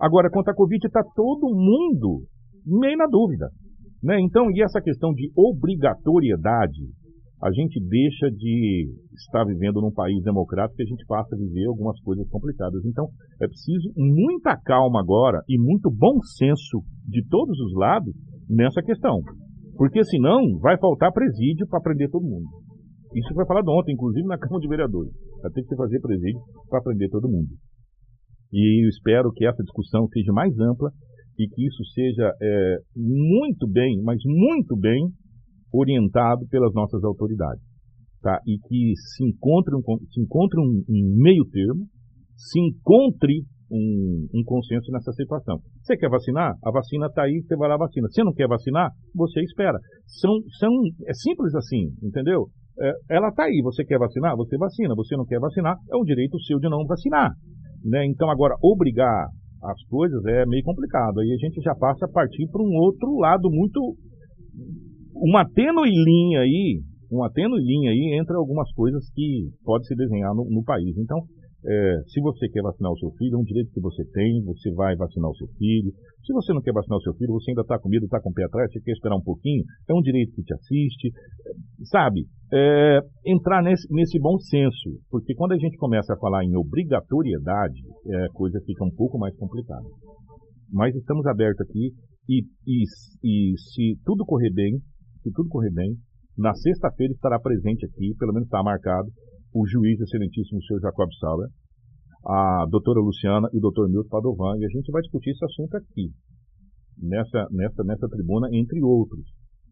Agora, 0.00 0.28
quanto 0.28 0.48
à 0.48 0.54
Covid, 0.54 0.84
está 0.84 1.02
todo 1.14 1.54
mundo 1.54 2.24
meio 2.66 2.98
na 2.98 3.06
dúvida. 3.06 3.48
Né? 4.02 4.20
Então, 4.20 4.50
e 4.50 4.62
essa 4.62 4.80
questão 4.80 5.12
de 5.12 5.30
obrigatoriedade, 5.36 6.82
a 7.42 7.52
gente 7.52 7.78
deixa 7.80 8.30
de 8.30 8.88
estar 9.14 9.44
vivendo 9.44 9.80
num 9.80 9.92
país 9.92 10.22
democrático 10.22 10.80
e 10.80 10.84
a 10.84 10.88
gente 10.88 11.04
passa 11.06 11.34
a 11.34 11.38
viver 11.38 11.66
algumas 11.66 12.00
coisas 12.00 12.26
complicadas. 12.28 12.82
Então, 12.84 13.08
é 13.40 13.46
preciso 13.46 13.92
muita 13.94 14.56
calma 14.56 15.00
agora 15.00 15.42
e 15.48 15.58
muito 15.58 15.90
bom 15.90 16.18
senso 16.22 16.82
de 17.06 17.22
todos 17.28 17.58
os 17.60 17.74
lados 17.74 18.14
nessa 18.48 18.82
questão. 18.82 19.20
Porque 19.76 20.02
senão 20.04 20.58
vai 20.60 20.78
faltar 20.78 21.12
presídio 21.12 21.66
para 21.68 21.80
prender 21.80 22.10
todo 22.10 22.24
mundo. 22.24 22.48
Isso 23.14 23.34
foi 23.34 23.46
falado 23.46 23.68
ontem, 23.68 23.92
inclusive 23.92 24.26
na 24.26 24.38
Câmara 24.40 24.60
de 24.60 24.68
Vereadores. 24.68 25.12
Vai 25.42 25.52
ter 25.52 25.62
que 25.62 25.68
se 25.68 25.76
fazer 25.76 26.00
presídio 26.00 26.40
para 26.70 26.82
prender 26.82 27.10
todo 27.10 27.28
mundo. 27.28 27.48
E 28.52 28.84
eu 28.84 28.88
espero 28.88 29.30
que 29.32 29.46
essa 29.46 29.62
discussão 29.62 30.08
seja 30.08 30.32
mais 30.32 30.58
ampla 30.58 30.90
e 31.38 31.46
que 31.48 31.66
isso 31.66 31.84
seja 31.92 32.32
é, 32.40 32.78
muito 32.96 33.68
bem, 33.68 34.00
mas 34.02 34.18
muito 34.24 34.74
bem 34.76 35.10
orientado 35.76 36.46
pelas 36.48 36.72
nossas 36.74 37.02
autoridades. 37.04 37.62
Tá? 38.22 38.40
E 38.46 38.58
que 38.58 38.92
se 38.96 39.24
encontre 39.24 39.74
um, 39.76 39.80
se 40.10 40.20
encontre 40.20 40.60
um, 40.60 40.82
um 40.88 41.22
meio 41.22 41.44
termo, 41.50 41.86
se 42.36 42.58
encontre 42.60 43.44
um, 43.70 44.26
um, 44.34 44.42
consenso 44.44 44.90
nessa 44.92 45.12
situação. 45.12 45.58
Você 45.82 45.96
quer 45.96 46.08
vacinar? 46.08 46.54
A 46.64 46.70
vacina 46.70 47.06
está 47.06 47.22
aí, 47.22 47.42
você 47.42 47.56
vai 47.56 47.68
lá 47.68 47.76
vacina. 47.76 48.08
Você 48.08 48.22
não 48.22 48.32
quer 48.32 48.48
vacinar? 48.48 48.90
Você 49.14 49.40
espera. 49.42 49.78
São, 50.06 50.32
são, 50.58 50.70
é 51.06 51.14
simples 51.14 51.54
assim, 51.54 51.90
entendeu? 52.02 52.46
É, 52.80 52.92
ela 53.16 53.28
está 53.28 53.44
aí, 53.44 53.60
você 53.62 53.84
quer 53.84 53.98
vacinar? 53.98 54.36
Você 54.36 54.56
vacina. 54.56 54.94
Você 54.94 55.16
não 55.16 55.24
quer 55.24 55.40
vacinar? 55.40 55.76
É 55.90 55.96
um 55.96 56.04
direito 56.04 56.38
seu 56.40 56.58
de 56.58 56.68
não 56.68 56.84
vacinar. 56.86 57.30
Né? 57.84 58.06
Então, 58.06 58.30
agora, 58.30 58.54
obrigar 58.62 59.28
as 59.62 59.82
coisas 59.88 60.24
é 60.26 60.44
meio 60.46 60.62
complicado. 60.62 61.20
Aí 61.20 61.32
a 61.32 61.36
gente 61.36 61.60
já 61.62 61.74
passa 61.74 62.06
a 62.06 62.08
partir 62.08 62.46
para 62.50 62.62
um 62.62 62.74
outro 62.76 63.18
lado 63.18 63.50
muito 63.50 63.96
uma 65.26 65.44
tênue 65.44 65.90
linha 65.90 66.40
aí, 66.40 66.80
uma 67.10 67.28
tênue 67.28 67.58
linha 67.58 67.90
aí 67.90 68.16
entre 68.20 68.36
algumas 68.36 68.70
coisas 68.72 69.10
que 69.10 69.50
pode 69.64 69.84
se 69.88 69.96
desenhar 69.96 70.32
no, 70.32 70.46
no 70.48 70.62
país. 70.62 70.96
Então, 70.96 71.18
é, 71.66 71.96
se 72.06 72.20
você 72.20 72.48
quer 72.48 72.62
vacinar 72.62 72.92
o 72.92 72.98
seu 72.98 73.10
filho, 73.18 73.34
é 73.34 73.38
um 73.38 73.42
direito 73.42 73.72
que 73.72 73.80
você 73.80 74.04
tem, 74.12 74.40
você 74.44 74.70
vai 74.70 74.94
vacinar 74.94 75.28
o 75.28 75.34
seu 75.34 75.48
filho. 75.58 75.90
Se 76.24 76.32
você 76.32 76.52
não 76.54 76.62
quer 76.62 76.72
vacinar 76.72 76.98
o 76.98 77.02
seu 77.02 77.12
filho, 77.14 77.32
você 77.32 77.50
ainda 77.50 77.62
está 77.62 77.76
com 77.76 77.88
medo, 77.88 78.04
está 78.04 78.20
com 78.20 78.30
o 78.30 78.32
pé 78.32 78.44
atrás, 78.44 78.70
você 78.70 78.80
quer 78.80 78.92
esperar 78.92 79.16
um 79.16 79.22
pouquinho, 79.22 79.64
é 79.90 79.94
um 79.94 80.00
direito 80.00 80.32
que 80.32 80.44
te 80.44 80.54
assiste. 80.54 81.10
Sabe, 81.90 82.22
é, 82.52 83.00
entrar 83.26 83.64
nesse, 83.64 83.92
nesse 83.92 84.20
bom 84.20 84.38
senso, 84.38 84.90
porque 85.10 85.34
quando 85.34 85.52
a 85.52 85.58
gente 85.58 85.76
começa 85.76 86.14
a 86.14 86.18
falar 86.18 86.44
em 86.44 86.54
obrigatoriedade, 86.56 87.82
é, 88.06 88.26
a 88.26 88.30
coisa 88.30 88.60
fica 88.64 88.84
um 88.84 88.94
pouco 88.94 89.18
mais 89.18 89.34
complicada. 89.36 89.88
Mas 90.72 90.94
estamos 90.94 91.26
abertos 91.26 91.66
aqui 91.68 91.90
e, 92.28 92.44
e, 92.64 92.84
e 93.24 93.58
se 93.58 93.98
tudo 94.04 94.24
correr 94.24 94.52
bem, 94.52 94.80
se 95.26 95.32
tudo 95.34 95.48
correr 95.48 95.72
bem, 95.72 95.98
na 96.38 96.54
sexta-feira 96.54 97.12
estará 97.12 97.40
presente 97.40 97.84
aqui, 97.84 98.14
pelo 98.16 98.32
menos 98.32 98.46
está 98.46 98.62
marcado, 98.62 99.10
o 99.52 99.66
juiz 99.66 99.98
excelentíssimo 99.98 100.62
senhor 100.62 100.80
Jacob 100.80 101.08
Sauer, 101.18 101.48
a 102.24 102.66
doutora 102.70 103.00
Luciana 103.00 103.48
e 103.52 103.58
o 103.58 103.60
doutor 103.60 103.88
Milton 103.88 104.08
Padovan, 104.08 104.54
e 104.58 104.64
a 104.64 104.68
gente 104.68 104.92
vai 104.92 105.02
discutir 105.02 105.30
esse 105.30 105.44
assunto 105.44 105.74
aqui, 105.74 106.12
nessa, 107.02 107.46
nessa, 107.50 107.82
nessa 107.82 108.08
tribuna, 108.08 108.46
entre 108.52 108.80
outros. 108.82 109.26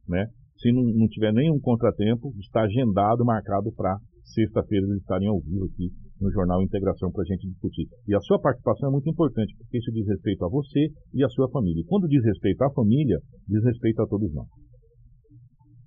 Né? 0.08 0.26
Se 0.58 0.72
não, 0.72 0.82
não 0.82 1.06
tiver 1.06 1.32
nenhum 1.32 1.60
contratempo, 1.60 2.34
está 2.40 2.62
agendado, 2.62 3.24
marcado 3.24 3.70
para 3.76 3.96
sexta-feira 4.24 4.86
eles 4.86 5.02
estarem 5.02 5.28
ao 5.28 5.38
vivo 5.38 5.66
aqui 5.66 5.90
no 6.20 6.32
Jornal 6.32 6.62
Integração 6.62 7.12
para 7.12 7.22
a 7.22 7.26
gente 7.26 7.46
discutir. 7.46 7.86
E 8.08 8.14
a 8.14 8.20
sua 8.20 8.40
participação 8.40 8.88
é 8.88 8.92
muito 8.92 9.08
importante, 9.08 9.54
porque 9.58 9.78
isso 9.78 9.92
diz 9.92 10.06
respeito 10.08 10.44
a 10.44 10.48
você 10.48 10.88
e 11.12 11.22
a 11.22 11.28
sua 11.28 11.48
família. 11.50 11.80
E 11.80 11.86
quando 11.86 12.08
diz 12.08 12.24
respeito 12.24 12.62
à 12.64 12.72
família, 12.72 13.18
diz 13.46 13.62
respeito 13.62 14.02
a 14.02 14.06
todos 14.06 14.32
nós. 14.32 14.63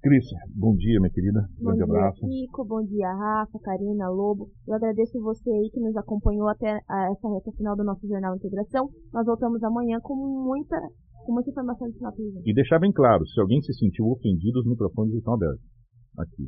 Cris, 0.01 0.25
bom 0.53 0.75
dia, 0.75 0.99
minha 0.99 1.09
querida. 1.09 1.41
Bom 1.57 1.73
Grande 1.73 1.77
dia, 1.77 1.85
abraço. 1.85 2.19
Chico. 2.19 2.65
Bom 2.65 2.83
dia, 2.85 3.09
Rafa, 3.11 3.57
Karina, 3.59 4.07
Lobo. 4.09 4.47
Eu 4.67 4.75
agradeço 4.75 5.19
você 5.21 5.49
aí 5.49 5.69
que 5.73 5.79
nos 5.79 5.95
acompanhou 5.97 6.47
até 6.47 6.69
essa 6.69 7.27
reta 7.33 7.51
final 7.57 7.75
do 7.75 7.83
nosso 7.83 8.07
Jornal 8.07 8.35
Integração. 8.35 8.89
Nós 9.11 9.25
voltamos 9.25 9.61
amanhã 9.63 9.97
com 10.01 10.15
muita, 10.15 10.77
com 11.25 11.33
muita 11.33 11.49
informação 11.49 11.89
de 11.89 11.97
final 11.97 12.13
E 12.45 12.53
deixar 12.53 12.79
bem 12.79 12.91
claro, 12.91 13.25
se 13.25 13.41
alguém 13.41 13.59
se 13.61 13.73
sentiu 13.73 14.05
ofendido, 14.05 14.59
os 14.59 14.67
microfones 14.67 15.15
estão 15.15 15.33
abertos. 15.33 15.65
Aqui. 16.17 16.47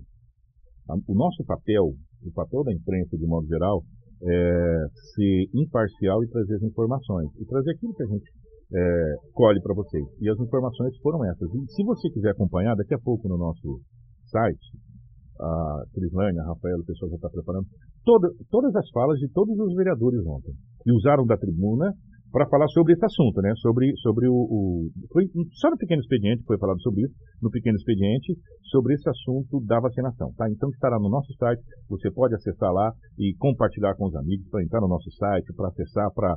O 1.07 1.15
nosso 1.15 1.43
papel, 1.45 1.93
o 2.23 2.31
papel 2.31 2.63
da 2.63 2.73
imprensa, 2.73 3.17
de 3.17 3.25
modo 3.25 3.47
geral, 3.47 3.81
é 4.21 4.85
ser 5.15 5.49
imparcial 5.55 6.23
e 6.23 6.29
trazer 6.29 6.55
as 6.55 6.63
informações. 6.63 7.29
E 7.39 7.45
trazer 7.45 7.71
aquilo 7.71 7.93
que 7.95 8.03
a 8.03 8.07
gente 8.07 8.31
é, 8.73 9.15
colhe 9.33 9.61
para 9.61 9.73
vocês. 9.73 10.05
E 10.21 10.29
as 10.29 10.39
informações 10.39 10.97
foram 11.01 11.23
essas. 11.25 11.49
E 11.53 11.71
se 11.73 11.83
você 11.83 12.09
quiser 12.09 12.31
acompanhar, 12.31 12.75
daqui 12.75 12.93
a 12.93 12.99
pouco 12.99 13.27
no 13.27 13.37
nosso 13.37 13.81
site, 14.27 14.77
a 15.39 15.83
Crislane, 15.93 16.39
a 16.39 16.43
Rafael, 16.43 16.79
o 16.79 16.85
pessoal 16.85 17.09
já 17.09 17.15
está 17.15 17.29
preparando, 17.29 17.65
toda, 18.03 18.29
todas 18.49 18.75
as 18.75 18.89
falas 18.91 19.17
de 19.19 19.29
todos 19.29 19.57
os 19.57 19.73
vereadores 19.75 20.25
ontem, 20.25 20.53
que 20.83 20.91
usaram 20.91 21.25
da 21.25 21.37
tribuna 21.37 21.93
para 22.31 22.47
falar 22.47 22.67
sobre 22.69 22.93
esse 22.93 23.05
assunto, 23.05 23.41
né? 23.41 23.53
Sobre, 23.57 23.91
sobre 23.97 24.27
o, 24.27 24.33
o, 24.33 24.89
foi 25.11 25.25
só 25.53 25.69
no 25.69 25.77
pequeno 25.77 26.01
expediente 26.01 26.43
foi 26.43 26.57
falado 26.57 26.81
sobre 26.81 27.03
isso, 27.03 27.15
no 27.41 27.49
pequeno 27.49 27.75
expediente 27.75 28.37
sobre 28.69 28.93
esse 28.93 29.09
assunto 29.09 29.59
da 29.65 29.79
vacinação, 29.79 30.31
tá? 30.37 30.49
Então 30.49 30.69
estará 30.69 30.97
no 30.99 31.09
nosso 31.09 31.33
site, 31.33 31.61
você 31.89 32.11
pode 32.11 32.35
acessar 32.35 32.71
lá 32.71 32.91
e 33.17 33.33
compartilhar 33.37 33.95
com 33.95 34.05
os 34.05 34.15
amigos 34.15 34.47
para 34.49 34.63
entrar 34.63 34.81
no 34.81 34.87
nosso 34.87 35.09
site, 35.11 35.53
para 35.55 35.69
acessar, 35.69 36.11
para 36.13 36.35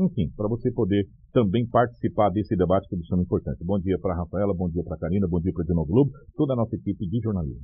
enfim, 0.00 0.32
para 0.34 0.48
você 0.48 0.72
poder 0.72 1.04
também 1.32 1.66
participar 1.68 2.30
desse 2.30 2.56
debate 2.56 2.88
que 2.88 2.94
é 2.94 2.98
de 2.98 3.22
importante. 3.22 3.62
Bom 3.64 3.78
dia 3.78 3.98
para 4.00 4.16
Rafaela, 4.16 4.54
bom 4.56 4.68
dia 4.70 4.82
para 4.82 4.96
Karina, 4.96 5.26
bom 5.28 5.40
dia 5.40 5.52
para 5.52 5.62
o 5.62 5.84
Globo, 5.84 6.10
toda 6.36 6.54
a 6.54 6.56
nossa 6.56 6.74
equipe 6.74 7.06
de 7.06 7.20
jornalismo. 7.20 7.60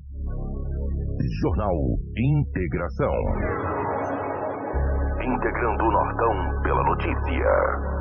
Jornal 1.41 1.77
Integração 2.17 3.13
integrando 5.33 5.85
o 5.85 5.91
Nortão 5.91 6.63
pela 6.63 6.83
notícia. 6.83 8.00